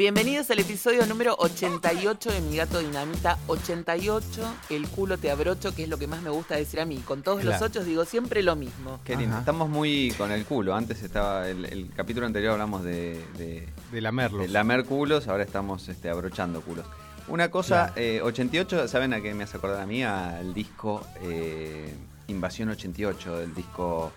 Bienvenidos 0.00 0.50
al 0.50 0.58
episodio 0.58 1.06
número 1.06 1.34
88 1.38 2.30
de 2.30 2.40
Mi 2.42 2.56
Gato 2.58 2.80
Dinamita. 2.80 3.38
88, 3.46 4.54
el 4.68 4.86
culo 4.88 5.16
te 5.16 5.30
abrocho, 5.30 5.74
que 5.74 5.84
es 5.84 5.88
lo 5.88 5.96
que 5.96 6.06
más 6.06 6.20
me 6.20 6.28
gusta 6.28 6.54
decir 6.54 6.80
a 6.80 6.84
mí. 6.84 6.98
Con 6.98 7.22
todos 7.22 7.38
los 7.44 7.56
Claro. 7.56 7.64
ocho 7.72 7.82
digo 7.82 8.04
siempre 8.04 8.42
lo 8.42 8.56
mismo. 8.56 9.00
Qué 9.04 9.16
lindo. 9.16 9.30
Ajá. 9.32 9.38
Estamos 9.40 9.70
muy 9.70 10.12
con 10.18 10.30
el 10.32 10.44
culo. 10.44 10.74
Antes 10.74 11.02
estaba. 11.02 11.48
El, 11.48 11.64
el 11.64 11.90
capítulo 11.96 12.26
anterior 12.26 12.52
hablamos 12.52 12.84
de, 12.84 13.24
de, 13.38 13.66
De 13.90 14.00
lamerlos. 14.02 14.42
de 14.42 14.48
lamer 14.48 14.84
culos, 14.84 15.28
ahora 15.28 15.44
estamos 15.44 15.88
este, 15.88 16.10
abrochando 16.10 16.60
culos. 16.60 16.84
Una 17.28 17.50
cosa, 17.50 17.94
eh, 17.96 18.20
88, 18.22 18.88
¿saben 18.88 19.14
a 19.14 19.22
qué 19.22 19.32
me 19.32 19.44
hace 19.44 19.56
acordar 19.56 19.80
a 19.80 19.86
mí? 19.86 20.02
Al 20.04 20.52
disco 20.52 21.06
eh, 21.22 21.94
Invasión 22.28 22.68
88, 22.68 23.38
del 23.38 23.54
disco 23.54 24.12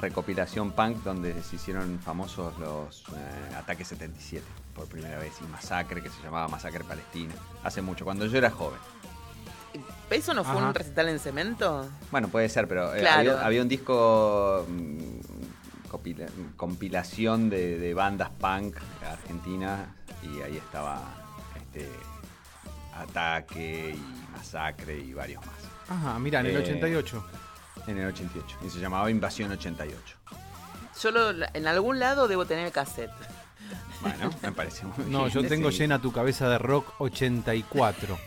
recopilación 0.00 0.72
punk, 0.72 0.96
donde 1.04 1.40
se 1.44 1.54
hicieron 1.56 2.00
famosos 2.00 2.58
los 2.58 3.04
eh, 3.14 3.54
Ataques 3.56 3.86
77 3.86 4.44
por 4.74 4.86
primera 4.86 5.18
vez 5.18 5.32
y 5.40 5.44
Masacre, 5.48 6.02
que 6.02 6.08
se 6.10 6.22
llamaba 6.22 6.48
Masacre 6.48 6.84
Palestina. 6.84 7.34
Hace 7.62 7.82
mucho, 7.82 8.04
cuando 8.04 8.26
yo 8.26 8.38
era 8.38 8.50
joven. 8.50 8.78
¿Eso 10.10 10.34
no 10.34 10.44
fue 10.44 10.56
Ajá. 10.58 10.68
un 10.68 10.74
recital 10.74 11.08
en 11.08 11.18
cemento? 11.18 11.88
Bueno, 12.10 12.28
puede 12.28 12.48
ser, 12.48 12.68
pero 12.68 12.94
eh, 12.94 13.00
Claro. 13.00 13.32
había, 13.32 13.46
había 13.46 13.62
un 13.62 13.68
disco 13.68 14.66
mm, 14.68 15.88
compila- 15.90 16.28
compilación 16.56 17.48
de, 17.48 17.78
de 17.78 17.94
bandas 17.94 18.28
punk 18.38 18.76
argentinas 19.10 19.88
y 20.22 20.42
ahí 20.42 20.58
estaba 20.58 21.00
este 21.56 21.88
Ataque 22.94 23.96
y 23.96 24.32
Masacre 24.32 24.98
y 24.98 25.14
varios 25.14 25.44
más. 25.46 25.56
Ajá, 25.88 26.18
mira, 26.18 26.40
en 26.40 26.46
el 26.46 26.56
Eh, 26.56 26.58
88. 26.58 27.24
En 27.86 27.98
el 27.98 28.06
88. 28.08 28.58
Y 28.66 28.70
se 28.70 28.78
llamaba 28.80 29.10
Invasión 29.10 29.50
88. 29.50 30.16
Yo 31.02 31.10
lo- 31.10 31.30
en 31.54 31.66
algún 31.66 31.98
lado 31.98 32.28
debo 32.28 32.44
tener 32.44 32.66
el 32.66 32.72
cassette. 32.72 33.10
Bueno, 34.00 34.30
me 34.42 34.52
parece 34.52 34.84
muy 34.84 35.06
No, 35.08 35.26
bien. 35.26 35.30
yo 35.30 35.48
tengo 35.48 35.70
Sí. 35.70 35.78
llena 35.78 36.00
tu 36.00 36.10
cabeza 36.12 36.48
de 36.48 36.58
rock 36.58 36.92
84. 36.98 38.18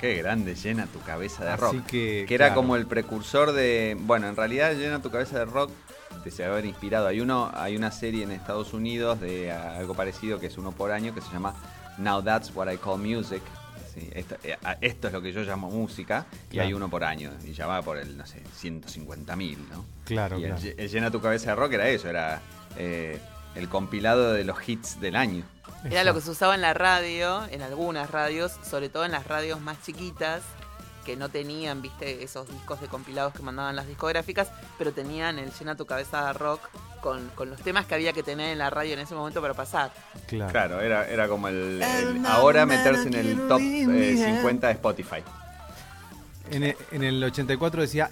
Qué 0.00 0.14
grande, 0.16 0.54
llena 0.54 0.86
tu 0.86 1.00
cabeza 1.00 1.44
de 1.44 1.50
Así 1.52 1.60
rock. 1.62 1.86
que, 1.86 2.24
Que 2.28 2.34
era 2.34 2.48
claro. 2.48 2.60
como 2.60 2.76
el 2.76 2.86
precursor 2.86 3.52
de. 3.52 3.96
Bueno, 4.00 4.28
en 4.28 4.36
realidad 4.36 4.74
llena 4.74 5.00
tu 5.02 5.10
cabeza 5.10 5.38
de 5.38 5.44
rock. 5.46 5.70
Te 6.22 6.30
se 6.30 6.44
haber 6.44 6.64
inspirado. 6.66 7.06
Hay 7.08 7.20
uno, 7.20 7.50
hay 7.54 7.76
una 7.76 7.90
serie 7.90 8.22
en 8.22 8.30
Estados 8.30 8.72
Unidos 8.72 9.20
de 9.20 9.50
algo 9.50 9.94
parecido 9.94 10.38
que 10.38 10.46
es 10.46 10.56
uno 10.58 10.72
por 10.72 10.92
año 10.92 11.14
que 11.14 11.20
se 11.20 11.30
llama 11.32 11.54
Now 11.98 12.22
That's 12.22 12.52
What 12.54 12.70
I 12.70 12.76
Call 12.78 12.98
Music. 13.00 13.42
Sí, 13.92 14.08
esto, 14.12 14.36
eh, 14.42 14.56
esto 14.80 15.06
es 15.08 15.12
lo 15.12 15.22
que 15.22 15.32
yo 15.32 15.42
llamo 15.42 15.70
música 15.70 16.26
y 16.50 16.58
hay 16.58 16.72
uno 16.72 16.88
por 16.88 17.04
año 17.04 17.32
y 17.44 17.52
ya 17.52 17.66
va 17.66 17.80
por 17.82 17.96
el, 17.98 18.16
no 18.16 18.26
sé, 18.26 18.42
150 18.56 19.36
mil, 19.36 19.58
¿no? 19.70 19.84
Claro, 20.04 20.38
y 20.38 20.42
claro. 20.44 20.56
el 20.76 20.88
llena 20.88 21.10
tu 21.10 21.20
cabeza 21.20 21.50
de 21.50 21.56
rock 21.56 21.72
era 21.74 21.88
eso, 21.88 22.08
era 22.08 22.40
eh, 22.76 23.20
el 23.54 23.68
compilado 23.68 24.32
de 24.32 24.44
los 24.44 24.68
hits 24.68 25.00
del 25.00 25.16
año. 25.16 25.44
Era 25.84 26.02
lo 26.04 26.14
que 26.14 26.20
se 26.20 26.30
usaba 26.30 26.54
en 26.54 26.60
la 26.62 26.72
radio, 26.74 27.44
en 27.50 27.60
algunas 27.62 28.10
radios, 28.10 28.52
sobre 28.68 28.88
todo 28.88 29.04
en 29.04 29.12
las 29.12 29.26
radios 29.26 29.60
más 29.60 29.82
chiquitas, 29.82 30.42
que 31.04 31.16
no 31.16 31.28
tenían, 31.28 31.82
viste, 31.82 32.22
esos 32.24 32.48
discos 32.48 32.80
de 32.80 32.88
compilados 32.88 33.34
que 33.34 33.42
mandaban 33.42 33.76
las 33.76 33.86
discográficas, 33.86 34.48
pero 34.78 34.92
tenían 34.92 35.38
el 35.38 35.52
llena 35.52 35.76
tu 35.76 35.84
cabeza 35.84 36.26
de 36.28 36.32
rock 36.32 36.60
con, 37.02 37.28
con 37.34 37.50
los 37.50 37.60
temas 37.60 37.84
que 37.84 37.94
había 37.94 38.14
que 38.14 38.22
tener 38.22 38.50
en 38.52 38.58
la 38.58 38.70
radio 38.70 38.94
en 38.94 39.00
ese 39.00 39.14
momento 39.14 39.42
para 39.42 39.52
pasar. 39.52 39.92
Claro. 40.26 40.50
Claro, 40.50 40.80
era, 40.80 41.06
era 41.06 41.28
como 41.28 41.48
el, 41.48 41.82
el- 41.82 42.24
ahora 42.24 42.64
meterse 42.64 43.08
en 43.08 43.14
el 43.14 43.46
top 43.48 43.60
eh, 43.60 44.16
50 44.36 44.66
de 44.68 44.72
Spotify. 44.72 45.22
En, 46.50 46.62
el, 46.62 46.76
en 46.92 47.02
el 47.04 47.24
84 47.24 47.82
decía. 47.82 48.08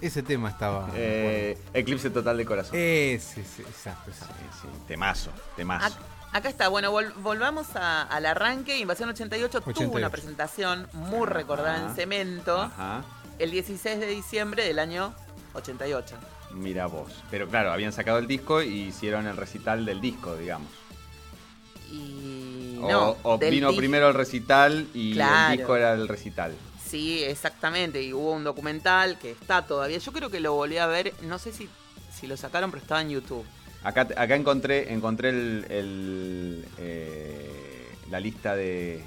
Ese 0.00 0.22
tema 0.22 0.50
estaba. 0.50 0.90
Eh, 0.94 1.58
Eclipse 1.72 2.10
total 2.10 2.36
de 2.36 2.44
corazón. 2.44 2.74
Ese, 2.76 3.40
ese, 3.40 3.62
exacto. 3.62 4.10
ese. 4.10 4.20
Sí, 4.24 4.28
sí, 4.62 4.68
temazo, 4.86 5.30
temazo. 5.56 5.86
Ac- 5.86 5.98
Acá 6.32 6.48
está, 6.48 6.66
bueno, 6.68 6.92
vol- 6.92 7.14
volvamos 7.22 7.76
a- 7.76 8.02
al 8.02 8.26
arranque. 8.26 8.76
Invasión 8.78 9.08
88, 9.08 9.60
tuvo 9.60 9.70
88. 9.70 9.96
una 9.98 10.10
presentación 10.10 10.88
muy 10.92 11.26
recordada 11.26 11.88
en. 11.90 11.94
Cemento 11.94 12.60
Ajá, 12.60 13.04
el 13.38 13.50
16 13.52 14.00
de 14.00 14.06
diciembre 14.06 14.64
del 14.64 14.80
año 14.80 15.14
88. 15.54 16.16
mira 16.52 16.86
vos. 16.86 17.22
Pero 17.30 17.48
claro, 17.48 17.72
habían 17.72 17.92
sacado 17.92 18.18
el 18.18 18.26
disco 18.26 18.62
y 18.62 18.82
hicieron 18.88 19.26
el 19.28 19.36
recital 19.36 19.84
del 19.84 20.00
disco, 20.00 20.34
digamos. 20.36 20.68
Y 21.92 22.78
O, 22.80 22.90
no, 22.90 23.16
o 23.22 23.38
del 23.38 23.50
vino 23.50 23.74
primero 23.74 24.08
el 24.08 24.14
recital 24.14 24.86
y 24.94 25.12
Claro. 25.14 25.52
el 25.52 25.58
disco 25.58 25.76
era 25.76 25.94
el 25.94 26.08
recital. 26.08 26.52
Sí, 26.86 27.22
exactamente. 27.24 28.02
Y 28.02 28.12
hubo 28.12 28.32
un 28.32 28.44
documental 28.44 29.18
que 29.18 29.30
está 29.32 29.66
todavía. 29.66 29.98
Yo 29.98 30.12
creo 30.12 30.30
que 30.30 30.40
lo 30.40 30.52
volví 30.54 30.78
a 30.78 30.86
ver. 30.86 31.12
No 31.22 31.38
sé 31.38 31.52
si, 31.52 31.68
si 32.12 32.26
lo 32.26 32.36
sacaron, 32.36 32.70
pero 32.70 32.82
estaba 32.82 33.00
en 33.02 33.10
YouTube. 33.10 33.44
Acá, 33.82 34.02
acá 34.16 34.34
encontré, 34.36 34.92
encontré 34.92 35.30
el, 35.30 35.66
el, 35.70 36.64
eh, 36.78 37.88
la 38.10 38.20
lista 38.20 38.54
de, 38.54 39.02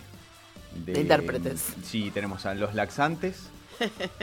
De 0.85 0.99
intérpretes. 0.99 1.63
Sí, 1.83 2.11
tenemos 2.13 2.45
a 2.45 2.53
Los 2.53 2.75
Laxantes, 2.75 3.49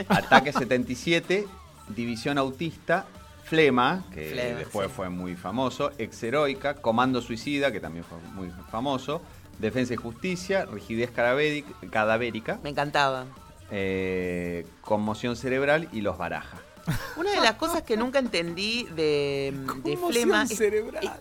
Ataque 0.07 0.53
77, 0.53 1.45
División 1.89 2.37
Autista, 2.37 3.05
Flema, 3.45 4.03
que 4.13 4.29
Flema, 4.31 4.59
después 4.59 4.87
sí. 4.87 4.93
fue 4.95 5.09
muy 5.09 5.35
famoso, 5.35 5.91
Exheroica, 5.97 6.75
Comando 6.75 7.21
Suicida, 7.21 7.71
que 7.71 7.79
también 7.79 8.03
fue 8.03 8.17
muy 8.33 8.51
famoso, 8.71 9.21
Defensa 9.59 9.93
y 9.93 9.97
Justicia, 9.97 10.65
Rigidez 10.65 11.11
Cadavéric- 11.15 11.89
Cadavérica, 11.91 12.59
Me 12.63 12.69
encantaba. 12.71 13.25
eh, 13.71 14.65
Conmoción 14.81 15.35
Cerebral 15.35 15.87
y 15.91 16.01
Los 16.01 16.17
Baraja. 16.17 16.57
Una 17.17 17.31
de 17.31 17.41
las 17.41 17.53
cosas 17.53 17.81
que 17.83 17.97
nunca 17.97 18.19
entendí 18.19 18.83
de, 18.95 19.53
de 19.83 19.97
Flema 19.97 20.43
es, 20.43 20.55
cerebral. 20.57 21.19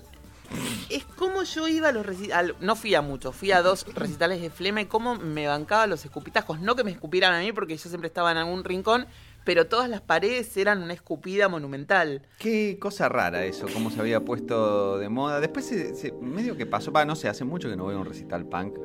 es 0.91 1.05
cómo 1.17 1.43
yo 1.43 1.69
iba 1.69 1.89
a 1.89 1.93
los 1.93 2.05
recitales. 2.05 2.55
No 2.61 2.77
fui 2.77 2.95
a 2.95 3.01
muchos, 3.03 3.35
fui 3.35 3.51
a 3.53 3.63
dos 3.63 3.87
recitales 3.95 4.41
de 4.43 4.51
Flema 4.51 4.81
y 4.83 4.87
cómo 4.87 5.15
me 5.17 5.47
bancaba 5.47 5.87
los 5.87 6.05
escupitajos. 6.05 6.61
No 6.61 6.75
que 6.77 6.85
me 6.85 6.91
escupieran 6.91 7.33
a 7.35 7.41
mí 7.41 7.53
porque 7.53 7.77
yo 7.77 7.89
siempre 7.89 8.09
estaba 8.09 8.31
en 8.33 8.37
algún 8.39 8.63
rincón, 8.65 9.07
pero 9.45 9.67
todas 9.67 9.89
las 9.89 10.01
paredes 10.01 10.57
eran 10.57 10.83
una 10.83 10.93
escupida 10.95 11.49
monumental. 11.49 12.23
Qué 12.39 12.79
cosa 12.81 13.09
rara 13.09 13.45
eso, 13.45 13.67
cómo 13.73 13.91
se 13.91 14.01
había 14.01 14.25
puesto 14.25 14.99
de 14.99 15.09
moda. 15.09 15.41
Después 15.41 15.67
se, 15.67 15.95
se- 15.95 16.13
medio 16.13 16.57
que 16.57 16.67
pasó, 16.67 16.91
va, 16.93 17.05
no 17.05 17.15
sé, 17.17 17.29
hace 17.29 17.45
mucho 17.45 17.69
que 17.69 17.77
no 17.77 17.85
voy 17.85 17.95
a 17.95 17.99
un 17.99 18.07
recital 18.07 18.47
punk 18.47 18.77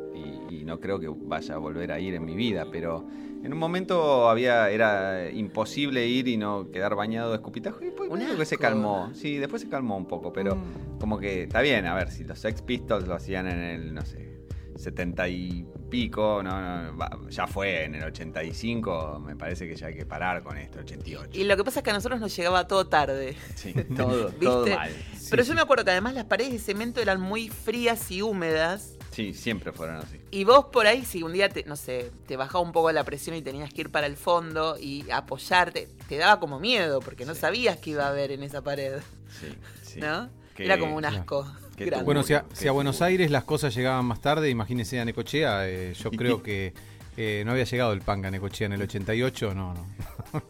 y, 0.49 0.55
y 0.57 0.63
no 0.65 0.79
creo 0.79 0.99
que 0.99 1.07
vaya 1.09 1.55
a 1.55 1.57
volver 1.57 1.91
a 1.91 1.99
ir 1.99 2.13
en 2.15 2.25
mi 2.25 2.35
vida, 2.35 2.65
pero 2.71 3.05
en 3.43 3.53
un 3.53 3.57
momento 3.59 4.29
había 4.29 4.69
era 4.69 5.29
imposible 5.31 6.05
ir 6.07 6.27
y 6.27 6.35
no 6.37 6.69
quedar 6.71 6.95
bañado 6.95 7.29
de 7.29 7.37
escupitajo 7.37 7.81
y 7.81 7.85
después 7.85 8.09
medio 8.11 8.37
que 8.37 8.45
se 8.45 8.57
calmó. 8.57 9.11
Sí, 9.13 9.37
después 9.37 9.61
se 9.61 9.69
calmó 9.69 9.95
un 9.97 10.05
poco, 10.07 10.33
pero 10.33 10.55
Mm. 10.57 10.99
como 10.99 11.19
que 11.19 11.43
está 11.43 11.61
bien, 11.61 11.85
a 11.85 11.95
ver, 11.95 12.11
si 12.11 12.23
los 12.25 12.37
Sex 12.39 12.61
Pistols 12.61 13.07
lo 13.07 13.15
hacían 13.15 13.47
en 13.47 13.59
el, 13.59 13.93
no 13.93 14.01
sé, 14.05 14.38
70 14.79 15.27
y 15.29 15.65
pico, 15.89 16.41
no, 16.43 16.91
no, 16.93 17.29
ya 17.29 17.47
fue 17.47 17.83
en 17.83 17.95
el 17.95 18.03
85, 18.05 19.19
me 19.25 19.35
parece 19.35 19.67
que 19.67 19.75
ya 19.75 19.87
hay 19.87 19.95
que 19.95 20.05
parar 20.05 20.41
con 20.43 20.57
esto, 20.57 20.79
88. 20.79 21.31
Y 21.33 21.43
lo 21.43 21.57
que 21.57 21.63
pasa 21.63 21.79
es 21.79 21.83
que 21.83 21.89
a 21.89 21.93
nosotros 21.93 22.19
nos 22.19 22.35
llegaba 22.35 22.67
todo 22.67 22.87
tarde. 22.87 23.35
Sí, 23.55 23.73
todo, 23.97 24.31
mal. 24.67 24.91
Pero 25.29 25.43
yo 25.43 25.53
me 25.53 25.61
acuerdo 25.61 25.83
que 25.85 25.91
además 25.91 26.13
las 26.13 26.25
paredes 26.25 26.53
de 26.53 26.59
cemento 26.59 27.01
eran 27.01 27.19
muy 27.19 27.49
frías 27.49 28.09
y 28.11 28.21
húmedas. 28.21 28.95
Sí, 29.11 29.33
siempre 29.33 29.71
fueron 29.73 29.97
así. 29.97 30.19
Y 30.31 30.43
vos 30.45 30.65
por 30.71 30.85
ahí, 30.87 31.03
si 31.03 31.23
un 31.23 31.33
día 31.33 31.49
te, 31.49 31.63
no 31.65 31.75
sé, 31.75 32.11
te 32.27 32.37
bajaba 32.37 32.61
un 32.63 32.71
poco 32.71 32.91
la 32.91 33.03
presión 33.03 33.35
y 33.35 33.41
tenías 33.41 33.73
que 33.73 33.81
ir 33.81 33.89
para 33.91 34.05
el 34.07 34.15
fondo 34.15 34.77
y 34.79 35.09
apoyarte, 35.11 35.89
te 36.07 36.17
daba 36.17 36.39
como 36.39 36.59
miedo 36.59 36.99
porque 37.01 37.25
no 37.25 37.33
Sí. 37.33 37.41
sabías 37.41 37.77
qué 37.77 37.89
iba 37.91 38.05
a 38.05 38.09
haber 38.09 38.31
en 38.31 38.43
esa 38.43 38.61
pared, 38.61 38.99
Sí, 39.39 39.47
sí. 39.81 39.99
¿no? 39.99 40.29
Que- 40.55 40.65
Era 40.65 40.77
como 40.77 40.95
un 40.95 41.05
asco. 41.05 41.45
Grande. 41.85 42.05
Bueno, 42.05 42.23
si 42.23 42.33
a, 42.33 42.41
Qué 42.43 42.55
si 42.55 42.67
a 42.67 42.71
Buenos. 42.71 43.01
Aires 43.01 43.31
las 43.31 43.43
cosas 43.43 43.73
llegaban 43.75 44.05
más 44.05 44.21
tarde, 44.21 44.49
imagínese 44.49 44.99
a 44.99 45.05
Necochea, 45.05 45.67
eh, 45.69 45.93
yo 45.93 46.11
creo 46.17 46.41
que 46.43 46.73
eh, 47.17 47.43
no 47.45 47.51
había 47.51 47.63
llegado 47.65 47.93
el 47.93 48.01
punk 48.01 48.25
a 48.25 48.31
Necochea 48.31 48.67
en 48.67 48.73
el 48.73 48.81
88, 48.81 49.53
no, 49.53 49.73
no. 49.73 49.85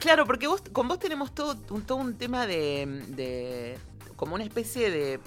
Claro, 0.00 0.26
porque 0.26 0.46
vos, 0.48 0.60
con 0.72 0.86
vos 0.88 0.98
tenemos 0.98 1.34
todo, 1.34 1.56
un, 1.70 1.82
todo 1.82 1.96
un 1.98 2.16
tema 2.18 2.46
de, 2.46 3.02
de- 3.08 3.78
como 4.16 4.34
una 4.34 4.44
especie 4.44 4.90
de 4.90 5.18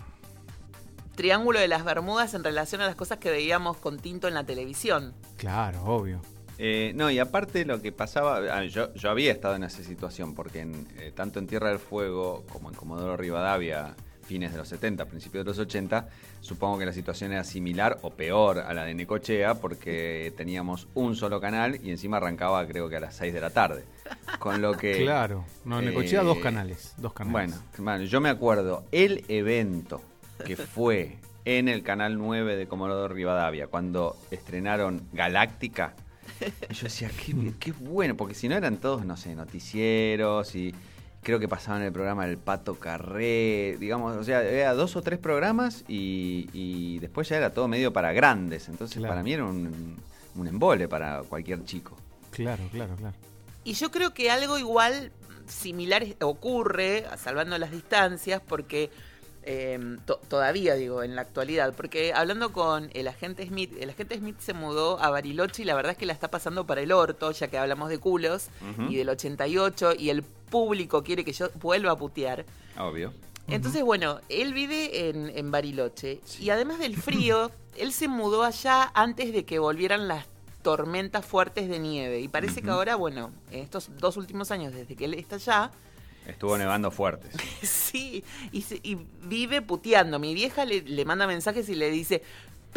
triángulo 1.15 1.59
de 1.59 1.67
las 1.67 1.83
Bermudas 1.83 2.33
en 2.35 2.43
relación 2.43 2.81
a 2.81 2.85
las 2.85 2.95
cosas 2.95 3.17
que 3.17 3.31
veíamos 3.31 3.77
con 3.77 3.97
tinto 3.97 4.27
en 4.27 4.35
la 4.35 4.43
televisión. 4.45 5.13
Claro, 5.37 5.83
obvio. 5.83 6.21
Eh, 6.59 6.91
no, 6.95 7.09
y 7.09 7.17
aparte 7.19 7.65
lo 7.65 7.81
que 7.81 7.91
pasaba, 7.91 8.37
ah, 8.51 8.63
yo, 8.65 8.93
yo 8.93 9.09
había 9.09 9.31
estado 9.31 9.55
en 9.55 9.63
esa 9.63 9.83
situación, 9.83 10.35
porque 10.35 10.61
en, 10.61 10.87
eh, 10.97 11.11
tanto 11.15 11.39
en 11.39 11.47
Tierra 11.47 11.69
del 11.69 11.79
Fuego 11.79 12.43
como 12.51 12.69
en 12.69 12.75
Comodoro 12.75 13.15
Rivadavia, 13.17 13.95
fines 14.27 14.51
de 14.51 14.57
los 14.57 14.67
70, 14.67 15.05
principios 15.05 15.45
de 15.45 15.49
los 15.51 15.59
80, 15.59 16.09
supongo 16.41 16.77
que 16.77 16.85
la 16.85 16.93
situación 16.93 17.31
era 17.31 17.43
similar 17.43 17.97
o 18.01 18.11
peor 18.11 18.59
a 18.59 18.73
la 18.73 18.83
de 18.83 18.93
Necochea, 18.93 19.55
porque 19.55 20.33
teníamos 20.35 20.87
un 20.93 21.15
solo 21.15 21.39
canal 21.39 21.79
y 21.81 21.91
encima 21.91 22.17
arrancaba 22.17 22.67
creo 22.67 22.89
que 22.89 22.97
a 22.97 22.99
las 22.99 23.15
6 23.15 23.33
de 23.33 23.41
la 23.41 23.49
tarde. 23.49 23.85
Con 24.39 24.61
lo 24.61 24.73
que... 24.73 24.97
Claro. 25.07 25.45
No, 25.63 25.79
en 25.79 25.85
Necochea 25.85 26.21
dos 26.21 26.37
eh, 26.37 26.41
canales, 26.41 26.93
dos 26.97 27.13
canales. 27.13 27.31
Bueno, 27.31 27.63
bueno, 27.77 28.03
yo 28.03 28.19
me 28.19 28.29
acuerdo 28.29 28.83
el 28.91 29.23
evento 29.29 30.01
que 30.45 30.57
fue 30.57 31.17
en 31.45 31.69
el 31.69 31.81
canal 31.81 32.17
9 32.17 32.57
de 32.57 32.67
Comodoro 32.67 33.13
Rivadavia 33.13 33.67
cuando 33.67 34.17
estrenaron 34.31 35.07
Galáctica. 35.13 35.93
Y 36.69 36.73
yo 36.73 36.83
decía, 36.83 37.09
qué, 37.09 37.33
qué 37.57 37.71
bueno, 37.71 38.17
porque 38.17 38.33
si 38.33 38.49
no 38.49 38.55
eran 38.55 38.77
todos, 38.77 39.05
no 39.05 39.15
sé, 39.15 39.33
noticieros 39.33 40.55
y, 40.55 40.75
creo 41.23 41.39
que 41.39 41.47
pasaban 41.47 41.81
el 41.81 41.91
programa 41.91 42.25
del 42.25 42.37
Pato 42.37 42.75
Carré, 42.75 43.77
digamos, 43.79 44.15
o 44.15 44.23
sea, 44.23 44.43
era 44.43 44.73
dos 44.73 44.95
o 44.95 45.01
tres 45.01 45.19
programas 45.19 45.83
y, 45.87 46.99
después 46.99 47.29
ya 47.29 47.37
era 47.37 47.53
todo 47.53 47.67
medio 47.67 47.93
para 47.93 48.13
grandes. 48.13 48.69
Entonces 48.69 49.01
para 49.01 49.23
mí 49.23 49.33
era 49.33 49.45
un, 49.45 49.97
un 50.35 50.47
embole 50.47 50.87
para 50.87 51.23
cualquier 51.23 51.63
chico. 51.65 51.97
Claro, 52.31 52.63
claro, 52.71 52.95
claro. 52.95 53.15
Y 53.63 53.73
yo 53.73 53.91
creo 53.91 54.13
que 54.13 54.31
algo 54.31 54.57
igual 54.57 55.11
similar 55.47 56.05
ocurre, 56.21 57.05
salvando 57.17 57.57
las 57.57 57.71
distancias, 57.71 58.41
porque 58.45 58.89
Em, 59.49 59.97
todavía 60.27 60.75
digo, 60.75 61.03
en 61.03 61.15
la 61.15 61.21
actualidad, 61.21 61.73
porque 61.73 62.11
hablando 62.13 62.51
con 62.51 62.89
el 62.93 63.07
agente 63.07 63.47
Smith, 63.47 63.73
el 63.79 63.89
agente 63.89 64.17
Smith 64.17 64.35
se 64.39 64.51
mudó 64.51 64.99
a 64.99 65.09
Bariloche 65.09 65.61
y 65.61 65.65
la 65.65 65.73
verdad 65.73 65.93
es 65.93 65.97
que 65.97 66.05
la 66.05 66.11
está 66.11 66.27
pasando 66.27 66.67
para 66.67 66.81
el 66.81 66.91
orto, 66.91 67.31
ya 67.31 67.47
que 67.47 67.57
hablamos 67.57 67.87
de 67.87 67.97
culos 67.97 68.49
y 68.89 68.97
del 68.97 69.07
88 69.07 69.93
y 69.97 70.09
el 70.09 70.25
público 70.49 71.03
quiere 71.03 71.23
que 71.23 71.33
yo 71.33 71.49
vuelva 71.55 71.91
a 71.91 71.95
putear. 71.95 72.45
Obvio. 72.77 73.13
Entonces, 73.47 73.83
bueno, 73.83 74.19
él 74.27 74.53
vive 74.53 75.09
en, 75.09 75.51
Bariloche 75.51 76.19
y 76.39 76.49
además 76.49 76.79
del 76.79 76.97
frío, 76.97 77.51
él 77.77 77.93
se 77.93 78.07
mudó 78.07 78.43
allá 78.43 78.91
antes 78.93 79.31
de 79.31 79.45
que 79.45 79.59
volvieran 79.59 80.07
las 80.07 80.25
tormentas 80.63 81.25
fuertes 81.25 81.69
de 81.69 81.79
nieve 81.79 82.19
y 82.19 82.27
parece 82.27 82.61
que 82.61 82.69
ahora, 82.69 82.95
bueno, 82.95 83.31
en 83.51 83.61
estos 83.61 83.89
dos 83.99 84.17
últimos 84.17 84.51
años 84.51 84.73
desde 84.73 84.95
que 84.95 85.05
él 85.05 85.13
está 85.13 85.35
allá, 85.35 85.71
Estuvo 86.27 86.57
nevando 86.57 86.91
fuerte. 86.91 87.29
Sí, 87.61 88.23
y, 88.51 88.97
vive 89.23 89.61
puteando. 89.61 90.19
Mi 90.19 90.33
vieja 90.33 90.65
le, 90.65 91.05
manda 91.05 91.25
mensajes 91.25 91.69
y 91.69 91.75
le 91.75 91.89
dice, 91.89 92.21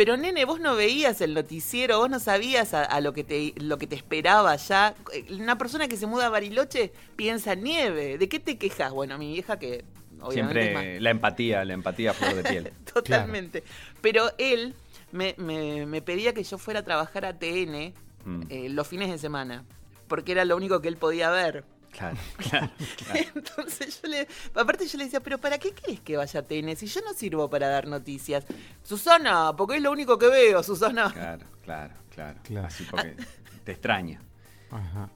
pero 0.01 0.17
nene, 0.17 0.47
vos 0.47 0.61
no 0.61 0.77
veías 0.77 1.21
el 1.21 1.35
noticiero, 1.35 1.99
vos 1.99 2.09
no 2.09 2.19
sabías 2.21 2.73
a, 2.73 2.99
lo, 3.03 3.13
que 3.13 3.23
te, 3.23 3.53
lo 3.59 3.77
que 3.77 3.87
te 3.87 3.97
esperaba 3.97 4.57
ya. 4.57 4.95
Una 5.29 5.59
persona 5.59 5.89
que 5.89 5.99
se 5.99 6.07
muda 6.07 6.25
a 6.25 6.29
Bariloche 6.31 6.91
piensa 7.17 7.55
nieve. 7.55 8.17
¿De 8.17 8.27
qué 8.27 8.41
te 8.41 8.57
quejas? 8.57 8.93
Bueno, 8.93 9.19
mi 9.19 9.31
vieja 9.31 9.59
que... 9.59 9.85
Obviamente 10.23 10.63
Siempre 10.63 11.01
la 11.03 11.11
empatía, 11.11 11.67
la 11.67 11.75
empatía 11.75 12.15
flor 12.15 12.35
de 12.35 12.45
piel. 12.45 12.73
Totalmente. 12.95 13.63
Pero 14.01 14.33
él 14.39 14.75
me, 15.13 15.35
me, 15.37 16.01
pedía 16.01 16.33
que 16.33 16.45
yo 16.45 16.57
fuera 16.57 16.81
a 16.81 16.83
trabajar 16.83 17.27
a 17.27 17.39
TN 17.39 17.93
mm. 18.25 18.43
eh, 18.49 18.69
los 18.71 18.89
fines 18.89 19.11
de 19.11 19.19
semana, 19.19 19.67
porque 20.09 20.33
era 20.33 20.47
lo 20.47 20.57
único 20.57 20.81
que 20.81 20.89
él 20.89 20.97
podía 20.97 21.29
ver. 21.29 21.63
Claro, 21.97 22.17
claro, 22.37 22.71
Entonces 23.35 24.01
yo 24.01 24.09
le, 24.09 24.29
aparte 24.55 24.87
yo 24.87 24.99
le 24.99 25.05
decía, 25.05 25.21
pero 25.21 25.39
¿para 25.39 25.59
qué 25.59 25.73
crees 25.73 26.01
que 26.01 26.17
vaya 26.17 26.41
a 26.41 26.43
TN 26.43 26.77
si 26.77 26.87
yo 26.87 27.01
no 27.03 27.13
sirvo 27.15 27.51
para 27.51 27.69
dar 27.69 27.87
noticias? 27.87 28.45
Susana, 28.83 29.55
porque 29.57 29.77
es 29.77 29.83
lo 29.83 29.91
único 29.91 30.19
que 30.19 30.29
veo, 30.29 30.63
Susana. 30.63 31.11
Claro, 31.13 31.47
claro, 31.63 31.95
claro. 32.15 32.67
Así 32.67 32.85
porque 32.91 33.17
te 33.65 33.73
extraña. 33.73 34.21
Ajá. 34.71 35.11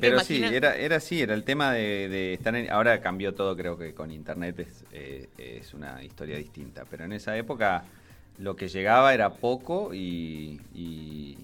pero 0.00 0.20
sí, 0.20 0.42
era, 0.44 0.76
era 0.76 0.96
así, 0.96 1.20
era 1.22 1.34
el 1.34 1.44
tema 1.44 1.72
de, 1.72 2.34
estar 2.34 2.54
en, 2.54 2.70
Ahora 2.70 3.00
cambió 3.00 3.34
todo, 3.34 3.56
creo 3.56 3.76
que 3.76 3.94
con 3.94 4.10
internet 4.10 4.60
es, 4.60 4.84
eh, 4.92 5.28
es 5.38 5.74
una 5.74 6.02
historia 6.04 6.36
distinta. 6.36 6.84
Pero 6.88 7.04
en 7.04 7.12
esa 7.12 7.36
época 7.36 7.84
lo 8.38 8.54
que 8.54 8.68
llegaba 8.68 9.12
era 9.14 9.34
poco 9.34 9.94
y 9.94 10.60
y 10.74 11.36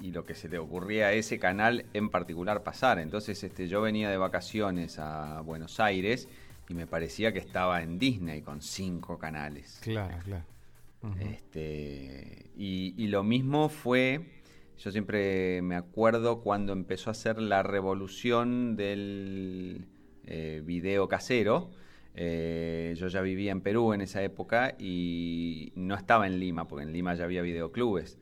lo 0.00 0.24
que 0.24 0.34
se 0.34 0.48
le 0.48 0.58
ocurría 0.58 1.08
a 1.08 1.12
ese 1.12 1.38
canal 1.38 1.84
en 1.92 2.08
particular 2.08 2.62
pasar. 2.62 2.98
Entonces 2.98 3.42
este, 3.44 3.68
yo 3.68 3.82
venía 3.82 4.10
de 4.10 4.16
vacaciones 4.16 4.98
a 4.98 5.42
Buenos 5.42 5.78
Aires 5.80 6.28
y 6.68 6.74
me 6.74 6.86
parecía 6.86 7.32
que 7.32 7.38
estaba 7.38 7.82
en 7.82 7.98
Disney 7.98 8.42
con 8.42 8.62
cinco 8.62 9.18
canales. 9.18 9.80
Claro, 9.82 10.18
claro. 10.24 10.44
este, 11.20 12.50
y, 12.56 13.06
lo 13.08 13.22
mismo 13.22 13.68
fue, 13.68 14.20
yo 14.78 14.90
siempre 14.90 15.62
me 15.62 15.76
acuerdo 15.76 16.40
cuando 16.40 16.72
empezó 16.72 17.10
a 17.10 17.12
hacer 17.12 17.40
la 17.40 17.62
revolución 17.62 18.76
del 18.76 19.86
eh, 20.26 20.62
video 20.64 21.08
casero. 21.08 21.70
Eh, 22.14 22.94
yo 22.96 23.06
ya 23.08 23.20
vivía 23.20 23.52
en 23.52 23.60
Perú 23.60 23.92
en 23.92 24.00
esa 24.00 24.22
época 24.22 24.74
y 24.78 25.72
no 25.74 25.94
estaba 25.94 26.26
en 26.26 26.40
Lima, 26.40 26.66
porque 26.66 26.84
en 26.84 26.92
Lima 26.92 27.14
ya 27.14 27.24
había 27.24 27.42
videoclubes 27.42 28.18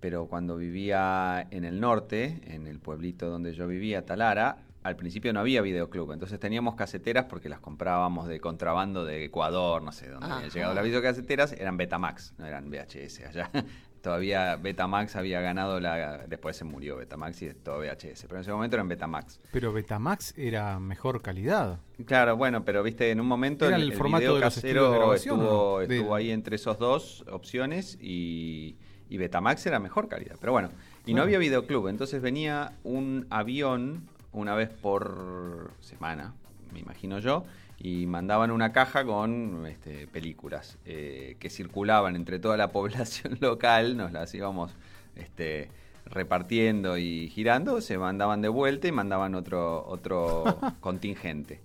pero 0.00 0.26
cuando 0.26 0.56
vivía 0.56 1.46
en 1.50 1.64
el 1.64 1.80
norte, 1.80 2.40
en 2.44 2.66
el 2.66 2.78
pueblito 2.78 3.28
donde 3.28 3.54
yo 3.54 3.66
vivía, 3.66 4.04
Talara, 4.04 4.58
al 4.82 4.96
principio 4.96 5.32
no 5.32 5.40
había 5.40 5.60
videoclub, 5.60 6.12
entonces 6.12 6.38
teníamos 6.38 6.74
caseteras 6.74 7.26
porque 7.26 7.48
las 7.48 7.60
comprábamos 7.60 8.28
de 8.28 8.40
contrabando 8.40 9.04
de 9.04 9.24
Ecuador, 9.24 9.82
no 9.82 9.92
sé, 9.92 10.08
donde 10.08 10.26
había 10.26 10.48
llegado 10.48 10.74
las 10.74 10.84
videocaseteras, 10.84 11.52
eran 11.52 11.76
Betamax, 11.76 12.34
no 12.38 12.46
eran 12.46 12.70
VHS 12.70 13.26
allá. 13.26 13.50
Todavía 14.02 14.54
Betamax 14.54 15.16
había 15.16 15.40
ganado 15.40 15.80
la... 15.80 16.26
Después 16.28 16.56
se 16.56 16.64
murió 16.64 16.96
Betamax 16.96 17.42
y 17.42 17.52
todo 17.52 17.80
VHS, 17.80 18.22
pero 18.22 18.36
en 18.36 18.40
ese 18.42 18.52
momento 18.52 18.76
eran 18.76 18.86
Betamax. 18.86 19.40
Pero 19.50 19.72
Betamax 19.72 20.38
era 20.38 20.78
mejor 20.78 21.20
calidad. 21.20 21.80
Claro, 22.06 22.36
bueno, 22.36 22.64
pero 22.64 22.84
viste, 22.84 23.10
en 23.10 23.20
un 23.20 23.26
momento 23.26 23.66
el, 23.66 23.82
el, 23.82 23.92
formato 23.94 24.20
video 24.20 24.40
casero 24.40 25.12
estuvo, 25.12 25.80
estuvo 25.80 26.14
ahí 26.14 26.30
entre 26.30 26.54
esos 26.54 26.78
dos 26.78 27.24
opciones 27.28 27.98
y 28.00 28.76
y 29.08 29.16
Betamax 29.16 29.66
era 29.66 29.78
mejor 29.78 30.08
calidad. 30.08 30.36
Pero 30.40 30.52
bueno, 30.52 30.70
y 31.06 31.14
no 31.14 31.22
había 31.22 31.38
videoclub, 31.38 31.88
entonces 31.88 32.20
venía 32.20 32.72
un 32.84 33.26
avión 33.30 34.08
una 34.32 34.54
vez 34.54 34.68
por 34.68 35.72
semana, 35.80 36.34
me 36.72 36.80
imagino 36.80 37.18
yo, 37.18 37.44
y 37.78 38.06
mandaban 38.06 38.50
una 38.50 38.72
caja 38.72 39.04
con 39.04 39.66
este, 39.66 40.06
películas 40.06 40.78
eh, 40.84 41.36
que 41.38 41.48
circulaban 41.48 42.16
entre 42.16 42.38
toda 42.38 42.56
la 42.56 42.68
población 42.72 43.38
local, 43.40 43.96
nos 43.96 44.12
las 44.12 44.34
íbamos 44.34 44.72
este, 45.16 45.70
repartiendo 46.06 46.98
y 46.98 47.28
girando, 47.28 47.80
se 47.80 47.98
mandaban 47.98 48.42
de 48.42 48.48
vuelta 48.48 48.88
y 48.88 48.92
mandaban 48.92 49.34
otro, 49.34 49.86
otro 49.86 50.44
contingente 50.80 51.60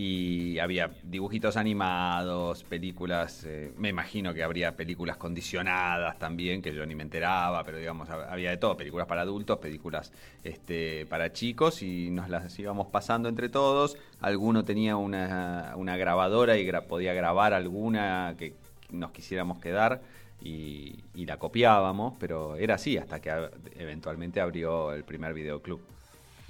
y 0.00 0.60
había 0.60 0.92
dibujitos 1.02 1.56
animados, 1.56 2.62
películas, 2.62 3.42
eh, 3.44 3.72
me 3.76 3.88
imagino 3.88 4.32
que 4.32 4.44
habría 4.44 4.76
películas 4.76 5.16
condicionadas 5.16 6.20
también, 6.20 6.62
que 6.62 6.72
yo 6.72 6.86
ni 6.86 6.94
me 6.94 7.02
enteraba, 7.02 7.64
pero 7.64 7.78
digamos, 7.78 8.08
había 8.08 8.50
de 8.50 8.58
todo, 8.58 8.76
películas 8.76 9.08
para 9.08 9.22
adultos, 9.22 9.58
películas 9.58 10.12
este, 10.44 11.04
para 11.06 11.32
chicos 11.32 11.82
y 11.82 12.10
nos 12.10 12.28
las 12.28 12.56
íbamos 12.60 12.86
pasando 12.86 13.28
entre 13.28 13.48
todos, 13.48 13.98
alguno 14.20 14.64
tenía 14.64 14.94
una, 14.94 15.72
una 15.74 15.96
grabadora 15.96 16.56
y 16.56 16.70
podía 16.88 17.12
grabar 17.12 17.52
alguna 17.52 18.36
que 18.38 18.54
nos 18.90 19.10
quisiéramos 19.10 19.58
quedar. 19.58 20.00
Y, 20.40 21.02
y 21.16 21.26
la 21.26 21.36
copiábamos, 21.36 22.14
pero 22.20 22.54
era 22.54 22.76
así 22.76 22.96
hasta 22.96 23.20
que 23.20 23.32
eventualmente 23.76 24.40
abrió 24.40 24.92
el 24.92 25.02
primer 25.02 25.34
videoclub. 25.34 25.80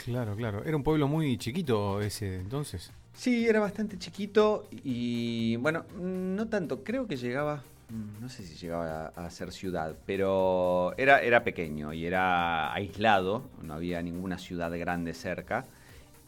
Claro, 0.05 0.37
claro. 0.37 0.63
Era 0.63 0.77
un 0.77 0.83
pueblo 0.83 1.09
muy 1.09 1.39
chiquito 1.39 2.03
ese 2.03 2.37
entonces. 2.37 2.93
Sí, 3.19 3.49
era 3.49 3.59
bastante 3.59 3.99
chiquito 3.99 4.69
y 4.85 5.57
bueno, 5.57 5.85
no 5.99 6.47
tanto, 6.47 6.85
creo 6.85 7.09
que 7.09 7.17
llegaba, 7.17 7.65
mm, 7.91 8.21
no 8.21 8.29
sé 8.29 8.45
si 8.45 8.55
llegaba 8.55 9.09
a, 9.09 9.31
ser 9.31 9.51
ciudad, 9.51 9.97
pero 10.07 10.95
era, 10.97 11.21
era 11.21 11.43
pequeño 11.43 11.93
y 11.93 12.07
era 12.07 12.73
aislado, 12.73 13.43
no 13.61 13.75
había 13.75 14.01
ninguna 14.03 14.39
ciudad 14.39 14.71
grande 14.79 15.15
cerca. 15.15 15.65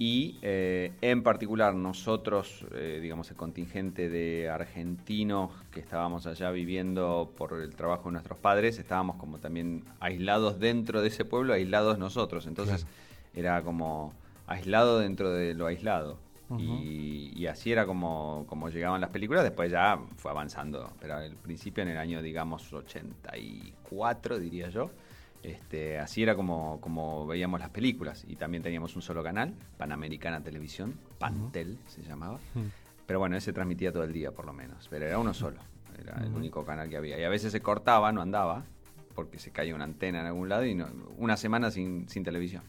Y 0.00 0.38
eh, 0.42 0.90
en 1.00 1.22
particular 1.22 1.76
nosotros, 1.76 2.66
eh, 2.74 2.98
digamos, 3.00 3.30
el 3.30 3.36
contingente 3.36 4.08
de 4.08 4.50
argentinos 4.50 5.52
que 5.70 5.78
estábamos 5.78 6.26
allá 6.26 6.50
viviendo 6.50 7.32
por 7.36 7.52
el 7.52 7.76
trabajo 7.76 8.06
de 8.06 8.14
nuestros 8.14 8.38
padres, 8.40 8.80
estábamos 8.80 9.14
como 9.14 9.38
también 9.38 9.84
aislados 10.00 10.58
dentro 10.58 11.02
de 11.02 11.08
ese 11.08 11.24
pueblo, 11.24 11.52
aislados 11.52 11.98
nosotros. 12.00 12.48
Entonces 12.48 12.84
era 13.32 13.62
como 13.62 14.12
aislado 14.48 14.98
dentro 14.98 15.30
de 15.30 15.54
lo 15.54 15.66
aislado 15.66 16.18
y, 16.58 17.46
así 17.46 17.72
era 17.72 17.86
como, 17.86 18.44
como 18.48 18.68
llegaban 18.68 19.00
las 19.00 19.10
películas, 19.10 19.44
después 19.44 19.70
ya 19.70 19.98
fue 20.16 20.30
avanzando, 20.30 20.92
pero 21.00 21.16
al 21.16 21.36
principio 21.36 21.82
en 21.82 21.90
el 21.90 21.98
año, 21.98 22.22
digamos, 22.22 22.72
84, 22.72 24.38
diría 24.38 24.68
yo, 24.68 24.90
este, 25.42 25.98
así 25.98 26.22
era 26.22 26.34
como, 26.34 26.80
como 26.80 27.26
veíamos 27.26 27.60
las 27.60 27.70
películas. 27.70 28.24
Y 28.28 28.36
también 28.36 28.62
teníamos 28.62 28.96
un 28.96 29.02
solo 29.02 29.22
canal, 29.22 29.54
Panamericana 29.78 30.42
Televisión, 30.42 30.98
Pantel 31.18 31.78
se 31.86 32.02
llamaba, 32.02 32.40
pero 33.06 33.18
bueno, 33.18 33.36
ese 33.36 33.52
transmitía 33.52 33.92
todo 33.92 34.04
el 34.04 34.12
día 34.12 34.32
por 34.32 34.44
lo 34.44 34.52
menos, 34.52 34.88
pero 34.88 35.06
era 35.06 35.18
uno 35.18 35.34
solo, 35.34 35.60
era 35.98 36.22
el 36.24 36.32
único 36.32 36.64
canal 36.64 36.88
que 36.88 36.96
había. 36.96 37.18
Y 37.18 37.24
a 37.24 37.28
veces 37.28 37.52
se 37.52 37.60
cortaba, 37.60 38.12
no 38.12 38.22
andaba, 38.22 38.64
porque 39.14 39.38
se 39.38 39.50
caía 39.50 39.74
una 39.74 39.84
antena 39.84 40.20
en 40.20 40.26
algún 40.26 40.48
lado 40.48 40.64
y 40.66 40.76
una 41.16 41.36
semana 41.36 41.70
sin, 41.70 42.08
sin 42.08 42.24
televisión. 42.24 42.62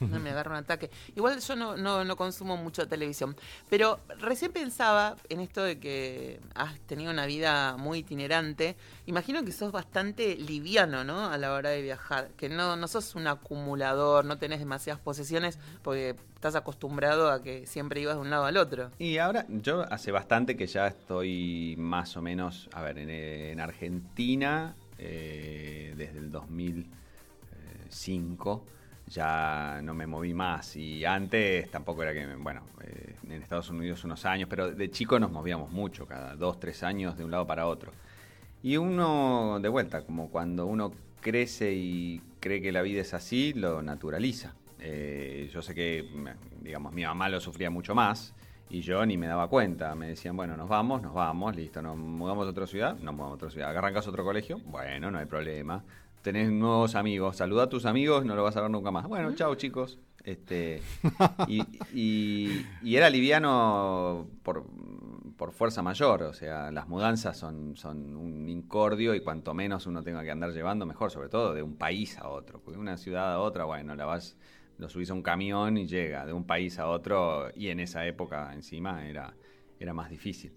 No 0.00 0.18
me 0.18 0.30
agarra 0.30 0.52
un 0.52 0.56
ataque. 0.58 0.90
Igual 1.14 1.40
yo 1.40 1.56
no, 1.56 1.76
no, 1.76 2.04
no, 2.04 2.16
consumo 2.16 2.56
mucho 2.56 2.88
televisión. 2.88 3.36
Pero 3.70 4.00
recién 4.18 4.50
pensaba 4.52 5.16
en 5.28 5.40
esto 5.40 5.62
de 5.62 5.78
que 5.78 6.40
has 6.54 6.78
tenido 6.80 7.12
una 7.12 7.26
vida 7.26 7.76
muy 7.76 7.98
itinerante. 8.00 8.76
Imagino 9.06 9.44
que 9.44 9.52
sos 9.52 9.70
bastante 9.72 10.36
liviano, 10.36 11.04
¿no? 11.04 11.26
A 11.26 11.38
la 11.38 11.52
hora 11.52 11.70
de 11.70 11.82
viajar. 11.82 12.30
Que 12.36 12.48
no, 12.48 12.76
no 12.76 12.88
sos 12.88 13.14
un 13.14 13.26
acumulador, 13.26 14.24
no 14.24 14.38
tenés 14.38 14.58
demasiadas 14.58 15.00
posesiones 15.00 15.58
porque 15.82 16.16
estás 16.34 16.56
acostumbrado 16.56 17.30
a 17.30 17.42
que 17.42 17.66
siempre 17.66 18.00
ibas 18.00 18.16
de 18.16 18.22
un 18.22 18.30
lado 18.30 18.46
al 18.46 18.56
otro. 18.56 18.90
Y 18.98 19.18
ahora, 19.18 19.46
yo 19.48 19.82
hace 19.92 20.10
bastante 20.10 20.56
que 20.56 20.66
ya 20.66 20.88
estoy 20.88 21.76
más 21.78 22.16
o 22.16 22.22
menos, 22.22 22.68
a 22.72 22.82
ver, 22.82 22.98
en, 22.98 23.60
Argentina, 23.60 24.74
eh, 24.98 25.94
desde 25.96 26.18
el 26.18 26.32
2005 26.32 28.64
ya 29.12 29.80
no 29.82 29.94
me 29.94 30.06
moví 30.06 30.34
más. 30.34 30.76
Y 30.76 31.04
antes 31.04 31.70
tampoco 31.70 32.02
era 32.02 32.12
que, 32.12 32.26
bueno, 32.36 32.62
eh, 32.82 33.14
en 33.24 33.42
Estados 33.42 33.70
Unidos 33.70 34.04
unos 34.04 34.24
años, 34.24 34.48
pero 34.48 34.70
de 34.70 34.90
chico 34.90 35.18
nos 35.20 35.30
movíamos 35.30 35.70
mucho, 35.70 36.06
cada 36.06 36.34
dos, 36.34 36.58
tres 36.58 36.82
años 36.82 37.16
de 37.16 37.24
un 37.24 37.30
lado 37.30 37.46
para 37.46 37.66
otro. 37.66 37.92
Y 38.62 38.76
uno, 38.76 39.58
de 39.60 39.68
vuelta, 39.68 40.02
como 40.02 40.30
cuando 40.30 40.66
uno 40.66 40.92
crece 41.20 41.72
y 41.72 42.20
cree 42.40 42.62
que 42.62 42.72
la 42.72 42.82
vida 42.82 43.02
es 43.02 43.14
así, 43.14 43.52
lo 43.52 43.82
naturaliza. 43.82 44.54
Eh, 44.78 45.48
yo 45.52 45.62
sé 45.62 45.74
que, 45.74 46.08
digamos, 46.60 46.92
mi 46.92 47.04
mamá 47.04 47.28
lo 47.28 47.40
sufría 47.40 47.70
mucho 47.70 47.94
más 47.94 48.34
y 48.68 48.80
yo 48.80 49.04
ni 49.04 49.16
me 49.18 49.26
daba 49.26 49.48
cuenta. 49.48 49.94
Me 49.94 50.08
decían, 50.08 50.36
bueno, 50.36 50.56
nos 50.56 50.68
vamos, 50.68 51.02
nos 51.02 51.12
vamos, 51.12 51.54
listo, 51.54 51.82
nos 51.82 51.96
mudamos 51.96 52.46
a 52.46 52.50
otra 52.50 52.66
ciudad, 52.66 52.94
nos 52.94 53.14
mudamos 53.14 53.32
a 53.32 53.34
otra 53.34 53.50
ciudad. 53.50 53.76
¿Arrancas 53.76 54.06
otro 54.08 54.24
colegio? 54.24 54.58
Bueno, 54.64 55.10
no 55.10 55.18
hay 55.18 55.26
problema 55.26 55.84
tenés 56.22 56.50
nuevos 56.50 56.94
amigos, 56.94 57.36
saluda 57.36 57.64
a 57.64 57.68
tus 57.68 57.84
amigos, 57.84 58.24
no 58.24 58.34
lo 58.34 58.42
vas 58.42 58.56
a 58.56 58.62
ver 58.62 58.70
nunca 58.70 58.90
más. 58.90 59.06
Bueno, 59.06 59.34
chao 59.34 59.54
chicos. 59.56 59.98
Este, 60.24 60.80
y, 61.48 62.64
era 62.84 63.10
liviano 63.10 64.28
por, 64.42 64.64
fuerza 65.50 65.82
mayor, 65.82 66.22
o 66.22 66.32
sea, 66.32 66.70
las 66.70 66.86
mudanzas 66.86 67.36
son, 67.36 67.76
son 67.76 68.14
un 68.14 68.48
incordio 68.48 69.12
y 69.16 69.20
cuanto 69.20 69.52
menos 69.54 69.86
uno 69.88 70.02
tenga 70.04 70.22
que 70.22 70.30
andar 70.30 70.52
llevando, 70.52 70.86
mejor, 70.86 71.10
sobre 71.10 71.28
todo 71.28 71.52
de 71.52 71.62
un 71.62 71.76
país 71.76 72.16
a 72.18 72.28
otro. 72.28 72.60
Porque 72.60 72.78
una 72.78 72.96
ciudad 72.96 73.32
a 73.32 73.40
otra, 73.40 73.64
bueno, 73.64 73.96
la 73.96 74.04
vas, 74.04 74.36
lo 74.78 74.88
subís 74.88 75.10
a 75.10 75.14
un 75.14 75.22
camión 75.22 75.76
y 75.76 75.88
llega 75.88 76.24
de 76.24 76.32
un 76.32 76.44
país 76.44 76.78
a 76.78 76.86
otro 76.86 77.50
y 77.56 77.68
en 77.68 77.80
esa 77.80 78.06
época 78.06 78.54
encima 78.54 79.08
era, 79.08 79.34
era 79.80 79.92
más 79.92 80.08
difícil. 80.08 80.52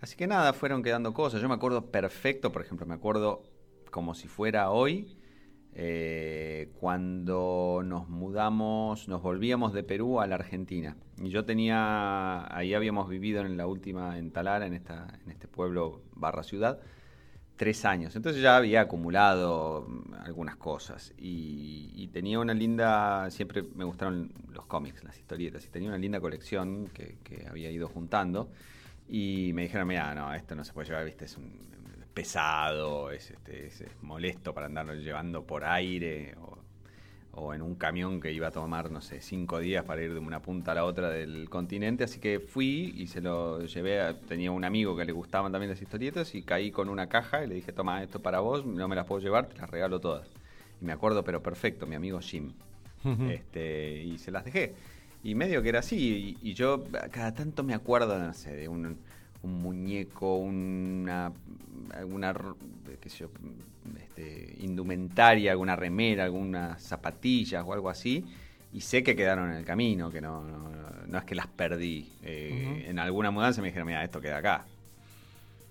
Así 0.00 0.16
que 0.16 0.26
nada, 0.26 0.52
fueron 0.52 0.82
quedando 0.82 1.14
cosas. 1.14 1.40
Yo 1.40 1.48
me 1.48 1.54
acuerdo 1.54 1.92
perfecto, 1.92 2.50
por 2.50 2.62
ejemplo, 2.62 2.84
me 2.86 2.94
acuerdo 2.94 3.53
como 3.94 4.14
si 4.16 4.26
fuera 4.26 4.72
hoy, 4.72 5.16
eh, 5.72 6.72
cuando 6.80 7.80
nos 7.84 8.08
mudamos, 8.08 9.06
nos 9.06 9.22
volvíamos 9.22 9.72
de 9.72 9.84
Perú 9.84 10.20
a 10.20 10.26
la 10.26 10.34
Argentina. 10.34 10.96
Y 11.22 11.28
yo 11.28 11.44
tenía, 11.44 12.52
ahí 12.52 12.74
habíamos 12.74 13.08
vivido 13.08 13.42
en 13.42 13.56
la 13.56 13.68
última, 13.68 14.18
en 14.18 14.32
Talara, 14.32 14.66
en, 14.66 14.74
esta, 14.74 15.06
en 15.24 15.30
este 15.30 15.46
pueblo 15.46 16.02
barra 16.10 16.42
ciudad, 16.42 16.80
tres 17.54 17.84
años. 17.84 18.16
Entonces 18.16 18.42
ya 18.42 18.56
había 18.56 18.80
acumulado 18.80 19.86
algunas 20.24 20.56
cosas. 20.56 21.14
Y, 21.16 22.08
tenía 22.12 22.40
una 22.40 22.54
linda, 22.54 23.30
siempre 23.30 23.62
me 23.62 23.84
gustaron 23.84 24.32
los 24.50 24.66
cómics, 24.66 25.04
las 25.04 25.16
historietas, 25.16 25.64
y 25.66 25.68
tenía 25.68 25.88
una 25.88 25.98
linda 25.98 26.18
colección 26.18 26.88
que, 26.92 27.18
que 27.22 27.46
había 27.46 27.70
ido 27.70 27.86
juntando. 27.86 28.50
Y 29.08 29.52
me 29.54 29.62
dijeron, 29.62 29.86
mira, 29.86 30.12
no, 30.16 30.34
esto 30.34 30.56
no 30.56 30.64
se 30.64 30.72
puede 30.72 30.88
llevar, 30.88 31.04
viste, 31.04 31.26
es 31.26 31.36
un, 31.36 31.73
pesado, 32.14 33.10
es, 33.10 33.32
este, 33.32 33.66
es, 33.66 33.84
molesto 34.00 34.54
para 34.54 34.66
andarlo 34.66 34.94
llevando 34.94 35.42
por 35.44 35.64
aire 35.64 36.34
o, 37.32 37.52
en 37.52 37.62
un 37.62 37.74
camión 37.74 38.20
que 38.20 38.32
iba 38.32 38.46
a 38.46 38.50
tomar, 38.52 38.92
no 38.92 39.00
sé, 39.00 39.20
cinco 39.20 39.58
días 39.58 39.84
para 39.84 40.00
ir 40.00 40.14
de 40.14 40.20
una 40.20 40.40
punta 40.40 40.70
a 40.70 40.76
la 40.76 40.84
otra 40.84 41.10
del 41.10 41.50
continente. 41.50 42.04
Así 42.04 42.20
que 42.20 42.38
fui 42.38 42.94
y 42.96 43.08
se 43.08 43.20
lo 43.20 43.64
llevé. 43.64 44.14
tenía 44.28 44.52
un 44.52 44.64
amigo 44.64 44.96
que 44.96 45.04
le 45.04 45.10
gustaban 45.10 45.50
también 45.50 45.70
las 45.70 45.82
historietas 45.82 46.32
y 46.36 46.42
caí 46.42 46.70
con 46.70 46.88
una 46.88 47.08
caja 47.08 47.44
y 47.44 47.48
le 47.48 47.56
dije, 47.56 47.72
toma, 47.72 48.04
esto 48.04 48.20
para 48.20 48.38
vos, 48.38 48.64
no 48.64 48.86
me 48.86 48.94
las 48.94 49.04
puedo 49.06 49.20
llevar, 49.20 49.48
te 49.48 49.58
las 49.58 49.68
regalo 49.68 50.00
todas. 50.00 50.28
Y 50.80 50.84
me 50.84 50.92
acuerdo, 50.92 51.24
pero 51.24 51.42
perfecto, 51.42 51.88
mi 51.88 51.96
amigo 51.96 52.20
Jim. 52.20 52.52
este, 53.28 54.00
y 54.04 54.16
se 54.18 54.30
las 54.30 54.44
dejé. 54.44 54.72
Y 55.24 55.34
medio 55.34 55.60
que 55.60 55.70
era 55.70 55.80
así. 55.80 56.38
Y, 56.40 56.50
y, 56.50 56.54
yo 56.54 56.84
cada 57.10 57.34
tanto 57.34 57.64
me 57.64 57.74
acuerdo, 57.74 58.16
no 58.16 58.32
sé, 58.32 58.54
de 58.54 58.68
un 58.68 58.96
un 59.44 59.62
muñeco, 59.62 60.36
una 60.36 61.32
alguna 61.92 62.34
qué 63.00 63.10
sé 63.10 63.18
yo, 63.18 63.28
este, 63.98 64.56
indumentaria, 64.60 65.52
alguna 65.52 65.76
remera, 65.76 66.24
algunas 66.24 66.82
zapatillas 66.82 67.64
o 67.66 67.72
algo 67.72 67.88
así, 67.88 68.24
y 68.72 68.80
sé 68.80 69.02
que 69.02 69.14
quedaron 69.14 69.50
en 69.50 69.56
el 69.56 69.64
camino, 69.64 70.10
que 70.10 70.20
no, 70.20 70.42
no, 71.06 71.18
es 71.18 71.24
que 71.24 71.34
las 71.34 71.46
perdí. 71.46 72.10
Eh, 72.22 72.86
en 72.88 72.98
alguna 72.98 73.30
mudanza 73.30 73.60
me 73.60 73.68
dijeron, 73.68 73.86
mira, 73.86 74.02
esto 74.02 74.20
queda 74.20 74.38
acá. 74.38 74.64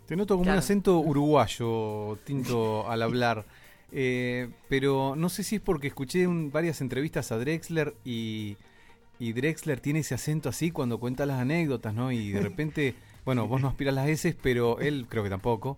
Te 0.06 0.16
noto 0.16 0.38
como 0.38 0.50
un 0.50 0.58
acento 0.58 1.00
uruguayo, 1.00 2.18
Tinto, 2.24 2.88
al 2.90 3.02
hablar. 3.02 3.46
Eh, 3.92 4.50
pero 4.70 5.16
no 5.16 5.30
sé 5.30 5.44
si 5.44 5.58
es 5.58 5.62
porque 5.62 5.88
escuché 5.88 6.26
varias 6.28 6.82
entrevistas 6.82 7.32
a 7.32 7.38
Drexler 7.38 7.94
y, 8.04 8.58
y 9.20 9.34
Drexler 9.34 9.80
tiene 9.80 10.00
ese 10.00 10.16
acento 10.16 10.50
así 10.50 10.72
cuando 10.72 11.00
cuenta 11.00 11.26
las 11.26 11.40
anécdotas, 11.40 11.94
¿no? 11.94 12.12
Y 12.12 12.32
de 12.32 12.42
repente 12.42 12.96
bueno, 13.26 13.48
vos 13.48 13.62
no 13.62 13.68
aspiras 13.68 13.94
las 13.94 14.10
S, 14.10 14.36
pero 14.42 14.80
él 14.80 15.06
creo 15.10 15.24
que 15.24 15.30
tampoco. 15.30 15.78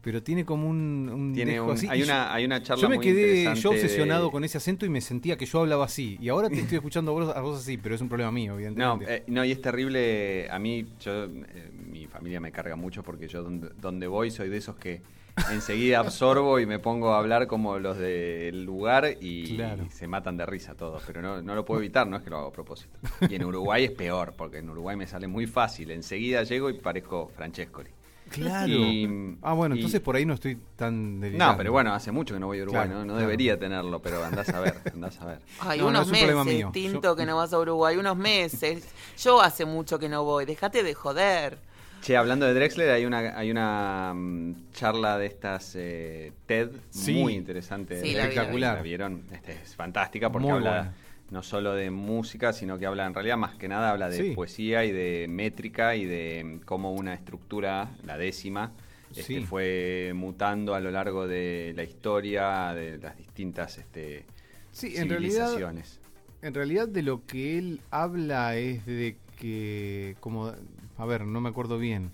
Pero 0.00 0.22
tiene 0.22 0.44
como 0.44 0.68
un, 0.68 1.32
tiene 1.34 1.60
Hay, 1.88 2.02
una, 2.02 2.32
hay 2.32 2.44
una 2.44 2.62
charla 2.62 2.80
Yo 2.80 2.88
me 2.88 3.00
quedé 3.00 3.52
yo 3.56 3.70
obsesionado 3.70 4.30
con 4.30 4.44
ese 4.44 4.56
acento 4.56 4.86
y 4.86 4.88
me 4.88 5.00
sentía 5.00 5.36
que 5.36 5.44
yo 5.44 5.60
hablaba 5.60 5.84
así. 5.84 6.16
Y 6.20 6.28
ahora 6.28 6.48
te 6.48 6.60
estoy 6.60 6.76
escuchando 6.76 7.10
a 7.18 7.40
vos, 7.40 7.58
así, 7.60 7.76
pero 7.78 7.94
es 7.96 8.00
un 8.00 8.08
problema 8.08 8.30
mío, 8.30 8.54
evidentemente. 8.54 9.04
No, 9.04 9.10
eh, 9.10 9.24
no 9.26 9.44
y 9.44 9.50
es 9.50 9.60
terrible. 9.60 10.48
A 10.50 10.58
mí, 10.58 10.86
yo, 11.00 11.24
eh, 11.24 11.70
mi 11.90 12.06
familia 12.06 12.40
me 12.40 12.52
carga 12.52 12.76
mucho 12.76 13.02
porque 13.02 13.26
yo 13.26 13.42
donde, 13.42 13.70
donde 13.80 14.06
voy 14.06 14.30
soy 14.30 14.48
de 14.48 14.56
esos 14.56 14.76
que 14.76 15.02
enseguida 15.50 16.00
absorbo 16.00 16.58
y 16.58 16.66
me 16.66 16.78
pongo 16.78 17.14
a 17.14 17.18
hablar 17.18 17.46
como 17.46 17.78
los 17.78 17.98
del 17.98 18.64
lugar 18.64 19.16
y, 19.20 19.58
se 19.90 20.06
matan 20.06 20.36
de 20.36 20.46
risa 20.46 20.74
todos, 20.74 21.02
pero 21.06 21.22
no, 21.22 21.42
no, 21.42 21.54
lo 21.54 21.64
puedo 21.64 21.80
evitar, 21.80 22.06
no 22.06 22.16
es 22.16 22.22
que 22.22 22.30
lo 22.30 22.38
hago 22.38 22.48
a 22.48 22.52
propósito. 22.52 22.98
Y 23.28 23.34
en 23.34 23.44
Uruguay 23.44 23.84
es 23.84 23.90
peor, 23.92 24.34
porque 24.36 24.58
en 24.58 24.70
Uruguay 24.70 24.96
me 24.96 25.06
sale 25.06 25.26
muy 25.26 25.46
fácil, 25.46 25.90
enseguida 25.90 26.42
llego 26.42 26.70
y 26.70 26.74
parezco 26.74 27.30
Francescoli. 27.34 27.90
Claro. 28.30 28.74
ah, 29.42 29.54
bueno, 29.54 29.74
entonces 29.74 30.00
por 30.00 30.16
ahí 30.16 30.26
no 30.26 30.34
estoy 30.34 30.58
tan 30.76 31.20
No, 31.36 31.56
pero 31.56 31.72
bueno, 31.72 31.94
hace 31.94 32.12
mucho 32.12 32.34
que 32.34 32.40
no 32.40 32.46
voy 32.46 32.60
a 32.60 32.62
Uruguay, 32.62 32.88
¿no? 32.88 33.16
debería 33.16 33.58
tenerlo, 33.58 34.00
pero 34.00 34.24
andás 34.24 34.48
a 34.50 34.60
ver, 34.60 34.74
andás 34.92 35.20
a 35.20 35.26
ver. 35.26 35.40
Ay, 35.60 35.80
unos 35.80 36.08
meses, 36.08 36.66
tinto 36.72 37.16
que 37.16 37.26
no 37.26 37.36
vas 37.36 37.52
a 37.52 37.58
Uruguay, 37.58 37.96
unos 37.96 38.16
meses. 38.16 38.86
Yo 39.18 39.40
hace 39.40 39.64
mucho 39.64 39.98
que 39.98 40.08
no 40.08 40.24
voy, 40.24 40.44
déjate 40.44 40.82
de 40.82 40.94
joder. 40.94 41.58
Che, 42.00 42.16
hablando 42.16 42.46
de 42.46 42.54
Drexler, 42.54 42.90
hay 42.90 43.04
una, 43.04 43.38
hay 43.38 43.50
una 43.50 44.12
mm, 44.14 44.72
charla 44.72 45.18
de 45.18 45.26
estas 45.26 45.74
eh, 45.76 46.32
TED 46.46 46.70
muy 47.06 47.34
interesante. 47.34 48.00
Sí, 48.00 48.16
espectacular. 48.16 48.76
La 48.76 48.82
vieron? 48.82 49.24
Este, 49.32 49.52
es 49.52 49.74
fantástica 49.74 50.30
porque 50.30 50.50
habla 50.50 50.94
no 51.30 51.42
solo 51.42 51.74
de 51.74 51.90
música, 51.90 52.52
sino 52.52 52.78
que 52.78 52.86
habla 52.86 53.06
en 53.06 53.14
realidad 53.14 53.36
más 53.36 53.56
que 53.56 53.68
nada 53.68 53.90
habla 53.90 54.08
de 54.08 54.32
poesía 54.34 54.84
y 54.84 54.92
de 54.92 55.26
métrica 55.28 55.94
y 55.94 56.06
de 56.06 56.60
cómo 56.64 56.92
una 56.92 57.14
estructura, 57.14 57.90
la 58.04 58.16
décima, 58.16 58.72
este, 59.14 59.42
fue 59.42 60.12
mutando 60.14 60.74
a 60.74 60.80
lo 60.80 60.90
largo 60.90 61.26
de 61.26 61.72
la 61.76 61.82
historia 61.82 62.72
de 62.74 62.98
las 62.98 63.16
distintas 63.16 63.78
este, 63.78 64.24
sí, 64.72 64.96
En 64.96 65.08
realidad, 65.08 65.50
en 66.42 66.54
realidad 66.54 66.88
de 66.88 67.02
lo 67.02 67.24
que 67.26 67.58
él 67.58 67.80
habla 67.90 68.56
es 68.56 68.84
de 68.86 69.16
que, 69.38 70.16
como 70.20 70.52
a 70.98 71.06
ver, 71.06 71.24
no 71.24 71.40
me 71.40 71.48
acuerdo 71.48 71.78
bien, 71.78 72.10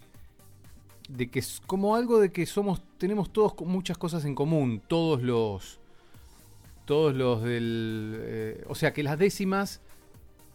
de 1.09 1.31
que 1.31 1.39
es 1.39 1.61
como 1.67 1.97
algo 1.97 2.21
de 2.21 2.31
que 2.31 2.47
somos, 2.47 2.83
tenemos 2.99 3.33
todos 3.33 3.55
muchas 3.67 3.99
cosas 3.99 4.25
en 4.25 4.35
común, 4.35 4.83
todos 4.87 5.23
los, 5.23 5.81
todos 6.85 7.15
los 7.15 7.43
del, 7.43 8.17
eh, 8.21 8.65
o 8.69 8.75
sea, 8.75 8.93
que 8.93 9.03
las 9.03 9.19
décimas 9.19 9.81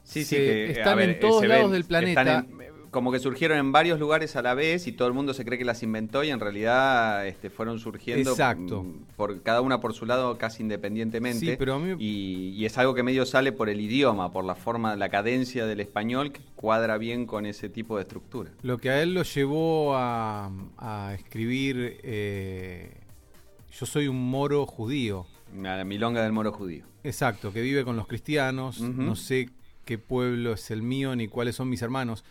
sí, 0.04 0.24
sí, 0.24 0.36
que, 0.36 0.72
están 0.72 1.00
en 1.00 1.20
todos 1.20 1.46
lados 1.46 1.72
del 1.72 1.86
planeta 1.86 2.46
como 2.92 3.12
que 3.12 3.20
surgieron 3.20 3.58
en 3.58 3.72
varios 3.72 4.00
lugares 4.00 4.36
a 4.36 4.42
la 4.42 4.54
vez 4.54 4.88
y 4.88 4.92
todo 4.92 5.08
el 5.08 5.14
mundo 5.14 5.34
se 5.34 5.46
cree 5.46 5.58
que 5.58 5.66
las 5.66 5.84
inventó 5.84 6.24
y 6.24 6.30
en 6.30 6.40
realidad 6.40 7.26
este, 7.28 7.50
fueron 7.50 7.80
surgiendo 7.80 8.32
Exacto. 8.32 8.84
Mm, 8.84 9.06
por 9.16 9.42
cada 9.42 9.62
una 9.62 9.80
por 9.80 9.94
su 9.94 10.06
lado 10.06 10.38
casi 10.38 10.64
independientemente. 10.64 11.40
Sí, 11.46 11.56
pero 11.58 11.80
y, 12.00 12.66
es 12.66 12.78
algo 12.78 12.94
que 12.94 13.04
medio 13.04 13.26
sale 13.26 13.52
por 13.52 13.70
el 13.70 13.82
idioma, 13.82 14.32
por 14.32 14.46
la 14.46 14.56
forma, 14.56 14.96
la 14.96 15.10
cadencia 15.10 15.66
del 15.66 15.80
español 15.80 16.32
que 16.32 16.42
cuadra 16.56 16.98
bien 16.98 17.26
con 17.26 17.46
ese 17.46 17.70
tipo 17.70 17.98
de 17.98 18.04
estructura. 18.04 18.52
Lo 18.62 18.78
que 18.78 18.90
a 18.90 19.02
él 19.02 19.14
lo 19.14 19.24
llevó 19.24 19.96
a, 19.96 20.52
escribir 21.14 22.00
eh, 22.04 22.92
Yo 23.72 23.86
soy 23.86 24.08
un 24.08 24.30
moro 24.30 24.66
judío. 24.66 25.26
La 25.58 25.84
milonga 25.84 26.22
del 26.22 26.32
moro 26.32 26.52
judío. 26.52 26.86
Exacto, 27.04 27.52
que 27.52 27.62
vive 27.62 27.84
con 27.84 27.96
los 27.96 28.08
cristianos, 28.08 28.82
no 28.82 29.16
sé 29.16 29.50
qué 29.86 29.98
pueblo 29.98 30.54
es 30.54 30.70
el 30.70 30.84
mío 30.84 31.16
ni 31.16 31.28
cuáles 31.28 31.56
son 31.56 31.70
mis 31.70 31.82
hermanos 31.82 32.24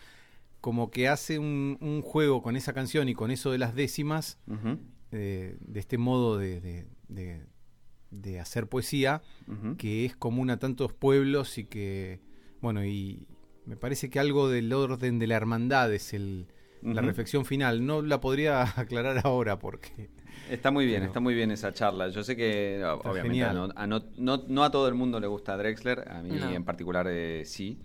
como 0.61 0.91
que 0.91 1.07
hace 1.07 1.39
un, 1.39 2.01
juego 2.03 2.41
con 2.41 2.55
esa 2.55 2.73
canción 2.73 3.09
y 3.09 3.13
con 3.13 3.31
eso 3.31 3.51
de 3.51 3.57
las 3.57 3.75
décimas, 3.75 4.39
eh, 5.11 5.57
de 5.59 5.79
este 5.79 5.97
modo 5.97 6.37
de, 6.37 6.87
de, 7.07 8.39
hacer 8.39 8.67
poesía, 8.67 9.21
que 9.77 10.05
es 10.05 10.15
común 10.15 10.49
a 10.49 10.57
tantos 10.57 10.93
pueblos 10.93 11.57
y 11.57 11.65
que, 11.65 12.19
bueno, 12.61 12.85
y 12.85 13.27
me 13.65 13.75
parece 13.75 14.09
que 14.09 14.19
algo 14.19 14.49
del 14.49 14.73
orden 14.73 15.19
de 15.19 15.27
la 15.27 15.35
hermandad 15.35 15.93
es 15.93 16.13
el, 16.13 16.47
la 16.81 17.01
reflexión 17.01 17.45
final. 17.45 17.85
No 17.85 18.01
la 18.01 18.19
podría 18.19 18.63
aclarar 18.79 19.21
ahora 19.23 19.59
porque... 19.59 20.09
Está 20.49 20.71
muy 20.71 20.85
bien, 20.87 21.03
está 21.03 21.19
muy 21.19 21.35
bien 21.35 21.51
esa 21.51 21.73
charla. 21.73 22.09
Yo 22.09 22.23
sé 22.23 22.35
que, 22.35 22.83
obviamente, 23.03 23.43
a 23.43 23.53
no, 23.87 24.03
no, 24.17 24.63
a 24.63 24.71
todo 24.71 24.87
el 24.87 24.95
mundo 24.95 25.19
le 25.19 25.27
gusta 25.27 25.55
Drexler, 25.55 26.09
a 26.09 26.23
mí 26.23 26.31
en 26.41 26.63
particular 26.63 27.07
eh, 27.09 27.43
sí. 27.45 27.79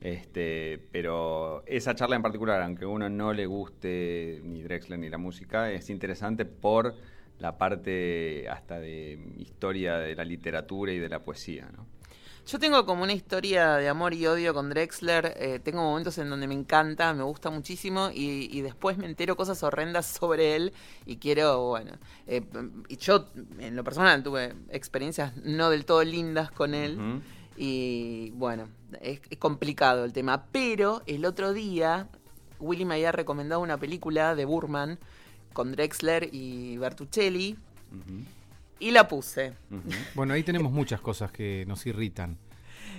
Este, 0.00 0.80
pero 0.92 1.62
esa 1.66 1.94
charla 1.94 2.16
en 2.16 2.22
particular, 2.22 2.62
aunque 2.62 2.84
a 2.84 2.88
uno 2.88 3.08
no 3.10 3.32
le 3.32 3.46
guste 3.46 4.40
ni 4.44 4.62
Drexler 4.62 4.98
ni 4.98 5.10
la 5.10 5.18
música, 5.18 5.70
es 5.70 5.90
interesante 5.90 6.46
por 6.46 6.94
la 7.38 7.58
parte 7.58 8.48
hasta 8.48 8.78
de 8.78 9.18
historia 9.38 9.98
de 9.98 10.14
la 10.14 10.24
literatura 10.24 10.92
y 10.92 10.98
de 10.98 11.08
la 11.08 11.22
poesía, 11.22 11.68
¿no? 11.76 11.86
Yo 12.46 12.58
tengo 12.58 12.84
como 12.84 13.04
una 13.04 13.12
historia 13.12 13.76
de 13.76 13.88
amor 13.88 14.14
y 14.14 14.26
odio 14.26 14.54
con 14.54 14.70
Drexler. 14.70 15.34
Eh, 15.36 15.60
tengo 15.62 15.82
momentos 15.82 16.18
en 16.18 16.30
donde 16.30 16.48
me 16.48 16.54
encanta, 16.54 17.12
me 17.14 17.22
gusta 17.22 17.50
muchísimo 17.50 18.10
y, 18.12 18.60
después 18.62 18.98
me 18.98 19.06
entero 19.06 19.36
cosas 19.36 19.62
horrendas 19.62 20.06
sobre 20.20 20.56
él 20.56 20.72
y 21.06 21.16
quiero, 21.16 21.68
bueno, 21.68 21.92
eh, 22.26 22.42
y 22.88 22.96
yo 22.96 23.28
en 23.58 23.76
lo 23.76 23.84
personal 23.84 24.22
tuve 24.22 24.54
experiencias 24.70 25.36
no 25.36 25.70
del 25.70 25.84
todo 25.84 26.02
lindas 26.02 26.50
con 26.50 26.74
él. 26.74 27.22
Y 27.62 28.30
bueno, 28.36 28.70
es, 29.02 29.20
complicado 29.38 30.06
el 30.06 30.14
tema. 30.14 30.46
Pero 30.50 31.02
el 31.04 31.26
otro 31.26 31.52
día, 31.52 32.08
Willy 32.58 32.86
me 32.86 32.94
había 32.94 33.12
recomendado 33.12 33.60
una 33.60 33.76
película 33.76 34.34
de 34.34 34.46
Burman 34.46 34.98
con 35.52 35.72
Drexler 35.72 36.30
y 36.32 36.78
Bertuccelli. 36.78 37.58
Y 38.78 38.90
la 38.92 39.06
puse. 39.06 39.52
Bueno, 40.14 40.32
ahí 40.32 40.42
tenemos 40.42 40.72
muchas 40.72 41.02
cosas 41.02 41.32
que 41.32 41.66
nos 41.68 41.84
irritan. 41.84 42.38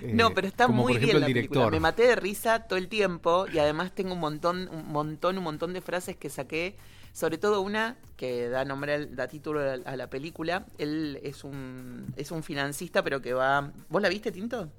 no, 0.00 0.28
eh, 0.28 0.32
pero 0.32 0.46
está 0.46 0.68
muy 0.68 0.96
bien 0.96 1.18
la 1.18 1.26
película. 1.26 1.68
Me 1.68 1.80
maté 1.80 2.06
de 2.06 2.14
risa 2.14 2.60
todo 2.60 2.78
el 2.78 2.86
tiempo 2.86 3.46
y 3.52 3.58
además 3.58 3.90
tengo 3.92 4.14
un 4.14 4.20
montón, 4.20 4.68
un 4.68 4.92
montón, 4.92 5.38
un 5.38 5.44
montón 5.44 5.72
de 5.72 5.80
frases 5.80 6.16
que 6.16 6.30
saqué. 6.30 6.76
Sobre 7.12 7.38
todo 7.38 7.60
una 7.60 7.96
que 8.16 8.48
da 8.48 8.64
nombre, 8.64 9.06
da 9.06 9.28
título 9.28 9.60
a 9.60 9.96
la 9.96 10.08
película. 10.08 10.66
Él 10.78 11.20
es 11.22 11.44
un, 11.44 12.06
es 12.16 12.30
un 12.30 12.42
financista, 12.42 13.02
pero 13.02 13.20
que 13.20 13.34
va. 13.34 13.72
¿Vos 13.88 14.00
la 14.00 14.08
viste, 14.08 14.32
Tinto? 14.32 14.70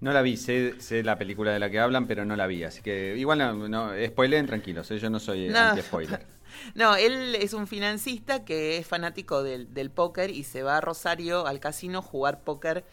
No 0.00 0.12
la 0.12 0.22
vi, 0.22 0.36
sé, 0.36 0.80
sé, 0.80 1.02
la 1.02 1.18
película 1.18 1.52
de 1.52 1.58
la 1.58 1.70
que 1.70 1.80
hablan, 1.80 2.06
pero 2.06 2.24
no 2.24 2.36
la 2.36 2.46
vi. 2.46 2.62
Así 2.62 2.82
que 2.82 3.16
igual 3.16 3.38
no, 3.38 3.68
no 3.68 3.92
spoileen 4.06 4.46
tranquilos, 4.46 4.90
¿eh? 4.90 4.98
yo 4.98 5.10
no 5.10 5.18
soy 5.18 5.48
anti-spoiler. 5.48 6.26
No, 6.74 6.96
él 6.96 7.34
es 7.34 7.52
un 7.52 7.66
financista 7.66 8.42
que 8.44 8.78
es 8.78 8.86
fanático 8.86 9.42
del, 9.42 9.74
del, 9.74 9.90
póker 9.90 10.30
y 10.30 10.44
se 10.44 10.62
va 10.62 10.78
a 10.78 10.80
Rosario 10.80 11.46
al 11.46 11.60
casino 11.60 11.98
a 11.98 12.02
jugar 12.02 12.40
póker 12.40 12.84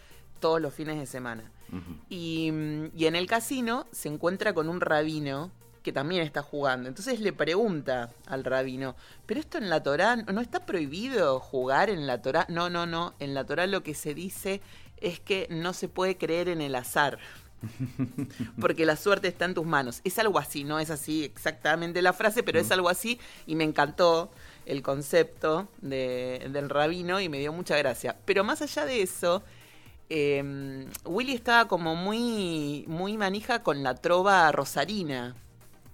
todos 0.42 0.62
los 0.62 0.74
fines 0.74 1.00
de 1.00 1.06
semana. 1.06 1.52
y, 2.10 2.52
y, 2.94 3.06
en 3.06 3.16
el 3.16 3.28
casino 3.28 3.88
se 3.94 4.10
encuentra 4.10 4.54
con 4.54 4.68
un 4.68 4.82
rabino 4.82 5.52
que 5.86 5.94
también 5.94 6.24
está 6.24 6.42
jugando. 6.42 6.90
Entonces 6.90 7.20
le 7.20 7.32
pregunta 7.32 8.10
al 8.26 8.44
rabino, 8.44 8.96
¿pero 9.28 9.40
esto 9.40 9.60
en 9.60 9.70
la 9.70 9.84
Torá 9.84 10.16
no 10.16 10.42
está 10.42 10.66
prohibido 10.66 11.40
jugar 11.40 11.92
en 11.92 12.08
la 12.08 12.24
Torá? 12.24 12.48
No, 12.50 12.72
no, 12.72 12.88
no. 12.88 13.14
En 13.20 13.36
la 13.36 13.46
Torá 13.46 13.68
lo 13.68 13.84
que 13.84 13.94
se 13.94 14.16
dice 14.16 14.62
es 14.98 15.20
que 15.20 15.48
no 15.52 15.74
se 15.74 15.88
puede 15.88 16.18
creer 16.18 16.50
en 16.50 16.62
el 16.62 16.74
azar. 16.74 17.20
Porque 18.60 18.84
la 18.84 18.96
suerte 18.96 19.28
está 19.28 19.46
en 19.46 19.54
tus 19.54 19.66
manos. 19.66 20.02
Es 20.04 20.18
algo 20.18 20.40
así, 20.40 20.64
no 20.64 20.80
es 20.80 20.90
así 20.90 21.24
exactamente 21.24 22.02
la 22.02 22.14
frase, 22.14 22.42
pero 22.42 22.60
es 22.60 22.72
algo 22.72 22.90
así 22.90 23.20
y 23.46 23.54
me 23.54 23.64
encantó 23.64 24.32
el 24.66 24.82
concepto 24.82 25.68
del 25.82 26.70
rabino 26.70 27.22
y 27.22 27.30
me 27.30 27.38
dio 27.38 27.54
mucha 27.54 27.78
gracia. 27.78 28.18
Pero 28.26 28.44
más 28.44 28.64
allá 28.64 28.86
de 28.86 29.04
eso, 29.04 29.44
em, 30.10 30.88
Willy 31.06 31.34
estaba 31.34 31.68
como 31.68 31.96
muy, 31.96 32.86
muy 32.88 33.18
manija 33.18 33.62
con 33.62 33.84
la 33.84 33.94
trova 33.94 34.52
rosarina. 34.52 35.36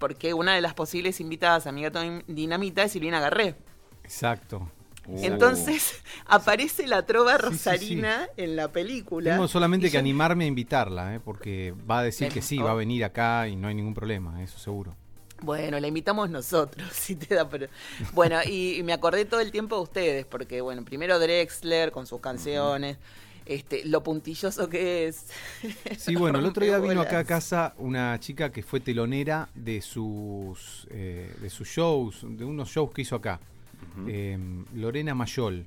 Porque 0.01 0.34
una 0.34 0.55
de 0.55 0.62
las 0.62 0.74
posibles 0.74 1.22
invitadas 1.22 1.67
a 1.67 1.72
Mi 1.72 1.84
Gato 1.84 2.01
Dinamita 2.25 2.81
es 2.81 2.91
Silvina 2.91 3.20
Garré. 3.20 3.55
Exacto. 4.03 4.67
Uh. 5.08 5.24
Entonces 5.24 6.01
aparece 6.25 6.88
la 6.88 7.05
trova 7.05 7.38
rosarina 7.38 8.27
en 8.36 8.55
la 8.55 8.72
película. 8.72 9.31
Tengo 9.31 9.48
solamente 9.48 9.91
que 9.91 10.00
animarme 10.00 10.46
a 10.46 10.48
invitarla, 10.48 11.13
¿eh? 11.13 11.20
porque 11.20 11.75
va 11.89 12.00
a 12.00 12.03
decir 12.03 12.29
que 12.29 12.41
sí, 12.41 12.58
va 12.58 12.72
a 12.72 12.74
venir 12.74 13.05
acá 13.05 13.48
y 13.48 13.55
no 13.55 13.67
hay 13.67 13.75
ningún 13.75 13.93
problema, 13.93 14.41
eso 14.43 14.58
seguro. 14.58 14.96
Bueno, 15.43 15.79
la 15.79 15.88
invitamos 15.88 16.31
nosotros, 16.31 16.88
si 16.93 17.15
te 17.15 17.36
da 17.36 17.48
Bueno, 18.13 18.39
y, 18.43 18.81
me 18.84 18.93
acordé 18.93 19.25
todo 19.25 19.39
el 19.39 19.51
tiempo 19.51 19.75
de 19.75 19.81
ustedes, 19.84 20.25
porque 20.25 20.62
bueno, 20.62 20.84
primero 20.84 21.20
Drexler 21.20 21.91
con 21.91 22.08
sus 22.08 22.22
canciones, 22.22 22.98
este, 23.45 23.86
lo 23.86 24.03
puntilloso 24.03 24.69
que 24.69 25.07
es. 25.07 25.27
Sí, 25.98 26.15
bueno, 26.15 26.39
el 26.39 26.45
otro 26.45 26.65
día 26.65 26.79
vino 26.79 27.01
acá 27.01 27.19
a 27.19 27.24
casa 27.24 27.74
una 27.77 28.19
chica 28.19 28.51
que 28.51 28.63
fue 28.63 28.79
telonera 28.79 29.50
de 29.55 29.81
sus 29.81 30.88
eh, 30.91 31.33
de 31.41 31.50
sus 31.50 31.67
shows, 31.67 32.25
de 32.27 32.45
unos 32.45 32.69
shows 32.69 32.91
que 32.91 33.01
hizo 33.01 33.15
acá. 33.15 33.39
Em, 34.07 34.65
Lorena 34.75 35.13
Mayol. 35.15 35.65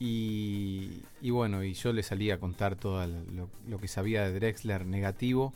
Y, 0.00 1.02
bueno, 1.22 1.64
y 1.64 1.74
yo 1.74 1.92
le 1.92 2.02
salí 2.02 2.30
a 2.30 2.38
contar 2.38 2.76
todo 2.76 3.04
lo, 3.66 3.78
que 3.78 3.88
sabía 3.88 4.22
de 4.22 4.32
Drexler 4.32 4.86
negativo. 4.86 5.52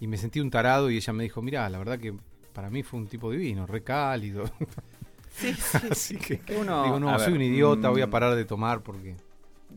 Y 0.00 0.06
me 0.06 0.16
sentí 0.16 0.40
un 0.40 0.50
tarado 0.50 0.90
y 0.90 0.96
ella 0.96 1.12
me 1.12 1.24
dijo, 1.24 1.42
mira, 1.42 1.68
la 1.68 1.78
verdad 1.78 1.98
que 1.98 2.14
para 2.52 2.70
mí 2.70 2.82
fue 2.82 3.00
un 3.00 3.08
tipo 3.08 3.30
divino, 3.30 3.66
recálido. 3.66 4.44
Sí, 5.30 5.54
Así 5.88 6.16
que 6.16 6.40
uno, 6.58 6.82
digo, 6.82 6.98
no, 6.98 7.16
soy 7.20 7.34
un 7.34 7.42
idiota, 7.42 7.90
voy 7.90 8.00
a 8.00 8.08
mm. 8.08 8.10
parar 8.10 8.34
de 8.34 8.44
tomar 8.44 8.82
porque... 8.82 9.14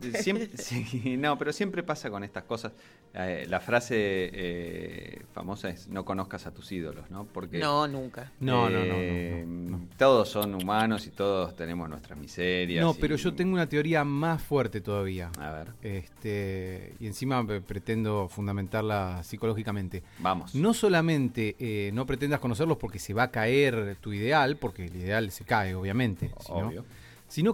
Siempre, 0.02 0.50
no, 1.18 1.38
pero 1.38 1.54
siempre 1.54 1.84
pasa 1.84 2.10
con 2.10 2.24
estas 2.24 2.44
cosas. 2.44 2.72
Eh, 3.14 3.46
la 3.48 3.60
frase 3.60 3.96
eh, 3.98 5.22
famosa 5.34 5.70
es 5.70 5.88
no 5.88 6.06
conozcas 6.06 6.48
a 6.48 6.54
tus 6.54 6.72
ídolos, 6.72 7.10
¿no? 7.12 7.26
Porque 7.26 7.60
no, 7.60 7.88
nunca. 7.88 8.32
No, 8.40 8.70
no, 8.70 8.84
no, 8.86 9.88
Todos 9.98 10.30
son 10.30 10.56
humanos 10.56 11.08
y 11.08 11.12
todos 11.12 11.56
tenemos 11.56 11.90
nuestras 11.90 12.18
miserias. 12.18 12.84
No, 12.84 12.94
pero 12.94 13.16
yo 13.16 13.34
tengo 13.34 13.54
una 13.54 13.68
teoría 13.68 14.04
más 14.04 14.42
fuerte 14.42 14.82
todavía. 14.82 15.32
A 15.40 15.52
ver. 15.52 15.68
Este, 15.82 16.96
y 17.00 17.08
encima 17.08 17.46
pretendo 17.46 18.28
fundamentarla 18.30 19.24
psicológicamente. 19.24 20.04
Vamos. 20.20 20.56
No 20.56 20.74
solamente 20.74 21.56
eh, 21.60 21.92
no 21.94 22.06
pretendas 22.06 22.40
conocerlos 22.40 22.78
porque 22.78 23.00
se 23.00 23.14
va 23.14 23.24
a 23.24 23.32
caer 23.32 23.98
tu 24.00 24.14
ideal, 24.14 24.58
porque 24.58 24.86
el 24.86 24.96
ideal 24.96 25.32
se 25.32 25.44
cae, 25.44 25.76
obviamente. 25.76 26.32
Obvio 26.48 26.72
sino 26.72 27.01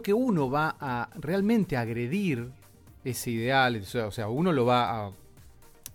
que 0.01 0.13
uno 0.13 0.49
va 0.49 0.75
a 0.79 1.09
realmente 1.15 1.77
agredir 1.77 2.49
ese 3.03 3.31
ideal, 3.31 3.81
o 3.81 4.11
sea, 4.11 4.27
uno 4.27 4.51
lo 4.51 4.65
va 4.65 5.07
a, 5.07 5.11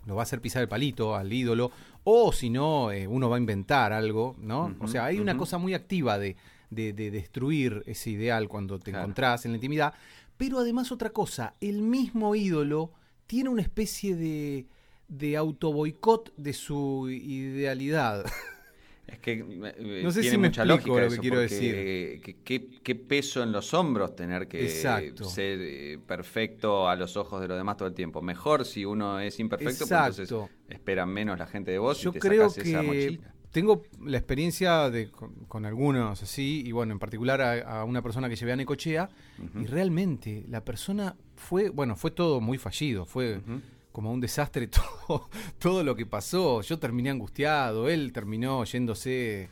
lo 0.05 0.15
va 0.15 0.21
a 0.21 0.23
hacer 0.23 0.41
pisar 0.41 0.61
el 0.61 0.67
palito 0.67 1.15
al 1.15 1.31
ídolo, 1.31 1.71
o 2.05 2.31
si 2.31 2.49
no, 2.49 2.91
eh, 2.91 3.07
uno 3.07 3.29
va 3.29 3.35
a 3.35 3.39
inventar 3.39 3.93
algo, 3.93 4.35
¿no? 4.39 4.73
o 4.79 4.87
sea, 4.87 5.05
hay 5.05 5.19
una 5.19 5.37
cosa 5.37 5.57
muy 5.57 5.73
activa 5.73 6.17
de, 6.17 6.35
de, 6.69 6.93
destruir 6.93 7.83
ese 7.85 8.09
ideal 8.09 8.47
cuando 8.47 8.79
te 8.79 8.91
encontrás 8.91 9.45
en 9.45 9.51
la 9.51 9.57
intimidad, 9.57 9.93
pero 10.37 10.59
además 10.59 10.91
otra 10.91 11.11
cosa, 11.11 11.55
el 11.61 11.81
mismo 11.81 12.35
ídolo 12.35 12.91
tiene 13.27 13.49
una 13.49 13.61
especie 13.61 14.15
de, 14.15 14.65
de 15.07 15.37
autoboicot 15.37 16.33
de 16.35 16.53
su 16.53 17.09
idealidad. 17.09 18.25
Es 19.07 19.19
que 19.19 19.33
eh, 19.33 20.01
no 20.03 20.11
sé 20.11 20.21
tiene 20.21 20.35
si 20.35 20.37
me 20.37 20.47
mucha 20.47 20.65
lógica 20.65 21.01
lo 21.01 21.09
que 21.09 21.17
quiero 21.19 21.39
decir. 21.39 22.37
¿qué, 22.43 22.95
peso 22.95 23.43
en 23.43 23.51
los 23.51 23.73
hombros 23.73 24.15
tener 24.15 24.47
que 24.47 24.69
ser 24.69 25.13
eh, 25.61 25.99
perfecto 26.05 26.87
a 26.87 26.95
los 26.95 27.17
ojos 27.17 27.41
de 27.41 27.47
los 27.47 27.57
demás 27.57 27.77
todo 27.77 27.87
el 27.87 27.93
tiempo. 27.93 28.21
Mejor 28.21 28.65
si 28.65 28.85
uno 28.85 29.19
es 29.19 29.39
imperfecto, 29.39 29.85
pues 29.87 30.19
entonces 30.19 30.33
esperan 30.69 31.09
menos 31.09 31.37
la 31.37 31.47
gente 31.47 31.71
de 31.71 31.79
vos 31.79 31.99
Yo 32.01 32.11
y 32.11 32.13
te 32.13 32.19
creo 32.19 32.51
que 32.51 32.61
esa 32.61 32.81
mochila. 32.81 33.33
Tengo 33.51 33.83
la 34.03 34.17
experiencia 34.17 34.89
de, 34.89 35.11
con, 35.11 35.65
algunos 35.67 36.23
así, 36.23 36.63
y 36.65 36.71
bueno, 36.71 36.93
en 36.93 36.97
particular 36.97 37.39
a, 37.39 37.83
una 37.83 38.01
persona 38.01 38.27
que 38.27 38.35
llevé 38.35 38.53
a 38.53 38.55
Necochea, 38.55 39.09
y 39.61 39.65
realmente 39.67 40.43
la 40.49 40.65
persona 40.65 41.15
fue, 41.35 41.69
bueno, 41.69 41.95
fue 41.95 42.09
todo 42.09 42.41
muy 42.41 42.57
fallido, 42.57 43.05
fue 43.05 43.41
como 43.93 44.11
un 44.11 44.19
desastre 44.19 44.67
todo, 45.07 45.29
todo 45.59 45.83
lo 45.85 45.95
que 45.95 46.05
pasó. 46.05 46.61
Yo 46.61 46.77
terminé 46.79 47.11
angustiado, 47.11 47.87
él 47.87 48.11
terminó 48.11 48.65
yéndose 48.65 49.49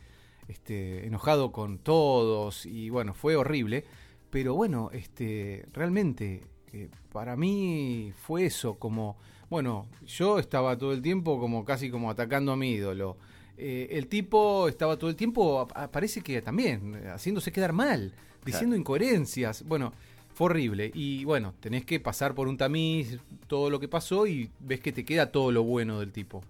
este, 0.49 1.07
enojado 1.07 1.53
con 1.53 1.77
todos 1.77 2.65
y 2.65 2.89
bueno, 2.89 3.13
fue 3.13 3.37
horrible. 3.37 3.85
Pero 4.29 4.55
bueno, 4.55 4.89
este, 4.91 5.65
realmente 5.71 6.41
eh, 6.73 6.89
para 7.11 7.35
mí 7.35 8.13
fue 8.15 8.45
eso, 8.45 8.79
como, 8.79 9.17
bueno, 9.49 9.87
yo 10.05 10.39
estaba 10.39 10.77
todo 10.77 10.93
el 10.93 11.01
tiempo 11.01 11.39
como 11.39 11.63
casi 11.63 11.89
como 11.89 12.09
atacando 12.09 12.51
a 12.51 12.57
mi 12.57 12.71
ídolo. 12.71 13.17
Eh, 13.57 13.89
el 13.91 14.07
tipo 14.07 14.67
estaba 14.67 14.97
todo 14.97 15.09
el 15.09 15.15
tiempo, 15.15 15.67
parece 15.91 16.21
que 16.21 16.41
también, 16.41 17.03
haciéndose 17.07 17.51
quedar 17.51 17.73
mal, 17.73 18.15
diciendo 18.43 18.75
incoherencias. 18.75 19.63
Bueno, 19.63 19.93
fue 20.41 20.47
horrible. 20.47 20.91
Y 20.95 21.23
bueno, 21.23 21.53
tenés 21.59 21.85
que 21.85 21.99
pasar 21.99 22.33
por 22.33 22.47
un 22.47 22.57
tamiz 22.57 23.19
todo 23.47 23.69
lo 23.69 23.79
que 23.79 23.87
pasó 23.87 24.25
y 24.25 24.49
ves 24.59 24.79
que 24.79 24.91
te 24.91 25.05
queda 25.05 25.31
todo 25.31 25.51
lo 25.51 25.61
bueno 25.63 25.99
del 25.99 26.11
tipo. 26.11 26.43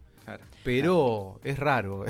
Pero 0.64 1.42
es 1.44 1.60
raro. 1.60 2.06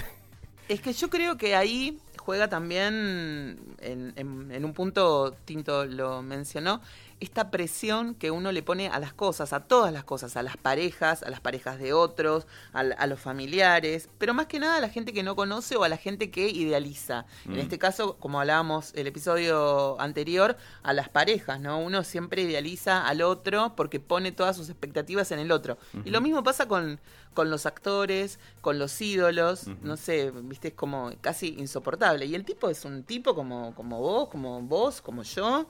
Es 0.69 0.79
que 0.79 0.93
yo 0.93 1.09
creo 1.09 1.37
que 1.37 1.55
ahí 1.55 1.97
juega 2.17 2.47
también, 2.47 3.57
en, 3.79 4.13
en 4.15 4.63
un 4.63 4.73
punto 4.73 5.35
Tinto 5.43 5.85
lo 5.85 6.21
mencionó, 6.21 6.81
esta 7.21 7.51
presión 7.51 8.15
que 8.15 8.31
uno 8.31 8.51
le 8.51 8.63
pone 8.63 8.89
a 8.89 8.99
las 8.99 9.13
cosas, 9.13 9.53
a 9.53 9.61
todas 9.61 9.93
las 9.93 10.03
cosas, 10.03 10.35
a 10.35 10.43
las 10.43 10.57
parejas, 10.57 11.21
a 11.21 11.29
las 11.29 11.39
parejas 11.39 11.79
de 11.79 11.93
otros, 11.93 12.47
a, 12.73 13.07
los 13.07 13.19
familiares, 13.19 14.09
pero 14.17 14.33
más 14.33 14.47
que 14.47 14.59
nada 14.59 14.77
a 14.77 14.81
la 14.81 14.89
gente 14.89 15.13
que 15.13 15.21
no 15.21 15.35
conoce 15.35 15.75
o 15.75 15.83
a 15.83 15.89
la 15.89 15.97
gente 15.97 16.31
que 16.31 16.49
idealiza. 16.49 17.25
En 17.45 17.53
mm. 17.53 17.59
este 17.59 17.77
caso, 17.77 18.17
como 18.17 18.39
hablábamos 18.39 18.91
el 18.95 19.05
episodio 19.05 20.01
anterior, 20.01 20.57
a 20.81 20.93
las 20.93 21.09
parejas, 21.09 21.59
¿no? 21.59 21.79
Uno 21.79 22.03
siempre 22.03 22.41
idealiza 22.41 23.07
al 23.07 23.21
otro 23.21 23.75
porque 23.75 23.99
pone 23.99 24.31
todas 24.31 24.57
sus 24.57 24.69
expectativas 24.69 25.31
en 25.31 25.39
el 25.39 25.51
otro. 25.51 25.77
Y 26.03 26.09
lo 26.09 26.21
mismo 26.21 26.43
pasa 26.43 26.67
con, 26.67 26.99
con 27.33 27.49
los 27.49 27.65
actores, 27.65 28.39
con 28.61 28.77
los 28.77 29.01
ídolos, 29.01 29.67
no 29.81 29.97
sé, 29.97 30.31
viste, 30.31 30.69
es 30.69 30.73
como 30.73 31.11
casi 31.21 31.55
insoportable. 31.57 32.25
Y 32.25 32.35
el 32.35 32.43
tipo 32.43 32.69
es 32.69 32.83
un 32.85 33.03
tipo 33.03 33.35
como, 33.35 33.73
como 33.75 33.99
vos, 33.99 34.29
como 34.29 34.61
vos, 34.61 35.01
como 35.01 35.23
yo, 35.23 35.67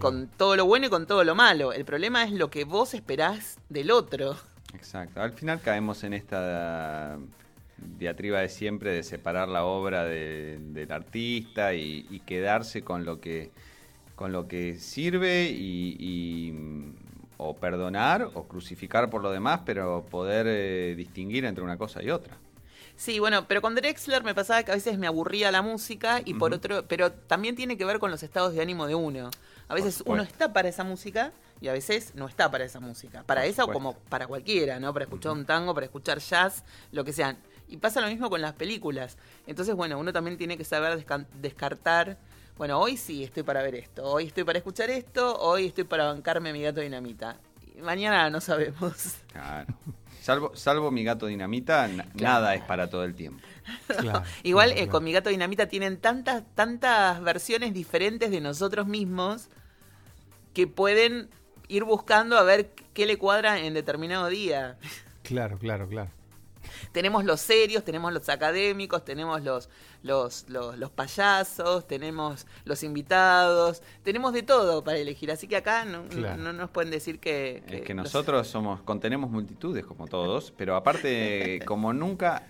con 0.00 0.28
todo 0.28 0.56
lo 0.56 0.66
bueno 0.66 0.90
con 0.90 1.06
todo 1.06 1.24
lo 1.24 1.34
malo. 1.34 1.72
El 1.72 1.84
problema 1.84 2.24
es 2.24 2.32
lo 2.32 2.50
que 2.50 2.64
vos 2.64 2.94
esperás 2.94 3.58
del 3.68 3.90
otro. 3.90 4.36
Exacto. 4.74 5.20
Al 5.20 5.32
final 5.32 5.60
caemos 5.60 6.04
en 6.04 6.12
esta 6.12 7.18
diatriba 7.98 8.40
de 8.40 8.48
siempre 8.48 8.92
de 8.92 9.02
separar 9.02 9.48
la 9.48 9.64
obra 9.64 10.04
del 10.04 10.90
artista 10.90 11.74
y, 11.74 12.20
quedarse 12.26 12.82
con 12.82 13.04
lo 13.04 13.20
que 13.20 13.50
con 14.14 14.32
lo 14.32 14.48
que 14.48 14.78
sirve 14.78 15.50
y, 15.50 16.54
o 17.38 17.54
perdonar 17.54 18.30
o 18.34 18.44
crucificar 18.44 19.10
por 19.10 19.22
lo 19.22 19.30
demás, 19.30 19.60
pero 19.64 20.06
poder 20.10 20.46
eh, 20.48 20.94
distinguir 20.96 21.44
entre 21.44 21.62
una 21.62 21.76
cosa 21.76 22.02
y 22.02 22.10
otra. 22.10 22.36
Sí, 22.96 23.18
bueno, 23.18 23.46
pero 23.46 23.60
con 23.60 23.74
Drexler 23.74 24.24
me 24.24 24.34
pasaba 24.34 24.62
que 24.62 24.70
a 24.70 24.74
veces 24.74 24.98
me 24.98 25.06
aburría 25.06 25.50
la 25.50 25.60
música 25.60 26.22
y 26.24 26.32
por 26.32 26.54
otro, 26.54 26.86
pero 26.88 27.12
también 27.12 27.54
tiene 27.54 27.76
que 27.76 27.84
ver 27.84 27.98
con 27.98 28.10
los 28.10 28.22
estados 28.22 28.54
de 28.54 28.62
ánimo 28.62 28.86
de 28.86 28.94
uno. 28.94 29.30
A 29.68 29.74
veces 29.74 30.02
uno 30.06 30.22
está 30.22 30.52
para 30.54 30.68
esa 30.68 30.82
música 30.82 31.32
y 31.60 31.68
a 31.68 31.72
veces 31.72 32.14
no 32.14 32.26
está 32.26 32.50
para 32.50 32.64
esa 32.64 32.80
música. 32.80 33.22
Para 33.24 33.44
esa 33.44 33.64
o 33.64 33.72
como 33.72 33.94
para 34.08 34.26
cualquiera, 34.26 34.80
¿no? 34.80 34.94
Para 34.94 35.04
escuchar 35.04 35.32
un 35.32 35.44
tango, 35.44 35.74
para 35.74 35.86
escuchar 35.86 36.20
jazz, 36.20 36.64
lo 36.90 37.04
que 37.04 37.12
sea. 37.12 37.36
Y 37.68 37.76
pasa 37.78 38.00
lo 38.00 38.08
mismo 38.08 38.30
con 38.30 38.40
las 38.40 38.54
películas. 38.54 39.18
Entonces, 39.46 39.74
bueno, 39.74 39.98
uno 39.98 40.12
también 40.12 40.38
tiene 40.38 40.56
que 40.56 40.64
saber 40.64 41.04
descartar. 41.40 42.16
Bueno, 42.56 42.80
hoy 42.80 42.96
sí 42.96 43.22
estoy 43.22 43.42
para 43.42 43.62
ver 43.62 43.74
esto, 43.74 44.02
hoy 44.02 44.28
estoy 44.28 44.44
para 44.44 44.58
escuchar 44.58 44.88
esto, 44.88 45.36
hoy 45.40 45.66
estoy 45.66 45.84
para 45.84 46.06
bancarme 46.06 46.54
mi 46.54 46.62
gato 46.62 46.80
dinamita. 46.80 47.36
Y 47.76 47.82
mañana 47.82 48.30
no 48.30 48.40
sabemos. 48.40 49.16
Claro. 49.30 49.74
Salvo, 50.22 50.56
salvo 50.56 50.90
mi 50.90 51.04
gato 51.04 51.26
dinamita, 51.26 51.88
nada 52.14 52.54
es 52.54 52.62
para 52.62 52.88
todo 52.88 53.04
el 53.04 53.14
tiempo. 53.14 53.46
Igual 54.42 54.72
eh, 54.72 54.88
con 54.88 55.04
mi 55.04 55.12
gato 55.12 55.28
dinamita 55.28 55.68
tienen 55.68 55.98
tantas, 55.98 56.42
tantas 56.54 57.20
versiones 57.22 57.74
diferentes 57.74 58.30
de 58.30 58.40
nosotros 58.40 58.86
mismos 58.86 59.48
que 60.54 60.66
pueden 60.66 61.28
ir 61.68 61.84
buscando 61.84 62.38
a 62.38 62.42
ver 62.42 62.70
qué 62.94 63.04
le 63.04 63.18
cuadra 63.18 63.60
en 63.60 63.74
determinado 63.74 64.28
día. 64.28 64.78
Claro, 65.22 65.58
claro, 65.58 65.86
claro. 65.88 66.10
Tenemos 66.92 67.24
los 67.24 67.40
serios, 67.40 67.84
tenemos 67.84 68.12
los 68.12 68.28
académicos, 68.28 69.04
tenemos 69.04 69.42
los, 69.42 69.68
los, 70.02 70.46
los, 70.48 70.90
payasos, 70.90 71.86
tenemos 71.86 72.46
los 72.64 72.82
invitados, 72.82 73.82
tenemos 74.02 74.32
de 74.32 74.42
todo 74.42 74.84
para 74.84 74.98
elegir. 74.98 75.30
Así 75.30 75.48
que 75.48 75.56
acá 75.56 75.84
no, 75.84 76.04
no, 76.04 76.52
nos 76.52 76.70
pueden 76.70 76.90
decir 76.90 77.18
que... 77.18 77.62
es 77.66 77.82
que 77.82 77.94
nosotros 77.94 78.46
somos 78.48 78.82
contenemos 78.82 79.30
multitudes 79.30 79.84
como 79.84 80.06
todos, 80.06 80.52
pero 80.56 80.76
aparte, 80.76 81.60
como 81.66 81.92
nunca... 81.92 82.48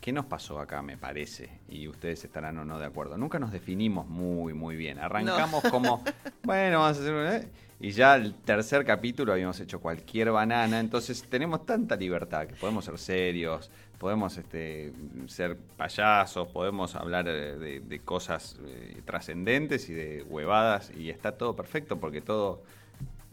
¿Qué 0.00 0.12
nos 0.12 0.26
pasó 0.26 0.60
acá, 0.60 0.82
me 0.82 0.98
parece? 0.98 1.48
Y 1.66 1.88
ustedes 1.88 2.22
estarán 2.24 2.58
o 2.58 2.64
no 2.66 2.78
de 2.78 2.84
acuerdo. 2.84 3.16
Nunca 3.16 3.38
nos 3.38 3.52
definimos 3.52 4.06
muy, 4.06 4.52
muy 4.52 4.76
bien. 4.76 4.98
Arrancamos 4.98 5.64
como, 5.70 6.04
bueno, 6.42 6.80
vamos 6.80 6.98
a 6.98 7.00
hacer... 7.00 7.48
¿eh? 7.84 7.88
Y 7.88 7.90
ya 7.92 8.16
el 8.16 8.34
tercer 8.34 8.84
capítulo 8.84 9.32
habíamos 9.32 9.60
hecho 9.60 9.80
cualquier 9.80 10.30
banana, 10.30 10.80
entonces 10.80 11.22
tenemos 11.28 11.66
tanta 11.66 11.96
libertad 11.96 12.46
que 12.46 12.54
podemos 12.54 12.84
ser 12.84 12.98
serios, 12.98 13.70
podemos 13.98 14.36
este, 14.36 14.92
ser 15.26 15.56
payasos, 15.76 16.48
podemos 16.48 16.94
hablar 16.94 17.24
de, 17.26 17.80
de 17.80 17.98
cosas 18.00 18.58
eh, 18.66 19.02
trascendentes 19.04 19.88
y 19.88 19.94
de 19.94 20.22
huevadas 20.22 20.90
y 20.96 21.10
está 21.10 21.32
todo 21.32 21.54
perfecto 21.54 21.98
porque 21.98 22.20
todo, 22.20 22.62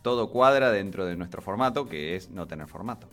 todo 0.02 0.30
cuadra 0.30 0.72
dentro 0.72 1.06
de 1.06 1.16
nuestro 1.16 1.42
formato 1.42 1.88
que 1.88 2.16
es 2.16 2.30
no 2.30 2.48
tener 2.48 2.68
formato 2.68 3.08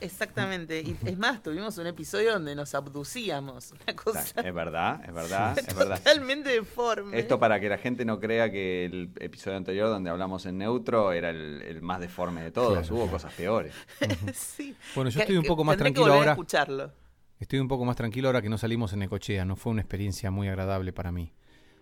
exactamente. 0.00 0.80
Y 0.80 0.96
es 1.04 1.18
más, 1.18 1.42
tuvimos 1.42 1.76
un 1.78 1.86
episodio 1.86 2.32
donde 2.32 2.54
nos 2.54 2.74
abducíamos. 2.74 3.72
Una 3.72 3.96
cosa. 3.96 4.40
Es 4.40 4.54
verdad, 4.54 5.02
es 5.06 5.14
verdad, 5.14 5.58
es 5.58 5.74
verdad. 5.76 5.98
Totalmente 5.98 6.50
deforme. 6.50 7.18
Esto 7.18 7.38
para 7.38 7.60
que 7.60 7.68
la 7.68 7.78
gente 7.78 8.04
no 8.04 8.18
crea 8.18 8.50
que 8.50 8.86
el 8.86 9.10
episodio 9.20 9.56
anterior 9.56 9.88
donde 9.88 10.10
hablamos 10.10 10.46
en 10.46 10.58
neutro 10.58 11.12
era 11.12 11.30
el, 11.30 11.80
más 11.82 12.00
deforme 12.00 12.42
de 12.42 12.50
todos. 12.50 12.90
Hubo 12.90 13.08
cosas 13.08 13.32
peores. 13.34 13.74
sí. 14.34 14.74
Bueno, 14.94 15.10
yo 15.10 15.20
estoy 15.20 15.36
un 15.36 15.44
poco 15.44 15.64
más 15.64 15.76
tranquilo 15.76 16.12
ahora. 16.12 16.32
escucharlo. 16.32 16.92
Estoy 17.38 17.58
un 17.58 17.68
poco 17.68 17.84
más 17.84 17.96
tranquilo 17.96 18.28
ahora 18.28 18.40
que 18.40 18.48
no 18.48 18.56
salimos 18.56 18.92
en 18.94 19.00
Necochea. 19.00 19.44
No 19.44 19.56
fue 19.56 19.72
una 19.72 19.82
experiencia 19.82 20.30
muy 20.30 20.48
agradable 20.48 20.92
para 20.92 21.12
mí. 21.12 21.34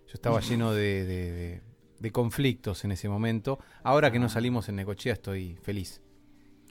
Yo 0.07 0.13
estaba 0.13 0.39
lleno 0.41 0.73
de, 0.73 1.61
de 1.99 2.11
conflictos 2.11 2.83
en 2.83 2.91
ese 2.91 3.07
momento. 3.07 3.59
Ahora 3.83 4.11
que 4.11 4.19
no 4.19 4.29
salimos 4.29 4.67
en 4.69 4.75
Necochea 4.75 5.13
estoy 5.13 5.55
feliz. 5.61 6.01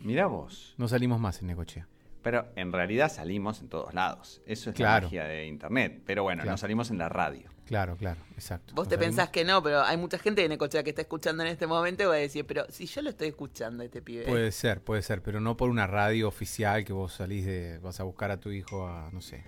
Mira 0.05 0.27
vos. 0.27 0.75
No 0.77 0.87
salimos 0.87 1.19
más 1.19 1.41
en 1.41 1.49
Necochea. 1.49 1.89
Pero 2.23 2.47
en 2.57 2.73
realidad 2.73 3.11
salimos 3.11 3.61
en 3.61 3.69
todos 3.69 3.93
lados. 3.93 4.41
Eso 4.47 4.71
es 4.71 4.79
la 4.79 5.01
magia 5.01 5.25
de 5.25 5.47
Internet. 5.47 6.03
Pero 6.07 6.23
bueno, 6.23 6.45
no 6.45 6.57
salimos 6.57 6.91
en 6.91 6.99
la 6.99 7.09
radio. 7.09 7.51
Claro, 7.67 7.97
claro, 7.97 8.21
exacto. 8.35 8.75
Vos 8.75 8.89
te 8.89 8.99
pensás 8.99 9.31
que 9.31 9.45
no, 9.45 9.63
pero 9.63 9.83
hay 9.83 9.97
mucha 9.97 10.19
gente 10.19 10.43
de 10.43 10.49
Necochea 10.51 10.83
que 10.83 10.91
está 10.91 11.03
escuchando 11.03 11.43
en 11.43 11.49
este 11.49 11.67
momento 11.67 12.03
y 12.03 12.07
va 12.07 12.15
a 12.15 12.19
decir, 12.19 12.45
pero 12.47 12.67
si 12.69 12.85
yo 12.87 13.01
lo 13.01 13.11
estoy 13.11 13.29
escuchando 13.29 13.83
este 13.83 14.03
pibe. 14.03 14.25
Puede 14.25 14.53
ser, 14.53 14.83
puede 14.83 15.01
ser, 15.01 15.23
pero 15.23 15.41
no 15.41 15.57
por 15.57 15.71
una 15.71 15.87
radio 15.87 16.29
oficial 16.29 16.85
que 16.85 16.93
vos 16.93 17.15
salís 17.15 17.47
de, 17.47 17.79
vas 17.79 18.01
a 18.01 18.03
buscar 18.03 18.31
a 18.31 18.39
tu 18.39 18.51
hijo 18.51 18.87
a, 18.87 19.09
no 19.13 19.23
sé, 19.23 19.43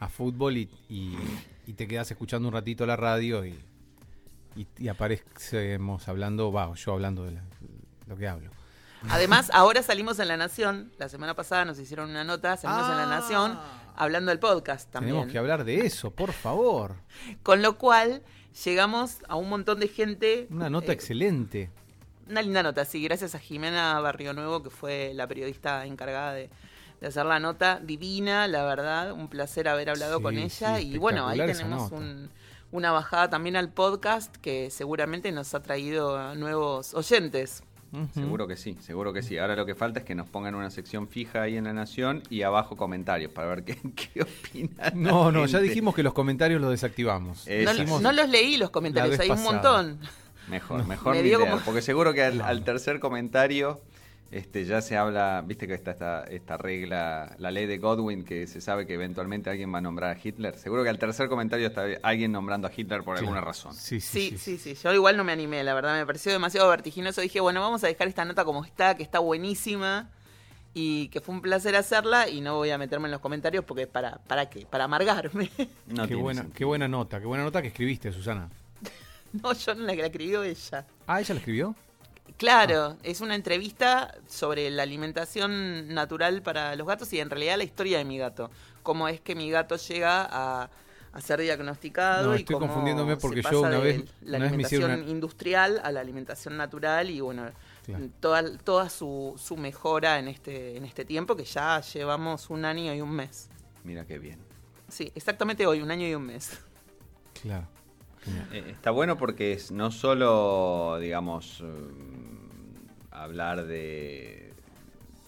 a 0.00 0.08
fútbol 0.08 0.56
y, 0.56 0.68
y, 0.88 1.72
te 1.74 1.86
quedás 1.86 2.10
escuchando 2.10 2.48
un 2.48 2.54
ratito 2.54 2.84
la 2.86 2.96
radio 2.96 3.46
y, 3.46 3.56
y, 4.76 4.88
aparecemos 4.88 6.08
hablando, 6.08 6.50
va, 6.50 6.74
yo 6.74 6.92
hablando 6.92 7.24
de 7.24 7.38
lo 8.08 8.16
que 8.16 8.26
hablo. 8.26 8.50
Además, 9.08 9.50
ahora 9.52 9.82
salimos 9.82 10.18
en 10.18 10.28
La 10.28 10.36
Nación. 10.36 10.92
La 10.98 11.08
semana 11.08 11.34
pasada 11.34 11.64
nos 11.64 11.78
hicieron 11.78 12.10
una 12.10 12.24
nota, 12.24 12.56
salimos 12.56 12.90
en 12.90 12.96
La 12.96 13.04
ah. 13.04 13.20
Nación, 13.20 13.58
hablando 13.96 14.30
del 14.30 14.38
podcast 14.38 14.90
también. 14.90 15.14
Tenemos 15.14 15.32
que 15.32 15.38
hablar 15.38 15.64
de 15.64 15.86
eso, 15.86 16.10
por 16.10 16.32
favor. 16.32 16.96
Con 17.42 17.62
lo 17.62 17.78
cual, 17.78 18.22
llegamos 18.64 19.18
a 19.28 19.36
un 19.36 19.48
montón 19.48 19.80
de 19.80 19.88
gente. 19.88 20.46
Una 20.50 20.70
nota 20.70 20.92
eh, 20.92 20.94
excelente. 20.94 21.70
Una 22.28 22.42
linda 22.42 22.62
nota, 22.62 22.84
sí, 22.84 23.02
gracias 23.02 23.34
a 23.34 23.38
Jimena 23.38 23.98
Barrio 24.00 24.32
Nuevo, 24.34 24.62
que 24.62 24.70
fue 24.70 25.12
la 25.14 25.26
periodista 25.26 25.84
encargada 25.86 26.34
de, 26.34 26.50
hacer 27.04 27.24
la 27.24 27.40
nota. 27.40 27.80
Divina, 27.82 28.46
la 28.46 28.64
verdad, 28.64 29.12
un 29.12 29.28
placer 29.28 29.66
haber 29.68 29.90
hablado 29.90 30.20
con 30.20 30.36
ella. 30.36 30.80
y 30.80 30.98
bueno, 30.98 31.26
ahí 31.26 31.38
tenemos 31.38 31.90
una 32.70 32.92
bajada 32.92 33.30
también 33.30 33.56
al 33.56 33.70
podcast 33.70 34.36
que 34.36 34.70
seguramente 34.70 35.32
nos 35.32 35.54
ha 35.54 35.62
traído 35.62 36.34
nuevos 36.36 36.94
oyentes. 36.94 37.64
Seguro 38.14 38.46
que 38.46 38.56
sí, 38.56 38.76
seguro 38.80 39.12
que 39.12 39.22
sí. 39.22 39.38
Ahora 39.38 39.56
lo 39.56 39.66
que 39.66 39.74
falta 39.74 40.00
es 40.00 40.04
que 40.04 40.14
nos 40.14 40.28
pongan 40.28 40.54
una 40.54 40.70
sección 40.70 41.08
fija 41.08 41.42
ahí 41.42 41.56
en 41.56 41.64
La 41.64 41.72
Nación 41.72 42.22
y 42.30 42.42
abajo 42.42 42.76
comentarios 42.76 43.32
para 43.32 43.48
ver 43.48 43.64
qué, 43.64 43.76
qué 43.94 44.22
opinan. 44.22 44.92
No, 44.94 45.32
no, 45.32 45.46
ya 45.46 45.58
dijimos 45.60 45.94
que 45.94 46.02
los 46.02 46.12
comentarios 46.12 46.60
los 46.60 46.70
desactivamos. 46.70 47.46
No, 48.00 48.12
los 48.12 48.28
leí 48.28 48.56
los 48.56 48.70
comentarios, 48.70 49.18
hay 49.18 49.30
un 49.30 49.42
montón. 49.42 49.98
Mejor, 50.48 50.84
mejor 50.86 51.16
porque 51.64 51.82
seguro 51.82 52.12
que 52.12 52.22
al 52.22 52.64
tercer 52.64 52.98
comentario 52.98 53.80
este, 54.30 54.64
ya 54.64 54.80
se 54.80 54.96
habla, 54.96 55.42
viste 55.44 55.66
que 55.66 55.74
está 55.74 55.90
esta, 55.90 56.22
esta 56.24 56.56
regla, 56.56 57.34
la 57.38 57.50
ley 57.50 57.66
de 57.66 57.78
Godwin, 57.78 58.24
que 58.24 58.46
se 58.46 58.60
sabe 58.60 58.86
que 58.86 58.94
eventualmente 58.94 59.50
alguien 59.50 59.74
va 59.74 59.78
a 59.78 59.80
nombrar 59.80 60.16
a 60.16 60.20
Hitler. 60.22 60.56
Seguro 60.56 60.84
que 60.84 60.88
al 60.88 60.98
tercer 61.00 61.28
comentario 61.28 61.66
está 61.66 61.84
alguien 62.02 62.30
nombrando 62.30 62.68
a 62.68 62.72
Hitler 62.74 63.02
por 63.02 63.18
alguna 63.18 63.40
razón. 63.40 63.74
Sí 63.74 64.00
sí, 64.00 64.38
sí 64.38 64.56
sí 64.56 64.74
Yo 64.74 64.94
igual 64.94 65.16
no 65.16 65.24
me 65.24 65.32
animé, 65.32 65.64
la 65.64 65.74
verdad, 65.74 65.98
me 65.98 66.06
pareció 66.06 66.30
demasiado 66.30 66.68
vertiginoso. 66.68 67.20
Dije, 67.20 67.40
bueno, 67.40 67.60
vamos 67.60 67.82
a 67.82 67.88
dejar 67.88 68.06
esta 68.06 68.24
nota 68.24 68.44
como 68.44 68.64
está, 68.64 68.94
que 68.94 69.02
está 69.02 69.18
buenísima 69.18 70.08
y 70.74 71.08
que 71.08 71.20
fue 71.20 71.34
un 71.34 71.40
placer 71.40 71.74
hacerla 71.74 72.28
y 72.28 72.40
no 72.40 72.54
voy 72.54 72.70
a 72.70 72.78
meterme 72.78 73.08
en 73.08 73.12
los 73.12 73.20
comentarios 73.20 73.64
porque 73.64 73.88
para, 73.88 74.18
¿para 74.28 74.48
qué? 74.48 74.64
Para 74.64 74.84
amargarme. 74.84 75.50
qué, 76.06 76.14
buena, 76.14 76.46
qué 76.54 76.64
buena 76.64 76.86
nota, 76.86 77.18
qué 77.18 77.26
buena 77.26 77.42
nota 77.42 77.60
que 77.62 77.68
escribiste, 77.68 78.12
Susana. 78.12 78.48
no, 79.32 79.52
yo 79.54 79.74
no 79.74 79.82
la, 79.82 79.94
la 79.94 80.06
escribió 80.06 80.44
ella. 80.44 80.86
Ah, 81.08 81.20
¿ella 81.20 81.34
la 81.34 81.40
escribió? 81.40 81.74
Claro, 82.36 82.96
es 83.02 83.20
una 83.20 83.34
entrevista 83.34 84.14
sobre 84.26 84.70
la 84.70 84.82
alimentación 84.82 85.92
natural 85.92 86.42
para 86.42 86.76
los 86.76 86.86
gatos 86.86 87.12
y 87.12 87.20
en 87.20 87.30
realidad 87.30 87.56
la 87.56 87.64
historia 87.64 87.98
de 87.98 88.04
mi 88.04 88.18
gato. 88.18 88.50
Cómo 88.82 89.08
es 89.08 89.20
que 89.20 89.34
mi 89.34 89.50
gato 89.50 89.76
llega 89.76 90.28
a, 90.30 90.70
ser 91.20 91.40
diagnosticado 91.40 92.36
y 92.36 92.40
estoy 92.40 92.56
confundiéndome 92.56 93.16
porque 93.16 93.42
yo 93.42 93.62
una 93.62 93.78
vez 93.80 94.04
la 94.22 94.36
alimentación 94.38 95.08
industrial 95.08 95.80
a 95.82 95.90
la 95.90 96.00
alimentación 96.00 96.56
natural 96.56 97.10
y 97.10 97.20
bueno 97.20 97.50
toda 98.20 98.56
toda 98.58 98.88
su, 98.88 99.34
su 99.36 99.56
mejora 99.56 100.20
en 100.20 100.28
este 100.28 100.76
en 100.76 100.84
este 100.84 101.04
tiempo 101.04 101.34
que 101.34 101.44
ya 101.44 101.80
llevamos 101.80 102.48
un 102.48 102.64
año 102.64 102.94
y 102.94 103.00
un 103.00 103.10
mes. 103.10 103.48
Mira 103.82 104.06
qué 104.06 104.20
bien. 104.20 104.38
Sí, 104.88 105.10
exactamente 105.14 105.66
hoy, 105.66 105.80
un 105.80 105.90
año 105.90 106.06
y 106.06 106.14
un 106.14 106.26
mes. 106.26 106.60
Claro. 107.42 107.66
Eh, 108.52 108.64
está 108.70 108.90
bueno 108.90 109.16
porque 109.16 109.52
es 109.52 109.70
no 109.70 109.90
solo, 109.90 110.98
digamos, 111.00 111.62
mm, 111.62 113.14
hablar 113.14 113.66
de, 113.66 114.52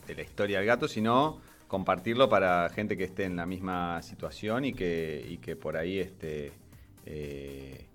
de, 0.06 0.14
la 0.14 0.22
historia 0.22 0.58
del 0.58 0.66
gato, 0.66 0.88
sino 0.88 1.40
compartirlo 1.68 2.28
para 2.28 2.68
gente 2.68 2.96
que 2.96 3.04
esté 3.04 3.24
en 3.24 3.36
la 3.36 3.46
misma 3.46 4.02
situación 4.02 4.64
y 4.66 4.74
que, 4.74 5.24
y 5.26 5.38
que 5.38 5.56
por 5.56 5.76
ahí 5.76 5.98
este, 5.98 6.52
eh, 7.06 7.86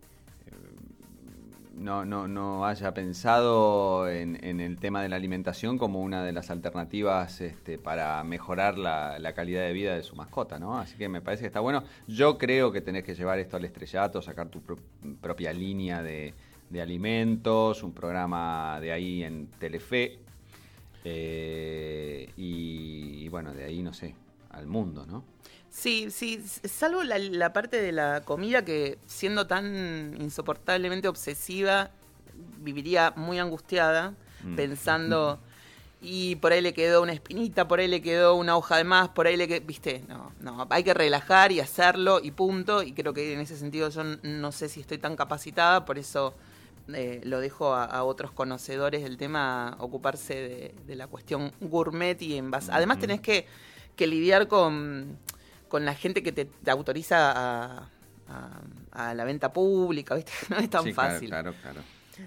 no, 1.78 2.06
no, 2.06 2.28
no 2.28 2.66
haya 2.66 2.94
pensado 2.94 4.10
en, 4.10 4.60
el 4.60 4.78
tema 4.80 5.02
de 5.02 5.10
la 5.10 5.16
alimentación 5.16 5.78
como 5.78 6.02
una 6.02 6.24
de 6.24 6.32
las 6.32 6.50
alternativas 6.50 7.40
este, 7.42 7.78
para 7.78 8.24
mejorar 8.24 8.78
la, 8.78 9.34
calidad 9.36 9.62
de 9.62 9.74
vida 9.74 9.96
de 9.96 10.04
su 10.04 10.16
mascota, 10.16 10.58
¿no? 10.58 10.78
Así 10.78 10.98
que 10.98 11.08
me 11.08 11.22
parece 11.22 11.42
que 11.42 11.48
está 11.48 11.60
bueno. 11.60 11.84
Yo 12.08 12.38
creo 12.38 12.72
que 12.72 12.82
tenés 12.82 13.04
que 13.04 13.14
llevar 13.14 13.40
esto 13.40 13.58
al 13.58 13.66
estrellato, 13.66 14.22
sacar 14.22 14.50
tu 14.50 14.62
propia 15.22 15.54
línea 15.54 16.02
de, 16.02 16.34
alimentos, 16.82 17.84
un 17.84 17.94
programa 17.94 18.80
de 18.82 18.92
ahí 18.92 19.24
en 19.24 19.48
Telefe. 19.60 20.20
Eh, 21.04 22.30
y, 22.36 23.30
bueno, 23.30 23.54
de 23.54 23.64
ahí, 23.64 23.82
no 23.82 23.94
sé, 23.94 24.16
al 24.50 24.68
mundo, 24.68 25.06
¿no? 25.06 25.24
Sí, 25.78 26.10
sí, 26.10 26.44
salvo 26.64 27.04
la, 27.04 27.54
parte 27.54 27.80
de 27.80 27.92
la 27.92 28.22
comida 28.22 28.66
que 28.66 28.98
siendo 29.06 29.46
tan 29.46 30.20
insoportablemente 30.20 31.08
obsesiva, 31.08 31.92
viviría 32.58 33.14
muy 33.16 33.38
angustiada, 33.38 34.16
mm. 34.44 34.56
pensando, 34.56 35.40
y 36.02 36.38
por 36.38 36.52
ahí 36.52 36.62
le 36.62 36.74
quedó 36.74 37.04
una 37.04 37.14
espinita, 37.14 37.68
por 37.68 37.80
ahí 37.80 37.88
le 37.88 38.02
quedó 38.02 38.34
una 38.34 38.58
hoja 38.58 38.78
de 38.78 38.86
más, 38.86 39.10
por 39.10 39.28
ahí 39.28 39.38
le 39.38 39.48
quedó, 39.48 39.68
viste, 39.68 40.04
no, 40.08 40.32
no, 40.40 40.66
hay 40.72 40.84
que 40.84 40.96
relajar 40.96 41.52
y 41.52 41.60
hacerlo 41.60 42.22
y 42.24 42.32
punto, 42.32 42.82
y 42.82 42.94
creo 42.94 43.14
que 43.14 43.34
en 43.34 43.40
ese 43.40 43.56
sentido 43.56 43.90
yo 43.90 44.04
no 44.04 44.52
sé 44.52 44.70
si 44.70 44.82
estoy 44.82 44.98
tan 44.98 45.16
capacitada, 45.16 45.86
por 45.86 46.00
eso 46.00 46.34
eh, 46.92 47.22
lo 47.24 47.40
dejo 47.40 47.76
a, 47.76 48.04
otros 48.04 48.32
conocedores 48.32 49.04
del 49.04 49.18
tema 49.18 49.78
ocuparse 49.78 50.74
de, 50.88 50.96
la 50.96 51.06
cuestión 51.06 51.52
gourmet 51.62 52.20
y 52.20 52.36
envasada. 52.36 52.78
Además 52.78 52.98
tenés 52.98 53.22
que, 53.22 53.46
lidiar 54.00 54.48
con, 54.48 55.20
la 55.86 55.94
gente 55.94 56.24
que 56.24 56.32
te, 56.32 56.50
autoriza 56.70 57.90
a, 58.28 59.14
la 59.14 59.24
venta 59.24 59.54
pública, 59.54 60.16
¿viste? 60.16 60.32
No 60.50 60.58
es 60.58 60.70
tan 60.70 60.94
fácil. 60.94 61.30
Claro, 61.30 61.54
claro, 61.62 61.82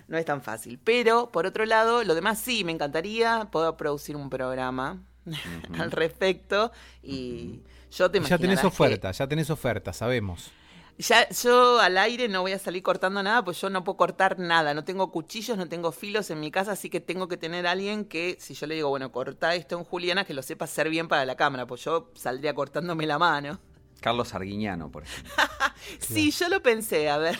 No 0.09 0.19
es 0.19 0.25
tan 0.25 0.43
fácil. 0.43 0.79
Pero, 0.83 1.31
por 1.31 1.47
otro 1.47 1.65
lado, 1.67 2.05
lo 2.05 2.15
demás 2.15 2.39
sí, 2.39 2.65
me 2.65 2.73
encantaría 2.73 3.49
poder 3.51 3.75
producir 3.77 4.17
un 4.17 4.31
programa 4.31 5.03
al 5.79 5.91
respecto 5.91 6.73
y... 7.03 7.63
Yo 7.93 8.09
te 8.09 8.21
ya 8.21 8.39
tenés 8.39 8.63
oferta, 8.63 9.11
ya 9.11 9.27
tenés 9.27 9.51
oferta, 9.51 9.93
sabemos. 9.93 10.53
Ya, 11.01 11.27
yo 11.31 11.81
al 11.81 11.97
aire 11.97 12.29
no 12.29 12.43
voy 12.43 12.53
a 12.53 12.59
salir 12.59 12.83
cortando 12.83 13.23
nada, 13.23 13.43
pues 13.43 13.59
yo 13.59 13.71
no 13.71 13.85
puedo 13.85 13.97
cortar 13.97 14.39
nada. 14.39 14.75
No 14.75 14.85
tengo 14.85 15.11
cuchillos, 15.11 15.57
no 15.57 15.67
tengo 15.67 15.93
filos 15.93 16.29
en 16.29 16.41
mi 16.41 16.51
casa, 16.51 16.73
así 16.73 16.91
que 16.91 17.01
tengo 17.01 17.27
que 17.27 17.39
tener 17.39 17.67
a 17.67 17.71
alguien 17.71 18.05
que, 18.05 18.37
si 18.39 18.53
yo 18.53 18.67
le 18.67 18.75
digo, 18.75 18.91
bueno, 18.91 19.11
corta 19.11 19.55
esto 19.55 19.79
en 19.79 19.85
Juliana, 19.85 20.25
que 20.25 20.35
lo 20.35 20.43
sepa 20.43 20.67
hacer 20.67 20.91
bien 20.91 21.09
para 21.09 21.25
la 21.25 21.37
cámara, 21.37 21.67
pues 21.67 21.83
yo 21.85 22.11
saldría 22.15 22.55
cortándome 22.55 23.07
la 23.07 23.19
mano. 23.19 23.59
Carlos 24.01 24.35
Arguiñano, 24.35 24.91
por 24.91 25.05
ejemplo. 25.05 25.33
sí, 26.01 26.31
yo 26.33 26.51
lo 26.51 26.63
pensé, 26.63 27.09
a 27.09 27.17
ver. 27.17 27.39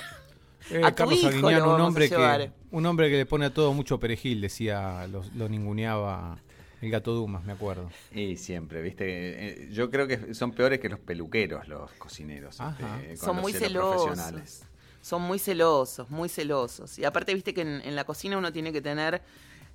Eh, 0.71 0.81
Carlos 0.95 1.23
Arguiñano, 1.23 1.75
un 1.75 1.81
hombre, 1.83 2.09
que, 2.09 2.53
un 2.71 2.87
hombre 2.87 3.11
que 3.11 3.19
le 3.19 3.27
pone 3.27 3.45
a 3.45 3.53
todo 3.53 3.75
mucho 3.75 4.01
perejil, 4.01 4.41
decía, 4.41 5.07
lo, 5.07 5.23
lo 5.35 5.51
ninguneaba 5.51 6.39
el 6.81 6.91
gato 6.91 7.13
Dumas, 7.13 7.45
me 7.45 7.53
acuerdo. 7.53 7.91
Y 8.13 8.37
siempre, 8.37 8.81
viste. 8.83 9.05
Eh, 9.07 9.69
yo 9.71 9.91
creo 9.91 10.07
que 10.07 10.35
son 10.35 10.53
peores 10.53 10.81
que 10.81 10.89
los 10.89 10.99
peluqueros, 10.99 11.69
los 11.69 11.91
cocineros. 11.93 12.59
Este, 12.61 13.17
son 13.17 13.37
muy 13.37 13.53
celosos. 13.53 14.65
Son 15.03 15.23
muy 15.23 15.39
celosos, 15.39 16.11
muy 16.11 16.29
celosos. 16.29 16.99
Y 16.99 17.05
aparte, 17.05 17.35
viste 17.35 17.55
que 17.55 17.63
en, 17.63 17.97
la 17.97 18.05
cocina 18.05 18.37
uno 18.37 18.53
tiene 18.53 18.73
que 18.73 18.83
tener 18.83 19.23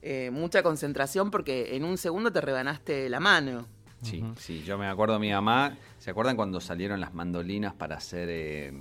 eh, 0.01 0.29
mucha 0.31 0.61
concentración 0.61 1.31
porque 1.31 1.75
en 1.75 1.83
un 1.83 1.97
segundo 1.97 2.31
te 2.31 2.41
rebanaste 2.41 3.09
la 3.09 3.19
mano. 3.19 3.67
Sí, 4.01 4.23
sí, 4.38 4.63
yo 4.63 4.77
me 4.77 4.88
acuerdo 4.88 5.19
mi 5.19 5.31
mamá, 5.31 5.75
¿se 5.97 6.12
acuerdan 6.12 6.36
cuando 6.36 6.62
salieron 6.62 6.99
las 6.99 7.13
mandolinas 7.13 7.73
para 7.73 7.95
hacer 7.95 8.27
eh, 8.29 8.71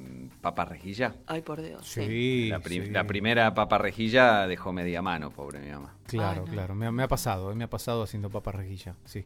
papa 0.40 0.64
rejilla? 0.64 1.14
Ay, 1.26 1.40
por 1.40 1.62
Dios. 1.62 1.86
Sí, 1.86 2.50
la, 2.90 3.04
primera 3.04 3.54
papa 3.54 3.78
rejilla 3.78 4.46
dejó 4.46 4.72
media 4.72 5.00
mano, 5.02 5.30
pobre 5.30 5.60
mi 5.60 5.70
mamá. 5.70 5.94
Claro, 6.06 6.44
claro, 6.44 6.74
me, 6.74 7.02
ha 7.02 7.08
pasado, 7.08 7.52
eh, 7.52 7.54
me 7.54 7.64
ha 7.64 7.70
pasado 7.70 8.02
haciendo 8.02 8.28
papa 8.28 8.52
rejilla, 8.52 8.94
sí. 9.04 9.24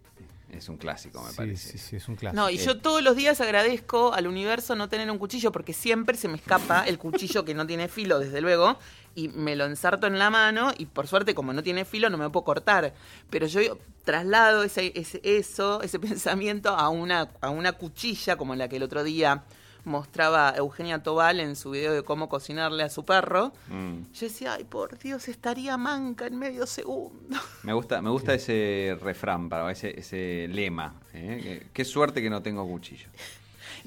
Es 0.50 0.70
un 0.70 0.78
clásico, 0.78 1.22
me 1.22 1.32
parece. 1.34 1.72
Sí, 1.72 1.78
sí, 1.78 1.96
es 1.96 2.08
un 2.08 2.16
clásico. 2.16 2.40
No, 2.40 2.48
y 2.48 2.56
yo 2.56 2.78
todos 2.78 3.02
los 3.02 3.14
días 3.16 3.38
agradezco 3.42 4.14
al 4.14 4.26
universo 4.26 4.74
no 4.76 4.88
tener 4.88 5.10
un 5.10 5.18
cuchillo 5.18 5.52
porque 5.52 5.74
siempre 5.74 6.16
se 6.16 6.26
me 6.26 6.36
escapa 6.36 6.84
el 6.84 6.98
cuchillo 6.98 7.44
que 7.44 7.52
no 7.52 7.66
tiene 7.66 7.88
filo, 7.88 8.18
desde 8.18 8.40
luego, 8.40 8.78
y 9.14 9.28
me 9.28 9.56
lo 9.56 9.66
ensarto 9.66 10.06
en 10.06 10.18
la 10.18 10.30
mano 10.30 10.72
y 10.78 10.86
por 10.86 11.06
suerte 11.06 11.34
como 11.34 11.52
no 11.52 11.62
tiene 11.62 11.84
filo 11.84 12.08
no 12.08 12.16
me 12.16 12.30
puedo 12.30 12.44
cortar. 12.44 12.94
Pero 13.28 13.46
yo 13.46 13.60
traslado 14.08 14.62
ese, 14.62 14.90
ese, 14.94 15.20
eso, 15.22 15.82
ese 15.82 15.98
pensamiento 16.08 16.70
a 16.70 16.88
una, 16.88 17.28
a 17.42 17.50
una 17.50 17.72
cuchilla 17.72 18.36
como 18.36 18.54
la 18.54 18.66
que 18.66 18.76
el 18.76 18.82
otro 18.82 19.04
día 19.04 19.44
mostraba 19.84 20.54
Eugenia 20.56 21.02
Tobal 21.02 21.40
en 21.40 21.54
su 21.56 21.72
video 21.72 21.92
de 21.92 22.02
cómo 22.02 22.30
cocinarle 22.30 22.84
a 22.84 22.88
su 22.88 23.04
perro. 23.04 23.52
Mm. 23.68 24.10
Yo 24.14 24.26
decía, 24.26 24.54
ay, 24.54 24.64
por 24.64 24.98
Dios, 24.98 25.28
estaría 25.28 25.76
manca 25.76 26.26
en 26.26 26.38
medio 26.38 26.66
segundo. 26.66 27.36
Me 27.64 27.74
gusta, 27.74 28.00
me 28.00 28.08
gusta 28.08 28.32
ese 28.32 28.96
refrán, 28.98 29.50
para 29.50 29.70
ese, 29.70 29.98
ese 30.00 30.48
lema. 30.48 30.94
¿eh? 31.12 31.66
Qué 31.74 31.84
suerte 31.84 32.22
que 32.22 32.30
no 32.30 32.40
tengo 32.40 32.66
cuchillo. 32.66 33.08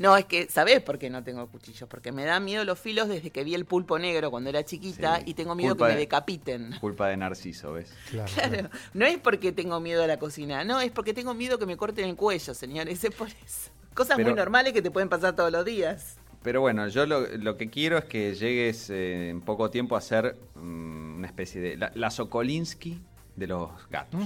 No, 0.02 0.18
es 0.18 0.26
que, 0.26 0.48
¿sabés 0.50 0.82
por 0.82 0.98
qué 0.98 1.12
no 1.12 1.24
tengo 1.24 1.48
cuchillos? 1.48 1.88
Porque 1.88 2.12
me 2.12 2.26
da 2.26 2.40
miedo 2.40 2.66
los 2.66 2.80
filos 2.80 3.08
desde 3.08 3.30
que 3.30 3.44
vi 3.44 3.54
el 3.54 3.66
pulpo 3.66 4.00
negro 4.00 4.32
cuando 4.32 4.50
era 4.50 4.66
chiquita 4.66 5.22
y 5.24 5.36
tengo 5.36 5.54
miedo 5.54 5.78
que 5.78 5.84
me 5.84 5.96
decapiten. 5.96 6.76
Culpa 6.82 7.08
de 7.08 7.18
Narciso, 7.18 7.74
¿ves? 7.74 7.94
Claro, 8.10 8.70
No 8.96 9.06
es 9.06 9.20
porque 9.20 9.52
tengo 9.52 9.80
miedo 9.80 10.04
a 10.04 10.08
la 10.08 10.18
cocina, 10.18 10.64
no, 10.64 10.82
es 10.82 10.90
porque 10.90 11.14
tengo 11.14 11.36
miedo 11.36 11.60
que 11.60 11.68
me 11.68 11.78
corten 11.78 12.10
el 12.10 12.16
cuello, 12.16 12.56
señores, 12.56 13.04
es 13.04 13.14
por 13.14 13.28
eso. 13.28 13.70
Cosas 13.94 14.18
muy 14.18 14.34
normales 14.34 14.74
que 14.74 14.82
te 14.82 14.90
pueden 14.90 15.08
pasar 15.08 15.36
todos 15.36 15.52
los 15.52 15.64
días. 15.66 16.18
Pero 16.42 16.62
bueno, 16.62 16.88
yo 16.88 17.06
lo, 17.06 17.58
que 17.58 17.70
quiero 17.70 18.00
es 18.00 18.06
que 18.06 18.34
llegues 18.34 18.90
eh, 18.90 19.30
en 19.30 19.42
poco 19.42 19.70
tiempo 19.70 19.96
a 19.96 20.02
ser 20.02 20.36
mm, 20.56 21.18
una 21.18 21.28
especie 21.28 21.62
de... 21.62 21.78
La, 21.78 22.10
Sokolinsky 22.10 23.00
de 23.36 23.46
los 23.46 23.70
gatos. 23.92 24.20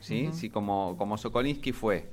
¿Sí? 0.00 0.30
Sí, 0.32 0.50
como, 0.50 0.96
como 0.98 1.16
Sokolinsky 1.16 1.70
fue 1.70 2.10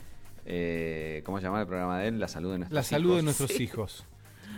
eh, 0.51 1.21
¿cómo 1.25 1.38
se 1.38 1.43
llama 1.43 1.62
el 1.62 1.67
programa 1.67 1.99
de 1.99 2.07
él? 2.07 2.19
La 2.19 2.27
salud 2.27 2.51
de 2.51 2.59
nuestros 2.59 2.79
hijos. 2.79 2.91
La 2.91 2.97
salud 2.97 3.15
de 3.17 3.23
nuestros 3.23 3.59
hijos. 3.59 4.05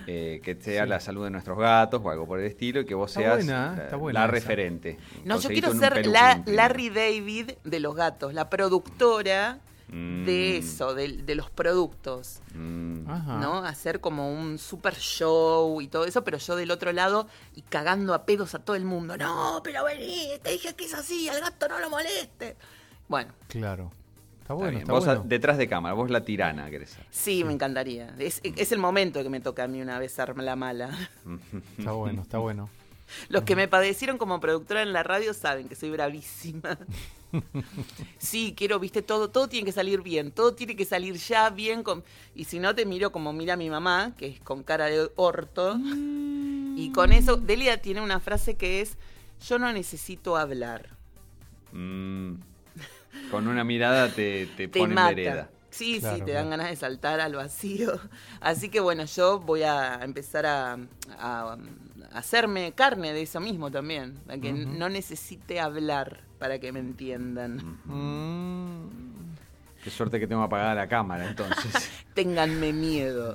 Eh, 0.08 0.42
que 0.44 0.56
sea 0.56 0.86
la 0.88 1.00
salud 1.00 1.26
de 1.26 1.30
nuestros 1.30 1.60
gatos 1.60 2.02
o 2.04 2.10
algo 2.10 2.26
por 2.26 2.40
el 2.40 2.48
estilo 2.48 2.82
y 2.82 2.86
que 2.86 2.96
vos 2.96 3.12
seas 3.12 3.46
la, 3.46 4.28
referente. 4.28 4.98
No, 5.26 5.40
yo 5.40 5.50
quiero 5.50 5.74
ser 5.74 6.08
la 6.08 6.42
Larry 6.46 6.90
David 6.90 7.52
de 7.64 7.80
los 7.80 7.96
gatos, 7.96 8.34
la 8.34 8.50
productora 8.50 9.60
de 9.90 10.60
mm. 10.60 10.64
eso, 10.64 10.96
de, 10.96 11.36
los 11.36 11.50
productos. 11.52 12.42
Mm. 12.56 13.06
¿No? 13.06 13.64
Hacer 13.66 14.00
como 14.00 14.34
un 14.34 14.58
super 14.58 14.96
show 14.96 15.82
y 15.82 15.88
todo 15.88 16.06
eso, 16.06 16.24
pero 16.24 16.38
yo 16.38 16.56
del 16.56 16.72
otro 16.72 16.94
lado 16.94 17.28
y 17.54 17.62
cagando 17.62 18.14
a 18.14 18.26
pedos 18.26 18.56
a 18.56 18.60
todo 18.60 18.78
el 18.78 18.86
mundo. 18.86 19.18
No, 19.18 19.60
pero 19.64 19.84
vení, 19.84 20.30
te 20.42 20.52
dije 20.52 20.74
que 20.74 20.86
es 20.86 20.94
así, 20.94 21.28
al 21.28 21.42
gato 21.42 21.68
no 21.68 21.80
lo 21.80 21.90
moleste. 21.90 22.56
Bueno. 23.08 23.34
Claro 23.50 23.92
bueno, 24.54 24.82
vos 24.88 25.06
detrás 25.26 25.58
de 25.58 25.68
cámara, 25.68 25.94
vos 25.94 26.10
la 26.10 26.24
tirana 26.24 26.70
querés 26.70 26.92
ser. 26.92 27.06
Sí, 27.10 27.44
me 27.44 27.54
encantaría. 27.54 28.14
Es, 28.18 28.42
el 28.44 28.80
momento 28.80 29.24
que 29.24 29.30
me 29.30 29.40
toca 29.40 29.64
a 29.64 29.68
mí 29.68 29.82
una 29.82 30.00
vez 30.00 30.12
ser 30.12 30.38
la 30.38 30.56
mala. 30.56 30.90
está 31.78 31.92
bueno, 31.92 32.22
está 32.22 32.38
bueno. 32.38 32.70
Los 33.30 33.44
que 33.44 33.56
me 33.56 33.68
padecieron 33.68 34.18
como 34.18 34.40
productora 34.40 34.82
en 34.82 34.94
la 34.94 35.04
radio 35.04 35.34
saben 35.34 35.68
que 35.68 35.76
soy 35.76 35.92
bravísima. 35.92 36.78
Sí, 38.18 38.54
quiero, 38.58 38.78
viste, 38.78 39.02
todo, 39.02 39.30
todo 39.30 39.48
tiene 39.48 39.66
que 39.66 39.72
salir 39.72 40.02
bien, 40.02 40.34
todo 40.34 40.54
tiene 40.54 40.76
que 40.76 40.84
salir 40.84 41.16
ya 41.16 41.50
bien. 41.50 41.82
Con... 41.82 42.04
Y 42.36 42.44
si 42.44 42.60
no, 42.60 42.76
te 42.76 42.86
miro 42.86 43.14
como 43.14 43.32
mira 43.32 43.56
mi 43.56 43.70
mamá, 43.70 44.14
que 44.18 44.28
es 44.28 44.42
con 44.42 44.64
cara 44.64 44.88
de 44.88 45.10
orto. 45.16 45.78
Y 46.76 46.92
con 46.94 47.14
eso, 47.14 47.38
Delia 47.38 47.82
tiene 47.82 48.02
una 48.02 48.20
frase 48.20 48.56
que 48.56 48.82
es, 48.82 48.98
yo 49.48 49.60
no 49.60 49.72
necesito 49.72 50.36
hablar. 50.36 50.90
Mm. 51.72 52.34
Con 53.30 53.48
una 53.48 53.64
mirada 53.64 54.10
te, 54.10 54.48
te, 54.48 54.68
pone 54.68 54.94
en 54.94 55.16
vereda. 55.16 55.50
Sí, 55.72 56.02
sí, 56.02 56.22
te 56.26 56.34
dan 56.34 56.50
ganas 56.50 56.70
de 56.70 56.76
saltar 56.76 57.22
al 57.22 57.36
vacío. 57.36 58.00
Así 58.42 58.70
que 58.70 58.80
bueno, 58.80 59.06
yo 59.06 59.40
voy 59.40 59.64
a 59.64 60.04
empezar 60.04 60.46
a, 60.46 60.78
hacerme 62.12 62.74
carne 62.74 63.14
de 63.14 63.22
eso 63.22 63.40
mismo 63.40 63.72
también. 63.72 64.20
que 64.42 64.52
no 64.52 64.90
necesite 64.90 65.60
hablar 65.60 66.24
para 66.40 66.60
que 66.60 66.72
me 66.72 66.80
entiendan. 66.80 67.80
Qué 69.84 69.90
suerte 69.90 70.20
que 70.20 70.28
tengo 70.28 70.44
apagada 70.44 70.76
la 70.76 70.88
cámara, 70.88 71.28
entonces. 71.28 71.90
Ténganme 72.14 72.74
miedo. 72.74 73.34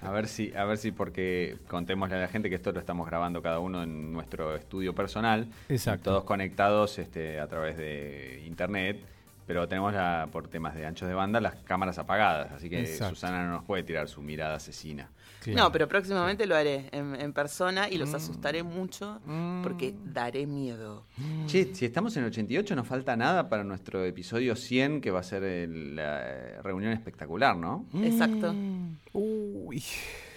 A 0.00 0.10
ver 0.10 0.26
si, 0.26 0.54
a 0.54 0.64
ver 0.64 0.78
si 0.78 0.92
porque 0.92 1.58
contémosle 1.68 2.16
a 2.16 2.20
la 2.20 2.28
gente 2.28 2.48
que 2.48 2.54
esto 2.54 2.72
lo 2.72 2.80
estamos 2.80 3.06
grabando 3.06 3.42
cada 3.42 3.58
uno 3.58 3.82
en 3.82 4.12
nuestro 4.12 4.56
estudio 4.56 4.94
personal. 4.94 5.48
Exacto. 5.68 6.10
Todos 6.10 6.24
conectados 6.24 6.98
este, 6.98 7.40
a 7.40 7.46
través 7.48 7.76
de 7.76 8.42
internet 8.46 9.04
pero 9.46 9.68
tenemos 9.68 9.92
la, 9.92 10.28
por 10.30 10.48
temas 10.48 10.74
de 10.74 10.86
anchos 10.86 11.08
de 11.08 11.14
banda 11.14 11.40
las 11.40 11.56
cámaras 11.56 11.98
apagadas, 11.98 12.52
así 12.52 12.70
que 12.70 12.86
Susana 12.86 13.44
no 13.44 13.52
nos 13.52 13.64
puede 13.64 13.82
tirar 13.82 14.08
su 14.08 14.22
mirada 14.22 14.54
asesina. 14.54 15.10
No, 15.46 15.72
pero 15.72 15.88
próximamente 15.88 16.46
lo 16.46 16.54
haré 16.54 16.88
en, 16.92 17.32
persona 17.32 17.88
y 17.88 17.96
los 17.96 18.10
mm. 18.10 18.16
asustaré 18.16 18.62
mucho 18.62 19.20
porque 19.62 19.92
mm. 19.92 20.12
daré 20.12 20.46
miedo. 20.46 21.06
Che, 21.46 21.74
si 21.74 21.84
estamos 21.84 22.16
en 22.16 22.24
el 22.24 22.28
88 22.28 22.76
nos 22.76 22.86
falta 22.86 23.16
nada 23.16 23.48
para 23.48 23.64
nuestro 23.64 24.04
episodio 24.04 24.54
100 24.54 25.00
que 25.00 25.10
va 25.10 25.20
a 25.20 25.22
ser 25.22 25.68
la 25.68 26.60
reunión 26.62 26.92
espectacular, 26.92 27.56
¿no? 27.56 27.86
Exacto. 28.02 28.54
Uy, 29.12 29.82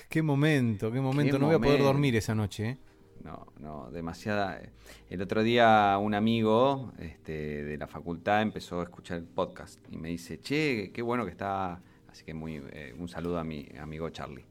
qué 0.09 0.21
momento, 0.21 0.91
qué 0.91 1.01
momento. 1.01 1.37
no 1.37 1.47
voy 1.47 1.55
a 1.55 1.59
poder 1.59 1.81
dormir 1.81 2.15
esa 2.15 2.33
noche, 2.33 2.69
¿eh? 2.69 2.77
no, 3.25 3.47
no, 3.59 3.89
demasiada. 3.91 4.61
El 5.09 5.21
otro 5.21 5.43
día 5.43 5.97
un 5.99 6.13
amigo 6.13 6.93
este, 6.99 7.63
de 7.63 7.77
la 7.77 7.87
facultad 7.87 8.41
empezó 8.41 8.79
a 8.79 8.83
escuchar 8.83 9.17
el 9.17 9.25
podcast 9.25 9.79
y 9.91 9.97
me 9.97 10.09
dice, 10.09 10.39
che, 10.39 10.91
qué 10.93 11.01
bueno 11.01 11.25
que 11.25 11.31
está. 11.31 11.81
Así 12.07 12.23
que 12.23 12.33
muy, 12.33 12.61
eh, 12.71 12.95
un 12.97 13.09
saludo 13.09 13.39
a 13.39 13.43
mi 13.43 13.67
amigo 13.79 14.09
Charlie. 14.09 14.45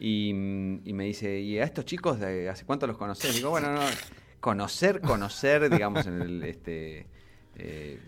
Y, 0.00 0.32
me 0.34 1.04
dice, 1.04 1.40
¿y 1.40 1.58
a 1.58 1.64
estos 1.64 1.84
chicos 1.84 2.20
de 2.20 2.48
hace 2.48 2.64
cuánto 2.64 2.86
los 2.86 2.96
conoces? 2.96 3.34
Digo, 3.34 3.50
bueno, 3.50 3.72
no, 3.72 3.80
conocer, 4.40 5.00
conocer, 5.00 5.70
digamos, 5.70 6.06
en 6.06 6.20
el, 6.20 6.42
este, 6.42 7.06
eh, 7.56 8.00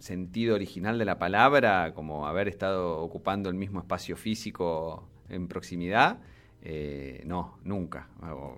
sentido 0.00 0.54
original 0.54 0.98
de 0.98 1.04
la 1.04 1.18
palabra, 1.18 1.94
como 1.94 2.26
haber 2.26 2.48
estado 2.48 2.98
ocupando 3.00 3.48
el 3.48 3.54
mismo 3.54 3.80
espacio 3.80 4.16
físico 4.16 5.08
en 5.28 5.48
proximidad, 5.48 6.18
eh, 6.66 7.22
no, 7.26 7.58
nunca. 7.62 8.08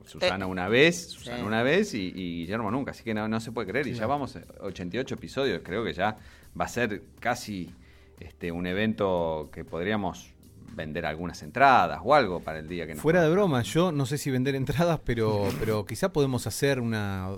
Susana 0.05 0.45
eh, 0.45 0.49
una 0.49 0.69
vez, 0.69 1.09
Susana 1.09 1.45
una 1.45 1.63
vez 1.63 1.93
y, 1.95 2.13
Guillermo 2.13 2.71
nunca. 2.71 2.93
Así 2.93 3.03
que 3.03 3.15
no, 3.15 3.41
se 3.41 3.53
puede 3.53 3.69
creer. 3.69 3.89
Y 3.89 3.95
ya 3.95 4.07
vamos 4.07 4.39
88 4.61 5.15
episodios. 5.15 5.61
Creo 5.65 5.85
que 5.85 5.93
ya 5.93 6.17
va 6.59 6.65
a 6.67 6.69
ser 6.69 7.03
casi 7.19 7.75
este, 8.21 8.53
un 8.53 8.67
evento 8.67 9.51
que 9.53 9.65
podríamos 9.65 10.36
vender 10.77 11.07
algunas 11.07 11.43
entradas 11.43 12.01
o 12.05 12.15
algo 12.15 12.41
para 12.41 12.59
el 12.59 12.69
día 12.69 12.87
que 12.87 12.95
nos 12.95 13.03
Fuera 13.03 13.23
de 13.23 13.31
broma, 13.31 13.63
yo 13.63 13.91
no 13.91 14.07
sé 14.07 14.19
si 14.19 14.31
vender 14.31 14.55
entradas, 14.55 15.01
pero, 15.05 15.49
pero 15.59 15.87
quizá 15.87 16.13
podemos 16.13 16.47
hacer 16.47 16.81
una 16.81 17.31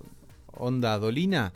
onda 0.53 0.98
dolina. 0.98 1.53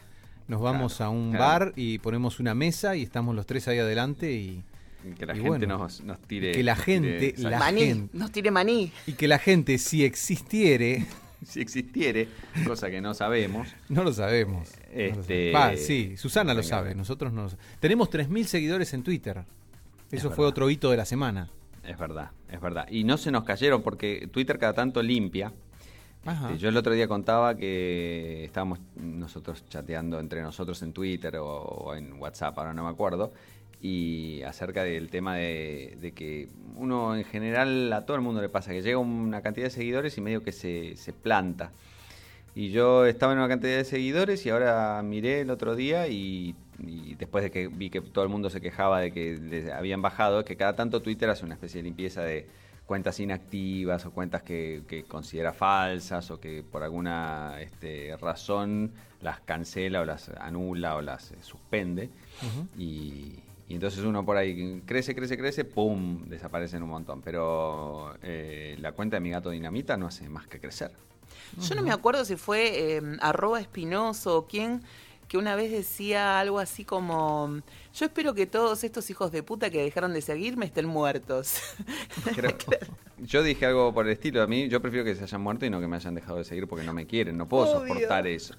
Nos 0.49 0.61
vamos 0.61 1.01
a 1.01 1.09
un 1.09 1.33
bar 1.33 1.73
y 1.77 1.99
ponemos 1.99 2.39
una 2.41 2.55
mesa 2.55 2.95
y 2.97 3.03
estamos 3.03 3.35
los 3.35 3.47
tres 3.47 3.69
ahí 3.69 3.79
adelante 3.79 4.33
y 4.33 4.63
que 5.19 5.27
la 5.27 5.35
gente 5.35 5.67
nos, 5.67 6.03
tire. 6.27 6.53
Que 6.53 6.63
la 6.63 6.77
gente. 6.77 7.35
la 7.39 7.59
maní, 7.59 8.09
nos 8.13 8.31
tire 8.31 8.51
maní. 8.51 8.93
Y 9.07 9.13
que 9.15 9.29
la 9.29 9.39
gente, 9.39 9.79
si 9.79 10.05
existiere. 10.05 11.07
si 11.47 11.61
existiere, 11.61 12.29
cosa 12.67 12.91
que 12.91 13.01
no 13.01 13.15
sabemos. 13.15 13.69
No 13.89 14.05
lo 14.05 14.13
sabemos. 14.13 14.71
Este, 14.93 15.53
sí, 15.77 16.17
Susana 16.17 16.55
lo 16.55 16.63
sabe, 16.63 16.95
nosotros 16.95 17.33
no 17.33 17.45
lo 17.45 17.51
Tenemos 17.81 18.11
3.000 18.11 18.45
seguidores 18.45 18.93
en 18.95 19.03
Twitter. 19.03 19.45
Eso 20.11 20.31
fue 20.31 20.45
otro 20.47 20.69
hito 20.71 20.91
de 20.91 20.97
la 20.99 21.05
semana. 21.05 21.49
Es 21.85 21.99
verdad, 21.99 22.31
es 22.49 22.61
verdad. 22.61 22.87
Y 22.91 23.05
no 23.05 23.17
se 23.17 23.31
nos 23.31 23.45
cayeron 23.45 23.83
porque 23.83 24.29
Twitter 24.33 24.59
cada 24.59 24.73
tanto 24.73 25.03
limpia. 25.03 25.53
Este, 26.25 26.59
yo 26.59 26.69
el 26.69 26.77
otro 26.77 26.93
día 26.93 27.09
contaba 27.09 27.57
que 27.57 28.45
estábamos 28.45 28.79
nosotros 28.95 29.65
chateando 29.69 30.21
entre 30.21 30.41
nosotros 30.41 30.81
en 30.83 30.93
Twitter 30.93 31.37
o 31.39 31.95
en 31.97 32.13
WhatsApp, 32.21 32.57
ahora 32.59 32.73
no 32.73 32.85
me 32.85 32.91
acuerdo, 32.91 33.33
y 33.83 34.43
acerca 34.43 34.85
del 34.85 35.11
tema 35.11 35.35
de, 35.35 36.13
que 36.15 36.49
uno 36.77 37.17
en 37.17 37.25
general 37.25 37.93
a 37.93 38.07
todo 38.07 38.17
el 38.17 38.23
mundo 38.23 38.41
le 38.41 38.49
pasa 38.49 38.71
que 38.71 38.81
llega 38.81 38.99
una 38.99 39.43
cantidad 39.43 39.67
de 39.67 39.71
seguidores 39.71 40.17
y 40.17 40.21
medio 40.21 40.45
que 40.45 40.53
se, 40.53 40.97
se 40.97 41.13
planta. 41.13 41.73
Y 42.55 42.71
yo 42.71 43.07
estaba 43.07 43.33
en 43.33 43.41
una 43.41 43.49
cantidad 43.49 43.77
de 43.77 43.85
seguidores 43.85 44.47
y 44.47 44.51
ahora 44.51 45.03
miré 45.03 45.41
el 45.41 45.51
otro 45.51 45.75
día 45.75 46.07
y, 46.07 46.55
después 47.19 47.45
de 47.45 47.51
que 47.51 47.69
vi 47.69 47.91
que 47.91 48.01
todo 48.01 48.25
el 48.25 48.31
mundo 48.31 48.51
se 48.51 48.61
quejaba 48.61 49.01
de 49.01 49.13
que 49.13 49.39
les 49.39 49.71
habían 49.71 50.03
bajado, 50.03 50.45
que 50.45 50.57
cada 50.57 50.75
tanto 50.75 51.03
Twitter 51.03 51.31
hace 51.31 51.45
una 51.45 51.55
especie 51.55 51.79
de 51.79 51.85
limpieza 51.85 52.23
de 52.23 52.47
cuentas 52.87 53.21
inactivas 53.21 54.05
o 54.07 54.11
cuentas 54.11 54.43
que, 54.43 55.05
considera 55.09 55.53
falsas 55.53 56.31
o 56.31 56.41
que 56.41 56.63
por 56.63 56.83
alguna 56.83 57.61
este, 57.61 58.17
razón 58.21 58.93
las 59.21 59.41
cancela 59.41 60.01
o 60.01 60.05
las 60.05 60.29
anula 60.41 60.97
o 60.97 61.03
las 61.03 61.31
eh, 61.33 61.37
suspende. 61.41 62.11
Y 62.77 63.39
y 63.73 63.77
entonces 63.77 64.05
uno 64.05 64.23
por 64.23 64.37
ahí 64.37 64.83
crece, 64.85 65.15
crece, 65.15 65.39
crece, 65.39 65.65
¡pum! 65.65 66.27
Desaparecen 66.27 66.83
un 66.83 66.91
montón. 66.91 67.23
Pero 67.23 68.15
eh, 68.23 68.77
la 68.79 68.93
cuenta 68.93 69.17
de 69.17 69.21
mi 69.21 69.31
gato 69.31 69.49
dinamita 69.49 69.97
no 69.97 70.09
hace 70.09 70.29
más 70.29 70.47
que 70.47 70.61
crecer. 70.61 70.91
Yo 71.59 71.75
no 71.75 71.83
me 71.83 71.91
acuerdo 71.91 72.27
si 72.27 72.37
fue 72.37 72.97
eh, 72.97 73.03
arroba 73.23 73.61
espinoso 73.61 74.37
o 74.37 74.47
quién 74.47 74.83
que 75.33 75.39
una 75.39 75.57
vez 75.57 75.71
decía 75.71 76.39
algo 76.39 76.59
así 76.59 76.85
como, 76.85 77.63
yo 77.95 78.05
espero 78.05 78.35
que 78.35 78.45
todos 78.45 78.85
estos 78.85 79.09
hijos 79.09 79.33
de 79.33 79.43
puta 79.43 79.71
que 79.71 79.83
dejaron 79.83 80.13
de 80.13 80.21
seguirme 80.21 80.67
estén 80.67 80.85
muertos. 80.85 81.57
yo 83.19 83.43
dije 83.43 83.65
algo 83.65 83.95
por 83.95 84.05
el 84.05 84.13
estilo, 84.13 84.43
a 84.43 84.47
mí 84.47 84.69
yo 84.69 84.83
prefiero 84.83 85.07
que 85.07 85.15
se 85.15 85.23
hayan 85.23 85.41
muerto 85.41 85.65
y 85.65 85.71
no 85.71 85.81
que 85.81 85.89
me 85.89 85.97
hayan 85.97 86.15
dejado 86.15 86.37
de 86.37 86.45
seguir 86.45 86.69
porque 86.69 86.85
no 86.85 86.93
me 86.93 87.07
quieren, 87.07 87.39
no 87.39 87.49
puedo 87.49 87.81
soportar 87.81 88.27
eso. 88.27 88.57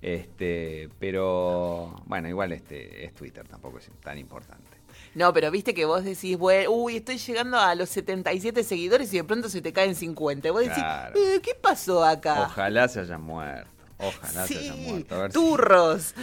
Este, 0.00 0.88
pero 0.98 2.02
bueno, 2.06 2.30
igual 2.30 2.52
este 2.52 3.04
es 3.04 3.12
Twitter, 3.12 3.46
tampoco 3.46 3.76
es 3.76 3.90
tan 4.02 4.16
importante. 4.16 4.78
No, 5.14 5.34
pero 5.34 5.50
viste 5.50 5.74
que 5.74 5.84
vos 5.84 6.02
decís, 6.02 6.38
uy, 6.40 6.96
estoy 6.96 7.18
llegando 7.18 7.58
a 7.58 7.74
los 7.74 7.90
77 7.90 8.64
seguidores 8.64 9.12
y 9.12 9.18
de 9.18 9.24
pronto 9.24 9.50
se 9.50 9.60
te 9.60 9.74
caen 9.74 9.94
50. 9.94 10.50
Vos 10.50 10.62
decís, 10.62 10.82
eh, 11.14 11.40
¿qué 11.42 11.54
pasó 11.60 12.02
acá? 12.02 12.44
Ojalá 12.46 12.88
se 12.88 13.00
hayan 13.00 13.20
muerto. 13.20 13.79
Ojalá 14.00 14.46
se 14.46 14.58
hayan 14.58 14.82
muerto. 14.82 15.28
turros. 15.30 16.14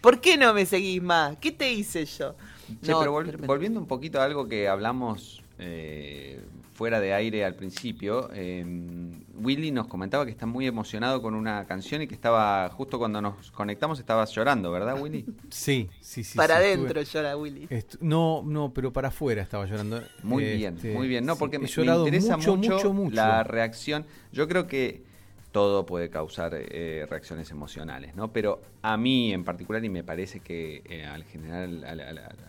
¿Por 0.00 0.20
qué 0.20 0.36
no 0.36 0.54
me 0.54 0.66
seguís 0.66 1.02
más? 1.02 1.36
¿Qué 1.38 1.52
te 1.52 1.72
hice 1.72 2.04
yo? 2.04 2.34
pero 2.82 3.12
volviendo 3.46 3.80
un 3.80 3.86
poquito 3.86 4.20
a 4.20 4.24
algo 4.24 4.46
que 4.46 4.68
hablamos 4.68 5.42
eh, 5.58 6.40
fuera 6.78 7.00
de 7.00 7.12
aire 7.12 7.44
al 7.44 7.54
principio, 7.54 8.30
em, 8.32 9.24
Willy 9.42 9.72
nos 9.72 9.88
comentaba 9.88 10.24
que 10.24 10.30
está 10.30 10.46
muy 10.46 10.64
emocionado 10.66 11.20
con 11.20 11.34
una 11.34 11.66
canción 11.66 12.02
y 12.02 12.06
que 12.06 12.14
estaba, 12.14 12.68
justo 12.68 12.98
cuando 12.98 13.20
nos 13.20 13.50
conectamos, 13.50 13.98
estaba 13.98 14.24
llorando, 14.26 14.70
¿verdad, 14.70 15.00
Willy? 15.00 15.24
Sí, 15.50 15.90
sí, 16.00 16.22
sí. 16.22 16.36
Para 16.36 16.58
adentro 16.58 17.02
llora 17.02 17.36
Willy. 17.36 17.68
no, 18.00 18.42
no, 18.44 18.72
pero 18.72 18.92
para 18.92 19.08
afuera 19.08 19.42
estaba 19.42 19.66
llorando. 19.66 20.00
Muy 20.22 20.44
bien, 20.44 20.76
este, 20.76 20.92
muy 20.92 21.08
bien. 21.08 21.26
No, 21.26 21.34
porque 21.36 21.58
me, 21.58 21.66
interesa 21.66 22.36
mucho, 22.36 22.56
mucho, 22.56 22.92
mucho, 22.92 23.16
la 23.16 23.42
reacción. 23.42 24.06
Yo 24.30 24.46
creo 24.46 24.68
que 24.68 25.07
todo 25.52 25.86
puede 25.86 26.10
causar 26.10 26.52
eh, 26.54 27.06
reacciones 27.08 27.50
emocionales, 27.50 28.14
¿no? 28.14 28.32
Pero 28.32 28.60
a 28.82 28.96
mí 28.96 29.32
en 29.32 29.44
particular, 29.44 29.84
y 29.84 29.88
me 29.88 30.04
parece 30.04 30.40
que 30.40 30.82
eh, 30.84 31.04
al 31.06 31.24
general, 31.24 31.84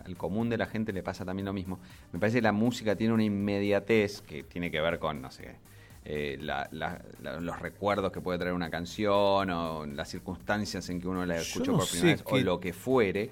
al, 0.04 0.16
común 0.16 0.50
de 0.50 0.58
la 0.58 0.66
gente 0.66 0.92
le 0.92 1.02
pasa 1.02 1.24
también 1.24 1.46
lo 1.46 1.52
mismo, 1.52 1.78
me 2.12 2.18
parece 2.18 2.38
que 2.38 2.42
la 2.42 2.52
música 2.52 2.96
tiene 2.96 3.14
una 3.14 3.24
inmediatez 3.24 4.20
que 4.20 4.42
tiene 4.42 4.70
que 4.70 4.80
ver 4.80 4.98
con, 4.98 5.22
no 5.22 5.30
sé, 5.30 5.56
eh, 6.04 6.38
los 6.40 7.60
recuerdos 7.60 8.12
que 8.12 8.20
puede 8.20 8.38
traer 8.38 8.54
una 8.54 8.70
canción 8.70 9.50
o 9.50 9.86
las 9.86 10.08
circunstancias 10.08 10.88
en 10.90 11.00
que 11.00 11.08
uno 11.08 11.24
la 11.24 11.36
escuchó 11.36 11.76
por 11.76 11.88
primera 11.88 12.14
vez 12.14 12.24
o 12.26 12.38
lo 12.38 12.60
que 12.60 12.72
fuere, 12.72 13.30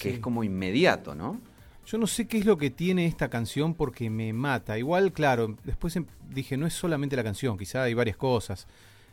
que 0.00 0.10
es 0.14 0.18
como 0.20 0.44
inmediato, 0.44 1.14
¿no? 1.14 1.40
Yo 1.86 1.96
no 1.96 2.06
sé 2.06 2.28
qué 2.28 2.36
es 2.36 2.44
lo 2.44 2.58
que 2.58 2.68
tiene 2.68 3.06
esta 3.06 3.30
canción 3.30 3.72
porque 3.72 4.10
me 4.10 4.34
mata. 4.34 4.78
Igual, 4.78 5.10
claro, 5.10 5.56
después 5.64 5.96
em, 5.96 6.04
dije, 6.28 6.58
no 6.58 6.66
es 6.66 6.74
solamente 6.74 7.16
la 7.16 7.24
canción, 7.24 7.56
quizá 7.56 7.84
hay 7.84 7.94
varias 7.94 8.18
cosas 8.18 8.66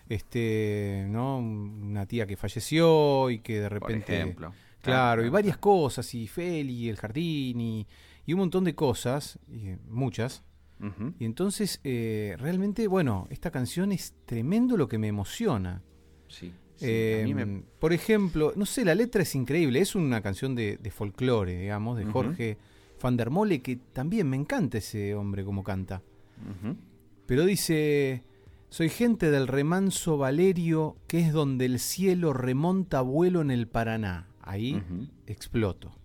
este, 0.09 1.05
¿no? 1.09 1.37
Una 1.37 2.05
tía 2.05 2.25
que 2.25 2.35
falleció 2.35 3.29
y 3.29 3.39
que 3.39 3.59
de 3.59 3.69
repente... 3.69 4.15
ejemplo. 4.15 4.53
Claro, 4.81 5.25
y 5.25 5.29
varias 5.29 5.57
cosas, 5.57 6.13
y 6.13 6.27
Feli, 6.27 6.89
el 6.89 6.97
jardín, 6.97 7.59
y, 7.59 7.87
un 8.27 8.37
montón 8.37 8.63
de 8.63 8.75
cosas, 8.75 9.39
y 9.47 9.75
muchas. 9.89 10.43
Y 11.19 11.25
entonces, 11.25 11.79
eh, 11.83 12.35
realmente, 12.37 12.87
bueno, 12.87 13.25
esta 13.31 13.49
canción 13.49 13.91
es 13.91 14.13
tremendo 14.25 14.77
lo 14.77 14.87
que 14.87 14.99
me 14.99 15.07
emociona. 15.07 15.81
Sí. 16.27 16.53
Em, 16.81 17.63
por 17.79 17.93
ejemplo, 17.93 18.53
no 18.55 18.67
sé, 18.67 18.85
la 18.85 18.93
letra 18.93 19.23
es 19.23 19.33
increíble, 19.33 19.79
es 19.79 19.95
una 19.95 20.21
canción 20.21 20.53
de, 20.53 20.77
de 20.77 20.91
folclore, 20.91 21.61
digamos, 21.61 21.97
de 21.97 22.05
Jorge 22.05 22.57
van 23.05 23.17
der 23.17 23.29
Mole, 23.29 23.61
que 23.61 23.75
también 23.93 24.27
me 24.27 24.35
encanta 24.35 24.79
ese 24.79 25.13
hombre 25.13 25.45
como 25.45 25.63
canta. 25.63 26.01
Pero 27.27 27.45
dice, 27.45 28.23
soy 28.75 28.89
gente 28.89 29.31
del 29.31 29.47
remanso 29.47 30.17
Valerio, 30.17 30.97
que 31.07 31.21
es 31.21 31.31
donde 31.31 31.63
el 31.63 31.79
cielo 31.79 32.33
remonta 32.33 32.99
vuelo 32.99 33.39
en 33.39 33.49
el 33.49 33.69
Paraná. 33.69 34.27
Ahí 34.41 34.83
exploto. 35.27 35.95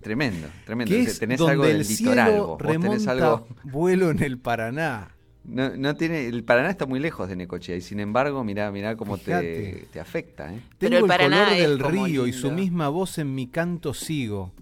Tremendo, 0.00 0.48
tremendo. 0.64 0.96
tenés 1.16 1.40
algo 1.40 1.64
del 1.64 1.82
el 1.82 1.86
litoral. 1.86 2.40
Vos, 2.40 2.58
tenés 2.58 3.06
algo... 3.06 3.46
vuelo 3.62 4.10
en 4.10 4.20
el 4.20 4.36
Paraná. 4.36 5.14
No, 5.44 5.76
no, 5.76 5.94
tiene, 5.94 6.26
el 6.26 6.42
Paraná 6.42 6.70
está 6.70 6.86
muy 6.86 6.98
lejos 6.98 7.28
de 7.28 7.36
Necochea 7.36 7.76
y 7.76 7.80
sin 7.80 8.00
embargo, 8.00 8.42
mirá, 8.42 8.72
mirá 8.72 8.96
cómo 8.96 9.16
te, 9.16 9.86
te, 9.92 10.00
afecta. 10.00 10.52
¿eh? 10.52 10.58
Tengo 10.78 10.96
el, 10.96 11.02
color 11.06 11.50
del 11.50 11.78
río 11.78 12.26
y 12.26 12.32
su 12.32 12.50
misma 12.50 12.88
voz 12.88 13.18
en 13.18 13.32
mi 13.32 13.46
canto 13.46 13.94
sigo. 13.94 14.52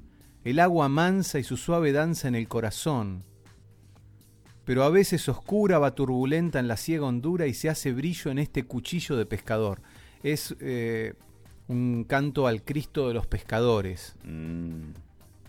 El 0.44 0.60
agua 0.60 0.90
mansa 0.90 1.38
y 1.38 1.42
su 1.42 1.56
suave 1.56 1.92
danza 1.92 2.28
en 2.28 2.34
el 2.34 2.48
corazón 2.48 3.24
pero 4.64 4.82
a 4.84 4.90
veces 4.90 5.28
oscura 5.28 5.78
va 5.78 5.94
turbulenta 5.94 6.58
en 6.58 6.68
la 6.68 6.76
ciega 6.76 7.04
hondura 7.04 7.46
y 7.46 7.54
se 7.54 7.68
hace 7.68 7.92
brillo 7.92 8.30
en 8.30 8.38
este 8.38 8.64
cuchillo 8.64 9.16
de 9.16 9.26
pescador. 9.26 9.80
Es 10.22 10.56
eh, 10.60 11.14
un 11.68 12.04
canto 12.04 12.46
al 12.46 12.62
Cristo 12.62 13.08
de 13.08 13.14
los 13.14 13.26
pescadores. 13.26 14.16
Mm. 14.24 14.92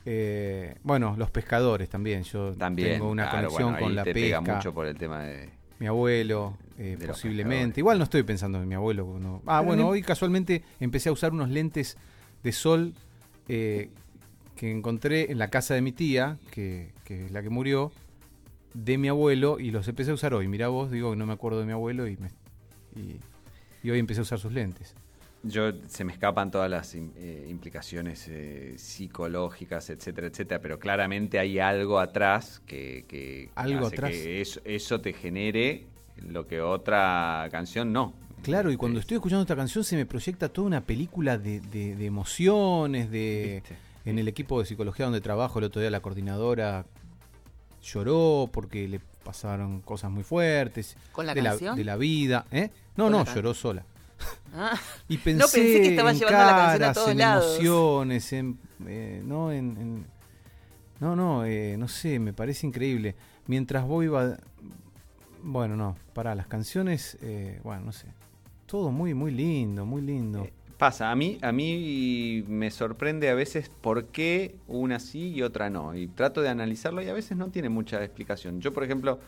Eh, 0.08 0.76
bueno, 0.84 1.16
los 1.18 1.32
pescadores 1.32 1.90
también. 1.90 2.24
Yo 2.24 2.54
tengo 2.54 3.10
una 3.10 3.30
conexión 3.32 3.76
con 3.78 3.96
la 3.96 4.04
te 4.04 4.14
pesca. 4.14 4.42
Pega 4.42 4.56
mucho 4.56 4.74
por 4.74 4.86
el 4.86 4.98
tema 4.98 5.24
de 5.24 5.50
mi 5.80 5.88
abuelo, 5.88 6.58
eh, 6.78 6.98
posiblemente. 7.08 7.80
Igual 7.80 7.98
no 7.98 8.04
estoy 8.04 8.24
pensando 8.24 8.62
en 8.62 8.68
mi 8.68 8.76
abuelo. 8.76 9.42
Ah, 9.46 9.62
bueno, 9.62 9.88
hoy 9.88 10.02
casualmente 10.02 10.64
empecé 10.80 11.10
a 11.10 11.14
usar 11.14 11.32
unos 11.32 11.50
lentes 11.50 11.98
de 12.44 12.52
sol 12.52 12.94
que 13.48 13.92
encontré 14.62 15.32
en 15.32 15.38
la 15.38 15.50
casa 15.50 15.74
de 15.74 15.82
mi 15.82 15.94
tía, 15.94 16.38
que, 16.52 16.92
que 17.06 17.26
es 17.26 17.32
la 17.32 17.42
que 17.42 17.50
murió 17.50 17.92
de 18.76 18.98
mi 18.98 19.08
abuelo 19.08 19.58
y 19.60 19.72
los 19.72 19.88
empecé 19.88 20.12
a 20.12 20.14
usar 20.14 20.34
hoy. 20.34 20.48
Mira 20.48 20.68
vos, 20.68 20.92
digo 20.92 21.12
que 21.12 21.18
no 21.18 21.26
me 21.26 21.34
acuerdo 21.34 21.60
de 21.60 21.66
mi 21.66 21.72
abuelo 21.72 22.08
y, 22.08 22.18
y, 22.96 23.90
hoy 23.90 24.00
empecé 24.00 24.20
a 24.20 24.24
usar 24.24 24.40
sus 24.40 24.52
lentes. 24.52 24.94
Yo 25.44 25.72
se 25.88 26.04
me 26.04 26.12
escapan 26.12 26.52
todas 26.52 26.70
las 26.70 26.96
eh, 26.96 27.48
implicaciones 27.50 28.28
eh, 28.28 28.74
psicológicas, 28.78 29.90
etcétera, 29.90 30.28
etcétera, 30.28 30.60
pero 30.60 30.80
claramente 30.80 31.40
hay 31.40 31.60
algo 31.60 32.00
atrás 32.00 32.62
que, 32.66 33.50
¿Algo 33.56 33.88
hace 33.88 33.96
que 33.96 34.42
eso, 34.42 35.02
te 35.02 35.14
genere 35.14 35.86
lo 36.28 36.48
que 36.48 36.62
otra 36.62 37.48
canción 37.52 37.94
no. 37.94 38.14
Claro, 38.42 38.72
y 38.72 38.76
cuando 38.76 39.00
estoy 39.00 39.16
escuchando 39.16 39.44
esta 39.44 39.56
canción 39.56 39.84
se 39.84 39.96
me 39.96 40.06
proyecta 40.06 40.50
toda 40.50 40.68
una 40.68 40.82
película 40.82 41.38
de, 41.38 41.62
de, 41.62 42.06
emociones, 42.06 43.10
de... 43.10 43.64
En 44.04 44.20
el 44.20 44.28
equipo 44.28 44.60
de 44.60 44.68
psicología 44.68 45.06
donde 45.06 45.20
trabajo 45.20 45.58
el 45.58 45.66
otro 45.66 45.82
día 45.82 45.90
la 45.90 46.00
coordinadora 46.00 46.86
lloró 47.86 48.50
porque 48.52 48.88
le 48.88 49.00
pasaron 49.24 49.82
cosas 49.82 50.12
muy 50.12 50.24
fuertes. 50.24 50.98
¿Con 51.12 51.26
la 51.26 51.34
de, 51.34 51.44
canción? 51.44 51.72
La, 51.72 51.76
de 51.76 51.84
la 51.84 51.96
vida. 51.96 52.46
¿eh? 52.52 52.72
No, 52.96 53.10
no, 53.10 53.24
lloró 53.26 53.54
sola. 53.54 53.86
Ah. 54.54 54.80
Y 55.08 55.18
pensé, 55.18 55.40
no, 55.40 55.46
pensé 55.46 55.82
que 55.82 55.90
estaba 55.90 56.14
llevando 56.14 56.40
la 56.40 56.56
canción 56.56 56.84
a 56.84 56.94
todos 56.94 57.10
en 57.10 57.22
emociones, 57.22 58.34
en, 58.34 58.60
eh, 58.88 59.22
no, 59.24 59.52
en, 59.52 60.06
no, 61.00 61.16
no, 61.16 61.46
eh, 61.46 61.76
no 61.78 61.88
sé, 61.88 62.20
me 62.20 62.34
parece 62.34 62.66
increíble. 62.66 63.16
Mientras 63.48 63.86
voy 63.86 64.06
iba, 64.06 64.38
bueno, 65.44 65.76
no, 65.76 65.96
para 66.14 66.34
las 66.34 66.48
canciones, 66.48 67.18
eh, 67.22 67.60
bueno, 67.64 67.86
no 67.86 67.92
sé, 67.92 68.08
todo 68.66 68.92
muy, 68.92 69.14
muy 69.14 69.32
lindo, 69.32 69.86
muy 69.86 70.02
lindo. 70.02 70.48
Pasa, 70.78 71.10
a 71.10 71.16
mí, 71.16 71.38
a 71.42 71.54
mí 71.54 72.44
me 72.50 72.70
sorprende 72.70 73.30
a 73.30 73.34
veces 73.34 73.70
por 73.70 74.08
qué 74.08 74.56
una 74.68 75.00
sí 75.00 75.30
y 75.30 75.42
otra 75.42 75.70
no. 75.70 75.96
Y 75.96 76.08
trato 76.08 76.42
de 76.42 76.50
analizarlo 76.50 77.02
y 77.02 77.08
a 77.08 77.14
veces 77.14 77.38
no 77.38 77.48
tiene 77.48 77.70
mucha 77.70 78.04
explicación. 78.04 78.60
Yo, 78.60 78.74
por 78.74 78.84
ejemplo, 78.84 79.20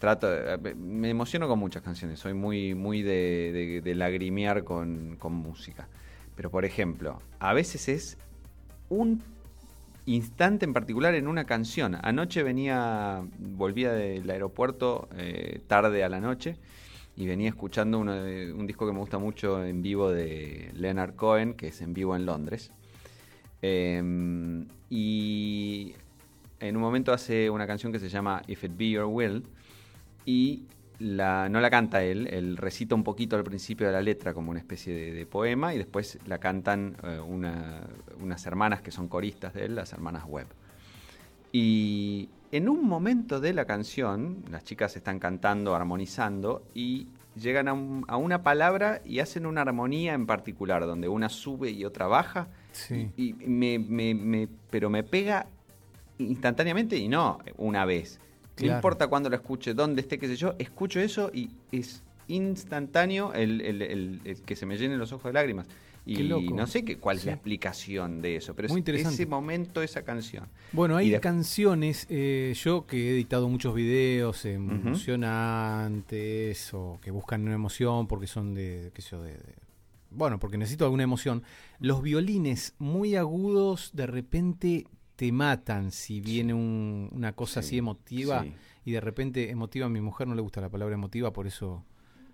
trato 0.00 0.28
me 0.76 1.10
emociono 1.10 1.46
con 1.46 1.60
muchas 1.60 1.82
canciones. 1.82 2.18
Soy 2.18 2.34
muy, 2.34 2.74
muy 2.74 3.02
de, 3.02 3.80
de, 3.84 3.94
lagrimear 3.94 4.64
con, 4.64 5.14
con, 5.16 5.32
música. 5.32 5.86
Pero, 6.34 6.50
por 6.50 6.64
ejemplo, 6.64 7.22
a 7.38 7.52
veces 7.52 7.88
es 7.88 8.18
un 8.88 9.22
instante 10.06 10.64
en 10.64 10.72
particular 10.72 11.14
en 11.14 11.28
una 11.28 11.44
canción. 11.44 11.96
Anoche 12.02 12.42
venía, 12.42 13.22
volvía 13.38 13.92
del 13.92 14.28
aeropuerto 14.28 15.08
eh, 15.16 15.60
tarde 15.68 16.02
a 16.02 16.08
la 16.08 16.18
noche 16.18 16.56
y 17.16 17.26
venía 17.26 17.48
escuchando 17.48 17.98
un 17.98 18.66
disco 18.66 18.86
que 18.86 18.92
me 18.92 18.98
gusta 18.98 19.18
mucho 19.18 19.64
en 19.64 19.82
vivo 19.82 20.10
de 20.10 20.70
Leonard 20.74 21.14
Cohen, 21.14 21.54
que 21.54 21.68
es 21.68 21.80
en 21.80 21.94
vivo 21.94 22.16
en 22.16 22.26
Londres. 22.26 22.72
Em, 23.62 24.66
y 24.90 25.94
en 26.60 26.76
un 26.76 26.82
momento 26.82 27.12
hace 27.12 27.48
una 27.50 27.66
canción 27.66 27.92
que 27.92 27.98
se 27.98 28.08
llama 28.08 28.42
If 28.46 28.64
It 28.64 28.76
Be 28.76 28.90
Your 28.90 29.06
Will 29.06 29.44
y 30.26 30.64
no 30.98 31.60
la 31.60 31.70
canta 31.70 32.02
él, 32.04 32.28
él 32.28 32.56
recita 32.56 32.94
un 32.94 33.04
poquito 33.04 33.36
al 33.36 33.44
principio 33.44 33.86
de 33.86 33.92
la 33.92 34.02
letra 34.02 34.32
como 34.32 34.50
una 34.50 34.60
especie 34.60 35.12
de, 35.12 35.26
poema 35.26 35.74
y 35.74 35.78
después 35.78 36.18
la 36.26 36.38
cantan 36.38 36.96
eh, 37.02 37.20
unas 37.20 38.46
hermanas 38.46 38.82
que 38.82 38.90
son 38.90 39.08
coristas 39.08 39.54
de 39.54 39.66
él, 39.66 39.74
las 39.74 39.92
hermanas 39.92 40.24
Webb. 40.26 40.48
Y 41.52 42.28
en 42.54 42.68
un 42.68 42.86
momento 42.86 43.40
de 43.40 43.52
la 43.52 43.64
canción, 43.64 44.44
las 44.48 44.62
chicas 44.62 44.94
están 44.94 45.18
cantando, 45.18 45.74
armonizando, 45.74 46.64
y 46.72 47.08
llegan 47.34 47.66
a, 47.66 48.16
una 48.16 48.44
palabra 48.44 49.02
y 49.04 49.18
hacen 49.18 49.46
una 49.46 49.62
armonía 49.62 50.14
en 50.14 50.24
particular, 50.24 50.86
donde 50.86 51.08
una 51.08 51.28
sube 51.28 51.70
y 51.70 51.84
otra 51.84 52.06
baja. 52.06 52.46
Y, 53.16 53.32
me, 53.32 54.48
pero 54.70 54.88
me 54.88 55.02
pega 55.02 55.48
instantáneamente 56.18 56.96
y 56.96 57.08
no 57.08 57.38
una 57.56 57.84
vez. 57.84 58.20
No 58.60 58.72
importa 58.72 59.08
cuándo 59.08 59.28
lo 59.28 59.34
escuche, 59.34 59.74
dónde 59.74 60.02
esté, 60.02 60.20
qué 60.20 60.28
sé 60.28 60.36
yo, 60.36 60.54
escucho 60.60 61.00
eso 61.00 61.32
y 61.34 61.50
es 61.72 62.04
instantáneo 62.28 63.32
el 63.34 64.20
que 64.46 64.54
se 64.54 64.64
me 64.64 64.76
llenen 64.76 65.00
los 65.00 65.12
ojos 65.12 65.24
de 65.24 65.32
lágrimas. 65.32 65.66
Y 66.06 66.28
no 66.28 66.66
sé 66.66 66.84
qué, 66.84 66.98
cuál 66.98 67.16
es 67.16 67.24
la 67.24 67.32
explicación 67.32 68.20
de 68.20 68.36
eso, 68.36 68.54
pero 68.54 68.68
es 68.68 68.88
ese 68.88 69.24
momento, 69.26 69.82
esa 69.82 70.02
canción. 70.02 70.48
Bueno, 70.72 70.96
hay 70.96 71.18
canciones, 71.18 72.06
eh, 72.10 72.54
yo 72.62 72.86
que 72.86 73.08
he 73.08 73.12
editado 73.12 73.48
muchos 73.48 73.74
videos 73.74 74.44
emocionantes 74.44 76.74
o 76.74 76.98
que 77.02 77.10
buscan 77.10 77.42
una 77.42 77.54
emoción 77.54 78.06
porque 78.06 78.26
son 78.26 78.52
de, 78.54 78.90
qué 78.94 79.00
sé 79.00 79.12
yo, 79.12 79.22
de, 79.22 79.38
bueno, 80.10 80.38
porque 80.38 80.58
necesito 80.58 80.84
alguna 80.84 81.04
emoción. 81.04 81.42
Los 81.80 82.02
violines 82.02 82.74
muy 82.78 83.16
agudos 83.16 83.92
de 83.94 84.06
repente 84.06 84.86
te 85.16 85.32
matan 85.32 85.90
si 85.90 86.20
viene 86.20 86.52
una 86.54 87.32
cosa 87.32 87.60
así 87.60 87.78
emotiva 87.78 88.44
y 88.84 88.92
de 88.92 89.00
repente 89.00 89.50
emotiva 89.50 89.86
a 89.86 89.88
mi 89.88 90.00
mujer 90.00 90.28
no 90.28 90.34
le 90.34 90.42
gusta 90.42 90.60
la 90.60 90.68
palabra 90.68 90.94
emotiva, 90.94 91.32
por 91.32 91.46
eso 91.46 91.82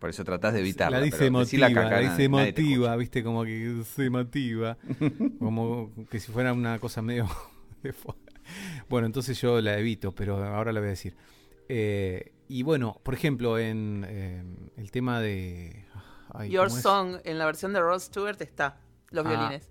por 0.00 0.08
eso 0.08 0.24
tratás 0.24 0.54
de 0.54 0.60
evitarla. 0.60 0.98
La 0.98 1.04
dice 1.04 1.26
emotiva, 1.26 1.68
la, 1.68 1.98
dice 2.00 2.24
emotiva, 2.24 2.96
viste, 2.96 3.22
como 3.22 3.44
que 3.44 3.82
se 3.84 4.06
emotiva. 4.06 4.78
como 5.38 5.92
que 6.10 6.18
si 6.18 6.32
fuera 6.32 6.52
una 6.54 6.78
cosa 6.78 7.02
medio... 7.02 7.28
bueno, 8.88 9.06
entonces 9.06 9.38
yo 9.40 9.60
la 9.60 9.78
evito, 9.78 10.12
pero 10.12 10.42
ahora 10.42 10.72
la 10.72 10.80
voy 10.80 10.88
a 10.88 10.90
decir. 10.90 11.14
Eh, 11.68 12.32
y 12.48 12.62
bueno, 12.62 12.98
por 13.02 13.12
ejemplo, 13.12 13.58
en 13.58 14.06
eh, 14.08 14.42
el 14.78 14.90
tema 14.90 15.20
de... 15.20 15.84
Your 16.48 16.70
Song, 16.70 17.18
en 17.24 17.38
la 17.38 17.44
versión 17.44 17.74
de 17.74 17.80
Ross 17.80 18.04
Stewart 18.04 18.40
está, 18.40 18.80
los 19.10 19.26
ah, 19.26 19.28
violines. 19.28 19.68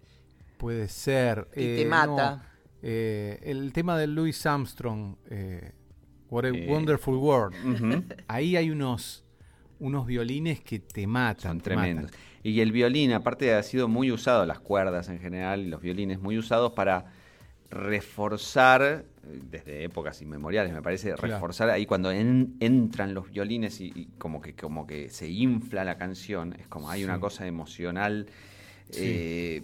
Puede 0.57 0.89
ser. 0.89 1.47
Y 1.53 1.61
te 1.61 1.82
eh, 1.82 1.86
mata. 1.86 2.45
el 2.84 3.71
tema 3.73 3.97
de 3.97 4.05
Louis 4.05 4.45
Armstrong, 4.45 5.15
What 6.30 6.45
a 6.45 6.51
Wonderful 6.67 7.15
World. 7.15 8.13
Ahí 8.27 8.55
hay 8.55 8.69
unos 8.69 9.25
unos 9.80 10.05
violines 10.05 10.61
que 10.61 10.80
te 10.80 11.07
matan. 11.07 11.51
Son 11.51 11.61
tremendos. 11.61 12.11
Y 12.43 12.61
el 12.61 12.71
violín, 12.71 13.13
aparte 13.13 13.53
ha 13.53 13.63
sido 13.63 13.88
muy 13.88 14.11
usado, 14.11 14.45
las 14.45 14.59
cuerdas 14.59 15.09
en 15.09 15.19
general 15.19 15.61
y 15.61 15.67
los 15.67 15.82
violines 15.82 16.19
muy 16.19 16.38
usados 16.38 16.71
para 16.73 17.05
reforzar, 17.69 19.05
desde 19.23 19.84
épocas 19.84 20.21
inmemoriales 20.21 20.73
me 20.73 20.82
parece, 20.82 21.15
reforzar 21.15 21.69
ahí 21.69 21.86
cuando 21.86 22.11
entran 22.11 23.13
los 23.13 23.30
violines 23.30 23.80
y, 23.80 24.09
como, 24.17 24.41
que, 24.41 24.55
como 24.55 24.88
que 24.88 25.09
se 25.09 25.30
infla 25.30 25.84
la 25.84 25.97
canción, 25.97 26.55
es 26.59 26.67
como 26.67 26.89
hay 26.89 27.03
una 27.03 27.19
cosa 27.19 27.45
emocional. 27.45 28.27
Eh, 28.91 29.61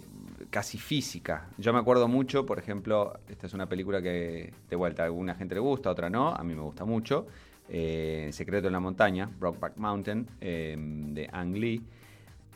casi 0.50 0.78
física. 0.78 1.48
Yo 1.58 1.72
me 1.72 1.78
acuerdo 1.78 2.06
mucho, 2.06 2.46
por 2.46 2.58
ejemplo, 2.58 3.18
esta 3.28 3.46
es 3.46 3.54
una 3.54 3.68
película 3.68 4.00
que 4.00 4.52
de 4.68 4.76
vuelta 4.76 5.02
a 5.02 5.06
alguna 5.06 5.34
gente 5.34 5.54
le 5.54 5.60
gusta, 5.60 5.88
a 5.88 5.92
otra 5.92 6.08
no, 6.10 6.28
a 6.28 6.44
mí 6.44 6.54
me 6.54 6.60
gusta 6.60 6.84
mucho, 6.84 7.26
eh, 7.68 8.30
Secreto 8.32 8.68
en 8.68 8.72
la 8.72 8.80
Montaña, 8.80 9.28
Brockback 9.38 9.76
Mountain, 9.76 10.28
em, 10.40 11.14
de 11.14 11.28
Ang 11.32 11.56
Lee. 11.56 11.82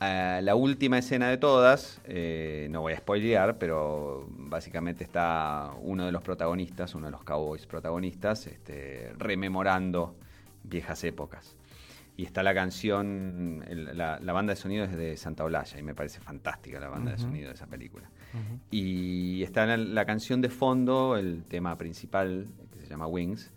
Eh, 0.00 0.40
la 0.42 0.54
última 0.54 0.98
escena 0.98 1.28
de 1.28 1.36
todas, 1.36 2.00
eh, 2.04 2.68
no 2.70 2.80
voy 2.80 2.94
a 2.94 2.96
spoilear, 2.96 3.58
pero 3.58 4.26
básicamente 4.30 5.04
está 5.04 5.72
uno 5.82 6.06
de 6.06 6.12
los 6.12 6.22
protagonistas, 6.22 6.94
uno 6.94 7.06
de 7.06 7.12
los 7.12 7.22
cowboys 7.22 7.66
protagonistas, 7.66 8.46
este, 8.46 9.12
rememorando 9.18 10.14
viejas 10.64 11.04
épocas. 11.04 11.56
Y 12.16 12.24
está 12.24 12.42
la 12.42 12.54
canción, 12.54 13.64
la, 13.94 14.18
banda 14.32 14.52
de 14.52 14.56
sonido 14.56 14.84
es 14.84 14.94
de 14.94 15.16
Santa 15.16 15.44
Olalla 15.44 15.78
y 15.78 15.82
me 15.82 15.94
parece 15.94 16.20
fantástica 16.20 16.78
la 16.78 16.88
banda 16.88 17.12
de 17.12 17.18
sonido 17.18 17.48
de 17.48 17.54
esa 17.54 17.66
película. 17.66 18.10
Y 18.70 19.42
está 19.42 19.64
la, 19.76 20.04
canción 20.04 20.42
de 20.42 20.50
fondo, 20.50 21.16
el 21.16 21.44
tema 21.44 21.78
principal 21.78 22.46
que 22.72 22.80
se 22.80 22.88
llama 22.88 23.06
Wings, 23.06 23.50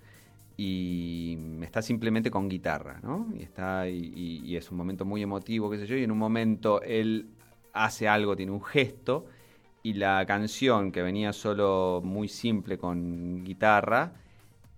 y 0.56 1.38
está 1.62 1.82
simplemente 1.82 2.30
con 2.30 2.48
guitarra, 2.48 3.00
¿no? 3.02 3.28
Y 3.38 3.44
está 3.44 3.88
y, 3.90 4.56
es 4.56 4.72
un 4.72 4.78
momento 4.78 5.06
muy 5.06 5.22
emotivo, 5.22 5.70
qué 5.70 5.78
sé 5.78 5.88
yo, 5.88 5.98
y 5.98 6.04
en 6.04 6.12
un 6.12 6.18
momento 6.18 6.82
él 6.82 7.28
hace 7.74 8.08
algo, 8.08 8.36
tiene 8.36 8.52
un 8.52 8.64
gesto 8.64 9.26
y 9.82 9.94
la 9.94 10.26
canción 10.26 10.92
que 10.92 11.02
venía 11.02 11.34
solo 11.34 12.02
muy 12.04 12.28
simple 12.28 12.78
con 12.78 13.44
guitarra 13.44 14.14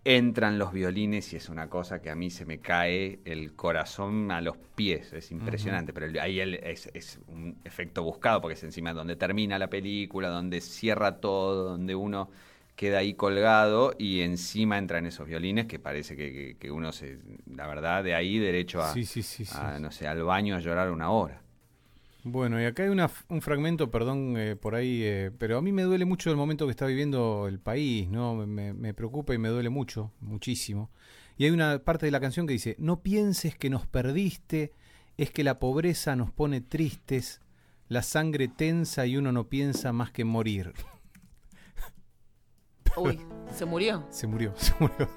entran 0.05 0.59
los 0.59 0.71
violines 0.71 1.33
y 1.33 1.35
es 1.35 1.49
una 1.49 1.67
cosa 1.67 1.99
que 1.99 2.11
a 2.11 2.15
mí 2.15 2.29
se 2.29 2.45
me 2.45 2.59
cae 2.59 3.19
el 3.25 3.53
corazón 3.55 4.31
a 4.31 4.39
los 4.39 4.55
pies, 4.55 5.11
es 5.13 5.31
impresionante, 5.31 5.93
pero 5.93 6.21
ahí 6.21 6.39
es, 6.39 6.89
es, 6.93 7.19
un 7.27 7.57
efecto 7.63 8.03
buscado 8.03 8.39
porque 8.39 8.53
es 8.53 8.63
encima 8.63 8.93
donde 8.93 9.15
termina 9.15 9.57
la 9.57 9.67
película, 9.67 10.29
donde 10.29 10.61
cierra 10.61 11.19
todo, 11.19 11.71
donde 11.71 11.95
uno 11.95 12.29
queda 12.75 12.99
ahí 12.99 13.13
colgado 13.13 13.93
y 13.97 14.21
encima 14.21 14.77
entran 14.77 15.05
esos 15.05 15.27
violines 15.27 15.65
que 15.65 15.79
parece 15.79 16.15
que, 16.15 16.71
uno 16.71 16.91
se, 16.91 17.19
la 17.53 17.67
verdad, 17.67 18.03
de 18.03 18.15
ahí 18.15 18.37
derecho 18.37 18.81
a, 18.81 18.93
no 19.79 19.91
sé, 19.91 20.07
al 20.07 20.23
baño 20.23 20.55
a 20.55 20.59
llorar 20.59 20.91
una 20.91 21.09
hora. 21.09 21.41
Bueno, 22.23 22.59
y 22.59 22.65
acá 22.65 22.83
hay 22.83 22.89
un 22.89 23.41
fragmento, 23.41 23.91
perdón 23.91 24.35
eh, 24.35 24.55
por 24.55 24.73
ahí, 24.73 25.03
eh, 25.03 25.31
pero 25.37 25.59
a 25.59 25.61
mí 25.61 25.71
me 25.71 25.83
duele 25.83 26.05
mucho 26.05 26.31
el 26.31 26.35
momento 26.35 26.65
que 26.65 26.71
está 26.71 26.87
viviendo 26.87 27.47
el 27.47 27.59
país, 27.59 28.09
¿no? 28.09 28.33
Me, 28.47 28.73
me, 28.73 28.93
preocupa 28.95 29.35
y 29.35 29.37
me 29.37 29.49
duele 29.49 29.69
mucho, 29.69 30.11
muchísimo. 30.21 30.89
Y 31.37 31.45
hay 31.45 31.51
una 31.51 31.77
parte 31.79 32.07
de 32.07 32.11
la 32.11 32.19
canción 32.19 32.47
que 32.47 32.53
dice, 32.53 32.75
no 32.79 33.01
pienses 33.01 33.55
que 33.55 33.69
nos 33.69 33.85
perdiste, 33.85 34.73
es 35.17 35.29
que 35.29 35.43
la 35.43 35.59
pobreza 35.59 36.15
nos 36.15 36.31
pone 36.31 36.61
tristes, 36.61 37.41
la 37.89 38.01
sangre 38.01 38.47
tensa 38.47 39.05
y 39.05 39.17
uno 39.17 39.31
no 39.31 39.47
piensa 39.47 39.93
más 39.93 40.11
que 40.11 40.25
morir. 40.25 40.73
Uy, 42.97 43.19
¿se 43.53 43.65
murió? 43.65 44.05
Se 44.09 44.27
murió, 44.27 44.53
se 44.55 44.73
murió. 44.79 45.09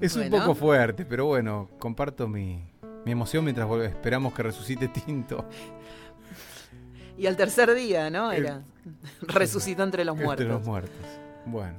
es 0.00 0.16
un 0.16 0.30
poco 0.30 0.54
fuerte, 0.54 1.04
pero 1.04 1.26
bueno, 1.26 1.68
comparto 1.78 2.28
mi, 2.28 2.62
emoción 3.06 3.44
mientras 3.44 3.70
esperamos 3.82 4.34
que 4.34 4.42
resucite 4.42 4.88
Tinto. 4.88 5.44
Y 7.16 7.26
al 7.26 7.36
tercer 7.36 7.74
día, 7.74 8.10
¿no? 8.10 8.30
Era. 8.30 8.62
Resucitó 9.22 9.82
entre 9.82 10.04
los 10.04 10.16
muertos. 10.16 10.40
Entre 10.40 10.48
los 10.48 10.64
muertos. 10.64 11.06
Bueno. 11.46 11.78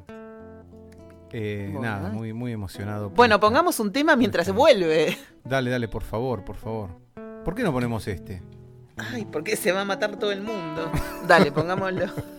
Eh, 1.31 1.73
nada, 1.79 2.09
muy, 2.09 2.33
muy 2.33 2.51
emocionado. 2.51 3.11
Bueno, 3.11 3.39
pongamos 3.39 3.79
un 3.79 3.91
tema 3.91 4.15
mientras 4.15 4.45
se 4.45 4.51
vuelve. 4.51 5.17
Dale, 5.43 5.69
dale, 5.69 5.87
por 5.87 6.03
favor, 6.03 6.43
por 6.43 6.57
favor. 6.57 6.89
¿Por 7.45 7.55
qué 7.55 7.63
no 7.63 7.71
ponemos 7.71 8.07
este? 8.07 8.41
Ay, 8.97 9.25
porque 9.25 9.55
se 9.55 9.71
va 9.71 9.81
a 9.81 9.85
matar 9.85 10.17
todo 10.17 10.31
el 10.31 10.41
mundo. 10.41 10.91
Dale, 11.27 11.51
pongámoslo. 11.51 12.07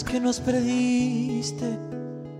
Que 0.00 0.18
nos 0.18 0.40
perdiste, 0.40 1.78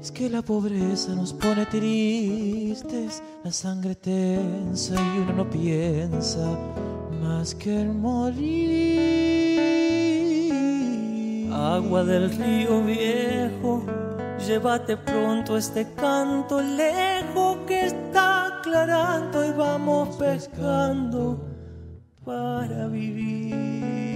es 0.00 0.10
que 0.10 0.30
la 0.30 0.40
pobreza 0.40 1.14
nos 1.14 1.34
pone 1.34 1.66
tristes, 1.66 3.22
la 3.44 3.52
sangre 3.52 3.94
tensa 3.94 4.94
y 4.94 5.18
uno 5.18 5.34
no 5.34 5.50
piensa 5.50 6.58
más 7.20 7.54
que 7.54 7.82
el 7.82 7.92
morir. 7.92 9.02
Agua 11.52 12.04
del 12.04 12.30
río 12.30 12.82
viejo, 12.84 13.84
llévate 14.46 14.96
pronto 14.96 15.58
este 15.58 15.86
canto 15.92 16.62
lejos 16.62 17.58
que 17.66 17.84
está 17.84 18.60
aclarando 18.60 19.44
y 19.44 19.52
vamos 19.52 20.16
pescando 20.16 21.38
para 22.24 22.86
vivir. 22.86 24.11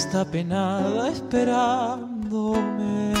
Está 0.00 0.24
penada 0.24 1.10
esperándome, 1.10 3.12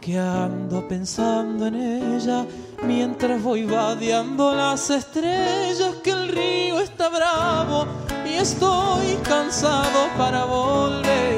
que 0.00 0.18
ando 0.18 0.88
pensando 0.88 1.68
en 1.68 1.76
ella 1.76 2.44
mientras 2.82 3.40
voy 3.40 3.66
vadeando 3.66 4.52
las 4.56 4.90
estrellas, 4.90 5.94
que 6.02 6.10
el 6.10 6.28
río 6.30 6.80
está 6.80 7.08
bravo 7.08 7.86
y 8.26 8.34
estoy 8.34 9.14
cansado 9.22 10.08
para 10.18 10.44
volver. 10.44 11.37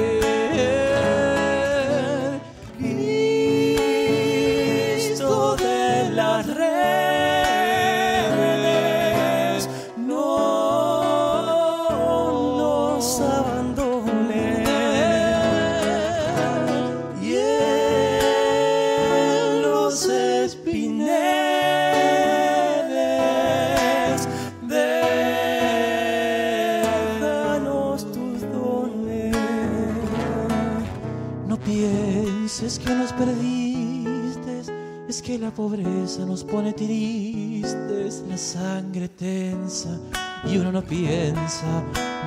Piensa 40.83 41.83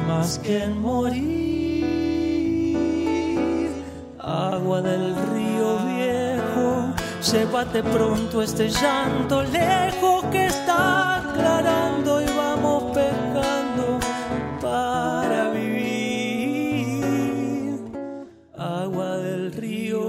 más 0.08 0.40
que 0.40 0.64
en 0.64 0.82
morir. 0.82 1.84
Agua 4.20 4.82
del 4.82 5.16
río 5.34 5.78
viejo, 5.86 6.94
llévate 7.32 7.84
pronto 7.84 8.42
este 8.42 8.70
llanto 8.70 9.44
lejos 9.44 10.26
que 10.32 10.48
está 10.48 11.18
aclarando 11.18 12.22
y 12.22 12.26
vamos 12.26 12.84
pecando 12.96 14.00
para 14.62 15.50
vivir. 15.52 16.94
Agua 18.58 19.18
del 19.18 19.52
río 19.52 20.04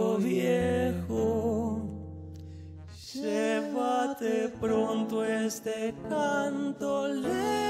de 4.20 4.48
pronto 4.60 5.24
este 5.24 5.94
canto 6.08 7.08
lejos 7.08 7.63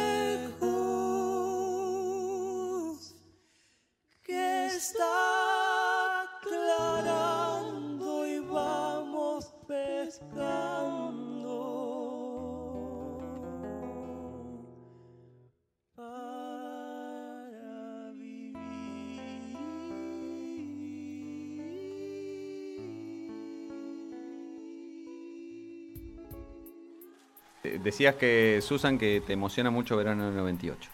Decías 27.83 28.17
que, 28.17 28.61
Susan, 28.63 28.99
que 28.99 29.23
te 29.27 29.33
emociona 29.33 29.71
mucho 29.71 29.97
verano 29.97 30.27
del 30.27 30.37
98. 30.37 30.91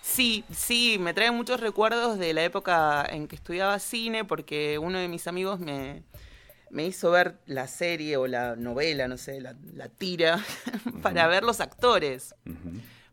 Sí, 0.00 0.44
sí, 0.50 0.96
me 0.98 1.12
trae 1.12 1.30
muchos 1.30 1.60
recuerdos 1.60 2.18
de 2.18 2.32
la 2.32 2.44
época 2.44 3.04
en 3.10 3.28
que 3.28 3.36
estudiaba 3.36 3.78
cine, 3.78 4.24
porque 4.24 4.78
uno 4.78 4.98
de 4.98 5.08
mis 5.08 5.26
amigos 5.26 5.60
me, 5.60 6.02
me 6.70 6.86
hizo 6.86 7.10
ver 7.10 7.38
la 7.46 7.66
serie 7.66 8.16
o 8.16 8.26
la 8.26 8.56
novela, 8.56 9.08
no 9.08 9.16
sé, 9.16 9.40
la, 9.40 9.54
tira, 9.88 10.38
para 11.02 11.26
ver 11.26 11.42
los 11.42 11.60
actores. 11.60 12.34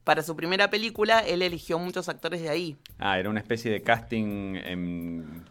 Para 0.03 0.22
su 0.22 0.36
primera 0.36 0.70
película, 0.70 1.20
él 1.20 1.41
eligió 1.41 1.80
muchos 1.80 2.09
actores 2.09 2.41
de 2.41 2.49
ahí. 2.49 2.78
Ah, 2.99 3.20
era 3.20 3.30
una 3.30 3.39
especie 3.39 3.72
de 3.72 3.82
casting 3.82 4.55
en 4.55 5.45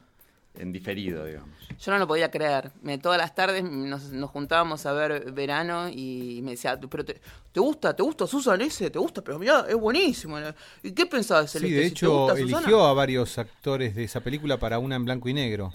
en 0.56 0.72
diferido, 0.72 1.24
digamos. 1.24 1.50
Yo 1.80 1.92
no 1.92 1.98
lo 1.98 2.06
podía 2.06 2.30
creer. 2.30 2.70
Me, 2.82 2.98
todas 2.98 3.18
las 3.18 3.34
tardes 3.34 3.64
nos, 3.64 4.02
juntábamos 4.30 4.86
a 4.86 4.92
ver 4.92 5.32
verano 5.32 5.88
y 5.88 6.40
me 6.42 6.52
decía, 6.52 6.78
pero 6.88 7.04
te, 7.04 7.20
gusta? 7.54 7.94
¿Te 7.94 8.02
gusta 8.02 8.26
Susan 8.26 8.60
ese? 8.60 8.90
¿Te 8.90 8.98
gusta? 8.98 9.22
Pero 9.22 9.38
mira, 9.38 9.66
es 9.68 9.74
buenísimo. 9.74 10.38
¿Y 10.82 10.92
qué 10.92 11.06
pensabas, 11.06 11.50
Sí, 11.50 11.70
de 11.70 11.86
hecho, 11.86 12.34
eligió 12.36 12.84
a 12.84 12.94
varios 12.94 13.38
actores 13.38 13.94
de 13.94 14.04
esa 14.04 14.20
película 14.20 14.58
para 14.58 14.78
una 14.78 14.96
en 14.96 15.04
blanco 15.04 15.28
y 15.28 15.34
negro. 15.34 15.72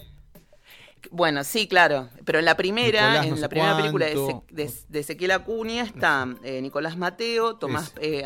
Bueno, 1.10 1.44
sí, 1.44 1.66
claro. 1.66 2.08
Pero 2.24 2.38
en 2.38 2.44
la 2.44 2.56
primera, 2.56 3.24
en 3.24 3.40
la 3.40 3.48
primera 3.48 3.76
película 3.76 4.06
de, 4.06 4.72
Ezequiel 5.00 5.30
Acuña 5.32 5.82
está 5.82 6.26
eh, 6.42 6.60
Nicolás 6.60 6.96
Mateo, 6.96 7.56
Tomás 7.56 7.94
eh, 8.00 8.24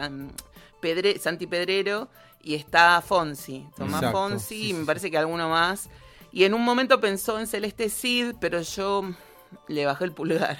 Pedre, 0.80 1.18
Santi 1.18 1.46
Pedrero 1.46 2.08
y 2.42 2.54
está 2.54 3.00
Fonsi. 3.00 3.66
Tomás 3.76 4.12
Fonsi 4.12 4.70
y 4.70 4.74
me 4.74 4.84
parece 4.84 5.10
que 5.10 5.18
alguno 5.18 5.48
más. 5.48 5.88
Y 6.34 6.42
en 6.42 6.52
un 6.52 6.62
momento 6.62 7.00
pensó 7.00 7.38
en 7.38 7.46
Celeste 7.46 7.88
Cid, 7.88 8.34
pero 8.40 8.60
yo 8.60 9.04
le 9.68 9.86
bajé 9.86 10.04
el 10.04 10.10
pulgar. 10.10 10.58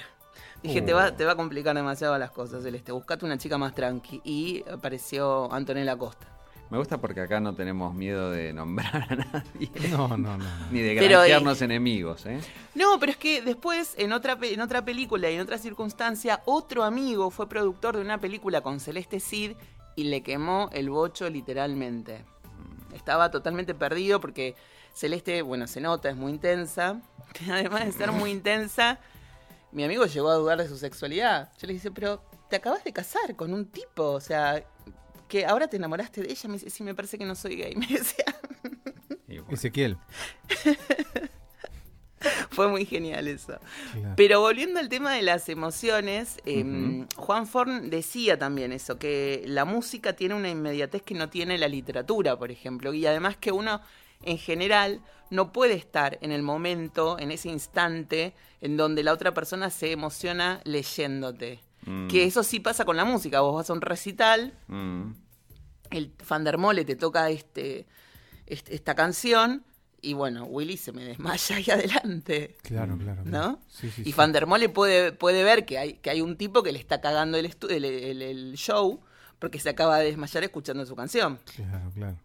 Dije, 0.63 0.81
te, 0.81 0.93
va, 0.93 1.09
uh. 1.09 1.11
te 1.11 1.25
va 1.25 1.33
a 1.33 1.35
complicar 1.35 1.75
demasiado 1.75 2.17
las 2.17 2.31
cosas, 2.31 2.63
Celeste. 2.63 2.93
Buscate 2.93 3.25
una 3.25 3.37
chica 3.37 3.57
más 3.57 3.75
tranqui. 3.75 4.21
Y 4.23 4.63
apareció 4.71 5.51
Antonella 5.51 5.97
Costa. 5.97 6.27
Me 6.69 6.77
gusta 6.77 6.97
porque 6.97 7.19
acá 7.19 7.41
no 7.41 7.53
tenemos 7.55 7.93
miedo 7.93 8.31
de 8.31 8.53
nombrar 8.53 9.05
a 9.09 9.15
nadie. 9.17 9.69
No, 9.91 10.07
no, 10.15 10.37
no. 10.37 10.45
Ni 10.71 10.79
de 10.79 10.95
granjearnos 10.95 11.61
enemigos, 11.61 12.25
¿eh? 12.25 12.39
No, 12.73 12.97
pero 12.97 13.11
es 13.11 13.17
que 13.17 13.41
después, 13.41 13.95
en 13.97 14.13
otra, 14.13 14.37
en 14.41 14.61
otra 14.61 14.85
película 14.85 15.29
y 15.29 15.35
en 15.35 15.41
otra 15.41 15.57
circunstancia, 15.57 16.41
otro 16.45 16.85
amigo 16.85 17.31
fue 17.31 17.49
productor 17.49 17.97
de 17.97 18.01
una 18.01 18.21
película 18.21 18.61
con 18.61 18.79
Celeste 18.79 19.19
Cid 19.19 19.57
y 19.97 20.05
le 20.05 20.23
quemó 20.23 20.69
el 20.71 20.89
bocho 20.89 21.29
literalmente. 21.29 22.23
Estaba 22.93 23.29
totalmente 23.29 23.75
perdido 23.75 24.21
porque 24.21 24.55
Celeste, 24.95 25.41
bueno, 25.41 25.67
se 25.67 25.81
nota, 25.81 26.09
es 26.09 26.15
muy 26.15 26.31
intensa. 26.31 27.01
Además 27.51 27.85
de 27.85 27.91
ser 27.91 28.11
muy 28.13 28.31
intensa, 28.31 28.97
mi 29.71 29.83
amigo 29.83 30.05
llegó 30.05 30.29
a 30.29 30.35
dudar 30.35 30.57
de 30.57 30.69
su 30.69 30.77
sexualidad. 30.77 31.51
Yo 31.59 31.67
le 31.67 31.73
dije, 31.73 31.91
pero 31.91 32.23
te 32.49 32.55
acabas 32.55 32.83
de 32.85 32.93
casar 32.93 33.35
con 33.35 33.53
un 33.53 33.65
tipo, 33.65 34.03
o 34.11 34.21
sea, 34.21 34.63
que 35.27 35.45
ahora 35.45 35.67
te 35.67 35.75
enamoraste 35.75 36.21
de 36.21 36.31
ella. 36.31 36.47
Me 36.47 36.53
dice, 36.53 36.69
sí, 36.69 36.81
me 36.83 36.95
parece 36.95 37.17
que 37.17 37.25
no 37.25 37.35
soy 37.35 37.57
gay. 37.57 37.75
Me 37.77 37.87
decía. 37.87 38.23
Ezequiel. 39.49 39.97
Fue 42.49 42.69
muy 42.69 42.85
genial 42.85 43.27
eso. 43.27 43.59
Pero 44.15 44.39
volviendo 44.39 44.79
al 44.79 44.87
tema 44.87 45.13
de 45.13 45.21
las 45.21 45.49
emociones, 45.49 46.37
em, 46.45 47.05
Juan 47.17 47.45
Forn 47.45 47.89
decía 47.89 48.39
también 48.39 48.71
eso, 48.71 48.97
que 48.97 49.43
la 49.45 49.65
música 49.65 50.13
tiene 50.13 50.35
una 50.35 50.49
inmediatez 50.49 51.03
que 51.03 51.13
no 51.13 51.29
tiene 51.29 51.57
la 51.57 51.67
literatura, 51.67 52.39
por 52.39 52.49
ejemplo, 52.49 52.93
y 52.93 53.05
además 53.05 53.35
que 53.37 53.51
uno 53.51 53.81
en 54.23 54.37
general 54.37 55.01
no 55.29 55.51
puede 55.51 55.73
estar 55.73 56.17
en 56.21 56.31
el 56.31 56.43
momento, 56.43 57.17
en 57.19 57.31
ese 57.31 57.49
instante, 57.49 58.33
en 58.61 58.77
donde 58.77 59.03
la 59.03 59.13
otra 59.13 59.33
persona 59.33 59.69
se 59.69 59.91
emociona 59.91 60.61
leyéndote. 60.63 61.59
Mm. 61.85 62.07
Que 62.07 62.25
eso 62.25 62.43
sí 62.43 62.59
pasa 62.59 62.85
con 62.85 62.97
la 62.97 63.05
música. 63.05 63.41
Vos 63.41 63.55
vas 63.55 63.69
a 63.69 63.73
un 63.73 63.81
recital, 63.81 64.53
mm. 64.67 65.11
el 65.91 66.13
Fandermole 66.23 66.85
te 66.85 66.95
toca 66.95 67.29
este, 67.29 67.85
este, 68.45 68.75
esta 68.75 68.95
canción. 68.95 69.63
Y 70.01 70.13
bueno, 70.13 70.45
Willy 70.45 70.77
se 70.77 70.91
me 70.91 71.03
desmaya 71.03 71.55
ahí 71.55 71.65
adelante. 71.71 72.57
Claro, 72.61 72.97
claro. 72.97 73.23
¿No? 73.25 73.59
y 74.03 74.11
Fandermole 74.11 74.69
puede, 74.69 75.11
puede 75.11 75.43
ver 75.43 75.65
que 75.65 75.79
hay, 75.79 75.93
que 75.95 76.11
hay 76.11 76.21
un 76.21 76.37
tipo 76.37 76.61
que 76.61 76.71
le 76.71 76.79
está 76.79 77.01
cagando 77.01 77.37
el, 77.37 77.51
el, 77.69 78.21
el 78.21 78.53
show 78.55 79.01
porque 79.39 79.59
se 79.59 79.69
acaba 79.69 79.97
de 79.97 80.05
desmayar 80.05 80.43
escuchando 80.43 80.85
su 80.85 80.95
canción. 80.95 81.39
Claro, 81.55 81.91
claro. 81.93 82.17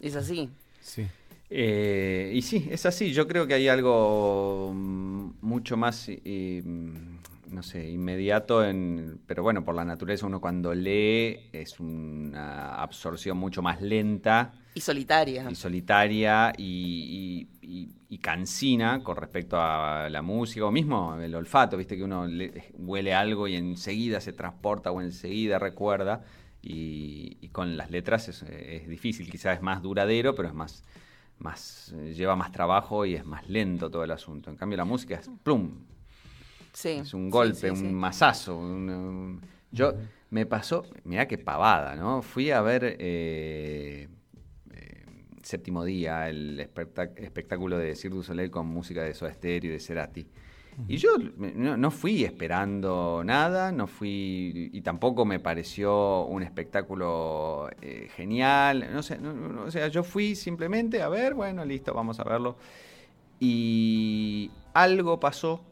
Es 0.00 0.16
así. 0.16 0.50
Sí. 0.80 1.06
Eh, 1.50 2.30
y 2.32 2.42
sí, 2.42 2.68
es 2.70 2.86
así. 2.86 3.12
Yo 3.12 3.26
creo 3.26 3.46
que 3.46 3.54
hay 3.54 3.68
algo 3.68 4.72
mm, 4.72 5.30
mucho 5.40 5.76
más, 5.76 6.08
mm, 6.08 6.94
no 7.48 7.62
sé, 7.64 7.90
inmediato, 7.90 8.64
en, 8.64 9.20
pero 9.26 9.42
bueno, 9.42 9.64
por 9.64 9.74
la 9.74 9.84
naturaleza 9.84 10.26
uno 10.26 10.40
cuando 10.40 10.72
lee 10.72 11.48
es 11.52 11.80
una 11.80 12.76
absorción 12.76 13.36
mucho 13.36 13.62
más 13.62 13.82
lenta. 13.82 14.52
Y 14.74 14.80
solitaria. 14.80 15.50
Y 15.50 15.54
solitaria 15.56 16.52
y, 16.56 17.48
cansina 18.20 19.02
con 19.02 19.16
respecto 19.16 19.56
a 19.58 20.08
la 20.10 20.20
música 20.20 20.66
o 20.66 20.70
mismo 20.70 21.16
el 21.16 21.34
olfato, 21.34 21.78
viste 21.78 21.96
que 21.96 22.04
uno 22.04 22.26
huele 22.76 23.14
algo 23.14 23.48
y 23.48 23.56
enseguida 23.56 24.20
se 24.20 24.34
transporta 24.34 24.90
o 24.90 25.00
enseguida 25.00 25.58
recuerda. 25.58 26.22
Y, 26.62 27.48
con 27.52 27.76
las 27.76 27.90
letras 27.90 28.28
es, 28.28 28.88
difícil, 28.88 29.30
quizás 29.30 29.56
es 29.56 29.62
más 29.62 29.82
duradero, 29.82 30.34
pero 30.34 30.48
es 30.48 30.54
más, 30.54 30.84
más 31.38 31.94
eh, 31.96 32.14
lleva 32.14 32.36
más 32.36 32.52
trabajo 32.52 33.04
y 33.04 33.14
es 33.14 33.24
más 33.24 33.48
lento 33.48 33.90
todo 33.90 34.04
el 34.04 34.10
asunto. 34.10 34.50
En 34.50 34.56
cambio 34.56 34.76
la 34.76 34.84
música 34.84 35.16
es 35.16 35.30
plum. 35.42 35.84
Sí, 36.72 36.90
es 36.90 37.14
un 37.14 37.30
golpe, 37.30 37.70
un 37.70 37.94
masazo. 37.94 38.60
yo 39.72 39.94
me 40.30 40.46
pasó, 40.46 40.84
mira 41.04 41.26
qué 41.26 41.38
pavada, 41.38 41.96
¿no? 41.96 42.22
Fui 42.22 42.52
a 42.52 42.60
ver 42.60 42.96
eh, 43.00 44.08
eh, 44.72 45.04
Séptimo 45.42 45.84
Día, 45.84 46.28
el 46.28 46.60
espectáculo 46.60 47.76
de 47.76 47.96
Cirque 47.96 48.16
du 48.16 48.22
Soleil 48.22 48.50
con 48.50 48.66
música 48.66 49.02
de 49.02 49.14
Soda 49.14 49.32
Stereo 49.32 49.70
y 49.70 49.72
de 49.72 49.80
Cerati. 49.80 50.28
Y 50.88 50.96
yo 50.96 51.10
no, 51.18 51.90
fui 51.90 52.24
esperando 52.24 53.22
nada, 53.24 53.72
no 53.72 53.86
fui 53.86 54.70
y 54.72 54.80
tampoco 54.82 55.24
me 55.24 55.40
pareció 55.40 56.24
un 56.26 56.42
espectáculo 56.42 57.68
eh, 57.80 58.08
genial, 58.14 58.88
no 58.92 59.02
sé, 59.02 59.18
o 59.18 59.70
sea, 59.70 59.88
yo 59.88 60.02
fui 60.02 60.34
simplemente 60.34 61.02
a 61.02 61.08
ver, 61.08 61.34
bueno, 61.34 61.64
listo, 61.64 61.92
vamos 61.94 62.20
a 62.20 62.24
verlo. 62.24 62.56
Y 63.38 64.50
algo 64.74 65.18
pasó 65.18 65.62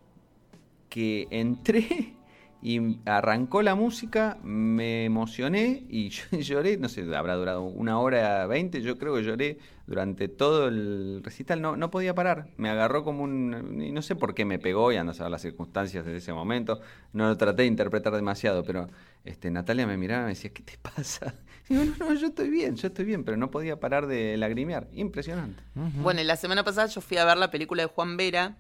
que 0.89 1.29
entré 1.31 2.15
y 2.61 2.99
arrancó 3.05 3.63
la 3.63 3.75
música, 3.75 4.39
me 4.43 5.05
emocioné 5.05 5.85
y 5.89 6.11
lloré, 6.41 6.77
no 6.77 6.89
sé, 6.89 7.15
habrá 7.15 7.37
durado 7.37 7.63
una 7.63 8.01
hora 8.01 8.47
veinte, 8.47 8.83
yo 8.83 8.99
creo 8.99 9.15
que 9.15 9.23
lloré 9.23 9.59
durante 9.87 10.29
todo 10.29 10.69
el 10.69 11.23
recital, 11.23 11.63
no, 11.63 11.77
no 11.77 11.91
podía 11.91 12.15
parar, 12.15 12.49
me 12.57 12.69
agarró 12.69 13.05
como 13.05 13.23
un, 13.23 13.81
y 13.81 13.93
no 13.93 14.03
sé 14.03 14.17
por 14.17 14.35
qué 14.35 14.45
me 14.45 14.59
pegó 14.59 14.93
y 14.93 14.97
ando 14.97 15.13
a 15.13 15.15
saber 15.15 15.31
las 15.31 15.43
circunstancias 15.43 16.05
de 16.05 16.17
ese 16.17 16.33
momento, 16.33 16.81
no 17.13 17.29
lo 17.29 17.37
traté 17.37 17.63
de 17.63 17.69
interpretar 17.69 18.13
demasiado, 18.13 18.65
pero 18.65 18.89
este, 19.25 19.51
Natalia 19.51 19.87
me 19.87 19.97
miraba 19.97 20.23
y 20.23 20.25
me 20.25 20.31
decía, 20.31 20.51
¿qué 20.53 20.63
te 20.63 20.79
pasa? 20.79 21.35
Y 21.69 21.75
digo, 21.75 21.95
no, 21.99 22.07
no, 22.07 22.15
yo 22.15 22.27
estoy 22.27 22.51
bien, 22.51 22.77
yo 22.77 22.89
estoy 22.89 23.05
bien, 23.05 23.25
pero 23.25 23.37
no 23.37 23.51
podía 23.51 23.79
parar 23.79 24.07
de 24.07 24.37
lagrimear, 24.37 24.89
impresionante. 24.93 25.63
Bueno, 25.75 26.21
y 26.21 26.25
la 26.25 26.37
semana 26.37 26.65
pasada 26.65 26.89
yo 26.89 27.01
fui 27.01 27.17
a 27.19 27.25
ver 27.25 27.37
la 27.37 27.51
película 27.51 27.83
de 27.83 27.89
Juan 27.89 28.17
Vera, 28.17 28.57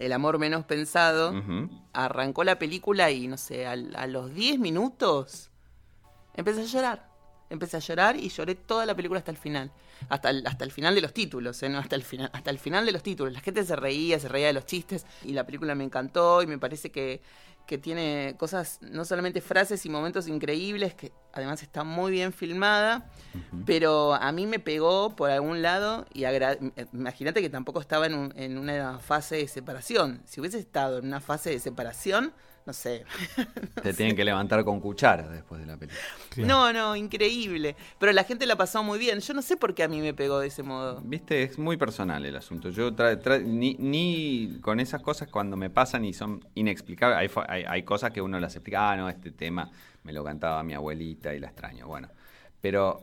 el 0.00 0.12
amor 0.14 0.38
menos 0.38 0.64
pensado, 0.64 1.34
arrancó 1.92 2.42
la 2.42 2.58
película 2.58 3.10
y 3.10 3.28
no 3.28 3.36
sé, 3.36 3.66
a, 3.66 3.76
los 3.76 4.34
10 4.34 4.58
minutos 4.58 5.50
empecé 6.34 6.62
a 6.62 6.64
llorar. 6.64 7.10
Empecé 7.50 7.76
a 7.76 7.80
llorar 7.80 8.16
y 8.16 8.28
lloré 8.28 8.54
toda 8.54 8.86
la 8.86 8.94
película 8.94 9.18
hasta 9.18 9.32
el 9.32 9.36
final. 9.36 9.72
Hasta 10.08 10.30
el, 10.30 10.46
hasta 10.46 10.64
el 10.64 10.70
final 10.70 10.94
de 10.94 11.02
los 11.02 11.12
títulos, 11.12 11.62
¿eh? 11.62 11.68
no 11.68 11.78
hasta 11.78 11.96
el 11.96 12.02
final, 12.02 12.30
hasta 12.32 12.50
el 12.50 12.58
final 12.58 12.86
de 12.86 12.92
los 12.92 13.02
títulos. 13.02 13.34
La 13.34 13.40
gente 13.40 13.62
se 13.64 13.76
reía, 13.76 14.18
se 14.18 14.28
reía 14.28 14.46
de 14.46 14.52
los 14.54 14.64
chistes 14.64 15.04
y 15.24 15.32
la 15.32 15.44
película 15.44 15.74
me 15.74 15.84
encantó 15.84 16.42
y 16.42 16.46
me 16.46 16.58
parece 16.58 16.90
que 16.90 17.20
que 17.66 17.78
tiene 17.78 18.34
cosas, 18.38 18.78
no 18.82 19.04
solamente 19.04 19.40
frases 19.40 19.86
y 19.86 19.88
momentos 19.88 20.26
increíbles, 20.28 20.94
que 20.94 21.12
además 21.32 21.62
está 21.62 21.84
muy 21.84 22.10
bien 22.10 22.32
filmada, 22.32 23.10
pero 23.64 24.14
a 24.14 24.32
mí 24.32 24.46
me 24.46 24.58
pegó 24.58 25.14
por 25.14 25.30
algún 25.30 25.62
lado 25.62 26.06
y 26.12 26.24
imagínate 26.92 27.40
que 27.40 27.48
tampoco 27.48 27.80
estaba 27.80 28.06
en, 28.06 28.32
en, 28.36 28.58
una 28.58 28.98
fase 28.98 29.36
de 29.36 29.48
separación. 29.48 30.22
Si 30.24 30.40
hubiese 30.40 30.58
estado 30.58 30.98
en 30.98 31.06
una 31.06 31.20
fase 31.20 31.50
de 31.50 31.60
separación, 31.60 32.32
no 32.70 32.74
sé. 32.74 33.04
Te 33.82 33.92
tienen 33.94 34.14
que 34.14 34.24
levantar 34.24 34.64
con 34.64 34.80
cuchara 34.80 35.28
después 35.28 35.60
de 35.60 35.66
la 35.66 35.76
película. 35.76 36.00
No, 36.36 36.72
no, 36.72 36.94
increíble. 36.94 37.74
Pero 37.98 38.12
la 38.12 38.22
gente 38.22 38.46
la 38.46 38.54
pasó 38.54 38.84
muy 38.84 38.98
bien. 38.98 39.18
Yo 39.18 39.34
no 39.34 39.42
sé 39.42 39.56
por 39.56 39.74
qué 39.74 39.82
a 39.82 39.88
mí 39.88 40.00
me 40.00 40.14
pegó 40.14 40.38
de 40.38 40.46
ese 40.46 40.62
modo. 40.62 41.00
Viste, 41.02 41.42
es 41.42 41.58
muy 41.58 41.76
personal 41.76 42.24
el 42.24 42.36
asunto. 42.36 42.70
Yo 42.70 42.92
ni, 43.44 43.74
ni, 43.74 44.58
con 44.60 44.78
esas 44.78 45.02
cosas 45.02 45.28
cuando 45.28 45.56
me 45.56 45.68
pasan 45.68 46.04
y 46.04 46.12
son 46.12 46.44
inexplicables, 46.54 47.32
hay, 47.48 47.64
hay, 47.64 47.82
cosas 47.82 48.12
que 48.12 48.22
uno 48.22 48.38
las 48.38 48.54
explica, 48.54 48.92
ah, 48.92 48.96
no, 48.96 49.08
este 49.08 49.32
tema 49.32 49.68
me 50.04 50.12
lo 50.12 50.22
cantaba 50.22 50.62
mi 50.62 50.74
abuelita 50.74 51.34
y 51.34 51.40
la 51.40 51.48
extraño. 51.48 51.88
Bueno, 51.88 52.08
pero 52.60 53.02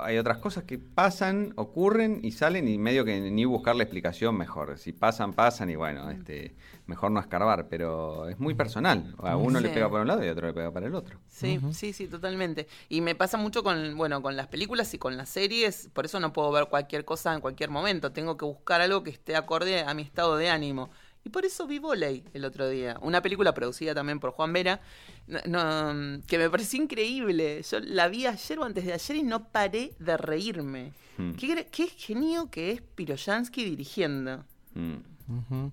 hay 0.00 0.18
otras 0.18 0.38
cosas 0.38 0.64
que 0.64 0.78
pasan, 0.78 1.52
ocurren 1.56 2.20
y 2.22 2.32
salen 2.32 2.68
y 2.68 2.78
medio 2.78 3.04
que 3.04 3.20
ni 3.20 3.44
buscar 3.44 3.76
la 3.76 3.82
explicación 3.82 4.36
mejor. 4.36 4.78
Si 4.78 4.92
pasan, 4.92 5.32
pasan 5.32 5.70
y 5.70 5.76
bueno, 5.76 6.10
este, 6.10 6.54
mejor 6.86 7.10
no 7.10 7.20
escarbar, 7.20 7.68
pero 7.68 8.28
es 8.28 8.38
muy 8.38 8.54
personal. 8.54 9.14
A 9.18 9.36
uno 9.36 9.60
le 9.60 9.68
pega 9.68 9.88
por 9.88 10.00
un 10.00 10.08
lado 10.08 10.24
y 10.24 10.28
a 10.28 10.32
otro 10.32 10.46
le 10.46 10.52
pega 10.52 10.70
para 10.72 10.86
el 10.86 10.94
otro. 10.94 11.18
Sí, 11.28 11.60
sí, 11.72 11.92
sí, 11.92 12.06
totalmente. 12.06 12.66
Y 12.88 13.00
me 13.00 13.14
pasa 13.14 13.36
mucho 13.36 13.62
con, 13.62 13.96
bueno, 13.96 14.22
con 14.22 14.36
las 14.36 14.48
películas 14.48 14.92
y 14.94 14.98
con 14.98 15.16
las 15.16 15.28
series, 15.28 15.88
por 15.92 16.04
eso 16.04 16.20
no 16.20 16.32
puedo 16.32 16.50
ver 16.52 16.66
cualquier 16.66 17.04
cosa 17.04 17.34
en 17.34 17.40
cualquier 17.40 17.70
momento. 17.70 18.12
Tengo 18.12 18.36
que 18.36 18.44
buscar 18.44 18.80
algo 18.80 19.02
que 19.02 19.10
esté 19.10 19.36
acorde 19.36 19.80
a 19.80 19.94
mi 19.94 20.02
estado 20.02 20.36
de 20.36 20.50
ánimo. 20.50 20.90
Y 21.24 21.30
por 21.30 21.46
eso 21.46 21.66
vi 21.66 21.78
Voley 21.78 22.22
el 22.34 22.44
otro 22.44 22.68
día. 22.68 22.98
Una 23.00 23.22
película 23.22 23.54
producida 23.54 23.94
también 23.94 24.20
por 24.20 24.30
Juan 24.32 24.52
Vera, 24.52 24.80
que 25.26 26.38
me 26.38 26.50
pareció 26.50 26.82
increíble. 26.82 27.62
Yo 27.62 27.80
la 27.80 28.08
vi 28.08 28.26
ayer 28.26 28.58
o 28.58 28.64
antes 28.64 28.84
de 28.84 28.92
ayer 28.92 29.16
y 29.16 29.22
no 29.22 29.48
paré 29.48 29.92
de 29.98 30.16
reírme. 30.18 30.92
Hmm. 31.16 31.32
Qué, 31.32 31.88
genio 31.96 32.50
que 32.50 32.72
es 32.72 32.82
Piroyansky 32.82 33.64
dirigiendo. 33.64 34.44
Hmm. 34.74 35.68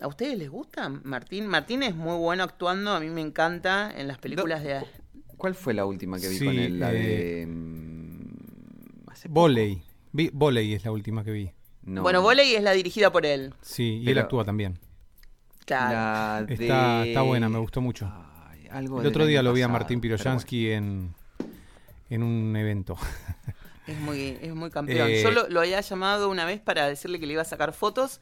¿A 0.00 0.08
ustedes 0.08 0.36
les 0.36 0.50
gusta 0.50 0.88
Martín? 0.88 1.46
Martín 1.46 1.84
es 1.84 1.94
muy 1.94 2.16
bueno 2.16 2.42
actuando, 2.42 2.92
a 2.92 3.00
mí 3.00 3.08
me 3.08 3.20
encanta 3.20 3.92
en 3.96 4.08
las 4.08 4.18
películas 4.18 4.62
de... 4.64 4.84
¿Cuál 5.36 5.54
fue 5.54 5.74
la 5.74 5.86
última 5.86 6.18
que 6.18 6.28
vi 6.28 6.38
con 6.38 6.58
él? 6.58 6.80
La 6.80 6.90
de... 6.90 7.42
Eh, 7.42 7.46
mm, 7.46 8.28
Voley. 9.28 9.82
Voley 10.32 10.74
es 10.74 10.84
la 10.84 10.90
última 10.90 11.22
que 11.22 11.30
vi. 11.30 11.50
Bueno, 11.82 12.22
Voley 12.22 12.54
es 12.54 12.62
la 12.62 12.72
dirigida 12.72 13.12
por 13.12 13.24
él. 13.24 13.54
Sí, 13.62 14.00
y 14.02 14.10
él 14.10 14.18
actúa 14.18 14.44
también. 14.44 14.78
Está, 15.70 17.22
buena, 17.22 17.48
me 17.48 17.58
gustó 17.58 17.80
mucho. 17.80 18.10
el 18.72 19.06
otro 19.06 19.26
día 19.26 19.42
lo 19.42 19.52
vi 19.52 19.62
a 19.62 19.68
Martín 19.68 20.00
Piroyansky 20.00 20.70
en, 20.70 21.14
en 22.10 22.22
un 22.22 22.56
evento. 22.56 22.96
Es 23.86 23.98
muy, 23.98 24.38
es 24.42 24.54
muy 24.54 24.70
campeón. 24.70 25.08
Eh, 25.08 25.22
Yo 25.22 25.30
lo, 25.30 25.60
había 25.60 25.80
llamado 25.80 26.28
una 26.28 26.44
vez 26.44 26.60
para 26.60 26.86
decirle 26.86 27.18
que 27.18 27.26
le 27.26 27.32
iba 27.32 27.42
a 27.42 27.46
sacar 27.46 27.72
fotos 27.72 28.20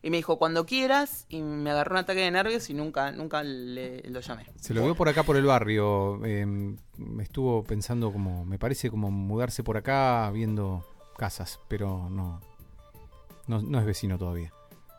y 0.00 0.10
me 0.10 0.16
dijo 0.16 0.38
cuando 0.38 0.64
quieras 0.64 1.26
y 1.28 1.42
me 1.42 1.70
agarró 1.72 1.94
un 1.94 1.98
ataque 1.98 2.20
de 2.20 2.30
nervios 2.30 2.70
y 2.70 2.74
nunca 2.74 3.10
nunca 3.10 3.42
le, 3.42 4.00
lo 4.08 4.20
llamé. 4.20 4.46
Se 4.60 4.74
lo 4.74 4.84
veo 4.84 4.94
por 4.94 5.08
acá 5.08 5.24
por 5.24 5.36
el 5.36 5.44
barrio. 5.44 6.24
Eh, 6.24 6.46
me 6.46 7.22
estuvo 7.22 7.64
pensando 7.64 8.12
como 8.12 8.44
me 8.44 8.60
parece 8.60 8.90
como 8.90 9.10
mudarse 9.10 9.64
por 9.64 9.76
acá 9.76 10.30
viendo 10.32 10.86
casas, 11.16 11.58
pero 11.66 12.08
no 12.08 12.40
no, 13.48 13.60
no 13.60 13.80
es 13.80 13.86
vecino 13.86 14.18
todavía. 14.18 14.52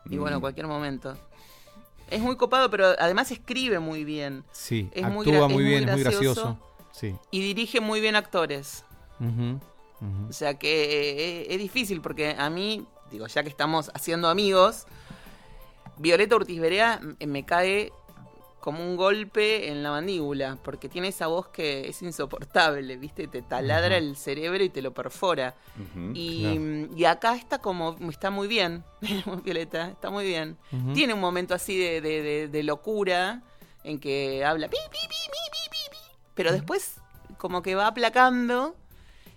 Y 0.04 0.18
bueno, 0.18 0.36
en 0.36 0.40
cualquier 0.42 0.66
momento. 0.66 1.16
Es 2.10 2.20
muy 2.20 2.36
copado, 2.36 2.70
pero 2.70 2.88
además 2.98 3.30
escribe 3.30 3.78
muy 3.78 4.04
bien. 4.04 4.44
Sí, 4.52 4.90
actúa 4.96 5.48
muy, 5.48 5.64
bien, 5.64 5.88
es 5.88 5.94
muy 5.94 6.02
gracioso. 6.02 6.58
Sí. 6.92 7.14
Y 7.30 7.40
dirige 7.40 7.80
muy 7.80 8.00
bien 8.00 8.16
actores. 8.16 8.84
O 10.28 10.32
sea 10.32 10.54
que 10.54 11.42
eh, 11.42 11.46
es, 11.50 11.58
difícil 11.58 12.00
porque 12.00 12.34
a 12.38 12.48
mí, 12.48 12.86
digo, 13.10 13.26
ya 13.26 13.42
que 13.42 13.48
estamos 13.50 13.90
haciendo 13.94 14.28
amigos, 14.28 14.86
Violeta 15.98 16.36
Ortiz 16.36 16.58
Berea 16.60 17.00
me 17.26 17.44
cae 17.44 17.92
como 18.60 18.84
un 18.84 18.96
golpe 18.96 19.70
en 19.70 19.82
la 19.82 19.90
mandíbula, 19.90 20.58
porque 20.62 20.88
tiene 20.88 21.08
esa 21.08 21.26
voz 21.26 21.48
que 21.48 21.88
es 21.88 22.02
insoportable, 22.02 22.96
¿viste? 22.96 23.26
Te 23.26 23.40
taladra 23.42 23.96
el 23.96 24.16
cerebro 24.16 24.62
y 24.62 24.68
te 24.68 24.82
lo 24.82 24.92
perfora. 24.92 25.54
y, 26.14 27.04
acá 27.04 27.34
está 27.34 27.58
como, 27.58 27.96
está 28.10 28.30
muy 28.30 28.46
bien, 28.46 28.84
Violeta, 29.44 29.88
está 29.88 30.10
muy 30.10 30.26
bien. 30.26 30.58
Tiene 30.94 31.14
un 31.14 31.20
momento 31.20 31.54
así 31.54 31.76
de, 31.78 32.62
locura 32.62 33.42
en 33.82 33.98
que 33.98 34.44
habla, 34.44 34.68
pi, 34.68 34.76
pi, 34.90 34.98
pi, 35.08 35.16
pero 36.34 36.52
después 36.52 36.96
como 37.38 37.62
que 37.62 37.74
va 37.74 37.86
aplacando 37.86 38.76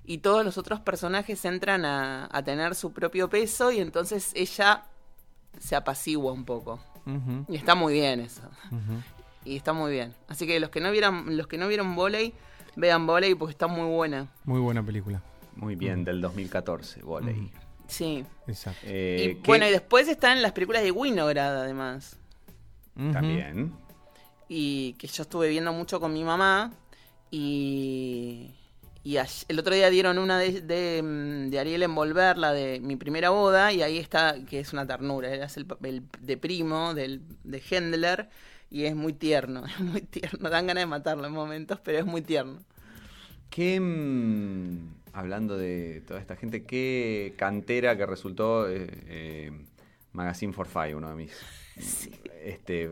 y 0.06 0.20
todos 0.20 0.44
los 0.44 0.58
otros 0.58 0.82
personajes 0.82 1.44
entran 1.46 1.86
a, 1.86 2.30
a 2.32 2.44
tener 2.44 2.76
su 2.76 2.92
propio 2.92 3.30
peso 3.30 3.72
y 3.72 3.80
entonces 3.80 4.32
ella 4.36 4.84
se 5.60 5.76
apacigua 5.76 6.34
un 6.34 6.46
poco. 6.46 6.80
Y 7.48 7.56
está 7.56 7.76
muy 7.76 7.94
bien 7.94 8.20
eso. 8.20 8.44
Y 9.46 9.58
está 9.58 9.74
muy 9.74 9.92
bien. 9.92 10.14
Así 10.28 10.48
que 10.48 10.60
los 10.60 10.70
que 10.70 10.80
no 10.80 10.92
vieran, 10.92 11.38
los 11.38 11.48
que 11.48 11.58
no 11.58 11.68
vieron 11.68 11.96
volei, 11.96 12.34
vean 12.76 13.06
volei 13.06 13.36
porque 13.36 13.52
está 13.52 13.68
muy 13.68 13.88
buena. 13.88 14.28
Muy 14.46 14.60
buena 14.60 14.84
película. 14.84 15.22
Muy 15.56 15.76
bien, 15.76 16.04
del 16.04 16.22
2014, 16.22 17.04
volei. 17.04 17.52
Sí. 17.88 18.26
Exacto. 18.48 18.82
Eh, 18.86 19.38
y, 19.38 19.46
bueno, 19.46 19.68
y 19.68 19.72
después 19.72 20.08
están 20.08 20.42
las 20.42 20.54
películas 20.54 20.84
de 20.84 20.92
Winograd, 20.92 21.62
además. 21.62 22.18
También. 22.96 23.74
Y 24.48 24.94
que 24.94 25.08
yo 25.08 25.24
estuve 25.24 25.50
viendo 25.50 25.74
mucho 25.74 26.00
con 26.00 26.14
mi 26.14 26.24
mamá. 26.24 26.72
Y, 27.30 28.52
y 29.06 29.18
el 29.18 29.60
otro 29.60 29.76
día 29.76 29.90
dieron 29.90 30.18
una 30.18 30.40
de, 30.40 30.62
de, 30.62 31.60
Ariel 31.60 31.84
Envolver, 31.84 32.38
la 32.38 32.54
de 32.54 32.80
mi 32.80 32.96
primera 32.96 33.32
boda, 33.32 33.74
y 33.74 33.82
ahí 33.82 33.98
está, 33.98 34.38
que 34.46 34.62
es 34.62 34.72
una 34.72 34.88
ternura. 34.88 35.30
Era 35.30 35.48
el 35.54 35.66
papel 35.66 36.04
de 36.22 36.38
primo 36.38 36.94
del, 36.94 37.22
de 37.44 37.62
Hendler 37.70 38.30
y 38.72 38.86
es 38.86 38.96
muy 38.96 39.12
tierno, 39.12 39.66
es 39.68 39.80
muy 39.82 40.02
tierno. 40.02 40.50
Dan 40.50 40.68
ganas 40.68 40.84
de 40.84 40.86
matarlo 40.86 41.28
en 41.28 41.34
momentos, 41.34 41.82
pero 41.84 42.00
es 42.00 42.06
muy 42.06 42.22
tierno. 42.22 42.60
¿Qué, 43.50 43.78
mm, 43.78 44.94
hablando 45.12 45.58
de 45.58 46.02
toda 46.08 46.22
esta 46.22 46.38
gente, 46.38 46.64
qué 46.64 47.34
cantera 47.36 47.98
que 47.98 48.06
resultó 48.06 48.70
eh, 48.70 48.88
eh, 49.08 49.52
Magazine 50.14 50.54
for 50.54 50.66
Five, 50.66 50.96
uno 50.96 51.10
de 51.10 51.16
mis 51.16 51.32
este, 52.42 52.90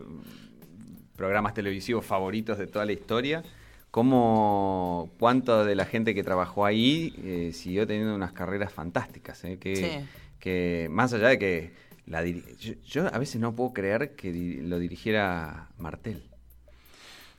programas 1.15 1.53
televisivos 1.53 2.05
favoritos 2.05 2.57
de 2.57 2.67
toda 2.67 2.83
la 2.83 2.91
historia? 2.91 3.43
¿Cómo, 3.91 5.11
cuánto 5.19 5.65
de 5.65 5.75
la 5.75 5.85
gente 5.85 6.15
que 6.15 6.23
trabajó 6.23 6.65
ahí 6.65 7.13
eh, 7.23 7.51
siguió 7.53 7.85
teniendo 7.85 8.15
unas 8.15 8.31
carreras 8.31 8.71
fantásticas? 8.71 9.41
Que, 9.59 10.05
que 10.39 10.87
más 10.89 11.13
allá 11.13 11.27
de 11.27 11.39
que 11.39 11.73
yo, 12.85 13.07
a 13.13 13.17
veces 13.17 13.39
no 13.41 13.53
puedo 13.53 13.73
creer 13.73 14.15
que 14.15 14.59
lo 14.63 14.79
dirigiera 14.79 15.69
Martel. 15.77 16.23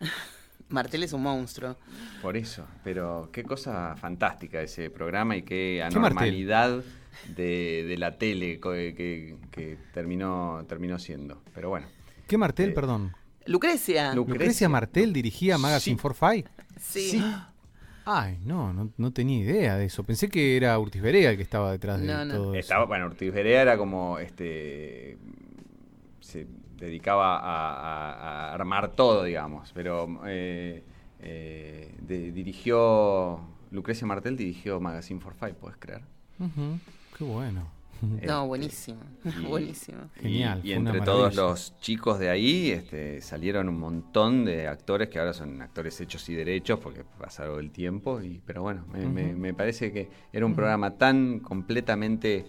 Martel 0.68 1.03
es 1.03 1.12
un 1.12 1.22
monstruo. 1.22 1.76
Por 2.22 2.36
eso, 2.36 2.66
pero 2.82 3.28
qué 3.32 3.44
cosa 3.44 3.94
fantástica 3.96 4.62
ese 4.62 4.90
programa 4.90 5.36
y 5.36 5.42
qué 5.42 5.82
anormalidad 5.82 6.82
de, 7.34 7.94
la 7.98 8.16
tele 8.16 8.59
que, 8.59 9.76
terminó, 9.92 10.64
terminó 10.66 10.98
siendo. 10.98 11.42
Pero 11.55 11.68
bueno. 11.68 11.86
¿Qué 12.26 12.38
Martel, 12.38 12.70
eh, 12.70 12.72
perdón? 12.72 13.12
Lucrecia. 13.47 14.14
Lucrecia. 14.14 14.68
Martel 14.68 15.12
dirigía 15.12 15.59
Magazine 15.59 15.99
for 15.99 16.14
Five. 16.14 16.45
sí. 16.78 17.22
Ay, 18.05 18.38
no, 18.45 18.90
no, 18.97 19.12
tenía 19.12 19.38
idea 19.38 19.76
de 19.76 19.84
eso. 19.84 20.03
Pensé 20.03 20.28
que 20.28 20.57
era 20.57 20.76
Urtiz 20.78 21.01
Berea 21.01 21.30
el 21.30 21.36
que 21.36 21.43
estaba 21.43 21.70
detrás 21.70 22.01
de 22.01 22.09
todo 22.32 22.55
Estaba, 22.55 22.84
Bueno, 22.86 23.07
Urtiz 23.07 23.32
Berea 23.32 23.62
era 23.62 23.78
como, 23.78 24.18
este, 24.18 25.18
se 26.20 26.47
dedicaba 26.76 27.38
a, 27.38 28.53
armar 28.53 28.93
todo, 28.93 29.22
digamos, 29.22 29.70
pero 29.72 30.20
eh, 30.26 30.82
eh, 31.20 31.95
dirigió, 32.01 33.40
Lucrecia 33.70 34.07
Martel 34.07 34.36
dirigió 34.36 34.80
Magazine 34.80 35.20
for 35.20 35.34
Five, 35.34 35.55
¿puedes 35.55 35.78
creer? 35.78 36.03
Qué 37.16 37.24
bueno. 37.24 37.70
No, 38.03 38.16
este, 38.16 38.46
buenísimo, 38.46 39.00
buenísimo. 39.48 40.11
Genial. 40.16 40.61
Y, 40.64 40.72
entre 40.72 41.00
todos 41.03 41.36
los 41.36 41.78
chicos 41.80 42.18
de 42.18 42.30
ahí 42.30 42.70
este, 42.70 43.20
salieron 43.20 43.68
un 43.68 43.78
montón 43.78 44.44
de 44.44 44.66
actores 44.66 45.09
que 45.09 45.20
ahora 45.20 45.32
son 45.32 45.62
actores 45.62 46.00
hechos 46.00 46.28
y 46.28 46.34
derechos 46.34 46.80
porque 46.80 47.05
pasaron 47.05 47.61
el 47.61 47.70
tiempo. 47.70 48.20
Y, 48.20 48.42
pero 48.44 48.62
bueno, 48.62 48.84
me, 48.88 49.55
parece 49.55 49.92
que 49.92 50.09
era 50.32 50.44
un 50.44 50.55
programa 50.55 50.98
tan 50.98 51.38
completamente 51.38 52.44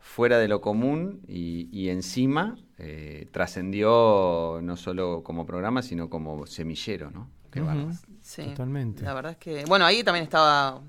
fuera 0.00 0.38
de 0.38 0.46
lo 0.46 0.60
común 0.60 1.22
y, 1.26 1.88
encima 1.88 2.56
eh, 2.78 3.28
trascendió 3.32 4.60
no 4.62 4.76
solo 4.76 5.22
como 5.24 5.44
programa, 5.44 5.82
sino 5.82 6.08
como 6.08 6.46
semillero, 6.46 7.10
¿no? 7.10 7.30
Qué 7.50 7.62
Sí, 8.20 8.42
Totalmente. 8.42 9.04
La 9.04 9.14
verdad 9.14 9.32
es 9.32 9.38
que, 9.38 9.64
bueno, 9.66 9.84
ahí 9.84 10.02
también 10.02 10.24
estaba 10.24 10.80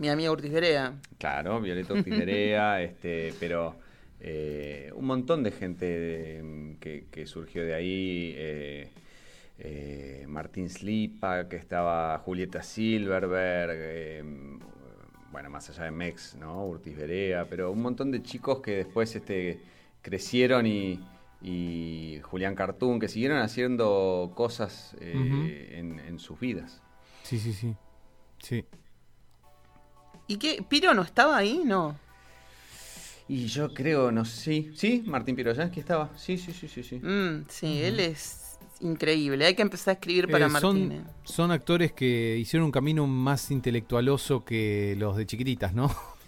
mi 0.00 0.08
amiga 0.08 0.32
Urtiz 0.32 0.52
Claro, 1.18 1.60
Violeta 1.60 1.92
Urtiz 1.92 2.14
este, 2.16 3.34
pero 3.38 3.76
eh, 4.18 4.90
un 4.94 5.04
montón 5.04 5.42
de 5.42 5.50
gente 5.50 6.42
que, 6.80 7.26
surgió 7.26 7.62
de 7.62 7.74
ahí. 7.74 8.34
Eh, 8.34 8.88
eh, 9.58 10.24
Martín 10.26 10.70
Slipa, 10.70 11.46
que 11.46 11.56
estaba 11.56 12.18
Julieta 12.20 12.62
Silverberg, 12.62 14.24
bueno, 15.30 15.50
más 15.50 15.68
allá 15.68 15.84
de 15.84 15.90
Mex, 15.90 16.34
¿no? 16.36 16.66
Urtiz 16.66 16.96
pero 17.50 17.70
un 17.70 17.82
montón 17.82 18.10
de 18.10 18.22
chicos 18.22 18.60
que 18.60 18.76
después 18.76 19.14
este, 19.14 19.60
crecieron 20.00 20.66
y, 20.66 20.98
Julián 22.22 22.54
Cartoon, 22.54 22.98
que 23.00 23.08
siguieron 23.08 23.36
haciendo 23.36 24.32
cosas 24.34 24.96
en, 24.98 25.98
en, 25.98 26.18
sus 26.18 26.40
vidas. 26.40 26.80
Sí, 27.22 27.38
sí, 27.38 27.52
sí. 27.52 27.76
Sí. 28.38 28.64
¿Y 30.30 30.36
qué? 30.36 30.62
¿Piro 30.68 30.94
no 30.94 31.02
estaba 31.02 31.36
ahí? 31.36 31.60
No. 31.64 31.98
Y 33.26 33.46
yo 33.46 33.74
creo, 33.74 34.12
no 34.12 34.24
sé. 34.24 34.70
Sí, 34.76 35.02
Martín 35.04 35.34
Piroyansky 35.34 35.80
estaba. 35.80 36.10
Sí, 36.16 36.38
sí, 36.38 36.52
sí, 36.52 36.68
sí. 36.68 36.84
Sí, 36.84 36.96
mm, 36.96 37.46
sí 37.48 37.82
él 37.82 37.98
es. 37.98 38.36
increíble. 38.80 39.44
Hay 39.44 39.56
que 39.56 39.62
empezar 39.62 39.90
a 39.90 39.94
escribir 39.94 40.30
para 40.30 40.46
Eh, 40.46 40.48
Martínez. 40.48 41.02
son, 41.24 41.34
son 41.34 41.50
actores 41.50 41.90
que 41.92 42.36
hicieron 42.38 42.66
un 42.66 42.72
camino 42.72 43.06
más 43.08 43.50
intelectualoso 43.50 44.44
que 44.44 44.94
los 44.96 45.16
de 45.16 45.26
chiquititas, 45.26 45.74
¿no? 45.74 45.90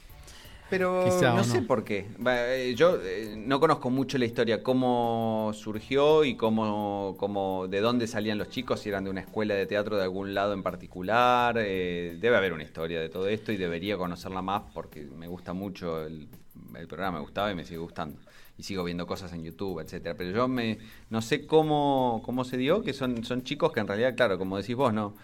Pero 0.73 1.05
Quizá, 1.05 1.35
no 1.35 1.43
¿o 1.43 1.45
sé 1.45 1.61
no? 1.61 1.67
por 1.67 1.85
qué. 1.85 2.07
Eh, 2.27 2.75
Yo 2.77 2.97
eh, 3.03 3.35
no 3.37 3.61
conozco 3.61 3.91
mucho 3.91 4.17
la 4.17 4.25
historia, 4.25 4.63
cómo 4.63 5.51
surgió 5.55 6.25
y 6.25 6.35
cómo, 6.35 7.15
cómo, 7.19 7.69
de 7.69 7.81
dónde 7.81 8.07
salían 8.07 8.39
los 8.39 8.49
chicos, 8.49 8.81
si 8.81 8.89
eran 8.89 9.05
de 9.05 9.11
una 9.11 9.21
escuela 9.21 9.55
de 9.55 9.67
teatro 9.67 9.99
de 9.99 10.05
algún 10.05 10.33
lado 10.33 10.55
en 10.55 10.63
particular. 10.63 11.57
eh, 11.59 12.17
debe 12.19 12.37
haber 12.39 12.55
una 12.55 12.63
historia 12.63 13.01
de 13.01 13.11
todo 13.11 13.29
esto 13.29 13.53
y 13.53 13.59
debería 13.59 13.99
conocerla 13.99 14.41
más 14.41 14.63
porque 14.73 15.03
me 15.03 15.27
gusta 15.29 15.53
mucho 15.53 16.07
el, 16.07 16.27
el 16.75 16.87
programa, 16.87 17.19
me 17.19 17.23
gustaba 17.25 17.51
y 17.53 17.55
me 17.55 17.65
sigue 17.65 17.79
gustando. 17.79 18.19
Y 18.57 18.63
sigo 18.63 18.83
viendo 18.85 19.07
cosas 19.07 19.33
en 19.35 19.45
YouTube, 19.45 19.81
etcétera. 19.81 20.15
Pero 20.17 20.31
yo 20.31 20.49
me 20.49 20.79
no 21.11 21.21
sé 21.21 21.47
cómo, 21.47 22.23
cómo 22.25 22.45
se 22.45 22.57
dio, 22.57 22.83
que 22.83 22.95
son, 22.95 23.25
son 23.25 23.43
chicos 23.43 23.73
que 23.73 23.81
en 23.81 23.89
realidad, 23.89 24.15
claro, 24.17 24.39
como 24.39 24.57
decís 24.57 24.77
vos, 24.77 24.93
no 24.95 25.15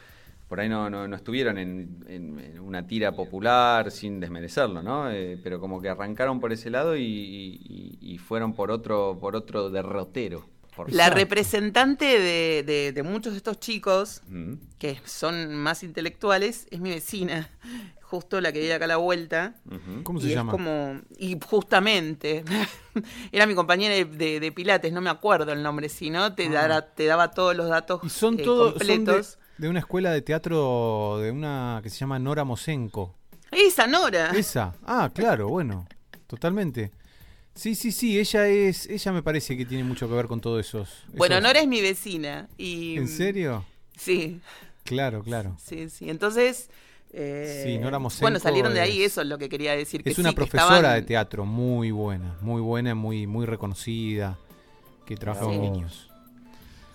por 0.49 0.61
ahí 0.61 0.69
no, 0.69 0.89
no, 0.91 1.07
no 1.07 1.15
estuvieron 1.17 1.59
en, 1.59 2.05
en- 2.09 2.39
en 2.39 2.61
una 2.61 2.87
tira 2.87 3.13
popular 3.13 3.91
sin 3.91 4.19
desmerecerlo, 4.21 4.83
¿no? 4.83 5.11
Eh, 5.11 5.39
pero 5.43 5.61
como 5.61 5.81
que 5.81 5.89
arrancaron 5.91 6.41
por 6.41 6.53
ese 6.53 6.71
lado 6.71 6.97
y, 6.97 7.03
y- 7.05 7.99
y 8.01 8.19
fueron 8.19 8.55
por 8.55 8.71
otro, 8.71 9.19
por 9.21 9.37
otro 9.37 9.69
derrotero. 9.71 10.47
Por 10.75 10.93
La 10.93 11.11
representante 11.11 12.05
de, 12.07 12.63
de- 12.63 12.93
de 12.93 13.03
muchos 13.03 13.33
de 13.33 13.39
estos 13.39 13.59
chicos, 13.61 14.23
Mm. 14.29 14.55
que 14.79 14.99
son 15.05 15.55
más 15.57 15.83
intelectuales, 15.83 16.67
es 16.71 16.81
mi 16.81 16.91
vecina. 16.91 17.51
Justo 18.01 18.41
la 18.41 18.53
que 18.53 18.61
vive 18.61 18.73
acá 18.73 18.87
a 18.87 18.89
la 18.89 18.97
vuelta. 18.97 19.55
¿Cómo 20.03 20.19
y 20.19 20.23
se 20.23 20.29
es 20.29 20.35
llama? 20.35 20.51
como. 20.53 20.99
Y 21.19 21.37
justamente. 21.45 22.43
era 23.33 23.45
mi 23.47 23.55
compañera 23.55 23.95
de, 23.95 24.05
de- 24.07 24.41
de 24.41 24.53
Pilates, 24.53 24.93
no 24.93 25.01
me 25.03 25.11
acuerdo 25.11 25.53
el 25.53 25.63
nombre, 25.63 25.89
si 25.91 26.09
no, 26.09 26.35
te, 26.35 26.47
Ah. 26.47 26.53
dara- 26.53 26.95
te 26.95 27.05
daba 27.05 27.33
todos 27.33 27.55
los 27.55 27.69
datos 27.69 28.01
Y 28.05 28.09
son 28.09 28.39
eh, 28.41 28.43
todos 28.45 28.73
completos. 28.75 29.38
De 29.59 29.69
una 29.69 29.81
escuela 29.81 30.11
de 30.13 30.23
teatro 30.23 31.19
de 31.19 31.31
una 31.31 31.81
que 31.83 31.91
se 31.91 31.97
llama 31.99 32.19
Nora 32.19 32.45
Mosenko. 32.45 33.15
Esa 33.51 33.87
Nora. 33.87 34.31
Esa. 34.31 34.75
Ah, 34.87 35.11
claro, 35.13 35.49
bueno, 35.49 35.87
totalmente. 36.27 36.93
Sí, 37.55 37.75
sí, 37.75 37.91
sí, 37.91 38.19
ella 38.21 38.47
es, 38.47 38.87
ella 38.87 39.13
me 39.13 39.23
parece 39.23 39.57
que 39.57 39.65
tiene 39.65 39.83
mucho 39.83 40.09
que 40.09 40.15
ver 40.15 40.27
con 40.29 40.41
todos 40.41 40.65
esos. 40.65 41.05
Bueno, 41.15 41.35
esos- 41.37 41.43
Nora 41.43 41.61
es 41.61 41.67
mi 41.67 41.81
vecina. 41.81 42.49
Y, 42.57 42.97
¿En 42.97 43.09
serio? 43.09 43.65
Sí, 43.97 44.41
Claro, 44.85 45.23
claro. 45.23 45.57
sí, 45.63 45.91
sí. 45.91 46.09
Entonces. 46.09 46.71
eh, 47.13 47.63
Sí, 47.67 47.79
Nora 47.79 47.99
Mosenko 47.99 48.23
Bueno, 48.25 48.39
salieron 48.39 48.75
de 48.75 48.81
ahí, 48.81 49.01
es- 49.03 49.13
eso 49.13 49.23
es 49.23 49.27
lo 49.29 49.39
que 49.39 49.49
quería 49.49 49.73
decir. 49.73 50.05
que 50.05 50.11
Es 50.11 50.19
una 50.19 50.29
sí, 50.31 50.37
profesora 50.37 50.77
estaban- 50.77 50.95
de 51.01 51.03
teatro 51.03 51.45
muy 51.47 51.91
buena, 51.91 52.37
muy 52.43 52.61
buena, 52.61 52.95
muy, 52.95 53.27
muy 53.27 53.45
reconocida, 53.47 54.39
que 55.07 55.17
trabaja 55.17 55.45
Sí. 55.45 55.47
con 55.51 55.61
niños. 55.63 56.08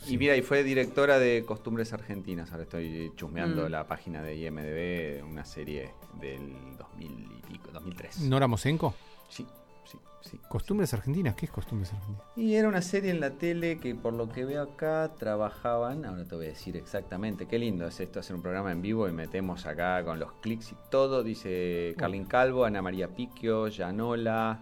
Y 0.07 0.17
mira, 0.17 0.35
y 0.35 0.41
fue 0.41 0.63
directora 0.63 1.17
de 1.19 1.43
Costumbres 1.45 1.93
Argentinas. 1.93 2.51
Ahora 2.51 2.63
estoy 2.63 3.11
chusmeando 3.15 3.67
Mm. 3.67 3.71
la 3.71 3.87
página 3.87 4.21
de 4.21 4.35
IMDB, 4.35 5.23
una 5.29 5.45
serie 5.45 5.91
del 6.19 6.53
2000 6.77 7.11
y 7.39 7.41
pico, 7.51 7.69
2003. 7.71 8.21
Nora 8.21 8.47
Mosenko, 8.47 8.93
Sí, 9.29 9.45
sí, 9.85 9.97
sí. 10.21 10.37
Costumbres 10.49 10.93
Argentinas, 10.93 11.35
¿qué 11.35 11.45
es 11.47 11.51
Costumbres 11.51 11.91
Argentinas? 11.93 12.21
Y 12.35 12.53
era 12.55 12.67
una 12.67 12.81
serie 12.81 13.09
en 13.11 13.19
la 13.19 13.31
tele 13.31 13.79
que 13.79 13.95
por 13.95 14.13
lo 14.13 14.29
que 14.29 14.45
veo 14.45 14.61
acá 14.61 15.11
trabajaban, 15.17 16.05
ahora 16.05 16.25
te 16.25 16.35
voy 16.35 16.45
a 16.45 16.49
decir 16.49 16.75
exactamente, 16.77 17.47
qué 17.47 17.57
lindo 17.57 17.87
es 17.87 17.99
esto 17.99 18.19
hacer 18.19 18.35
un 18.35 18.41
programa 18.41 18.71
en 18.71 18.81
vivo 18.81 19.07
y 19.07 19.11
metemos 19.13 19.65
acá 19.65 20.03
con 20.03 20.19
los 20.19 20.33
clics 20.33 20.71
y 20.73 20.75
todo, 20.91 21.23
dice 21.23 21.95
Carlin 21.97 22.25
Calvo, 22.25 22.65
Ana 22.65 22.81
María 22.81 23.07
Piquio, 23.07 23.67
Yanola, 23.69 24.59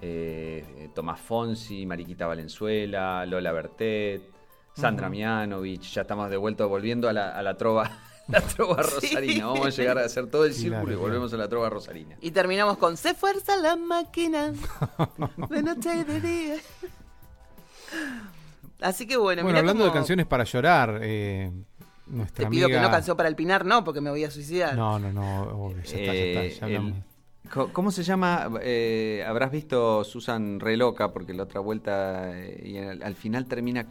eh, 0.00 0.88
Tomás 0.94 1.20
Fonsi, 1.20 1.84
Mariquita 1.86 2.26
Valenzuela, 2.26 3.24
Lola 3.26 3.52
Bertet, 3.52 4.22
Sandra 4.80 5.08
Mianovich, 5.08 5.92
ya 5.92 6.02
estamos 6.02 6.30
de 6.30 6.36
vuelta 6.36 6.64
volviendo 6.66 7.08
a 7.08 7.12
la, 7.12 7.30
a 7.36 7.42
la 7.42 7.56
trova. 7.56 7.90
La 8.28 8.42
trova 8.42 8.82
Sí. 8.82 8.90
rosarina, 9.06 9.46
vamos 9.46 9.66
a 9.68 9.70
llegar 9.70 9.96
a 9.96 10.04
hacer 10.04 10.26
todo 10.26 10.44
el 10.44 10.52
círculo 10.52 10.92
y 10.92 10.96
volvemos 10.96 11.32
a 11.32 11.38
la 11.38 11.48
trova 11.48 11.70
rosarina. 11.70 12.14
Y 12.20 12.30
terminamos 12.30 12.76
con 12.76 12.98
Se 12.98 13.14
fuerza 13.14 13.56
la 13.56 13.74
máquina 13.74 14.52
de 15.48 15.62
noche 15.62 15.96
y 15.96 16.04
de 16.04 16.20
día. 16.20 16.54
Así 18.82 19.06
que 19.06 19.16
bueno, 19.16 19.42
Bueno, 19.44 19.58
hablando 19.58 19.82
de 19.84 19.92
canciones 19.92 20.26
para 20.26 20.44
llorar, 20.44 20.98
eh, 21.02 21.50
nuestra 22.06 22.44
Te 22.44 22.50
pido 22.50 22.66
amiga... 22.66 22.78
que 22.80 22.84
no 22.86 22.90
canción 22.90 23.16
para 23.16 23.30
el 23.30 23.34
Pinar, 23.34 23.64
no, 23.64 23.82
porque 23.82 24.02
me 24.02 24.10
voy 24.10 24.24
a 24.24 24.30
suicidar. 24.30 24.76
No, 24.76 24.98
no, 24.98 25.10
no, 25.10 25.42
obvio, 25.64 25.82
ya 25.82 25.96
está, 25.96 25.96
ya 25.96 26.12
Eh, 26.12 26.46
está, 26.48 26.66
ya 26.66 26.70
el- 26.72 26.76
hablamos. 26.76 27.04
¿Cómo 27.72 27.90
se 27.90 28.02
llama? 28.02 28.50
Eh, 28.60 29.24
habrás 29.26 29.50
visto 29.50 30.04
Susan 30.04 30.60
re 30.60 30.76
loca 30.76 31.12
porque 31.12 31.32
la 31.32 31.44
otra 31.44 31.60
vuelta 31.60 32.38
eh, 32.38 32.62
y 32.64 32.76
al, 32.78 33.02
al 33.02 33.14
final 33.14 33.46
termina 33.46 33.88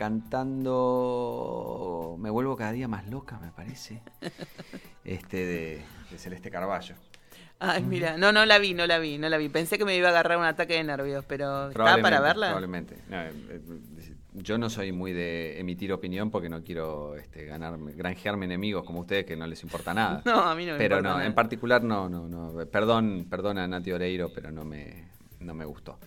cantando 0.88 2.18
Me 2.20 2.30
vuelvo 2.30 2.56
cada 2.56 2.72
día 2.72 2.88
más 2.88 3.08
loca, 3.10 3.40
me 3.40 3.52
parece. 3.52 4.04
Este 5.04 5.38
de, 5.38 5.82
de 6.12 6.18
Celeste 6.18 6.52
Carballo. 6.52 6.96
Ay, 7.60 7.82
mira, 7.82 8.18
no, 8.18 8.32
no 8.32 8.46
la 8.46 8.60
vi, 8.60 8.74
no 8.74 8.86
la 8.86 9.00
vi, 9.00 9.18
no 9.18 9.30
la 9.30 9.38
vi. 9.38 9.50
Pensé 9.50 9.78
que 9.78 9.86
me 9.86 9.96
iba 9.96 10.10
a 10.10 10.12
agarrar 10.12 10.38
un 10.38 10.44
ataque 10.44 10.76
de 10.76 10.84
nervios, 10.84 11.26
pero 11.26 11.70
¿está 11.70 11.98
para 12.02 12.20
verla? 12.20 12.48
Probablemente. 12.48 12.98
No, 13.10 13.20
eh, 13.22 13.32
eh, 13.50 13.62
yo 14.34 14.58
no 14.58 14.70
soy 14.70 14.92
muy 14.92 15.14
de 15.14 15.60
emitir 15.60 15.92
opinión 15.94 16.30
porque 16.32 16.50
no 16.50 16.64
quiero 16.64 17.16
este, 17.16 17.46
ganarme, 17.46 17.94
granjearme 17.94 18.46
enemigos 18.46 18.84
como 18.86 19.00
ustedes 19.02 19.26
que 19.26 19.36
no 19.36 19.48
les 19.48 19.64
importa 19.64 19.94
nada. 19.94 20.22
No, 20.26 20.40
a 20.42 20.56
mí 20.56 20.66
no 20.66 20.74
me 20.74 20.78
pero 20.78 20.98
importa 20.98 21.10
no, 21.10 21.16
nada. 21.16 21.28
en 21.28 21.34
particular 21.34 21.84
no, 21.84 22.08
no, 22.10 22.28
no. 22.28 22.66
Perdón, 22.68 23.26
perdón 23.30 23.58
a 23.58 23.68
Nati 23.68 23.92
Oreiro, 23.92 24.30
pero 24.34 24.52
no 24.52 24.64
me, 24.66 25.08
no 25.40 25.54
me 25.54 25.66
gustó. 25.66 25.98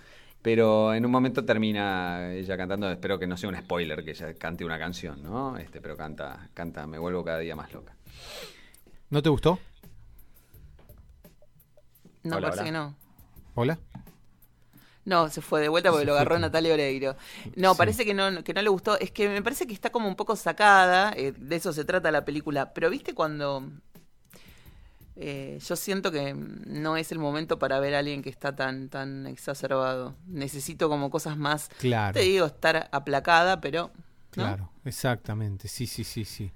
Pero 0.43 0.95
en 0.95 1.05
un 1.05 1.11
momento 1.11 1.45
termina 1.45 2.33
ella 2.33 2.57
cantando, 2.57 2.91
espero 2.91 3.19
que 3.19 3.27
no 3.27 3.37
sea 3.37 3.51
un 3.51 3.57
spoiler 3.57 4.03
que 4.05 4.13
ella 4.13 4.33
cante 4.35 4.65
una 4.65 4.79
canción, 4.79 5.23
¿no? 5.23 5.57
Este, 5.59 5.81
pero 5.83 5.97
canta, 5.97 6.49
canta, 6.55 6.87
me 6.87 6.99
vuelvo 6.99 7.23
cada 7.25 7.39
día 7.41 7.55
más 7.55 7.71
loca. 7.75 7.95
¿No 9.11 9.21
te 9.23 9.29
gustó? 9.29 9.59
No, 12.23 12.37
Hola, 12.37 12.49
parece 12.51 12.61
hola. 12.63 12.65
que 12.65 12.73
no. 12.73 12.97
¿Hola? 13.55 13.79
No, 15.11 15.29
se 15.29 15.41
fue 15.41 15.61
de 15.61 15.69
vuelta 15.69 15.91
porque 15.91 16.07
lo 16.07 16.13
agarró. 16.15 16.39
Natalia 16.39 16.73
Oreiro. 16.73 17.17
No, 17.57 17.73
Sí. 17.73 17.79
parece 17.79 18.05
que 18.05 18.15
no, 18.15 18.45
que 18.45 18.55
no 18.55 18.63
le 18.63 18.69
gustó. 18.71 18.97
Es 18.99 19.11
que 19.11 19.29
me 19.29 19.43
parece 19.43 19.67
que 19.67 19.75
está 19.75 19.91
como 19.91 20.07
un 20.09 20.15
poco 20.15 20.37
sacada. 20.37 21.13
eh, 21.17 21.33
de 21.37 21.57
eso 21.57 21.73
se 21.73 21.85
trata 21.85 22.11
la 22.13 22.25
película. 22.25 22.73
Pero 22.73 22.89
viste 22.91 23.13
cuando. 23.15 23.65
eh, 25.17 25.59
yo 25.67 25.77
siento 25.77 26.11
que 26.13 26.33
no 26.35 26.97
es 26.97 27.13
el 27.13 27.19
momento 27.19 27.59
para 27.59 27.79
ver 27.81 27.95
a 27.95 27.99
alguien 27.99 28.23
que 28.23 28.31
está 28.31 28.55
tan, 28.55 28.89
tan 28.89 29.27
exacerbado. 29.27 30.15
Necesito 30.27 30.89
como 30.89 31.11
cosas 31.11 31.37
más. 31.37 31.69
Claro. 31.79 32.15
Te 32.15 32.21
digo, 32.21 32.47
estar 32.47 32.89
aplacada, 32.93 33.61
pero. 33.61 33.91
¿no? 34.37 34.45
Claro, 34.45 34.71
exactamente, 34.85 35.67
sí, 35.67 35.87
sí, 35.89 36.05
sí, 36.05 36.25
sí. 36.25 36.53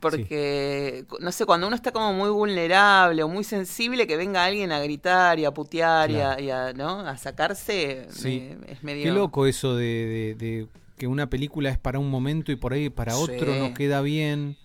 Porque, 0.00 1.04
no 1.20 1.30
sé, 1.32 1.44
cuando 1.46 1.66
uno 1.66 1.76
está 1.76 1.92
como 1.92 2.12
muy 2.12 2.30
vulnerable 2.30 3.22
o 3.22 3.28
muy 3.28 3.44
sensible, 3.44 4.06
que 4.06 4.16
venga 4.16 4.44
alguien 4.44 4.72
a 4.72 4.80
gritar 4.80 5.38
y 5.38 5.44
a 5.44 5.50
putear 5.52 6.10
y, 6.10 6.16
a, 6.16 6.36
Claro. 6.36 6.42
y 6.42 6.50
a, 6.50 6.72
¿no? 6.72 7.00
a 7.00 7.16
sacarse, 7.18 8.06
Sí. 8.10 8.50
me- 8.60 8.72
es 8.72 8.82
medio... 8.82 9.04
Qué 9.04 9.10
loco 9.12 9.46
eso 9.46 9.76
de, 9.76 9.84
de- 9.84 10.34
de 10.34 10.66
que 10.96 11.06
una 11.06 11.28
película 11.30 11.70
es 11.70 11.78
para 11.78 11.98
un 11.98 12.10
momento 12.10 12.50
y 12.52 12.56
por 12.56 12.72
ahí 12.72 12.88
para 12.90 13.16
otro 13.16 13.54
no 13.56 13.72
queda 13.74 14.00
bien. 14.02 14.56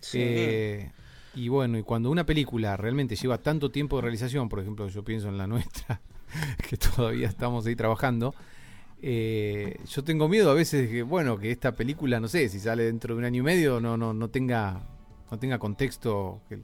Sí. 0.00 0.18
Eh, 0.20 0.90
y 1.34 1.48
bueno, 1.48 1.78
y 1.78 1.82
cuando 1.82 2.10
una 2.10 2.24
película 2.24 2.76
realmente 2.76 3.16
lleva 3.16 3.38
tanto 3.38 3.70
tiempo 3.70 3.96
de 3.96 4.02
realización, 4.02 4.48
por 4.48 4.60
ejemplo, 4.60 4.88
yo 4.88 5.02
pienso 5.04 5.28
en 5.28 5.38
la 5.38 5.46
nuestra, 5.46 6.00
que 6.68 6.76
todavía 6.76 7.28
estamos 7.28 7.66
ahí 7.66 7.74
trabajando, 7.76 8.34
eh, 9.06 9.76
yo 9.86 10.02
tengo 10.02 10.28
miedo 10.28 10.50
a 10.50 10.54
veces 10.54 10.88
que, 10.88 11.02
bueno, 11.02 11.36
que 11.36 11.50
esta 11.50 11.72
película, 11.72 12.18
no 12.20 12.26
sé, 12.26 12.48
si 12.48 12.58
sale 12.58 12.84
dentro 12.84 13.14
de 13.14 13.18
un 13.18 13.26
año 13.26 13.40
y 13.40 13.44
medio, 13.44 13.78
no, 13.78 13.98
no, 13.98 14.14
no 14.14 14.28
tenga, 14.28 14.80
no 15.30 15.38
tenga 15.38 15.58
contexto 15.58 16.40
que, 16.48 16.56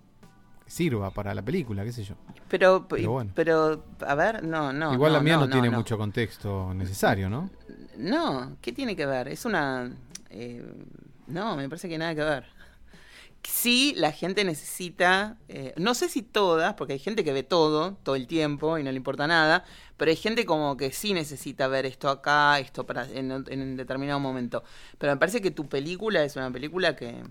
que 0.64 0.70
sirva 0.70 1.10
para 1.10 1.34
la 1.34 1.42
película, 1.42 1.84
qué 1.84 1.92
sé 1.92 2.02
yo. 2.02 2.14
Pero, 2.48 2.86
Pero 2.88 3.10
bueno. 3.12 3.30
pero, 3.34 3.84
a 4.06 4.14
ver, 4.14 4.42
no, 4.42 4.72
no. 4.72 4.94
Igual 4.94 5.12
no, 5.12 5.18
la 5.18 5.22
mía 5.22 5.36
no, 5.36 5.46
no, 5.46 5.52
tiene 5.52 5.68
mucho 5.68 5.98
contexto 5.98 6.72
necesario, 6.72 7.28
¿no? 7.28 7.50
No, 7.98 8.56
¿qué 8.62 8.72
tiene 8.72 8.96
que 8.96 9.04
ver? 9.04 9.28
Es 9.28 9.44
una... 9.44 9.92
eh, 10.30 10.64
no, 11.26 11.56
me 11.56 11.68
parece 11.68 11.90
que 11.90 11.98
nada 11.98 12.14
que 12.14 12.22
ver. 12.24 12.44
Sí, 13.42 13.94
la 13.96 14.12
gente 14.12 14.44
necesita, 14.44 15.38
eh, 15.48 15.72
no 15.76 15.94
sé 15.94 16.08
si 16.08 16.22
todas, 16.22 16.74
porque 16.74 16.94
hay 16.94 16.98
gente 16.98 17.24
que 17.24 17.32
ve 17.32 17.42
todo, 17.42 17.96
todo 18.02 18.14
el 18.14 18.26
tiempo 18.26 18.78
y 18.78 18.82
no 18.82 18.90
le 18.90 18.96
importa 18.96 19.26
nada, 19.26 19.64
pero 19.96 20.10
hay 20.10 20.16
gente 20.16 20.44
como 20.46 20.76
que 20.76 20.92
sí 20.92 21.14
necesita 21.14 21.66
ver 21.68 21.86
esto 21.86 22.08
acá, 22.08 22.58
esto 22.58 22.84
para 22.86 23.04
en, 23.10 23.30
en 23.30 23.62
un 23.62 23.76
determinado 23.76 24.20
momento. 24.20 24.62
Pero 24.98 25.12
me 25.12 25.18
parece 25.18 25.40
que 25.40 25.50
tu 25.50 25.68
película 25.68 26.22
es 26.24 26.36
una 26.36 26.50
película 26.50 26.96
que 26.96 27.22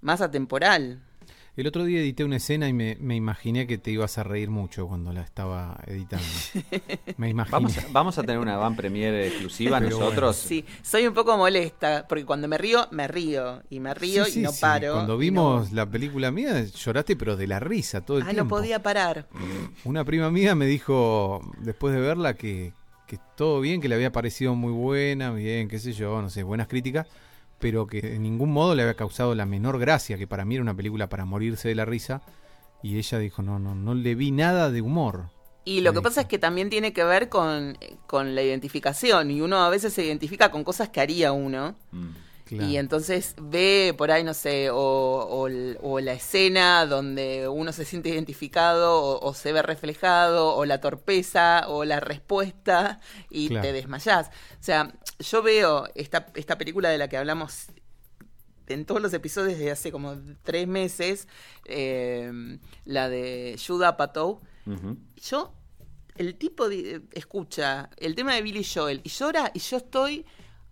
más 0.00 0.20
atemporal. 0.20 1.00
El 1.56 1.68
otro 1.68 1.84
día 1.84 2.00
edité 2.00 2.24
una 2.24 2.36
escena 2.38 2.68
y 2.68 2.72
me, 2.72 2.96
me 3.00 3.14
imaginé 3.14 3.68
que 3.68 3.78
te 3.78 3.92
ibas 3.92 4.18
a 4.18 4.24
reír 4.24 4.50
mucho 4.50 4.88
cuando 4.88 5.12
la 5.12 5.22
estaba 5.22 5.78
editando. 5.86 6.26
Me 7.16 7.28
imaginé. 7.30 7.52
Vamos 7.52 7.78
a, 7.78 7.84
vamos 7.92 8.18
a 8.18 8.22
tener 8.22 8.38
una 8.40 8.56
van 8.56 8.74
premiere 8.74 9.28
exclusiva 9.28 9.78
Pero 9.78 9.90
nosotros. 10.00 10.34
Sí, 10.34 10.64
soy 10.82 11.06
un 11.06 11.14
poco 11.14 11.36
molesta, 11.36 12.06
porque 12.08 12.24
cuando 12.24 12.48
me 12.48 12.58
río, 12.58 12.88
me 12.90 13.06
río, 13.06 13.62
y 13.70 13.78
me 13.78 13.94
río 13.94 14.24
Sí, 14.24 14.32
sí, 14.32 14.40
y 14.40 14.42
no 14.42 14.50
sí. 14.50 14.60
paro. 14.60 14.94
Cuando 14.94 15.16
vimos 15.16 15.70
no- 15.70 15.76
la 15.76 15.86
película 15.88 16.32
mía, 16.32 16.64
lloraste, 16.64 17.14
pero 17.14 17.36
de 17.36 17.46
la 17.46 17.60
risa 17.60 18.00
todo 18.00 18.16
el 18.18 18.24
Ah, 18.24 18.26
no 18.28 18.32
tiempo. 18.32 18.56
podía 18.56 18.82
parar. 18.82 19.28
Una 19.84 20.04
prima 20.04 20.32
mía 20.32 20.56
me 20.56 20.66
dijo, 20.66 21.40
después 21.58 21.94
de 21.94 22.00
verla, 22.00 22.34
que, 22.34 22.72
que 23.06 23.18
todo 23.36 23.60
bien, 23.60 23.80
que 23.80 23.88
le 23.88 23.94
había 23.94 24.10
parecido 24.10 24.56
muy 24.56 24.72
buena, 24.72 25.30
bien, 25.30 25.68
qué 25.68 25.78
sé 25.78 25.92
yo, 25.92 26.20
no 26.20 26.30
sé, 26.30 26.42
buenas 26.42 26.66
críticas, 26.66 27.06
pero 27.58 27.86
que 27.86 28.14
en 28.14 28.22
ningún 28.22 28.52
modo 28.52 28.74
le 28.74 28.82
había 28.82 28.94
causado 28.94 29.34
la 29.34 29.46
menor 29.46 29.78
gracia, 29.78 30.18
que 30.18 30.26
para 30.26 30.44
mí 30.44 30.54
era 30.54 30.62
una 30.62 30.76
película 30.76 31.08
para 31.08 31.24
morirse 31.24 31.68
de 31.68 31.74
la 31.74 31.84
risa. 31.84 32.22
Y 32.82 32.98
ella 32.98 33.18
dijo, 33.18 33.42
no, 33.42 33.58
no, 33.58 33.74
no 33.74 33.94
le 33.94 34.14
vi 34.14 34.30
nada 34.30 34.70
de 34.70 34.82
humor. 34.82 35.30
Y 35.64 35.80
lo 35.80 35.94
que 35.94 36.02
pasa 36.02 36.22
es 36.22 36.26
que 36.26 36.38
también 36.38 36.68
tiene 36.68 36.92
que 36.92 37.04
ver 37.04 37.30
con, 37.30 37.78
con, 38.06 38.34
la 38.34 38.42
identificación. 38.42 39.30
Y 39.30 39.40
uno 39.40 39.64
a 39.64 39.70
veces 39.70 39.94
se 39.94 40.04
identifica 40.04 40.50
con 40.50 40.62
cosas 40.62 40.90
que 40.90 41.00
haría 41.00 41.32
uno. 41.32 41.74
Mm. 41.90 42.08
Y 42.50 42.76
entonces 42.76 43.34
ve 43.40 43.94
por 43.96 44.10
ahí, 44.10 44.22
no 44.22 44.34
sé, 44.34 44.68
o, 44.70 45.48
la 45.48 46.12
escena 46.12 46.84
donde 46.86 47.48
uno 47.48 47.72
se 47.72 47.84
siente 47.84 48.10
identificado 48.10 49.20
o, 49.20 49.34
se 49.34 49.52
ve 49.52 49.62
reflejado, 49.62 50.54
o 50.54 50.64
la 50.64 50.80
torpeza, 50.80 51.64
o 51.68 51.84
la 51.84 52.00
respuesta, 52.00 53.00
y 53.30 53.48
te 53.48 53.72
desmayás. 53.72 54.28
O 54.28 54.62
sea, 54.62 54.92
yo 55.18 55.42
veo 55.42 55.88
esta, 55.94 56.26
esta 56.34 56.58
película 56.58 56.90
de 56.90 56.98
la 56.98 57.08
que 57.08 57.16
hablamos 57.16 57.68
en 58.66 58.84
todos 58.84 59.00
los 59.00 59.12
episodios 59.12 59.58
de 59.58 59.70
hace 59.70 59.90
como 59.92 60.16
tres 60.42 60.66
meses, 60.66 61.28
eh, 61.64 62.58
la 62.84 63.08
de 63.08 63.58
Judah 63.64 63.96
Patou. 63.96 64.40
Yo, 65.16 65.54
el 66.16 66.36
tipo 66.36 66.68
escucha 67.12 67.90
el 67.96 68.14
tema 68.14 68.34
de 68.34 68.42
Billy 68.42 68.64
Joel 68.64 69.00
y 69.04 69.08
llora 69.08 69.50
y 69.52 69.58
yo 69.58 69.78
estoy 69.78 70.24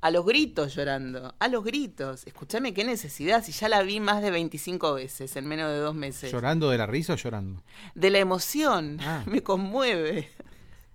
a 0.02 0.10
los 0.10 0.26
gritos 0.26 0.74
llorando, 0.74 1.34
a 1.38 1.48
los 1.48 1.64
gritos. 1.64 2.26
Escúchame 2.26 2.74
qué 2.74 2.84
necesidad, 2.84 3.42
si 3.42 3.52
ya 3.52 3.68
la 3.68 3.82
vi 3.82 4.00
más 4.00 4.20
de 4.20 4.32
25 4.32 4.94
veces 4.94 5.34
en 5.36 5.46
menos 5.46 5.70
de 5.70 5.78
dos 5.78 5.94
meses. 5.94 6.30
¿Llorando 6.30 6.68
de 6.68 6.76
la 6.76 6.86
risa 6.86 7.12
o 7.14 7.16
llorando? 7.16 7.62
De 7.94 8.10
la 8.10 8.18
emoción, 8.18 8.98
ah. 9.00 9.22
me 9.26 9.42
conmueve. 9.42 10.28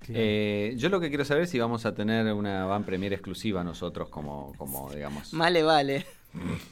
Eh, 0.09 0.73
yo 0.77 0.89
lo 0.89 0.99
que 0.99 1.07
quiero 1.09 1.25
saber 1.25 1.43
es 1.43 1.49
si 1.49 1.57
vamos 1.57 1.85
a 1.85 1.95
tener 1.95 2.31
una 2.33 2.65
van 2.65 2.83
premier 2.83 3.13
exclusiva 3.13 3.63
nosotros 3.63 4.09
como, 4.09 4.53
como 4.57 4.91
digamos. 4.93 5.31
Vale, 5.31 5.63
vale. 5.63 6.05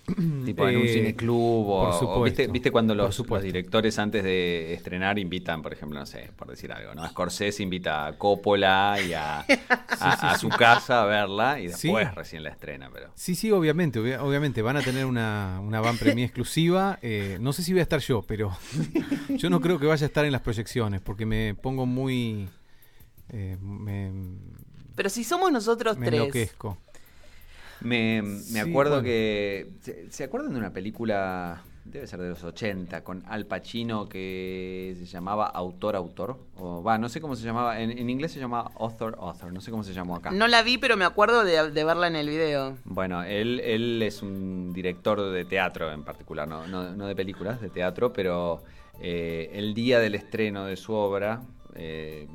tipo 0.45 0.67
en 0.67 0.77
un 0.77 0.85
eh, 0.85 0.93
cineclub 0.93 1.67
o, 1.67 2.23
¿viste, 2.23 2.47
viste 2.47 2.71
cuando 2.71 2.95
los, 2.95 3.23
directores 3.41 3.99
antes 3.99 4.23
de 4.23 4.73
estrenar 4.73 5.19
invitan, 5.19 5.61
por 5.61 5.73
ejemplo, 5.73 5.99
no 5.99 6.05
sé, 6.05 6.31
por 6.35 6.49
decir 6.49 6.71
algo, 6.71 6.93
¿no? 6.93 7.07
Scorsese 7.07 7.63
invita 7.63 8.07
a 8.07 8.17
Coppola 8.17 8.97
y 9.05 9.13
a, 9.13 9.39
a, 9.99 10.37
su 10.37 10.49
casa 10.49 11.03
a 11.03 11.05
verla 11.05 11.59
y 11.59 11.67
después 11.67 12.13
recién 12.15 12.43
la 12.43 12.49
estrena, 12.49 12.89
pero. 12.91 13.11
Sí, 13.15 13.35
sí, 13.35 13.51
obviamente, 13.51 13.99
obviamente 14.17 14.61
van 14.61 14.77
a 14.77 14.81
tener 14.81 15.05
una, 15.05 15.59
una 15.61 15.81
van 15.81 15.97
premier 15.97 16.25
exclusiva. 16.29 16.99
Eh, 17.01 17.37
no 17.41 17.53
sé 17.53 17.63
si 17.63 17.73
voy 17.73 17.79
a 17.79 17.83
estar 17.83 17.99
yo, 17.99 18.21
pero 18.21 18.55
yo 19.29 19.49
no 19.49 19.61
creo 19.61 19.79
que 19.79 19.85
vaya 19.85 20.05
a 20.05 20.07
estar 20.07 20.25
en 20.25 20.31
las 20.31 20.41
proyecciones 20.41 21.01
porque 21.01 21.25
me 21.25 21.55
pongo 21.55 21.85
muy 21.85 22.49
eh, 23.29 23.57
pero 24.95 25.09
si 25.09 25.23
somos 25.23 25.51
nosotros 25.51 25.97
me 25.97 26.07
tres. 26.07 26.21
Enloquezco. 26.21 26.77
Me, 27.85 28.23
me 28.51 28.59
acuerdo 28.59 29.03
que. 29.03 29.73
¿se, 30.09 30.23
acuerdan 30.23 30.53
de 30.53 30.59
una 30.59 30.73
película? 30.73 31.61
Debe 31.83 32.07
ser 32.07 32.19
de 32.19 32.29
los 32.29 32.43
80, 32.43 33.03
con 33.03 33.23
Al 33.27 33.45
Pacino 33.45 34.09
que 34.09 34.95
se 34.97 35.05
llamaba 35.05 35.45
Autor 35.45 35.95
Autor. 35.95 36.39
O 36.55 36.81
va, 36.81 36.97
no 36.97 37.09
sé 37.09 37.21
cómo 37.21 37.35
se 37.35 37.45
llamaba. 37.45 37.79
En, 37.79 38.09
inglés 38.09 38.31
se 38.31 38.39
llamaba 38.39 38.71
Author 38.79 39.15
Author. 39.19 39.53
No 39.53 39.61
sé 39.61 39.69
cómo 39.69 39.83
se 39.83 39.93
llamó 39.93 40.15
acá. 40.15 40.31
No 40.31 40.47
la 40.47 40.63
vi, 40.63 40.79
pero 40.79 40.97
me 40.97 41.05
acuerdo 41.05 41.43
de, 41.43 41.83
verla 41.83 42.07
en 42.07 42.15
el 42.15 42.27
video. 42.27 42.75
Bueno, 42.85 43.21
él, 43.21 43.59
él 43.59 44.01
es 44.01 44.23
un 44.23 44.73
director 44.73 45.29
de 45.29 45.45
teatro 45.45 45.91
en 45.91 46.03
particular, 46.03 46.47
no, 46.47 46.65
no, 46.65 47.05
de 47.05 47.15
películas, 47.15 47.61
de 47.61 47.69
teatro, 47.69 48.11
pero 48.11 48.63
eh, 48.99 49.51
el 49.53 49.75
día 49.75 49.99
del 49.99 50.15
estreno 50.15 50.65
de 50.65 50.75
su 50.75 50.93
obra. 50.93 51.43
Eh, 51.75 52.27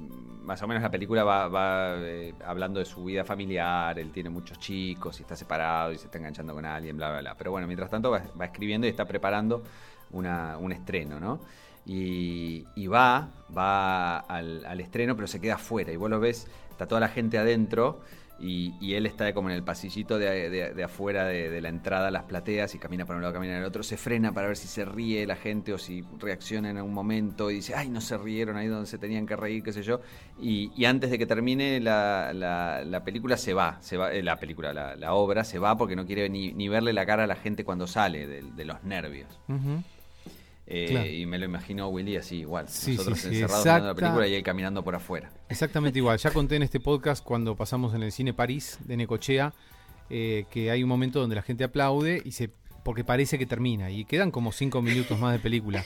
más 0.43 0.63
o 0.63 0.67
menos 0.67 0.83
la 0.83 0.91
película 0.91 1.25
va, 1.25 1.95
eh, 1.99 2.35
hablando 2.45 2.81
de 2.81 2.87
su 2.87 3.05
vida 3.05 3.25
familiar, 3.25 3.99
él 3.99 4.11
tiene 4.11 4.31
muchos 4.31 4.59
chicos 4.59 5.19
y 5.21 5.23
está 5.23 5.37
separado 5.37 5.93
y 5.93 5.99
se 5.99 6.07
está 6.07 6.19
enganchando 6.19 6.55
con 6.55 6.65
alguien, 6.65 6.97
bla, 6.97 7.11
bla, 7.11 7.21
bla. 7.21 7.35
Pero 7.37 7.51
bueno, 7.51 7.67
mientras 7.67 7.91
tanto 7.91 8.11
va, 8.11 8.45
escribiendo 8.45 8.87
y 8.87 8.91
está 8.91 9.05
preparando 9.05 9.63
un 10.13 10.73
estreno, 10.73 11.21
¿no? 11.21 11.41
Y, 11.87 12.87
va, 12.87 13.29
va 13.57 14.19
al, 14.19 14.65
al, 14.65 14.81
estreno, 14.81 15.15
pero 15.17 15.27
se 15.27 15.41
queda 15.41 15.55
afuera 15.55 15.93
y 15.93 15.97
vos 15.97 16.11
lo 16.11 16.21
ves, 16.21 16.47
está 16.71 16.87
toda 16.87 17.01
la 17.01 17.09
gente 17.09 17.39
adentro 17.39 18.01
y, 18.41 18.95
él 18.95 19.07
está 19.07 19.33
como 19.35 19.51
en 19.51 19.57
el 19.57 19.63
pasillito 19.63 20.19
de, 20.19 20.83
afuera 20.83 21.27
de, 21.27 21.61
la 21.61 21.69
entrada 21.69 22.09
a 22.09 22.11
las 22.11 22.25
plateas 22.25 22.75
y 22.75 22.79
camina 22.79 23.05
para 23.05 23.17
un 23.17 23.23
lado, 23.23 23.35
camina 23.35 23.53
para 23.53 23.61
el 23.61 23.67
otro, 23.67 23.83
se 23.83 23.97
frena 23.97 24.33
para 24.33 24.49
ver 24.49 24.57
si 24.57 24.67
se 24.67 24.85
ríe 24.85 25.27
la 25.27 25.37
gente 25.37 25.73
o 25.73 25.79
si 25.79 26.05
reacciona 26.19 26.71
en 26.71 26.79
algún 26.79 26.95
momento 26.95 27.51
y 27.51 27.57
dice, 27.57 27.75
ay, 27.75 27.89
no 27.89 28.01
se 28.01 28.17
rieron 28.17 28.57
ahí 28.57 28.67
donde 28.67 28.87
se 28.87 28.99
tenían 28.99 29.27
que 29.27 29.37
reír, 29.37 29.63
qué 29.63 29.73
sé 29.73 29.83
yo. 29.83 30.01
Y, 30.41 30.85
antes 30.85 31.11
de 31.11 31.19
que 31.19 31.27
termine 31.27 31.79
la, 31.81 32.33
la, 32.33 33.05
película 33.05 33.37
se 33.37 33.55
va, 33.55 33.79
se 33.81 33.97
va 33.97 34.13
eh, 34.13 34.23
la 34.23 34.37
película, 34.37 34.73
la, 34.73 35.15
obra 35.15 35.45
se 35.45 35.59
va 35.59 35.77
porque 35.77 35.95
no 35.95 36.07
quiere 36.07 36.29
ni, 36.29 36.53
ni, 36.53 36.69
verle 36.69 36.93
la 36.93 37.07
cara 37.07 37.25
a 37.25 37.27
la 37.27 37.37
gente 37.37 37.65
cuando 37.65 37.87
sale 37.87 38.27
de, 38.27 38.65
los 38.65 38.83
nervios. 38.85 39.39
Eh, 40.73 41.19
y 41.19 41.27
me 41.27 41.37
lo 41.37 41.47
imagino 41.47 41.89
Willy 41.89 42.17
así 42.17 42.37
igual. 42.39 42.67
Nosotros 42.67 43.25
encerrados 43.25 43.65
viendo 43.65 43.87
la 43.89 43.95
película 43.95 44.29
y 44.29 44.35
él 44.35 44.43
caminando 44.45 44.85
por 44.85 44.95
afuera. 44.95 45.33
Exactamente 45.49 45.99
igual. 45.99 46.17
Ya 46.19 46.31
conté 46.31 46.57
en 46.57 46.63
este 46.63 46.79
podcast 46.79 47.25
cuando 47.25 47.57
pasamos 47.57 47.93
en 47.95 48.05
el 48.05 48.13
cine 48.13 48.33
París 48.33 48.79
de 48.85 48.97
Necochea 48.97 49.53
eh, 50.11 50.47
que 50.51 50.71
hay 50.71 50.83
un 50.83 50.89
momento 50.89 51.21
donde 51.21 51.37
la 51.37 51.43
gente 51.43 51.65
aplaude 51.65 52.23
y 52.25 52.33
se 52.33 52.51
porque 52.83 53.05
parece 53.05 53.39
que 53.39 53.47
termina 53.47 53.91
y 53.91 54.05
quedan 54.05 54.31
como 54.31 54.53
cinco 54.53 54.81
minutos 54.81 55.19
más 55.19 55.33
de 55.33 55.39
película. 55.39 55.85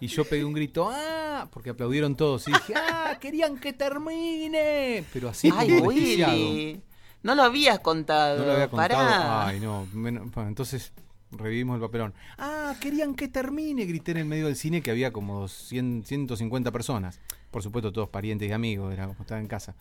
Y 0.00 0.08
yo 0.08 0.24
pegué 0.24 0.44
un 0.44 0.52
grito, 0.52 0.90
¡ah! 0.90 1.48
Porque 1.52 1.70
aplaudieron 1.70 2.16
todos 2.16 2.48
y 2.48 2.52
dije, 2.52 2.74
¡ah! 2.76 3.16
Querían 3.20 3.56
que 3.58 3.72
termine. 3.72 5.04
Pero 5.12 5.28
así 5.28 5.50
Ay, 5.54 5.80
Willy. 5.80 6.82
No 7.22 7.34
lo 7.34 7.44
habías 7.44 7.78
contado. 7.78 8.38
No 8.38 8.44
lo 8.44 8.52
había 8.52 8.68
contado. 8.68 9.46
Ay, 9.46 9.60
no. 9.60 9.86
entonces 10.46 10.92
revivimos 11.36 11.76
el 11.76 11.80
papelón. 11.80 12.14
Ah, 12.38 12.74
querían 12.80 13.14
que 13.14 13.28
termine, 13.28 13.84
grité 13.84 14.12
en 14.12 14.18
el 14.18 14.24
medio 14.24 14.46
del 14.46 14.56
cine 14.56 14.82
que 14.82 14.90
había 14.90 15.12
como 15.12 15.48
100, 15.48 16.04
150 16.04 16.72
personas. 16.72 17.20
Por 17.50 17.62
supuesto, 17.62 17.92
todos 17.92 18.08
parientes 18.08 18.48
y 18.48 18.52
amigos, 18.52 18.92
era 18.92 19.06
como 19.06 19.20
estaba 19.20 19.40
en 19.40 19.46
casa. 19.46 19.74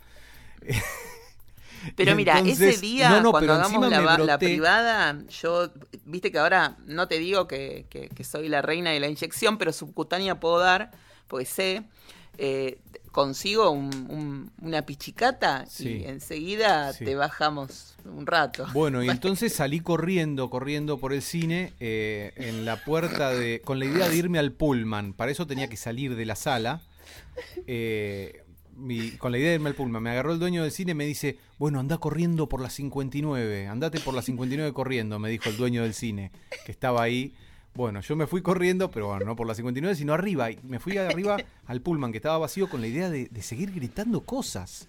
Pero 1.96 2.16
mira, 2.16 2.40
ese 2.40 2.78
día 2.78 3.22
cuando 3.30 3.54
hagamos 3.54 3.90
la, 3.90 4.38
privada, 4.38 5.22
yo, 5.28 5.70
viste 6.06 6.32
que 6.32 6.40
ahora 6.40 6.78
no 6.86 7.08
te 7.08 7.20
digo 7.20 7.48
que, 7.48 7.86
que, 7.90 8.24
soy 8.24 8.48
la 8.48 8.62
reina 8.62 8.92
de 8.92 9.00
la 9.00 9.08
inyección, 9.08 9.58
pero 9.58 9.74
subcutánea 9.74 10.40
puedo 10.40 10.60
dar, 10.60 10.92
porque 11.28 11.46
sé, 11.46 11.84
eh, 12.38 12.80
consigo 13.14 13.70
una 13.70 14.82
pichicata 14.82 15.66
y 15.80 16.04
enseguida 16.04 16.92
te 16.94 17.16
bajamos 17.16 17.96
un 18.04 18.26
rato. 18.26 18.66
Bueno, 18.74 19.04
y 19.04 19.10
entonces 19.10 19.54
salí 19.54 19.80
corriendo, 19.80 20.50
corriendo 20.50 20.98
por 20.98 21.14
el 21.14 21.22
cine 21.22 21.74
eh, 21.80 22.34
en 22.36 22.66
la 22.66 22.84
puerta 22.84 23.30
de, 23.30 23.62
con 23.64 23.78
la 23.78 23.86
idea 23.86 24.10
de 24.10 24.18
irme 24.18 24.40
al 24.40 24.52
pullman. 24.52 25.14
Para 25.14 25.32
eso 25.32 25.46
tenía 25.46 25.70
que 25.70 25.78
salir 25.78 26.16
de 26.16 26.26
la 26.26 26.36
sala. 26.36 26.82
Eh, 27.68 28.42
con 29.20 29.32
la 29.32 29.38
idea 29.38 29.50
de 29.50 29.56
irme 29.56 29.70
al 29.70 29.76
pullman. 29.76 30.02
Me 30.02 30.10
agarró 30.10 30.34
el 30.34 30.40
dueño 30.40 30.64
del 30.64 30.72
cine 30.72 30.94
y 30.94 30.96
me 30.96 31.06
dice, 31.06 31.38
bueno, 31.60 31.80
anda 31.80 32.00
corriendo 32.00 32.50
por 32.50 32.62
la 32.62 32.72
59, 32.72 33.68
andate 33.68 34.00
por 34.00 34.16
la 34.16 34.24
59 34.24 34.74
corriendo, 34.74 35.20
me 35.20 35.30
dijo 35.30 35.50
el 35.50 35.58
dueño 35.58 35.84
del 35.84 35.94
cine, 35.94 36.32
que 36.66 36.72
estaba 36.72 37.04
ahí 37.04 37.36
bueno, 37.76 38.02
yo 38.02 38.16
me 38.16 38.28
fui 38.28 38.42
corriendo, 38.42 38.92
pero 38.92 39.08
bueno, 39.08 39.26
no 39.26 39.36
por 39.36 39.48
la 39.48 39.56
59, 39.56 39.96
sino 39.96 40.14
arriba. 40.14 40.52
Y 40.52 40.60
me 40.64 40.80
fui 40.80 40.98
arriba 40.98 41.38
al 41.68 41.82
pullman 41.82 42.12
que 42.12 42.18
estaba 42.18 42.38
vacío 42.38 42.70
con 42.70 42.82
la 42.82 42.88
idea 42.88 43.10
de, 43.10 43.30
seguir 43.42 43.72
gritando 43.74 44.22
cosas. 44.22 44.88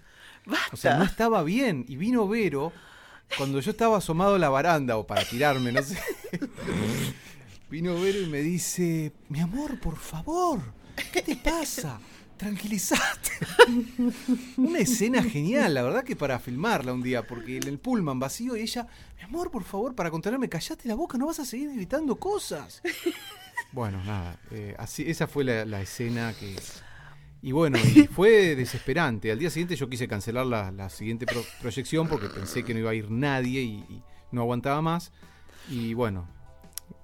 O 0.71 0.77
sea, 0.77 0.97
no 0.97 1.03
estaba 1.03 1.43
bien. 1.43 1.85
Y 1.87 1.95
vino 1.95 2.27
Vero 2.27 2.71
cuando 3.37 3.59
yo 3.59 3.71
estaba 3.71 3.97
asomado 3.97 4.35
a 4.35 4.39
la 4.39 4.49
baranda 4.49 4.97
o 4.97 5.07
para 5.07 5.23
tirarme, 5.23 5.71
no 5.71 5.81
sé. 5.81 5.99
vino 7.69 7.99
Vero 7.99 8.21
y 8.21 8.27
me 8.27 8.41
dice, 8.41 9.11
mi 9.29 9.39
amor, 9.39 9.79
por 9.79 9.97
favor, 9.97 10.59
¿qué 11.11 11.21
te 11.23 11.35
pasa? 11.35 11.99
Tranquilizate. 12.37 13.31
Una 14.57 14.79
escena 14.79 15.23
genial, 15.23 15.73
la 15.73 15.83
verdad 15.83 16.03
que 16.03 16.15
para 16.15 16.39
filmarla 16.39 16.93
un 16.93 17.01
día, 17.01 17.25
porque 17.25 17.57
en 17.57 17.67
el 17.67 17.79
pullman 17.79 18.19
vacío 18.19 18.55
y 18.55 18.61
ella, 18.61 18.87
mi 19.17 19.23
amor, 19.23 19.51
por 19.51 19.63
favor, 19.63 19.95
para 19.95 20.11
contenerme, 20.11 20.49
callate 20.49 20.87
la 20.87 20.95
boca, 20.95 21.17
no 21.17 21.27
vas 21.27 21.39
a 21.39 21.45
seguir 21.45 21.73
gritando 21.73 22.15
cosas. 22.17 22.81
Bueno, 23.71 24.01
nada, 24.05 24.39
eh, 24.51 24.73
así, 24.77 25.03
esa 25.05 25.27
fue 25.27 25.43
la, 25.43 25.81
escena 25.81 26.33
que... 26.39 26.55
Y 27.41 27.51
bueno, 27.51 27.77
y 27.77 28.07
fue 28.07 28.55
desesperante. 28.55 29.31
Al 29.31 29.39
día 29.39 29.49
siguiente 29.49 29.75
yo 29.75 29.89
quise 29.89 30.07
cancelar 30.07 30.45
la, 30.45 30.89
siguiente 30.89 31.25
proyección 31.59 32.07
porque 32.07 32.29
pensé 32.29 32.63
que 32.63 32.73
no 32.73 32.79
iba 32.81 32.91
a 32.91 32.95
ir 32.95 33.11
nadie 33.11 33.61
y, 33.61 34.01
no 34.31 34.41
aguantaba 34.41 34.81
más. 34.81 35.11
Y 35.69 35.93
bueno, 35.93 36.27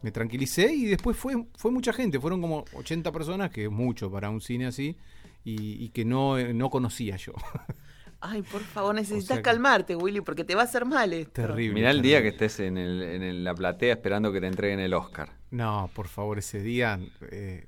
me 0.01 0.11
tranquilicé 0.11 0.73
y 0.73 0.86
después 0.86 1.17
fue, 1.17 1.45
fue 1.55 1.71
mucha 1.71 1.91
gente, 1.91 2.21
fueron 2.21 2.41
como 2.41 2.63
80 2.73 3.11
personas, 3.11 3.51
que 3.51 3.65
es 3.65 3.71
mucho 3.71 4.09
para 4.09 4.29
un 4.29 4.39
cine 4.39 4.67
así 4.67 4.97
y, 5.44 5.89
que 5.89 6.06
no, 6.06 6.38
no 6.54 6.70
conocía 6.70 7.18
yo. 7.18 7.34
Ay, 8.24 8.44
por 8.44 8.62
favor, 8.62 8.94
necesitas 8.94 9.39
calmarte, 9.39 9.96
Willy, 9.96 10.22
porque 10.22 10.44
te 10.44 10.54
va 10.54 10.62
a 10.62 10.66
hacer 10.66 10.86
mal 10.86 11.12
esto. 11.12 11.32
Terrible. 11.32 11.74
Mirá 11.74 11.89
el 11.89 12.04
día 12.04 12.22
que 12.22 12.28
estés 12.28 12.60
en, 12.60 12.78
el, 12.78 13.02
en 13.02 13.44
la 13.44 13.56
platea 13.56 13.94
esperando 13.94 14.32
que 14.32 14.39
te 14.39 14.46
entreguen 14.46 14.80
el 14.80 14.94
Oscar. 14.94 15.32
No, 15.50 15.89
por 15.96 16.08
favor, 16.08 16.38
ese 16.38 16.62
día 16.62 17.00
eh, 17.32 17.66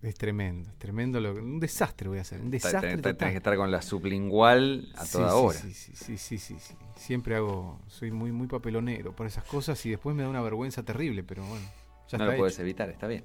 es 0.00 0.14
tremendo, 0.14 0.70
es 0.70 0.78
tremendo. 0.78 1.18
Lo, 1.20 1.32
un 1.32 1.58
desastre 1.58 2.08
voy 2.08 2.18
a 2.18 2.20
hacer, 2.20 2.40
un 2.40 2.52
desastre. 2.52 2.98
Tenés 2.98 3.16
que 3.16 3.36
estar 3.36 3.56
con 3.56 3.72
la 3.72 3.82
sublingual 3.82 4.92
a 4.94 5.04
toda 5.04 5.34
hora. 5.34 5.58
Sí, 5.58 5.74
sí, 5.74 5.92
sí, 5.96 6.16
sí, 6.16 6.38
sí, 6.38 6.56
sí, 6.60 6.74
Siempre 6.94 7.34
hago, 7.34 7.80
soy 7.88 8.12
muy, 8.12 8.30
muy 8.30 8.46
papelonero 8.46 9.12
por 9.12 9.26
esas 9.26 9.42
cosas 9.42 9.84
y 9.86 9.90
después 9.90 10.14
me 10.14 10.22
da 10.22 10.28
una 10.28 10.40
vergüenza 10.40 10.84
terrible, 10.84 11.24
pero 11.24 11.44
bueno. 11.44 11.66
Ya 12.08 12.18
no 12.18 12.26
lo 12.26 12.36
puedes 12.36 12.58
evitar, 12.60 12.88
está 12.90 13.08
bien. 13.08 13.24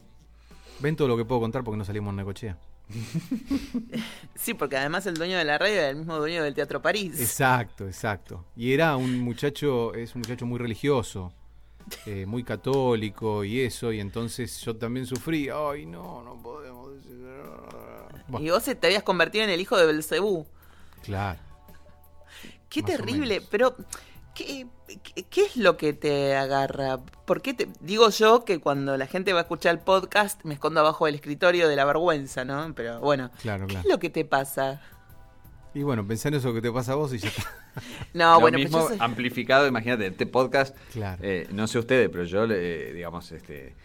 Ven 0.80 0.96
todo 0.96 1.08
lo 1.08 1.16
que 1.16 1.26
puedo 1.26 1.42
contar 1.42 1.64
porque 1.64 1.78
no 1.78 1.86
salimos 1.86 2.10
en 2.12 2.18
Necochea. 2.18 2.58
sí, 4.36 4.54
porque 4.54 4.78
además 4.78 5.06
el 5.06 5.16
dueño 5.16 5.38
de 5.38 5.44
la 5.44 5.58
radio 5.58 5.76
era 5.76 5.90
el 5.90 5.96
mismo 5.96 6.18
dueño 6.18 6.44
del 6.44 6.54
Teatro 6.54 6.82
París. 6.82 7.20
Exacto, 7.20 7.86
exacto. 7.88 8.46
Y 8.56 8.74
era 8.74 8.96
un 8.96 9.20
muchacho, 9.20 9.94
es 9.94 10.16
un 10.16 10.22
muchacho 10.22 10.46
muy 10.46 10.60
religioso. 10.60 11.34
Eh, 12.08 12.26
muy 12.26 12.44
católico 12.44 13.44
y 13.44 13.62
eso, 13.62 13.92
y 13.94 14.00
entonces 14.00 14.60
yo 14.62 14.76
también 14.76 15.06
sufrí, 15.06 15.50
ay 15.50 15.86
no, 15.86 16.24
no 16.24 16.42
podemos 16.42 16.96
decir... 16.96 17.16
Y 18.40 18.50
vos 18.50 18.64
te 18.64 18.88
habías 18.88 19.04
convertido 19.04 19.44
en 19.44 19.52
el 19.52 19.62
hijo 19.62 19.78
de 19.78 19.86
Belcebú. 19.86 20.48
Claro. 21.04 21.40
Qué 22.70 22.82
terrible, 22.82 23.42
pero 23.52 23.76
¿qué, 24.36 24.68
¿qué, 25.30 25.46
es 25.46 25.58
lo 25.58 25.78
que 25.78 25.94
te 25.94 26.36
agarra? 26.36 27.00
¿Por 27.26 27.42
qué 27.42 27.54
te 27.54 27.68
digo 27.80 28.10
yo 28.10 28.46
que 28.46 28.60
cuando 28.60 28.98
la 28.98 29.08
gente 29.08 29.34
va 29.34 29.40
a 29.40 29.42
escuchar 29.44 29.74
el 29.74 29.80
podcast 29.80 30.44
me 30.44 30.54
escondo 30.54 30.82
abajo 30.82 31.06
del 31.06 31.16
escritorio 31.16 31.68
de 31.68 31.76
la 31.76 31.86
vergüenza, 31.86 32.46
¿no? 32.46 32.74
Pero 32.76 33.00
bueno, 33.00 33.32
claro, 33.42 33.66
¿qué 33.66 33.78
es 33.78 33.86
lo 33.86 33.98
que 33.98 34.10
te 34.10 34.26
pasa? 34.26 34.82
Y 35.74 35.84
bueno, 35.84 36.06
pensá 36.08 36.30
en 36.30 36.36
eso 36.36 36.54
que 36.54 36.62
te 36.62 36.72
pasa 36.72 36.94
a 36.94 36.96
vos 36.96 37.14
y 37.14 37.18
ya 37.18 37.30
está. 37.30 37.44
no, 38.14 38.40
bueno, 38.40 38.58
pues 38.58 38.72
mismo 38.72 38.90
amplificado, 39.00 39.68
imagínate, 39.68 40.08
este 40.08 40.26
podcast, 40.26 40.76
eh, 41.22 41.48
no 41.52 41.68
sé 41.68 41.80
ustedes, 41.80 42.10
pero 42.10 42.24
yo, 42.24 42.48
digamos, 42.48 43.32
este, 43.32 43.76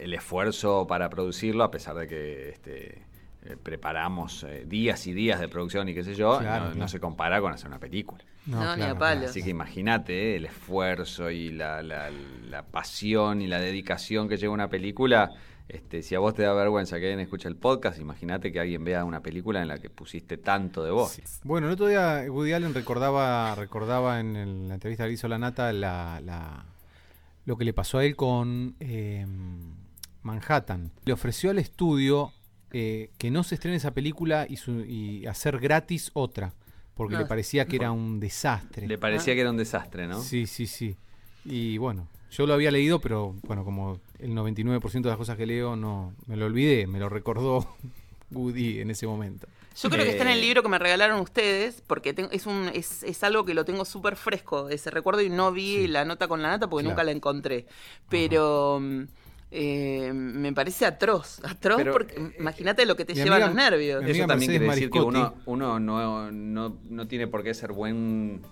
el 0.00 0.14
esfuerzo 0.14 0.86
para 0.88 1.08
producirlo, 1.10 1.62
a 1.62 1.70
pesar 1.70 1.96
de 1.96 2.08
que 2.08 2.48
este, 2.50 3.02
eh, 3.44 3.56
preparamos 3.62 4.44
eh, 4.44 4.64
días 4.66 5.06
y 5.06 5.12
días 5.12 5.40
de 5.40 5.48
producción 5.48 5.88
y 5.88 5.94
qué 5.94 6.02
sé 6.02 6.14
yo, 6.14 6.40
no, 6.40 6.88
se 6.88 7.00
compara 7.00 7.40
con 7.40 7.52
hacer 7.52 7.68
una 7.68 7.78
película. 7.78 8.24
No, 8.46 8.76
ni 8.76 8.82
a 8.82 8.94
palo. 8.94 9.26
Así 9.26 9.42
que 9.42 9.50
imagínate 9.50 10.36
el 10.36 10.46
esfuerzo 10.46 11.30
y 11.30 11.50
la, 11.50 11.82
la, 11.82 12.10
la 12.10 12.62
pasión 12.62 13.40
y 13.40 13.46
la 13.46 13.58
dedicación 13.58 14.28
que 14.28 14.36
lleva 14.36 14.52
una 14.52 14.68
película 14.68 15.30
este, 15.68 16.02
si 16.02 16.14
a 16.14 16.18
vos 16.18 16.34
te 16.34 16.42
da 16.42 16.52
vergüenza 16.52 16.98
que 16.98 17.06
alguien 17.06 17.20
escuche 17.20 17.48
el 17.48 17.56
podcast, 17.56 17.98
imagínate 17.98 18.52
que 18.52 18.60
alguien 18.60 18.84
vea 18.84 19.04
una 19.04 19.20
película 19.20 19.62
en 19.62 19.68
la 19.68 19.78
que 19.78 19.88
pusiste 19.88 20.36
tanto 20.36 20.84
de 20.84 20.90
vos. 20.90 21.18
Bueno, 21.42 21.68
el 21.68 21.72
otro 21.72 21.86
día 21.86 22.24
Woody 22.28 22.52
Allen 22.52 22.74
recordaba, 22.74 23.54
recordaba 23.54 24.20
en 24.20 24.68
la 24.68 24.74
entrevista 24.74 25.06
que 25.06 25.12
hizo 25.12 25.26
la 25.26 25.38
Nata 25.38 25.72
la, 25.72 26.66
lo 27.46 27.56
que 27.56 27.64
le 27.64 27.72
pasó 27.72 27.98
a 27.98 28.04
él 28.04 28.14
con 28.14 28.76
em, 28.78 29.72
Manhattan. 30.22 30.92
Le 31.06 31.14
ofreció 31.14 31.50
al 31.50 31.58
estudio 31.58 32.32
eh, 32.76 33.10
que 33.18 33.30
no 33.30 33.44
se 33.44 33.54
estrene 33.54 33.76
esa 33.76 33.92
película 33.94 34.48
y, 34.48 35.26
hacer 35.26 35.60
gratis 35.60 36.10
otra, 36.12 36.52
porque 36.94 37.16
le 37.16 37.24
parecía 37.24 37.66
que 37.66 37.76
era 37.76 37.92
un 37.92 38.18
desastre. 38.18 38.88
Le 38.88 38.98
parecía 38.98 39.32
que 39.34 39.42
era 39.42 39.50
un 39.50 39.56
desastre, 39.56 40.08
¿no? 40.08 40.20
Sí, 40.20 40.48
sí, 40.48 40.66
sí. 40.66 40.96
Y 41.44 41.78
bueno, 41.78 42.08
yo 42.32 42.48
lo 42.48 42.52
había 42.52 42.72
leído, 42.72 42.98
pero 42.98 43.36
bueno, 43.44 43.64
como 43.64 44.00
el 44.18 44.32
99% 44.32 45.02
de 45.02 45.08
las 45.08 45.16
cosas 45.16 45.36
que 45.36 45.46
leo 45.46 45.76
no 45.76 46.14
me 46.26 46.36
lo 46.36 46.46
olvidé, 46.46 46.88
me 46.88 46.98
lo 46.98 47.08
recordó 47.08 47.76
Woody 48.32 48.80
en 48.80 48.90
ese 48.90 49.06
momento. 49.06 49.46
Yo 49.80 49.88
creo 49.88 50.04
que 50.04 50.10
está 50.10 50.24
en 50.24 50.30
el 50.30 50.38
eh. 50.38 50.42
libro 50.42 50.64
que 50.64 50.68
me 50.68 50.80
regalaron 50.80 51.20
ustedes, 51.20 51.80
porque 51.86 52.12
es, 52.32 52.46
un, 52.46 52.72
es, 52.74 53.22
algo 53.22 53.44
que 53.44 53.54
lo 53.54 53.64
tengo 53.64 53.84
súper 53.84 54.16
fresco, 54.16 54.68
ese 54.68 54.90
recuerdo, 54.90 55.20
y 55.20 55.30
no 55.30 55.52
vi 55.52 55.86
la 55.86 56.04
nota 56.04 56.26
con 56.26 56.42
la 56.42 56.48
nata 56.48 56.68
porque 56.68 56.88
nunca 56.88 57.04
la 57.04 57.12
encontré. 57.12 57.66
Pero 58.08 58.80
mm, 58.80 59.04
eh, 59.54 60.12
me 60.12 60.52
parece 60.52 60.84
atroz, 60.84 61.40
atroz, 61.44 61.82
porque 61.92 62.14
eh, 62.16 62.36
imagínate 62.38 62.84
lo 62.86 62.96
que 62.96 63.04
te 63.04 63.14
lleva 63.14 63.36
a 63.36 63.38
los 63.40 63.54
nervios. 63.54 64.04
Eso 64.04 64.26
también 64.26 64.50
quiere 64.50 64.66
decir 64.66 64.90
que 64.90 65.00
uno, 65.00 65.34
uno 65.46 65.78
no, 65.78 66.30
no, 66.32 66.78
no, 66.82 67.06
tiene 67.06 67.28
por 67.28 67.42
qué 67.42 67.54
ser 67.54 67.72
buen 67.72 68.42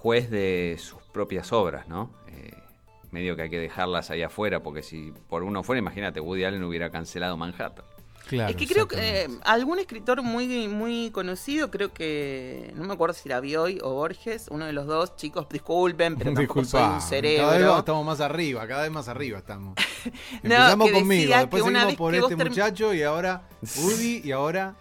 juez 0.00 0.30
de 0.30 0.76
sus 0.78 1.02
propias 1.12 1.52
obras, 1.52 1.86
¿no? 1.86 2.10
Eh, 2.28 2.54
medio 3.10 3.36
que 3.36 3.42
hay 3.42 3.50
que 3.50 3.58
dejarlas 3.58 4.10
ahí 4.10 4.22
afuera, 4.22 4.62
porque 4.62 4.82
si 4.82 5.12
por 5.28 5.42
uno 5.42 5.62
fuera, 5.62 5.78
imagínate, 5.78 6.20
Woody 6.20 6.44
Allen 6.44 6.62
hubiera 6.64 6.90
cancelado 6.90 7.36
Manhattan. 7.36 7.84
Claro, 8.28 8.50
es 8.50 8.56
que 8.56 8.66
creo 8.66 8.86
que 8.86 9.24
eh, 9.24 9.28
algún 9.42 9.78
escritor 9.80 10.22
muy 10.22 10.68
muy 10.68 11.10
conocido, 11.10 11.70
creo 11.70 11.92
que 11.92 12.72
no 12.76 12.84
me 12.84 12.94
acuerdo 12.94 13.14
si 13.14 13.28
era 13.28 13.40
Bioy 13.40 13.80
o 13.82 13.94
Borges, 13.94 14.46
uno 14.50 14.66
de 14.66 14.72
los 14.72 14.86
dos, 14.86 15.16
chicos, 15.16 15.48
disculpen, 15.48 16.16
pero 16.16 16.32
tampoco 16.32 16.64
soy 16.64 16.82
un 16.82 17.00
cerebro. 17.00 17.46
Cada 17.48 17.58
vez 17.58 17.78
estamos 17.78 18.06
más 18.06 18.20
arriba, 18.20 18.66
cada 18.68 18.82
vez 18.82 18.92
más 18.92 19.08
arriba 19.08 19.38
estamos. 19.38 19.74
Empezamos 20.42 20.90
conmigo, 20.90 21.36
después 21.36 21.64
seguimos 21.64 21.94
por 21.94 22.14
este 22.14 22.36
muchacho 22.36 22.94
y 22.94 23.02
ahora 23.02 23.42
Woody 23.76 24.22
y 24.24 24.32
ahora 24.32 24.76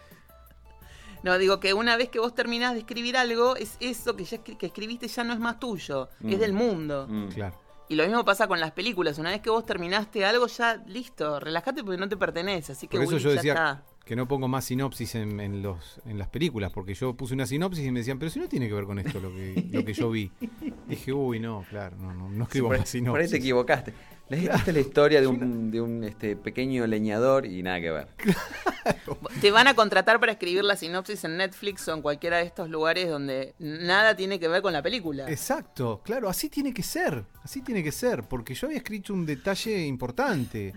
no, 1.24 1.38
digo 1.38 1.60
que 1.60 1.74
una 1.74 1.98
vez 1.98 2.10
que 2.10 2.20
vos 2.20 2.34
terminás 2.34 2.74
de 2.74 2.80
escribir 2.80 3.18
algo, 3.18 3.56
es 3.56 3.76
eso 3.80 4.16
que 4.16 4.24
ya 4.24 4.38
que 4.38 4.66
escribiste 4.66 5.08
ya 5.08 5.24
no 5.24 5.34
es 5.34 5.40
más 5.40 5.60
tuyo, 5.60 6.10
es 6.24 6.38
mm. 6.38 6.40
del 6.40 6.54
mundo. 6.54 7.08
Mm. 7.10 7.28
Claro. 7.30 7.69
Y 7.90 7.96
lo 7.96 8.06
mismo 8.06 8.24
pasa 8.24 8.48
con 8.48 8.60
las 8.60 8.72
películas. 8.72 9.18
Una 9.18 9.32
vez 9.32 9.42
que 9.42 9.50
vos 9.50 9.66
terminaste 9.66 10.24
algo, 10.24 10.46
ya 10.46 10.76
listo, 10.88 11.40
relájate 11.40 11.84
porque 11.84 12.00
no 12.00 12.08
te 12.08 12.18
pertenece. 12.18 12.74
Así 12.74 12.88
que 12.88 12.98
Por 12.98 13.06
eso 13.06 13.18
yo 13.18 13.32
decía 13.32 13.84
que 14.06 14.16
no 14.16 14.28
pongo 14.28 14.48
más 14.48 14.66
sinopsis 14.66 15.16
en, 15.16 15.62
los, 15.62 16.00
en 16.06 16.18
las 16.18 16.30
películas, 16.30 16.72
porque 16.72 16.94
yo 16.94 17.14
puse 17.14 17.34
una 17.34 17.46
sinopsis 17.46 17.86
y 17.86 17.92
me 17.92 18.00
decían, 18.00 18.18
pero 18.18 18.32
si 18.32 18.40
no 18.40 18.48
tiene 18.48 18.68
que 18.68 18.74
ver 18.74 18.86
con 18.86 18.98
esto 18.98 19.20
lo 19.20 19.30
que, 19.30 19.70
lo 19.72 19.86
que 19.86 19.94
yo 19.94 20.10
vi. 20.10 20.32
Dije, 20.90 21.14
uy, 21.14 21.40
no, 21.40 21.64
claro, 21.70 21.96
no, 21.98 22.14
no, 22.14 22.30
no 22.30 22.44
escribo 22.46 22.70
más 22.70 22.90
sinopsis. 22.90 23.12
Por 23.12 23.22
ahí 23.22 23.30
te 23.30 23.38
equivocaste. 23.38 23.94
Esta 24.30 24.58
es 24.58 24.74
la 24.74 24.80
historia 24.80 25.22
de 25.22 25.28
un, 25.28 25.72
de 25.72 25.82
un 25.82 26.04
este, 26.04 26.36
pequeño 26.36 26.86
leñador 26.86 27.46
y 27.46 27.64
nada 27.64 27.82
que 27.82 27.90
ver. 27.90 28.08
Te 29.42 29.50
van 29.50 29.68
a 29.68 29.74
contratar 29.74 30.20
para 30.20 30.32
escribir 30.34 30.64
la 30.64 30.76
sinopsis 30.76 31.24
en 31.24 31.38
Netflix 31.38 31.88
o 31.88 31.94
en 31.96 32.02
cualquiera 32.02 32.38
de 32.38 32.44
estos 32.44 32.70
lugares 32.70 33.10
donde 33.10 33.56
nada 33.58 34.16
tiene 34.16 34.40
que 34.40 34.48
ver 34.48 34.62
con 34.62 34.74
la 34.74 34.84
película. 34.84 35.30
Exacto, 35.30 36.02
claro, 36.04 36.30
así 36.30 36.50
tiene 36.50 36.74
que 36.74 36.84
ser, 36.84 37.24
así 37.44 37.62
tiene 37.62 37.84
que 37.84 37.92
ser, 37.92 38.24
porque 38.24 38.54
yo 38.54 38.68
había 38.68 38.78
escrito 38.78 39.14
un 39.14 39.26
detalle 39.26 39.86
importante. 39.86 40.74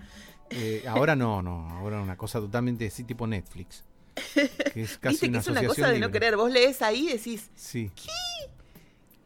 Eh, 0.48 0.84
ahora 0.86 1.14
no, 1.14 1.42
no, 1.42 1.68
ahora 1.70 2.00
una 2.00 2.16
cosa 2.16 2.38
totalmente 2.38 2.86
así 2.86 3.04
tipo 3.04 3.26
Netflix. 3.26 3.84
Que 4.34 4.82
es 4.82 4.98
casi 5.00 5.26
una, 5.26 5.38
que 5.38 5.42
es 5.42 5.48
una 5.48 5.66
cosa 5.66 5.88
de 5.88 5.98
no 5.98 6.10
querer. 6.10 6.36
Vos 6.36 6.50
lees 6.50 6.80
ahí 6.82 7.08
y 7.08 7.12
decís, 7.12 7.50
sí. 7.54 7.90
¿qué? 7.94 8.10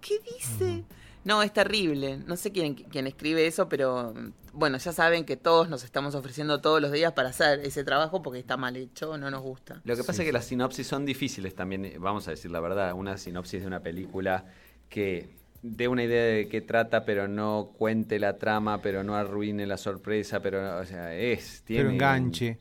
¿Qué 0.07 0.19
dice? 0.21 0.85
No, 1.25 1.43
es 1.43 1.53
terrible. 1.53 2.19
No 2.19 2.37
sé 2.37 2.53
quién, 2.53 2.75
quién 2.75 3.07
escribe 3.07 3.47
eso, 3.47 3.69
pero 3.69 4.15
bueno, 4.53 4.79
ya 4.79 4.93
saben 4.93 5.25
que 5.25 5.37
todos 5.37 5.69
nos 5.69 5.83
estamos 5.83 6.15
ofreciendo 6.15 6.61
todos 6.61 6.81
los 6.81 6.93
días 6.93 7.13
para 7.13 7.31
hacer 7.31 7.61
ese 7.61 7.83
trabajo 7.83 8.23
porque 8.23 8.39
está 8.39 8.57
mal 8.57 8.77
hecho, 8.77 9.19
no 9.19 9.31
nos 9.31 9.43
gusta. 9.43 9.81
Lo 9.85 9.97
que 9.97 10.05
pasa 10.05 10.23
es 10.23 10.27
que 10.27 10.33
las 10.33 10.45
sinopsis 10.45 10.87
son 10.87 11.05
difíciles 11.05 11.55
también, 11.55 11.95
vamos 11.99 12.29
a 12.29 12.31
decir 12.31 12.51
la 12.53 12.61
verdad. 12.61 12.93
Una 12.95 13.19
sinopsis 13.19 13.61
de 13.61 13.67
una 13.67 13.81
película 13.81 14.45
que 14.89 15.29
dé 15.63 15.89
una 15.89 16.05
idea 16.05 16.23
de 16.23 16.49
qué 16.49 16.61
trata, 16.61 17.05
pero 17.05 17.27
no 17.27 17.73
cuente 17.77 18.21
la 18.21 18.39
trama, 18.39 18.81
pero 18.81 19.03
no 19.03 19.17
arruine 19.17 19.67
la 19.67 19.79
sorpresa, 19.79 20.41
pero, 20.41 20.79
o 20.79 20.85
sea, 20.85 21.15
es. 21.15 21.63
Tiene 21.65 21.83
pero 21.83 21.93
enganche. 21.93 22.59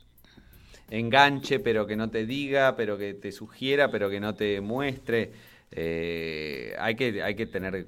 enganche, 0.89 1.59
pero 1.59 1.85
que 1.85 1.95
no 1.95 2.09
te 2.09 2.26
diga, 2.26 2.76
pero 2.76 2.97
que 2.97 3.13
te 3.13 3.31
sugiera, 3.31 3.91
pero 3.91 4.09
que 4.09 4.19
no 4.19 4.34
te 4.34 4.59
muestre. 4.61 5.31
Eh, 5.71 6.75
hay, 6.79 6.95
que, 6.95 7.21
hay 7.21 7.35
que 7.35 7.45
tener, 7.45 7.87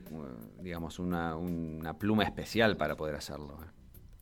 digamos, 0.60 1.00
una, 1.00 1.36
una 1.36 1.98
pluma 1.98 2.24
especial 2.24 2.78
para 2.78 2.96
poder 2.96 3.16
hacerlo. 3.16 3.58
¿eh? 3.64 3.78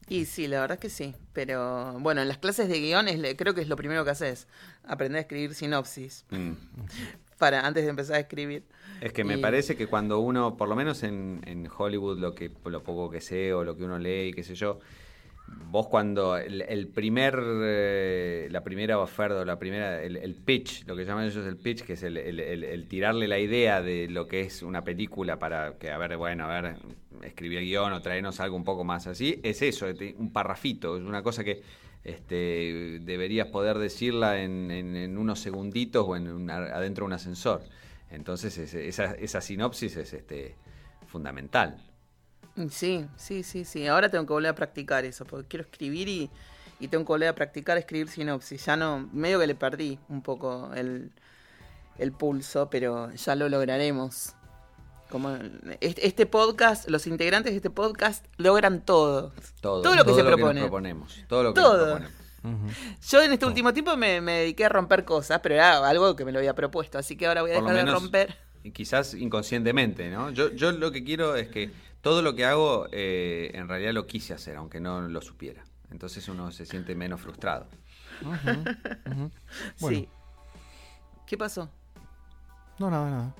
Y 0.07 0.25
sí, 0.25 0.47
la 0.47 0.61
verdad 0.61 0.75
es 0.75 0.81
que 0.81 0.89
sí. 0.89 1.15
Pero 1.33 1.97
bueno, 1.99 2.21
en 2.21 2.27
las 2.27 2.37
clases 2.37 2.69
de 2.69 2.79
guion 2.79 3.07
creo 3.37 3.53
que 3.53 3.61
es 3.61 3.67
lo 3.67 3.75
primero 3.75 4.05
que 4.05 4.11
haces. 4.11 4.47
Aprender 4.83 5.17
a 5.17 5.21
escribir 5.21 5.53
sinopsis. 5.55 6.25
Mm. 6.29 6.51
Para 7.37 7.65
antes 7.65 7.83
de 7.83 7.89
empezar 7.89 8.15
a 8.15 8.19
escribir. 8.19 8.63
Es 9.01 9.11
que 9.11 9.25
me 9.25 9.37
parece 9.37 9.75
que 9.75 9.87
cuando 9.87 10.19
uno, 10.19 10.55
por 10.55 10.69
lo 10.69 10.75
menos 10.75 11.03
en, 11.03 11.41
en 11.45 11.67
Hollywood, 11.75 12.17
lo 12.17 12.33
que 12.33 12.49
lo 12.63 12.81
poco 12.81 13.09
que 13.09 13.19
sé 13.19 13.53
o 13.53 13.65
lo 13.65 13.75
que 13.75 13.83
uno 13.83 13.99
lee, 13.99 14.31
qué 14.33 14.41
sé 14.41 14.55
yo, 14.55 14.79
vos 15.47 15.87
cuando 15.87 16.37
el, 16.37 16.87
primer, 16.87 17.37
eh, 17.37 18.47
la 18.49 18.63
primera 18.63 18.97
oferta, 18.99 19.43
la 19.43 19.59
primera, 19.59 20.01
el, 20.01 20.35
pitch, 20.35 20.85
lo 20.87 20.95
que 20.95 21.05
llaman 21.05 21.25
ellos 21.25 21.45
el 21.45 21.57
pitch, 21.57 21.83
que 21.83 21.93
es 21.93 22.03
el, 22.03 22.87
tirarle 22.87 23.27
la 23.27 23.39
idea 23.39 23.81
de 23.81 24.07
lo 24.07 24.27
que 24.27 24.41
es 24.41 24.63
una 24.63 24.83
película 24.83 25.37
para 25.37 25.77
que, 25.77 25.91
a 25.91 25.97
ver, 25.97 26.17
bueno, 26.17 26.45
a 26.45 26.61
ver, 26.61 26.75
escribir 27.23 27.59
guion 27.61 27.91
o 27.93 28.01
traernos 28.01 28.39
algo 28.39 28.55
un 28.55 28.63
poco 28.63 28.83
más 28.83 29.07
así, 29.07 29.39
es 29.43 29.61
eso, 29.61 29.87
un 30.17 30.31
parrafito, 30.31 30.97
es 30.97 31.03
una 31.03 31.21
cosa 31.21 31.43
que 31.43 31.61
este, 32.03 32.99
deberías 33.01 33.47
poder 33.47 33.77
decirla 33.77 34.41
en, 34.41 35.17
unos 35.17 35.39
segunditos 35.39 36.05
o 36.07 36.15
en 36.15 36.49
adentro 36.49 37.03
de 37.03 37.07
un 37.07 37.13
ascensor. 37.13 37.63
Entonces 38.11 38.57
esa, 38.57 39.13
esa 39.15 39.41
sinopsis 39.41 39.97
es 39.97 40.13
este, 40.13 40.55
fundamental. 41.07 41.81
Sí, 42.69 43.05
sí, 43.17 43.43
sí, 43.43 43.65
sí. 43.65 43.87
Ahora 43.87 44.09
tengo 44.09 44.25
que 44.25 44.33
volver 44.33 44.51
a 44.51 44.55
practicar 44.55 45.05
eso, 45.05 45.25
porque 45.25 45.47
quiero 45.47 45.63
escribir 45.63 46.07
y, 46.07 46.29
tengo 46.87 47.03
que 47.03 47.09
volver 47.09 47.29
a 47.29 47.35
practicar 47.35 47.77
escribir 47.77 48.09
sinopsis. 48.09 48.65
Ya 48.65 48.77
no, 48.77 49.09
medio 49.11 49.39
que 49.39 49.47
le 49.47 49.55
perdí 49.55 49.99
un 50.07 50.21
poco 50.21 50.71
el, 50.75 51.11
pulso, 52.17 52.69
pero 52.69 53.11
ya 53.11 53.35
lo 53.35 53.49
lograremos. 53.49 54.33
Como 55.09 55.37
este 55.81 56.25
podcast, 56.25 56.89
los 56.89 57.05
integrantes 57.07 57.53
de 57.53 57.57
este 57.57 57.69
podcast 57.69 58.25
logran 58.37 58.81
todo. 58.81 59.33
Todo, 59.61 59.81
todo 59.81 59.95
lo 59.95 60.03
que 60.03 60.13
se 60.13 60.23
propone. 60.23 60.61
proponemos. 60.61 61.23
Todo 61.27 61.43
lo 61.43 61.53
que 61.53 61.61
todo. 61.61 61.99
Yo 63.09 63.23
en 63.23 63.33
este 63.33 63.45
último 63.45 63.73
tiempo 63.73 63.95
me, 63.97 64.21
dediqué 64.21 64.65
a 64.65 64.69
romper 64.69 65.05
cosas, 65.05 65.39
pero 65.41 65.55
era 65.55 65.87
algo 65.87 66.15
que 66.15 66.25
me 66.25 66.31
lo 66.31 66.39
había 66.39 66.53
propuesto, 66.53 66.97
así 66.97 67.15
que 67.15 67.27
ahora 67.27 67.41
voy 67.41 67.51
a 67.51 67.55
dejar 67.55 67.75
de 67.75 67.91
romper. 67.91 68.37
Y 68.65 68.71
quizás 68.71 69.13
inconscientemente, 69.13 70.09
¿no? 70.09 70.31
Yo, 70.31 70.51
yo 70.53 70.71
lo 70.71 70.91
que 70.91 71.03
quiero 71.03 71.35
es 71.35 71.49
que 71.49 71.69
todo 72.01 72.23
lo 72.23 72.33
que 72.33 72.45
hago 72.45 72.87
eh, 72.91 73.51
en 73.53 73.67
realidad 73.69 73.93
lo 73.93 74.07
quise 74.07 74.33
hacer, 74.33 74.55
aunque 74.55 74.79
no 74.79 75.01
lo 75.01 75.21
supiera. 75.21 75.63
Entonces 75.91 76.27
uno 76.29 76.51
se 76.51 76.65
siente 76.65 76.95
menos 76.95 77.21
frustrado. 77.21 77.67
Sí. 79.75 80.09
¿Qué 81.27 81.37
pasó? 81.37 81.69
No, 82.79 82.89
nada, 82.89 83.11
nada. 83.11 83.35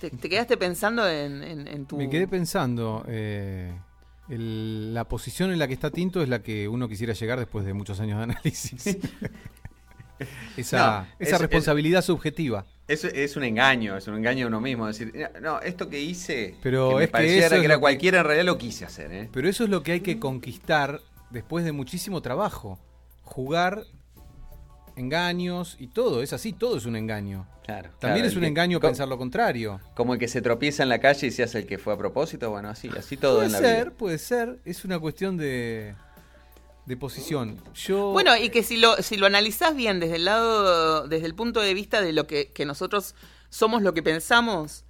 ¿Te, 0.00 0.10
quedaste 0.10 0.56
pensando 0.56 1.08
en, 1.08 1.86
tu...? 1.86 1.96
Me 1.96 2.10
quedé 2.10 2.26
pensando... 2.26 3.04
Eh, 3.06 3.72
la 4.26 5.06
posición 5.06 5.52
en 5.52 5.58
la 5.58 5.68
que 5.68 5.74
está 5.74 5.90
Tinto 5.90 6.22
es 6.22 6.28
la 6.28 6.42
que 6.42 6.66
uno 6.66 6.88
quisiera 6.88 7.12
llegar 7.12 7.38
después 7.38 7.66
de 7.66 7.74
muchos 7.74 8.00
años 8.00 8.16
de 8.16 8.24
análisis. 8.24 8.98
esa, 10.56 11.08
esa 11.18 11.38
responsabilidad 11.38 12.02
subjetiva. 12.02 12.66
Es, 12.86 13.04
es 13.04 13.36
un 13.36 13.44
engaño, 13.44 13.96
es 13.96 14.06
un 14.08 14.16
engaño 14.16 14.46
a 14.46 14.48
uno 14.48 14.60
mismo. 14.60 14.86
Decir, 14.86 15.12
no, 15.40 15.60
esto 15.60 15.88
que 15.88 16.00
hice, 16.00 16.54
pero 16.62 16.90
que 16.90 16.94
me 16.96 17.04
es 17.04 17.10
pareciera 17.10 17.58
que, 17.58 17.64
era 17.64 17.78
cualquiera, 17.78 18.18
en 18.20 18.24
realidad 18.24 18.46
lo 18.46 18.58
quise 18.58 18.84
hacer. 18.84 19.12
¿eh? 19.12 19.28
Pero 19.32 19.48
eso 19.48 19.64
es 19.64 19.70
lo 19.70 19.82
que 19.82 19.92
hay 19.92 20.00
que 20.00 20.18
conquistar 20.18 21.00
después 21.30 21.64
de 21.64 21.72
muchísimo 21.72 22.20
trabajo. 22.20 22.78
Jugar 23.22 23.84
engaños 24.96 25.76
y 25.80 25.88
todo, 25.88 26.22
es 26.22 26.32
así, 26.32 26.52
todo 26.52 26.76
es 26.76 26.86
un 26.86 26.96
engaño. 26.96 27.46
Claro. 27.64 27.90
También 27.98 28.26
es 28.26 28.36
un 28.36 28.44
engaño 28.44 28.78
pensar 28.78 29.08
lo 29.08 29.16
contrario. 29.16 29.80
Como 29.94 30.12
el 30.12 30.20
que 30.20 30.28
se 30.28 30.42
tropieza 30.42 30.82
en 30.82 30.90
la 30.90 30.98
calle 30.98 31.28
y 31.28 31.30
se 31.30 31.42
hace 31.42 31.60
el 31.60 31.66
que 31.66 31.78
fue 31.78 31.94
a 31.94 31.96
propósito, 31.96 32.50
bueno, 32.50 32.68
así, 32.68 32.90
así 32.96 33.16
todo 33.16 33.36
puede 33.36 33.46
en 33.46 33.52
la 33.52 33.58
ser, 33.58 33.92
Puede 33.92 34.18
ser, 34.18 34.58
es 34.66 34.84
una 34.84 34.98
cuestión 34.98 35.38
de, 35.38 35.94
de 36.86 36.96
posición. 36.96 37.62
Yo, 37.74 38.12
bueno, 38.12 38.36
y 38.36 38.50
que 38.50 38.62
si 38.62 38.76
lo, 38.76 38.96
si 38.96 39.16
lo 39.16 39.26
analizás 39.26 39.74
bien 39.74 40.00
desde 40.00 40.16
el 40.16 40.24
lado, 40.24 41.08
desde 41.08 41.26
el 41.26 41.34
punto 41.34 41.60
de 41.60 41.74
vista 41.74 42.00
de 42.00 42.12
lo 42.12 42.26
que, 42.26 42.50
que 42.52 42.64
nosotros 42.66 43.14
somos 43.48 43.82
lo 43.82 43.94
que 43.94 44.02
pensamos, 44.02 44.84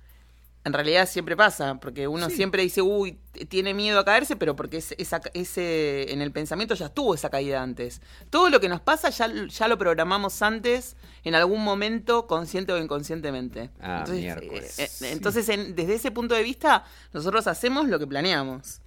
en 0.64 0.72
realidad 0.72 1.06
siempre 1.06 1.36
pasa, 1.36 1.74
porque 1.74 2.08
uno 2.08 2.30
siempre 2.30 2.62
dice, 2.62 2.80
uy, 2.80 3.18
tiene 3.48 3.74
miedo 3.74 3.98
a 3.98 4.04
caerse, 4.04 4.34
pero 4.34 4.56
porque 4.56 4.78
ese, 4.78 6.12
en 6.12 6.22
el 6.22 6.32
pensamiento 6.32 6.74
ya 6.74 6.86
estuvo 6.86 7.14
esa 7.14 7.28
caída 7.28 7.62
antes. 7.62 8.00
Todo 8.30 8.48
lo 8.48 8.60
que 8.60 8.70
nos 8.70 8.80
pasa 8.80 9.10
ya, 9.10 9.30
ya 9.46 9.68
lo 9.68 9.76
programamos 9.76 10.40
antes, 10.40 10.96
en 11.22 11.34
algún 11.34 11.62
momento, 11.62 12.26
consciente 12.26 12.72
o 12.72 12.78
inconscientemente. 12.78 13.70
Ah, 13.78 14.04
entonces, 14.06 14.78
eh, 14.78 14.84
eh, 15.02 15.12
entonces 15.12 15.46
desde 15.46 15.94
ese 15.94 16.10
punto 16.10 16.34
de 16.34 16.42
vista, 16.42 16.84
nosotros 17.12 17.46
hacemos 17.46 17.86
lo 17.88 17.98
que 17.98 18.06
planeamos. 18.06 18.80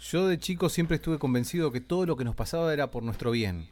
Yo 0.00 0.26
de 0.26 0.38
chico 0.38 0.68
siempre 0.68 0.96
estuve 0.96 1.18
convencido 1.18 1.70
que 1.72 1.80
todo 1.80 2.06
lo 2.06 2.16
que 2.16 2.24
nos 2.24 2.34
pasaba 2.34 2.72
era 2.72 2.90
por 2.90 3.02
nuestro 3.02 3.30
bien. 3.30 3.68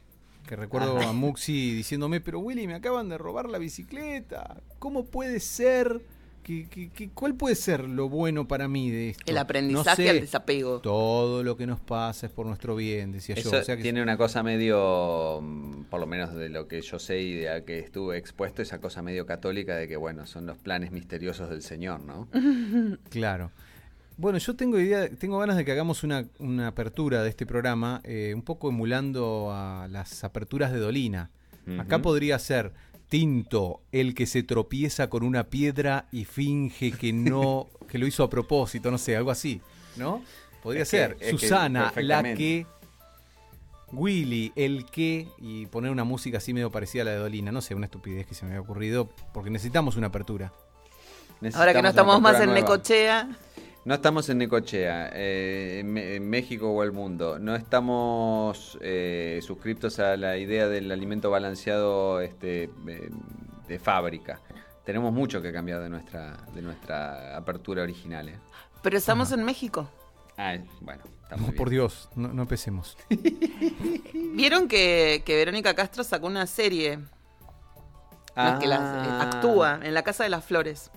Que 0.47 0.55
recuerdo 0.55 0.99
a 0.99 1.11
Muxi 1.13 1.73
diciéndome, 1.73 2.21
pero 2.21 2.39
Willy, 2.39 2.67
me 2.67 2.75
acaban 2.75 3.09
de 3.09 3.17
robar 3.17 3.49
la 3.49 3.57
bicicleta. 3.57 4.61
¿Cómo 4.79 5.05
puede 5.05 5.39
ser? 5.39 6.01
cuál 7.13 7.35
puede 7.35 7.55
ser 7.55 7.87
lo 7.87 8.09
bueno 8.09 8.47
para 8.47 8.67
mí 8.67 8.89
de 8.89 9.09
esto? 9.09 9.23
El 9.27 9.37
aprendizaje 9.37 10.09
al 10.09 10.21
desapego. 10.21 10.79
Todo 10.79 11.43
lo 11.43 11.55
que 11.55 11.67
nos 11.67 11.79
pasa 11.79 12.25
es 12.25 12.31
por 12.31 12.45
nuestro 12.45 12.75
bien, 12.75 13.11
decía 13.11 13.35
yo. 13.35 13.51
O 13.51 13.63
sea 13.63 13.77
tiene 13.77 14.01
una 14.01 14.17
cosa 14.17 14.41
medio, 14.41 15.39
mm, 15.41 15.83
por 15.83 15.99
lo 15.99 16.07
menos 16.07 16.33
de 16.33 16.49
lo 16.49 16.67
que 16.67 16.81
yo 16.81 16.97
sé 16.97 17.21
y 17.21 17.35
de 17.35 17.49
a 17.49 17.65
que 17.65 17.79
estuve 17.79 18.17
expuesto, 18.17 18.61
esa 18.61 18.79
cosa 18.79 19.01
medio 19.01 19.25
católica 19.25 19.75
de 19.75 19.87
que, 19.87 19.97
bueno, 19.97 20.25
son 20.25 20.45
los 20.45 20.57
planes 20.57 20.91
misteriosos 20.91 21.49
del 21.49 21.61
Señor, 21.61 22.01
¿no? 22.01 22.27
claro. 23.09 23.51
Bueno, 24.19 24.37
yo 24.37 24.53
tengo 24.53 24.77
idea, 24.77 25.07
tengo 25.07 25.39
ganas 25.39 25.55
de 25.55 25.63
que 25.63 25.71
hagamos 25.71 26.03
una, 26.03 26.27
apertura 26.67 27.23
de 27.23 27.29
este 27.29 27.45
programa, 27.45 28.01
eh, 28.03 28.33
un 28.35 28.41
poco 28.41 28.67
emulando 28.67 29.49
a 29.49 29.87
las 29.89 30.25
aperturas 30.25 30.73
de 30.73 30.79
Dolina. 30.79 31.31
Acá 31.79 32.01
podría 32.01 32.37
ser 32.37 32.73
Tinto, 33.07 33.79
el 33.93 34.13
que 34.13 34.25
se 34.25 34.43
tropieza 34.43 35.09
con 35.09 35.23
una 35.23 35.45
piedra 35.45 36.07
y 36.11 36.25
finge 36.25 36.91
que 36.91 37.13
no, 37.13 37.67
que 37.87 37.97
lo 37.97 38.05
hizo 38.07 38.25
a 38.25 38.29
propósito, 38.29 38.91
no 38.91 38.97
sé, 38.97 39.15
algo 39.15 39.31
así, 39.31 39.61
¿no? 39.95 40.21
Podría 40.61 40.83
ser. 40.83 41.15
Susana, 41.29 41.93
la 41.95 42.21
que. 42.33 42.65
Willy, 43.93 44.51
el 44.57 44.85
que. 44.85 45.29
Y 45.37 45.67
poner 45.67 45.91
una 45.91 46.03
música 46.03 46.39
así 46.39 46.53
medio 46.53 46.71
parecida 46.71 47.03
a 47.03 47.05
la 47.05 47.11
de 47.11 47.17
Dolina. 47.19 47.53
No 47.53 47.61
sé, 47.61 47.73
una 47.73 47.85
estupidez 47.85 48.27
que 48.27 48.35
se 48.35 48.43
me 48.43 48.51
había 48.51 48.61
ocurrido. 48.61 49.09
Porque 49.33 49.49
necesitamos 49.49 49.95
una 49.95 50.07
apertura. 50.07 50.51
Ahora 51.53 51.73
que 51.73 51.81
no 51.81 51.89
estamos 51.89 52.19
más 52.19 52.39
en 52.41 52.53
Necochea. 52.53 53.29
No 53.85 53.93
estamos 53.93 54.27
en 54.29 54.39
Necochea, 54.39 55.09
eh, 55.13 55.79
en 55.79 56.29
México 56.29 56.69
o 56.69 56.83
el 56.83 56.91
mundo. 56.91 57.39
No 57.39 57.55
estamos 57.55 58.77
eh, 58.81 59.39
suscriptos 59.41 59.99
a 59.99 60.17
la 60.17 60.37
idea 60.37 60.67
del 60.67 60.91
alimento 60.91 61.31
balanceado 61.31 62.19
este, 62.19 62.63
eh, 62.87 63.09
de 63.67 63.79
fábrica. 63.79 64.41
Tenemos 64.83 65.13
mucho 65.13 65.41
que 65.41 65.53
cambiar 65.53 65.81
de 65.81 65.89
nuestra, 65.89 66.37
de 66.53 66.61
nuestra 66.61 67.37
apertura 67.37 67.83
original. 67.83 68.29
¿eh? 68.29 68.37
Pero 68.81 68.97
estamos 68.97 69.31
en 69.31 69.43
México. 69.45 69.89
Ah, 70.37 70.57
bueno. 70.81 71.03
por 71.55 71.69
Dios, 71.69 72.09
no, 72.15 72.33
no 72.33 72.41
empecemos. 72.41 72.97
¿Vieron 74.33 74.67
que, 74.67 75.23
Verónica 75.25 75.73
Castro 75.73 76.03
sacó 76.03 76.27
una 76.27 76.47
serie? 76.47 76.99
que 78.59 78.67
las, 78.67 78.79
ah. 78.79 79.21
actúa 79.21 79.79
en 79.83 79.93
la 79.93 80.03
Casa 80.03 80.23
de 80.23 80.29
las 80.29 80.45
Flores. 80.45 80.91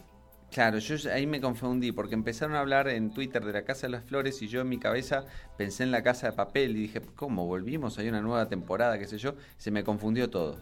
Claro, 0.52 0.78
yo 0.78 1.10
ahí 1.10 1.26
me 1.26 1.40
confundí 1.40 1.92
porque 1.92 2.14
empezaron 2.14 2.54
a 2.54 2.60
hablar 2.60 2.86
en 2.88 3.14
Twitter 3.14 3.42
de 3.42 3.54
la 3.54 3.64
Casa 3.64 3.86
de 3.86 3.92
las 3.92 4.04
Flores 4.04 4.42
y 4.42 4.48
yo 4.48 4.60
en 4.60 4.68
mi 4.68 4.78
cabeza 4.78 5.24
pensé 5.56 5.82
en 5.82 5.90
la 5.90 6.02
Casa 6.02 6.26
de 6.26 6.34
Papel 6.34 6.76
y 6.76 6.80
dije, 6.82 7.00
¿cómo? 7.16 7.46
¿Volvimos? 7.46 7.98
Hay 7.98 8.08
una 8.08 8.20
nueva 8.20 8.48
temporada, 8.48 8.98
qué 8.98 9.06
sé 9.06 9.16
yo. 9.16 9.34
Se 9.56 9.70
me 9.70 9.82
confundió 9.82 10.28
todo. 10.28 10.58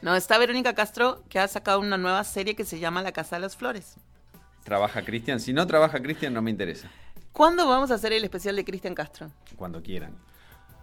No, 0.00 0.16
está 0.16 0.38
Verónica 0.38 0.74
Castro 0.74 1.22
que 1.28 1.38
ha 1.38 1.46
sacado 1.48 1.80
una 1.80 1.98
nueva 1.98 2.24
serie 2.24 2.56
que 2.56 2.64
se 2.64 2.78
llama 2.78 3.02
La 3.02 3.12
Casa 3.12 3.36
de 3.36 3.42
las 3.42 3.56
Flores. 3.58 3.96
¿Trabaja 4.64 5.02
Cristian? 5.02 5.38
Si 5.38 5.52
no 5.52 5.66
trabaja 5.66 6.00
Cristian 6.00 6.32
no 6.32 6.40
me 6.40 6.50
interesa. 6.50 6.90
¿Cuándo 7.32 7.68
vamos 7.68 7.90
a 7.90 7.94
hacer 7.96 8.14
el 8.14 8.24
especial 8.24 8.56
de 8.56 8.64
Cristian 8.64 8.94
Castro? 8.94 9.30
Cuando 9.56 9.82
quieran. 9.82 10.16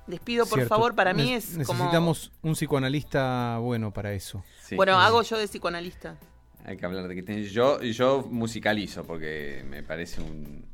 Despido, 0.06 0.46
por 0.46 0.64
favor, 0.68 0.94
para 0.94 1.14
mí 1.14 1.34
es 1.34 1.58
como... 1.66 1.80
Necesitamos 1.80 2.32
un 2.44 2.54
psicoanalista 2.54 3.58
bueno 3.58 3.92
para 3.92 4.14
eso. 4.14 4.44
Bueno, 4.76 5.00
hago 5.00 5.24
yo 5.24 5.40
de 5.40 5.48
psicoanalista. 5.48 6.18
Hay 6.66 6.78
que 6.78 6.86
hablar 6.86 7.08
de 7.08 7.24
que 7.24 7.44
Yo, 7.44 7.82
yo 7.82 8.24
musicalizo 8.30 9.04
porque 9.04 9.66
me 9.68 9.84
parece 9.84 10.22
un. 10.22 10.66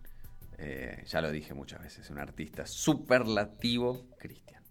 Eh, 0.57 1.03
ya 1.07 1.21
lo 1.21 1.31
dije 1.31 1.53
muchas 1.53 1.81
veces, 1.81 2.09
un 2.09 2.19
artista 2.19 2.65
superlativo, 2.67 4.05
Cristian. 4.17 4.61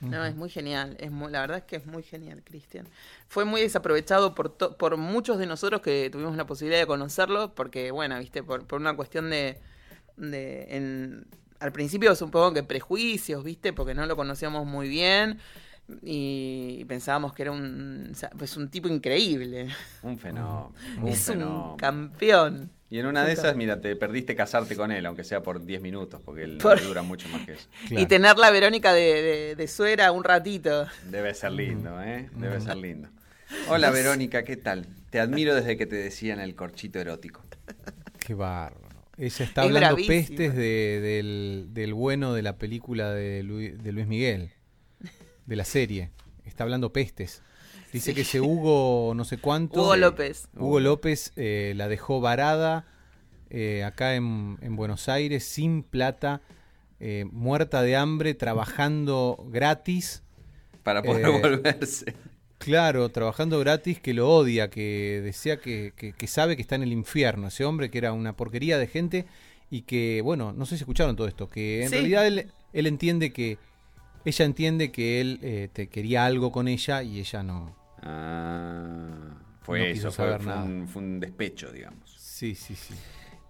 No, 0.00 0.24
es 0.24 0.36
muy 0.36 0.48
genial. 0.48 0.96
Es 1.00 1.10
la 1.10 1.40
verdad 1.40 1.58
es 1.58 1.64
que 1.64 1.76
es 1.76 1.86
muy 1.86 2.02
genial, 2.02 2.42
Cristian. 2.44 2.86
Fue 3.28 3.44
muy 3.44 3.60
desaprovechado 3.60 4.34
por, 4.34 4.56
por 4.76 4.96
muchos 4.96 5.38
de 5.38 5.46
nosotros 5.46 5.80
que 5.80 6.10
tuvimos 6.10 6.36
la 6.36 6.46
posibilidad 6.46 6.80
de 6.80 6.86
conocerlo, 6.86 7.54
porque, 7.54 7.90
bueno, 7.90 8.18
viste, 8.18 8.42
por, 8.42 8.66
por 8.66 8.80
una 8.80 8.94
cuestión 8.94 9.30
de. 9.30 9.58
de 10.16 10.76
en, 10.76 11.26
al 11.58 11.72
principio 11.72 12.14
supongo 12.14 12.52
que 12.52 12.62
prejuicios, 12.62 13.42
viste, 13.42 13.72
porque 13.72 13.94
no 13.94 14.06
lo 14.06 14.16
conocíamos 14.16 14.66
muy 14.66 14.88
bien 14.88 15.38
y 16.02 16.84
pensábamos 16.86 17.32
que 17.32 17.42
era 17.42 17.52
un, 17.52 18.12
pues 18.36 18.56
un 18.56 18.68
tipo 18.68 18.88
increíble. 18.88 19.68
Un 20.02 20.18
fenómeno. 20.18 20.72
es 21.06 21.28
un 21.28 21.76
campeón. 21.76 22.70
Y 22.88 22.98
en 22.98 23.06
una 23.06 23.24
de 23.24 23.32
esas, 23.32 23.56
mira, 23.56 23.80
te 23.80 23.96
perdiste 23.96 24.36
casarte 24.36 24.76
con 24.76 24.92
él, 24.92 25.04
aunque 25.06 25.24
sea 25.24 25.42
por 25.42 25.64
10 25.64 25.82
minutos, 25.82 26.20
porque 26.24 26.44
él 26.44 26.58
dura 26.58 27.02
mucho 27.02 27.28
más 27.28 27.44
que 27.44 27.54
eso. 27.54 27.68
Y 27.90 28.06
tener 28.06 28.36
la 28.38 28.50
Verónica 28.50 28.92
de, 28.92 29.54
de, 29.56 29.68
suera 29.68 30.12
un 30.12 30.22
ratito. 30.22 30.86
Debe 31.10 31.34
ser 31.34 31.52
lindo, 31.52 32.00
¿eh? 32.02 32.30
Debe 32.36 32.60
ser 32.60 32.76
lindo. 32.76 33.08
Hola 33.68 33.90
Verónica, 33.90 34.42
¿qué 34.42 34.56
tal? 34.56 34.86
Te 35.10 35.20
admiro 35.20 35.54
desde 35.54 35.76
que 35.76 35.86
te 35.86 35.96
decían 35.96 36.40
el 36.40 36.54
corchito 36.54 36.98
erótico. 36.98 37.44
Qué 38.18 38.34
bárbaro. 38.34 38.86
Ella 39.18 39.44
está 39.44 39.62
hablando 39.62 39.96
pestes 40.06 40.54
del, 40.54 41.68
del, 41.70 41.94
bueno 41.94 42.34
de 42.34 42.42
la 42.42 42.56
película 42.56 43.12
de 43.12 43.42
de 43.42 43.92
Luis 43.92 44.06
Miguel 44.06 44.50
de 45.46 45.56
la 45.56 45.64
serie. 45.64 46.10
Está 46.44 46.64
hablando 46.64 46.92
pestes. 46.92 47.42
Dice 47.92 48.14
que 48.14 48.22
ese 48.22 48.40
Hugo 48.40 49.14
no 49.14 49.24
sé 49.24 49.38
cuánto. 49.38 49.80
Hugo 49.80 49.96
López. 49.96 50.48
Hugo 50.56 50.80
López 50.80 51.32
eh, 51.36 51.72
la 51.76 51.88
dejó 51.88 52.20
varada 52.20 52.84
eh, 53.48 53.84
acá 53.84 54.14
en, 54.14 54.76
Buenos 54.76 55.08
Aires 55.08 55.44
sin 55.44 55.82
plata, 55.82 56.42
eh, 57.00 57.24
muerta 57.30 57.82
de 57.82 57.96
hambre, 57.96 58.34
trabajando 58.34 59.46
gratis. 59.50 60.22
Para 60.82 61.02
poder 61.02 61.30
volverse. 61.30 62.14
Claro, 62.58 63.08
trabajando 63.10 63.58
gratis, 63.60 64.00
que 64.00 64.14
lo 64.14 64.30
odia, 64.30 64.70
que 64.70 65.20
decía 65.22 65.58
que, 65.58 65.92
que, 65.96 66.26
sabe 66.26 66.56
que 66.56 66.62
está 66.62 66.74
en 66.74 66.82
el 66.82 66.92
infierno. 66.92 67.48
Ese 67.48 67.64
hombre 67.64 67.90
que 67.90 67.98
era 67.98 68.12
una 68.12 68.36
porquería 68.36 68.78
de 68.78 68.86
gente 68.86 69.26
y 69.70 69.82
que, 69.82 70.20
bueno, 70.22 70.52
no 70.52 70.64
sé 70.64 70.76
si 70.76 70.82
escucharon 70.82 71.16
todo 71.16 71.28
esto, 71.28 71.48
que 71.48 71.84
en 71.84 71.90
realidad 71.90 72.26
él, 72.26 72.50
él 72.72 72.86
entiende 72.86 73.32
que 73.32 73.58
ella 74.26 74.44
entiende 74.44 74.92
que 74.92 75.20
él 75.20 75.38
eh, 75.42 75.68
te 75.72 75.88
quería 75.88 76.24
algo 76.26 76.52
con 76.52 76.68
ella 76.68 77.02
y 77.02 77.18
ella 77.20 77.42
no. 77.42 77.76
Ah, 78.02 79.36
fue 79.62 79.90
eso, 79.90 80.12
fue, 80.12 80.36
un, 80.36 81.20
despecho, 81.20 81.72
digamos. 81.72 82.10
Sí, 82.18 82.54
sí, 82.54 82.74
sí. 82.76 82.94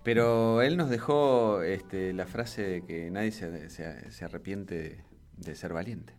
Pero 0.02 0.62
él 0.62 0.76
nos 0.76 0.88
dejó 0.88 1.62
este, 1.62 2.12
la 2.12 2.26
frase 2.26 2.62
de 2.62 2.82
que 2.82 3.10
nadie 3.10 3.32
se, 3.32 3.68
se- 3.70 4.10
se 4.12 4.24
arrepiente 4.24 4.74
de, 4.76 5.00
de 5.36 5.54
ser 5.56 5.72
valiente. 5.72 6.12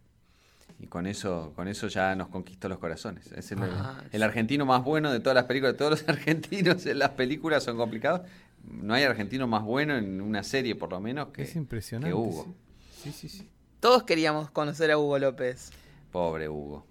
Y 0.80 0.88
con 0.88 1.08
eso, 1.08 1.54
con 1.56 1.68
eso 1.68 1.88
ya 1.88 2.16
nos 2.16 2.28
conquistó 2.28 2.70
los 2.70 2.78
corazones. 2.78 3.32
Es 3.32 3.52
el, 3.52 3.60
Ah, 3.64 4.04
el 4.12 4.22
argentino 4.22 4.66
más 4.66 4.84
bueno 4.84 5.12
de 5.12 5.20
todas 5.20 5.36
las 5.36 5.46
películas. 5.46 5.78
Todos 5.78 5.92
los 5.92 6.10
argentinos 6.10 6.86
en 6.86 7.00
las 7.00 7.12
películas 7.12 7.64
son 7.64 7.78
complicados. 7.78 8.22
No 8.64 8.94
hay 8.94 9.04
argentino 9.04 9.48
más 9.48 9.64
bueno 9.64 9.96
en 9.96 10.20
una 10.22 10.44
serie, 10.44 10.76
por 10.76 10.92
lo 10.92 11.00
menos, 11.00 11.30
que, 11.30 11.44
es 11.44 11.56
impresionante. 11.56 12.10
que 12.10 12.14
Hugo. 12.14 12.54
Sí, 13.02 13.12
sí, 13.12 13.30
sí. 13.30 13.50
Todos 13.80 14.04
queríamos 14.04 14.50
conocer 14.50 14.92
a 14.92 14.98
Hugo 14.98 15.20
López. 15.20 15.72
Pobre 16.12 16.50
Hugo. 16.50 16.86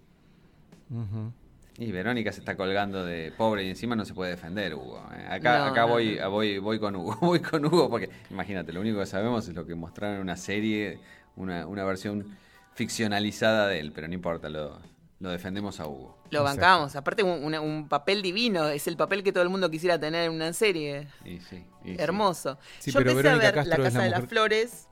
Y 1.79 1.93
Verónica 1.93 2.33
se 2.33 2.41
está 2.41 2.57
colgando 2.57 3.05
de 3.05 3.33
pobre 3.37 3.65
y 3.65 3.69
encima 3.69 3.97
no 3.97 4.05
se 4.05 4.15
puede 4.15 4.31
defender 4.31 4.75
Hugo. 4.75 5.03
¿eh? 5.15 5.27
Acá, 5.29 5.59
No, 5.59 5.65
acá 5.67 5.81
no, 5.83 5.89
voy, 5.89 6.17
no. 6.19 6.31
voy, 6.31 6.59
voy 6.59 6.79
con 6.79 6.97
Hugo. 6.97 7.17
Voy 7.21 7.41
con 7.41 7.65
Hugo 7.67 7.91
porque, 7.91 8.09
imagínate, 8.31 8.73
lo 8.73 8.81
único 8.81 8.99
que 9.01 9.07
sabemos 9.07 9.47
es 9.49 9.55
lo 9.55 9.67
que 9.67 9.75
mostraron 9.75 10.17
en 10.17 10.23
una 10.23 10.37
serie, 10.37 11.01
una, 11.35 11.67
una 11.67 11.85
versión 11.85 12.37
ficcionalizada 12.75 13.67
de 13.69 13.81
él, 13.81 13.93
pero 13.93 14.09
no 14.09 14.15
importa, 14.15 14.49
lo, 14.49 14.79
lo 15.21 15.31
defendemos 15.31 15.81
a 15.81 15.87
Hugo. 15.87 16.17
Lo 16.31 16.41
Exacto. 16.41 16.61
bancamos. 16.61 16.97
Aparte, 16.97 17.23
un, 17.23 17.55
un 17.55 17.89
papel 17.89 18.23
divino. 18.23 18.69
Es 18.69 18.87
el 18.87 18.97
papel 18.97 19.23
que 19.23 19.33
todo 19.33 19.43
el 19.43 19.49
mundo 19.49 19.71
quisiera 19.71 19.99
tener 19.99 20.25
en 20.27 20.33
una 20.33 20.53
serie. 20.53 21.09
Y 21.25 21.41
sí, 21.41 21.65
y. 21.85 22.01
Hermoso. 22.01 22.59
Sí, 22.79 22.91
Yo 22.91 23.01
empecé 23.01 23.17
Verónica 23.17 23.49
a 23.49 23.51
ver 23.53 23.55
Castro 23.55 23.77
La 23.79 23.85
Casa 23.85 23.99
la 23.99 24.05
de 24.05 24.11
las 24.11 24.27
Flores 24.27 24.89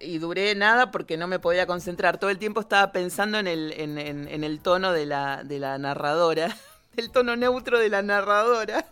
y 0.00 0.18
duré 0.18 0.54
nada 0.54 0.90
porque 0.90 1.16
no 1.16 1.26
me 1.26 1.38
podía 1.38 1.66
concentrar. 1.66 2.18
Todo 2.18 2.30
el 2.30 2.38
tiempo 2.38 2.60
estaba 2.60 2.92
pensando 2.92 3.38
en 3.38 3.46
el, 3.46 3.72
en, 3.72 3.98
en- 3.98 4.28
en 4.28 4.44
el 4.44 4.60
tono 4.60 4.92
de 4.92 5.06
la, 5.06 5.44
de 5.44 5.58
la 5.58 5.78
narradora. 5.78 6.54
El 6.96 7.10
tono 7.10 7.34
neutro 7.34 7.80
de 7.80 7.88
la 7.88 8.02
narradora. 8.02 8.86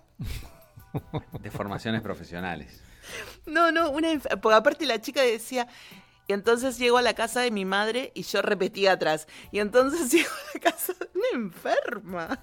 Deformaciones 1.41 2.03
profesionales. 2.03 2.83
No, 3.47 3.71
no, 3.71 3.91
una 3.91 4.09
porque 4.41 4.57
aparte 4.57 4.87
la 4.87 5.01
chica 5.01 5.23
decía, 5.23 5.69
y 6.27 6.33
entonces 6.33 6.79
llego 6.79 6.99
a 6.99 7.03
la 7.03 7.15
casa 7.15 7.41
de 7.43 7.53
mi 7.53 7.65
madre 7.65 8.11
y 8.15 8.23
yo 8.25 8.43
repetía 8.43 8.93
atrás. 8.93 9.29
Y 9.53 9.61
entonces 9.61 10.11
llego 10.13 10.29
a 10.31 10.51
la 10.55 10.61
casa 10.61 10.95
de 10.95 11.09
una 11.15 11.29
enferma. 11.45 12.39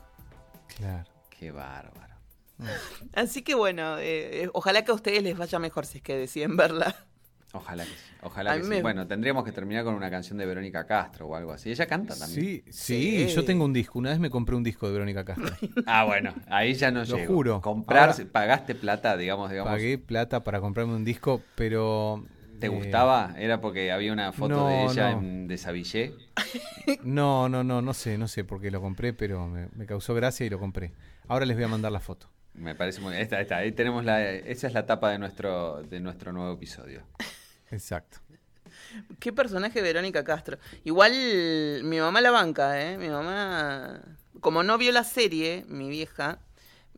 Claro. 0.77 1.09
Qué 1.29 1.51
bárbaro. 1.51 2.15
Así 3.13 3.41
que 3.41 3.55
bueno, 3.55 3.97
eh, 3.97 4.43
eh, 4.43 4.49
ojalá 4.53 4.83
que 4.83 4.91
a 4.91 4.95
ustedes 4.95 5.23
les 5.23 5.37
vaya 5.37 5.59
mejor 5.59 5.85
si 5.85 5.97
es 5.99 6.03
que 6.03 6.15
deciden 6.17 6.57
verla. 6.57 7.05
Ojalá 7.51 7.83
que 7.83 7.89
sí. 7.89 7.95
Ojalá 8.21 8.51
A 8.51 8.53
que 8.55 8.59
mí 8.59 8.65
sí. 8.65 8.69
me- 8.69 8.81
Bueno, 8.83 9.07
tendríamos 9.07 9.43
que 9.43 9.51
terminar 9.51 9.83
con 9.83 9.95
una 9.95 10.11
canción 10.11 10.37
de 10.37 10.45
Verónica 10.45 10.85
Castro 10.85 11.25
o 11.27 11.35
algo 11.35 11.51
así. 11.51 11.71
Ella 11.71 11.87
canta 11.87 12.15
también. 12.15 12.41
Sí, 12.41 12.63
sí, 12.69 13.27
Sí. 13.27 13.33
yo 13.35 13.43
tengo 13.43 13.65
un 13.65 13.73
disco. 13.73 13.97
Una 13.97 14.11
vez 14.11 14.19
me 14.19 14.29
compré 14.29 14.55
un 14.55 14.63
disco 14.63 14.85
de 14.87 14.93
Verónica 14.93 15.25
Castro. 15.25 15.49
Ah, 15.87 16.03
bueno, 16.05 16.33
ahí 16.47 16.73
ya 16.75 16.91
no 16.91 16.99
Lo 17.03 17.17
llego. 17.17 17.33
juro. 17.33 17.61
Comprar, 17.61 18.09
Ahora- 18.11 18.25
pagaste 18.31 18.75
plata, 18.75 19.17
digamos, 19.17 19.49
digamos. 19.49 19.71
Pagué 19.71 19.97
plata 19.97 20.43
para 20.43 20.61
comprarme 20.61 20.93
un 20.95 21.03
disco, 21.03 21.41
pero... 21.55 22.23
¿Te 22.59 22.65
eh, 22.67 22.69
gustaba? 22.69 23.33
¿Era 23.37 23.61
porque 23.61 23.91
había 23.91 24.11
una 24.13 24.31
foto 24.33 24.49
no, 24.55 24.67
de 24.67 24.83
ella 24.83 25.11
no. 25.13 25.19
en 25.19 25.47
Desavillé? 25.47 26.13
No, 27.03 27.47
no, 27.49 27.63
no, 27.63 27.81
no 27.81 27.93
sé, 27.93 28.17
no 28.17 28.27
sé 28.27 28.43
por 28.43 28.59
qué 28.61 28.69
lo 28.71 28.81
compré, 28.81 29.13
pero 29.13 29.47
me, 29.47 29.69
me 29.75 29.85
causó 29.85 30.13
gracia 30.13 30.45
y 30.45 30.49
lo 30.49 30.59
compré. 30.59 30.91
Ahora 31.27 31.45
les 31.45 31.55
voy 31.55 31.63
a 31.65 31.67
mandar 31.67 31.91
la 31.91 31.99
foto. 31.99 32.27
Me 32.55 32.75
parece 32.75 32.99
muy... 32.99 33.15
Esta, 33.15 33.39
esta, 33.39 33.57
ahí 33.57 33.71
tenemos 33.71 34.03
la... 34.03 34.29
Esa 34.29 34.67
es 34.67 34.73
la 34.73 34.85
tapa 34.85 35.11
de 35.11 35.19
nuestro, 35.19 35.81
de 35.83 35.99
nuestro 35.99 36.33
nuevo 36.33 36.53
episodio. 36.53 37.03
Exacto. 37.71 38.17
Qué 39.19 39.33
personaje 39.33 39.81
Verónica 39.81 40.23
Castro. 40.23 40.57
Igual 40.83 41.11
mi 41.83 41.99
mamá 41.99 42.21
la 42.21 42.31
banca, 42.31 42.81
¿eh? 42.81 42.97
Mi 42.97 43.09
mamá, 43.09 44.01
como 44.39 44.63
no 44.63 44.77
vio 44.77 44.91
la 44.91 45.03
serie, 45.03 45.65
mi 45.67 45.89
vieja, 45.89 46.39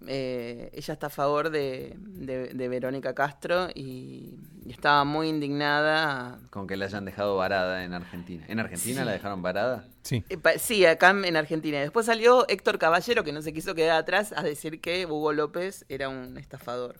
eh, 0.07 0.69
ella 0.73 0.93
está 0.93 1.07
a 1.07 1.09
favor 1.09 1.49
de, 1.49 1.95
de- 1.97 2.53
de 2.53 2.67
Verónica 2.69 3.13
Castro 3.13 3.69
y, 3.75 4.35
y 4.65 4.71
estaba 4.71 5.03
muy 5.03 5.27
indignada. 5.29 6.39
Con 6.49 6.65
que 6.67 6.75
la 6.77 6.85
hayan 6.85 7.05
dejado 7.05 7.35
varada 7.37 7.83
en 7.83 7.93
Argentina. 7.93 8.45
¿En 8.47 8.59
Argentina 8.59 9.05
la 9.05 9.11
dejaron 9.11 9.41
varada? 9.41 9.87
Sí. 10.03 10.23
Eh, 10.29 10.37
pa- 10.37 10.57
Sí, 10.57 10.85
acá 10.85 11.09
en 11.11 11.35
Argentina. 11.35 11.77
Y 11.77 11.81
Después 11.81 12.05
salió 12.05 12.47
Héctor 12.47 12.79
Caballero, 12.79 13.23
que 13.23 13.31
no 13.31 13.41
se 13.41 13.53
quiso 13.53 13.75
quedar 13.75 13.97
atrás, 13.97 14.33
a 14.35 14.43
decir 14.43 14.81
que 14.81 15.05
Hugo 15.05 15.33
López 15.33 15.85
era 15.89 16.09
un 16.09 16.37
estafador. 16.37 16.95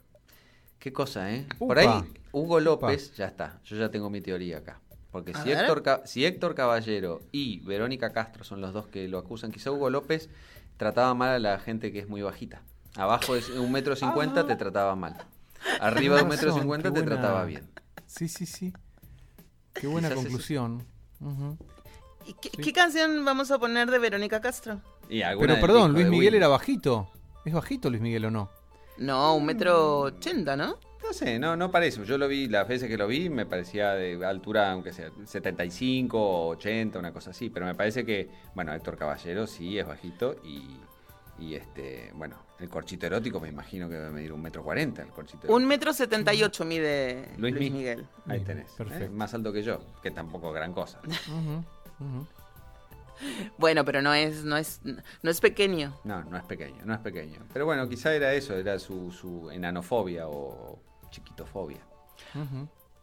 Qué 0.82 0.91
cosa, 0.91 1.32
¿eh? 1.32 1.45
Upa. 1.60 1.68
Por 1.68 1.80
ahí, 1.80 2.03
Hugo 2.32 2.60
López, 2.60 3.16
ya 3.16 3.28
está. 3.28 3.62
Yo 3.64 3.78
ya 3.78 3.90
tengo 3.90 4.10
mi 4.10 4.20
teoría 4.20 4.58
acá. 4.58 4.82
Porque 5.12 5.34
si. 5.36 5.52
Héctor, 5.52 5.84
Ca- 5.84 6.02
si 6.06 6.26
Héctor 6.26 6.56
Caballero 6.56 7.22
y 7.32 7.60
Verónica 7.60 8.12
Castro 8.14 8.44
son 8.44 8.62
los 8.62 8.74
dos 8.74 8.88
que 8.88 9.08
lo 9.08 9.20
acusan, 9.20 9.52
quizá 9.52 9.72
Hugo 9.72 9.90
López 9.91 10.30
trataba 10.78 11.14
mal 11.14 11.30
a 11.30 11.40
la 11.40 11.60
gente 11.60 11.91
que 11.91 11.99
es 11.99 12.10
muy 12.10 12.24
bajita. 12.24 12.64
Abajo 12.95 13.36
de 13.36 13.60
un 13.60 13.72
metro 13.72 13.95
cincuenta 13.95 14.48
te 14.48 14.56
trataba 14.56 14.95
mal. 14.95 15.16
Arriba 15.80 16.18
de 16.18 16.24
un 16.24 16.30
metro 16.30 16.52
cincuenta 16.53 16.91
te 16.91 17.02
buena- 17.02 17.16
trataba 17.16 17.45
bien. 17.45 17.70
Sí, 18.08 18.28
sí, 18.28 18.45
sí. 18.48 18.74
Qué 19.74 19.86
buena 19.88 20.10
Quizás 20.10 20.24
conclusión. 20.24 20.84
¿Y 22.26 22.34
qué, 22.34 22.49
Sí. 22.49 22.62
qué 22.64 22.74
canción 22.74 23.24
vamos 23.24 23.52
a 23.52 23.60
poner 23.60 23.91
de 23.91 23.99
Verónica 23.99 24.41
Castro? 24.41 24.82
Y 25.10 25.22
Pero 25.22 25.60
perdón, 25.62 25.94
Luis 25.94 26.08
Miguel 26.08 26.34
era 26.34 26.48
bajito. 26.48 27.12
¿Es 27.45 27.53
bajito 27.53 27.90
Luis 27.90 28.02
Miguel 28.02 28.26
o 28.26 28.32
no? 28.32 28.49
No, 29.02 29.36
un 29.36 29.45
metro 29.45 29.99
ochenta, 30.02 30.56
¿no? 30.56 30.78
No 31.03 31.14
sé, 31.14 31.40
no, 31.40 31.56
no 31.57 31.72
parece. 31.72 32.06
Yo 32.06 32.18
lo 32.18 32.28
vi, 32.28 32.48
las 32.48 32.68
veces 32.68 32.88
que 32.88 32.95
lo 32.98 33.07
vi, 33.07 33.30
me 33.30 33.45
parecía 33.45 33.94
de 33.94 34.23
altura, 34.26 34.72
aunque 34.72 34.94
sea 34.94 35.10
75, 35.26 36.48
80, 36.49 36.99
una 36.99 37.11
cosa 37.11 37.32
así. 37.32 37.49
Pero 37.49 37.65
me 37.65 37.76
parece 37.76 38.06
que, 38.06 38.30
bueno, 38.56 38.73
Héctor 38.73 38.98
Caballero 38.98 39.48
sí 39.48 39.78
es 39.80 39.88
bajito 39.88 40.36
y, 40.44 40.64
y 41.44 41.56
este, 41.56 42.11
bueno, 42.14 42.36
el 42.60 42.69
corchito 42.69 43.07
erótico 43.07 43.40
me 43.40 43.49
imagino 43.49 43.90
que 43.90 43.95
debe 43.95 44.11
medir 44.11 44.32
un 44.32 44.41
metro 44.41 44.64
cuarenta 44.64 45.02
el 45.02 45.10
corchito 45.10 45.52
Un 45.53 45.65
metro 45.65 45.91
setenta 45.91 46.34
y 46.34 46.44
ocho 46.44 46.64
mide 46.64 47.30
Luis 47.38 47.56
Luis, 47.56 47.72
Mi- 47.72 47.78
Miguel. 47.80 48.06
Ahí 48.28 48.41
tenés. 48.41 48.72
perfecto. 48.73 49.06
¿eh? 49.06 49.10
Más 49.10 49.34
alto 49.34 49.52
que 49.52 49.64
yo, 49.64 49.80
que 50.03 50.11
tampoco 50.11 50.49
es 50.49 50.53
gran 50.53 50.72
cosa. 50.73 50.99
Ujú, 51.07 51.64
ujú. 51.99 52.28
Bueno, 53.57 53.85
pero 53.85 54.02
no 54.02 54.14
es, 54.14 54.43
no 54.43 54.57
es, 54.57 54.81
no 54.84 55.30
es 55.31 55.39
pequeño. 55.39 55.99
No, 56.03 56.23
no 56.23 56.38
es 56.38 56.43
pequeño, 56.43 56.84
no 56.85 56.93
es 56.93 56.99
pequeño. 56.99 57.39
Pero 57.53 57.65
bueno, 57.65 57.88
quizá 57.88 58.14
era 58.14 58.34
eso, 58.34 58.56
era 58.56 58.77
su, 58.80 59.11
su 59.11 59.49
enanofobia 59.52 60.27
o 60.27 60.80
chiquitofobia. 61.11 61.81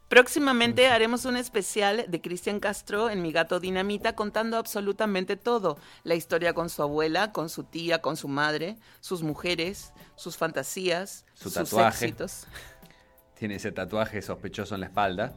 Próximamente 0.09 0.89
haremos 0.89 1.27
un 1.27 1.37
especial 1.37 2.07
de 2.09 2.21
Cristian 2.23 2.61
Castro 2.61 3.11
en 3.11 3.21
Mi 3.21 3.31
Gato 3.31 3.61
Dinamita 3.61 4.15
contando 4.15 4.57
absolutamente 4.57 5.37
todo. 5.37 5.77
La 6.03 6.15
historia 6.15 6.55
con 6.55 6.71
su 6.71 6.83
abuela, 6.83 7.31
con 7.33 7.51
su 7.51 7.65
tía, 7.65 8.01
con 8.01 8.17
su 8.17 8.27
madre, 8.27 8.77
sus 9.01 9.23
mujeres, 9.23 9.93
sus 10.17 10.39
fantasías, 10.39 11.27
Su 11.35 11.45
sus 11.51 11.55
tatuaje. 11.55 12.07
éxitos. 12.07 12.47
Tiene 13.35 13.57
ese 13.57 13.71
tatuaje 13.71 14.23
sospechoso 14.23 14.75
en 14.77 14.81
la 14.81 14.87
espalda, 14.87 15.35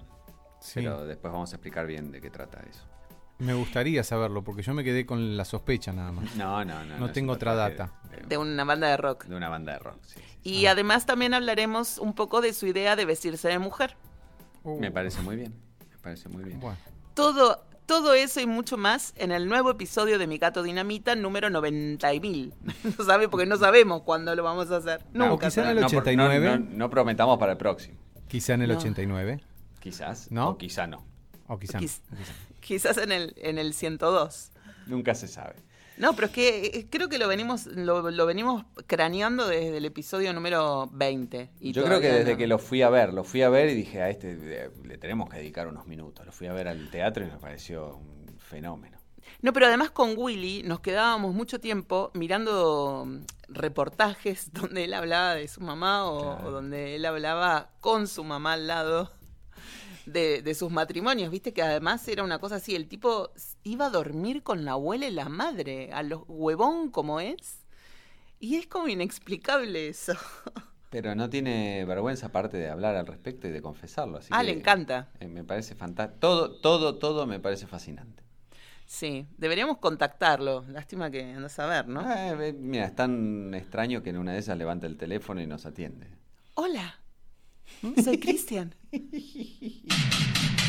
Sí. 0.62 0.76
pero 0.76 1.06
después 1.06 1.34
vamos 1.34 1.52
a 1.52 1.58
explicar 1.58 1.86
bien 1.86 2.10
de 2.12 2.22
qué 2.22 2.30
trata 2.30 2.62
eso. 2.62 2.86
Me 3.42 3.54
gustaría 3.54 4.04
saberlo 4.04 4.44
porque 4.44 4.62
yo 4.62 4.74
me 4.74 4.84
quedé 4.84 5.06
con 5.06 5.36
la 5.36 5.46
sospecha 5.46 5.92
nada 5.92 6.12
más. 6.12 6.36
No, 6.36 6.64
no, 6.64 6.86
no. 6.86 6.98
No 7.00 7.12
tengo 7.12 7.34
otra 7.34 7.56
data. 7.56 7.92
De, 8.12 8.28
De 8.28 8.38
una 8.38 8.64
banda 8.64 8.88
de 8.88 8.98
rock. 8.98 9.26
de 9.26 9.36
una 9.36 9.50
banda 9.50 9.74
de 9.74 9.80
rock, 9.80 9.98
sí. 10.06 10.20
sí. 10.44 10.50
Y 10.50 10.66
además 10.68 11.06
también 11.06 11.34
hablaremos 11.34 11.98
un 11.98 12.14
poco 12.14 12.42
de 12.42 12.54
su 12.54 12.68
idea 12.68 12.96
de 12.96 13.06
vestirse 13.06 13.48
de 13.48 13.60
mujer. 13.60 13.96
Me 14.64 14.92
parece 14.92 15.22
muy 15.22 15.36
bien. 15.36 15.54
Me 15.92 15.98
parece 15.98 16.30
muy 16.30 16.44
bien. 16.44 16.60
Bueno, 16.60 16.78
Todo, 17.16 17.64
todo 17.88 18.14
eso 18.14 18.40
y 18.42 18.46
mucho 18.48 18.78
más 18.78 19.14
en 19.18 19.32
el 19.32 19.48
nuevo 19.48 19.72
episodio 19.72 20.20
de 20.20 20.28
Mi 20.28 20.38
Gato 20.38 20.62
Dinamita 20.64 21.16
número 21.16 21.50
90 21.50 22.14
y 22.14 22.20
mil. 22.20 22.54
No 22.98 23.04
sabe 23.06 23.28
porque 23.28 23.46
no 23.48 23.58
sabemos 23.58 24.04
cuándo 24.04 24.36
lo 24.36 24.44
vamos 24.44 24.70
a 24.72 24.78
hacer. 24.78 25.04
No, 25.14 25.30
Nunca. 25.30 25.48
quizá 25.48 25.64
en 25.64 25.70
el 25.78 25.82
no, 25.82 25.88
por- 25.88 25.98
89. 26.04 26.46
No, 26.46 26.58
no- 26.60 26.66
no 26.78 26.90
prometamos 26.92 27.40
para 27.40 27.54
el 27.54 27.58
próximo. 27.58 27.98
quizá 28.28 28.54
en 28.54 28.62
el 28.62 28.70
No. 28.72 28.78
89. 28.78 29.42
Quizás. 29.80 30.32
¿No? 30.32 30.50
O 30.50 30.58
quizá 30.58 30.86
no. 30.86 31.04
O 31.48 31.58
quizá. 31.58 31.80
no, 31.80 31.84
Quiz- 31.88 32.02
o 32.12 32.16
quizá. 32.16 32.34
Quizás 32.62 32.98
en 32.98 33.12
el, 33.12 33.34
en 33.38 33.58
el 33.58 33.74
102. 33.74 34.52
Nunca 34.88 35.14
se 35.16 35.28
sabe. 35.28 35.56
No, 35.98 36.14
pero 36.14 36.28
es 36.28 36.34
que 36.34 36.66
eh, 36.66 36.88
creo 36.90 37.10
que 37.10 37.20
lo 37.20 37.28
venimos, 37.28 37.68
lo, 37.68 38.10
lo 38.10 38.26
venimos 38.26 38.64
craneando 38.88 39.48
desde 39.48 39.78
el 39.78 39.86
episodio 39.86 40.34
número 40.34 40.90
20. 40.94 41.52
Y 41.60 41.74
Yo 41.74 41.84
creo 41.84 42.00
que 42.00 42.10
desde 42.12 42.32
no. 42.32 42.38
que 42.38 42.48
lo 42.48 42.58
fui 42.58 42.82
a 42.82 42.90
ver, 42.90 43.14
lo 43.14 43.24
fui 43.24 43.42
a 43.44 43.50
ver 43.50 43.70
y 43.70 43.76
dije, 43.76 44.02
a 44.02 44.10
este 44.10 44.32
eh, 44.42 44.72
le 44.84 44.98
tenemos 44.98 45.30
que 45.30 45.38
dedicar 45.38 45.68
unos 45.68 45.86
minutos. 45.86 46.26
Lo 46.26 46.32
fui 46.32 46.48
a 46.48 46.54
ver 46.54 46.68
al 46.68 46.90
teatro 46.90 47.24
y 47.24 47.28
me 47.30 47.38
pareció 47.38 47.98
un 47.98 48.36
fenómeno. 48.40 48.98
No, 49.44 49.54
pero 49.54 49.68
además 49.68 49.92
con 49.92 50.14
Willy 50.18 50.64
nos 50.64 50.80
quedábamos 50.80 51.36
mucho 51.36 51.60
tiempo 51.60 52.10
mirando 52.16 53.06
mm, 53.06 53.20
reportajes 53.50 54.52
donde 54.54 54.86
él 54.86 54.94
hablaba 54.96 55.36
de 55.36 55.48
su 55.48 55.62
mamá 55.62 56.06
o, 56.10 56.36
Claro. 56.36 56.48
o 56.48 56.52
donde 56.52 56.96
él 56.96 57.06
hablaba 57.06 57.70
con 57.80 58.08
su 58.08 58.24
mamá 58.24 58.54
al 58.54 58.66
lado 58.68 59.12
de, 60.06 60.42
de 60.42 60.56
sus 60.56 60.72
matrimonios. 60.72 61.32
Viste 61.32 61.54
que 61.54 61.62
además 61.62 62.08
era 62.08 62.24
una 62.24 62.40
cosa 62.40 62.56
así, 62.56 62.76
el 62.76 62.88
tipo 62.88 63.32
iba 63.64 63.86
a 63.88 63.90
dormir 63.90 64.44
con 64.44 64.66
la 64.66 64.72
abuela 64.72 65.08
y 65.08 65.12
la 65.12 65.30
madre, 65.30 65.92
a 65.94 66.04
los 66.04 66.24
huevón 66.28 66.90
como 66.92 67.20
es. 67.20 67.60
Y 68.40 68.56
es 68.56 68.68
como 68.68 68.88
inexplicable 68.88 69.88
eso. 69.88 70.14
Pero 70.90 71.16
no 71.16 71.30
tiene 71.30 71.86
vergüenza 71.86 72.28
aparte 72.28 72.58
de 72.58 72.70
hablar 72.70 72.96
al 72.98 73.08
respecto 73.08 73.48
y 73.48 73.52
de 73.52 73.62
confesarlo. 73.62 74.18
Así 74.18 74.28
ah, 74.32 74.40
que, 74.40 74.48
le 74.48 74.52
encanta. 74.52 75.08
eh, 75.22 75.28
me 75.28 75.44
parece 75.44 75.74
fantástico. 75.74 76.20
Todo, 76.20 76.60
todo, 76.60 76.98
todo 76.98 77.26
me 77.26 77.40
parece 77.40 77.66
fascinante. 77.66 78.24
Sí, 78.86 79.26
deberíamos 79.38 79.78
contactarlo. 79.78 80.66
Lástima 80.68 81.10
que 81.10 81.24
andas 81.24 81.58
a 81.60 81.66
ver, 81.66 81.88
¿no? 81.88 82.02
Ah, 82.04 82.32
eh, 82.32 82.52
mira, 82.52 82.86
es 82.86 82.96
tan 82.96 83.54
extraño 83.54 84.04
que 84.04 84.10
en 84.10 84.18
una 84.18 84.34
de 84.34 84.40
esas 84.40 84.58
levanta 84.58 84.86
el 84.86 84.98
teléfono 84.98 85.40
y 85.40 85.48
nos 85.48 85.66
atiende. 85.66 86.08
Hola. 86.56 87.01
Soy 87.82 88.18
Cristian. 88.20 88.74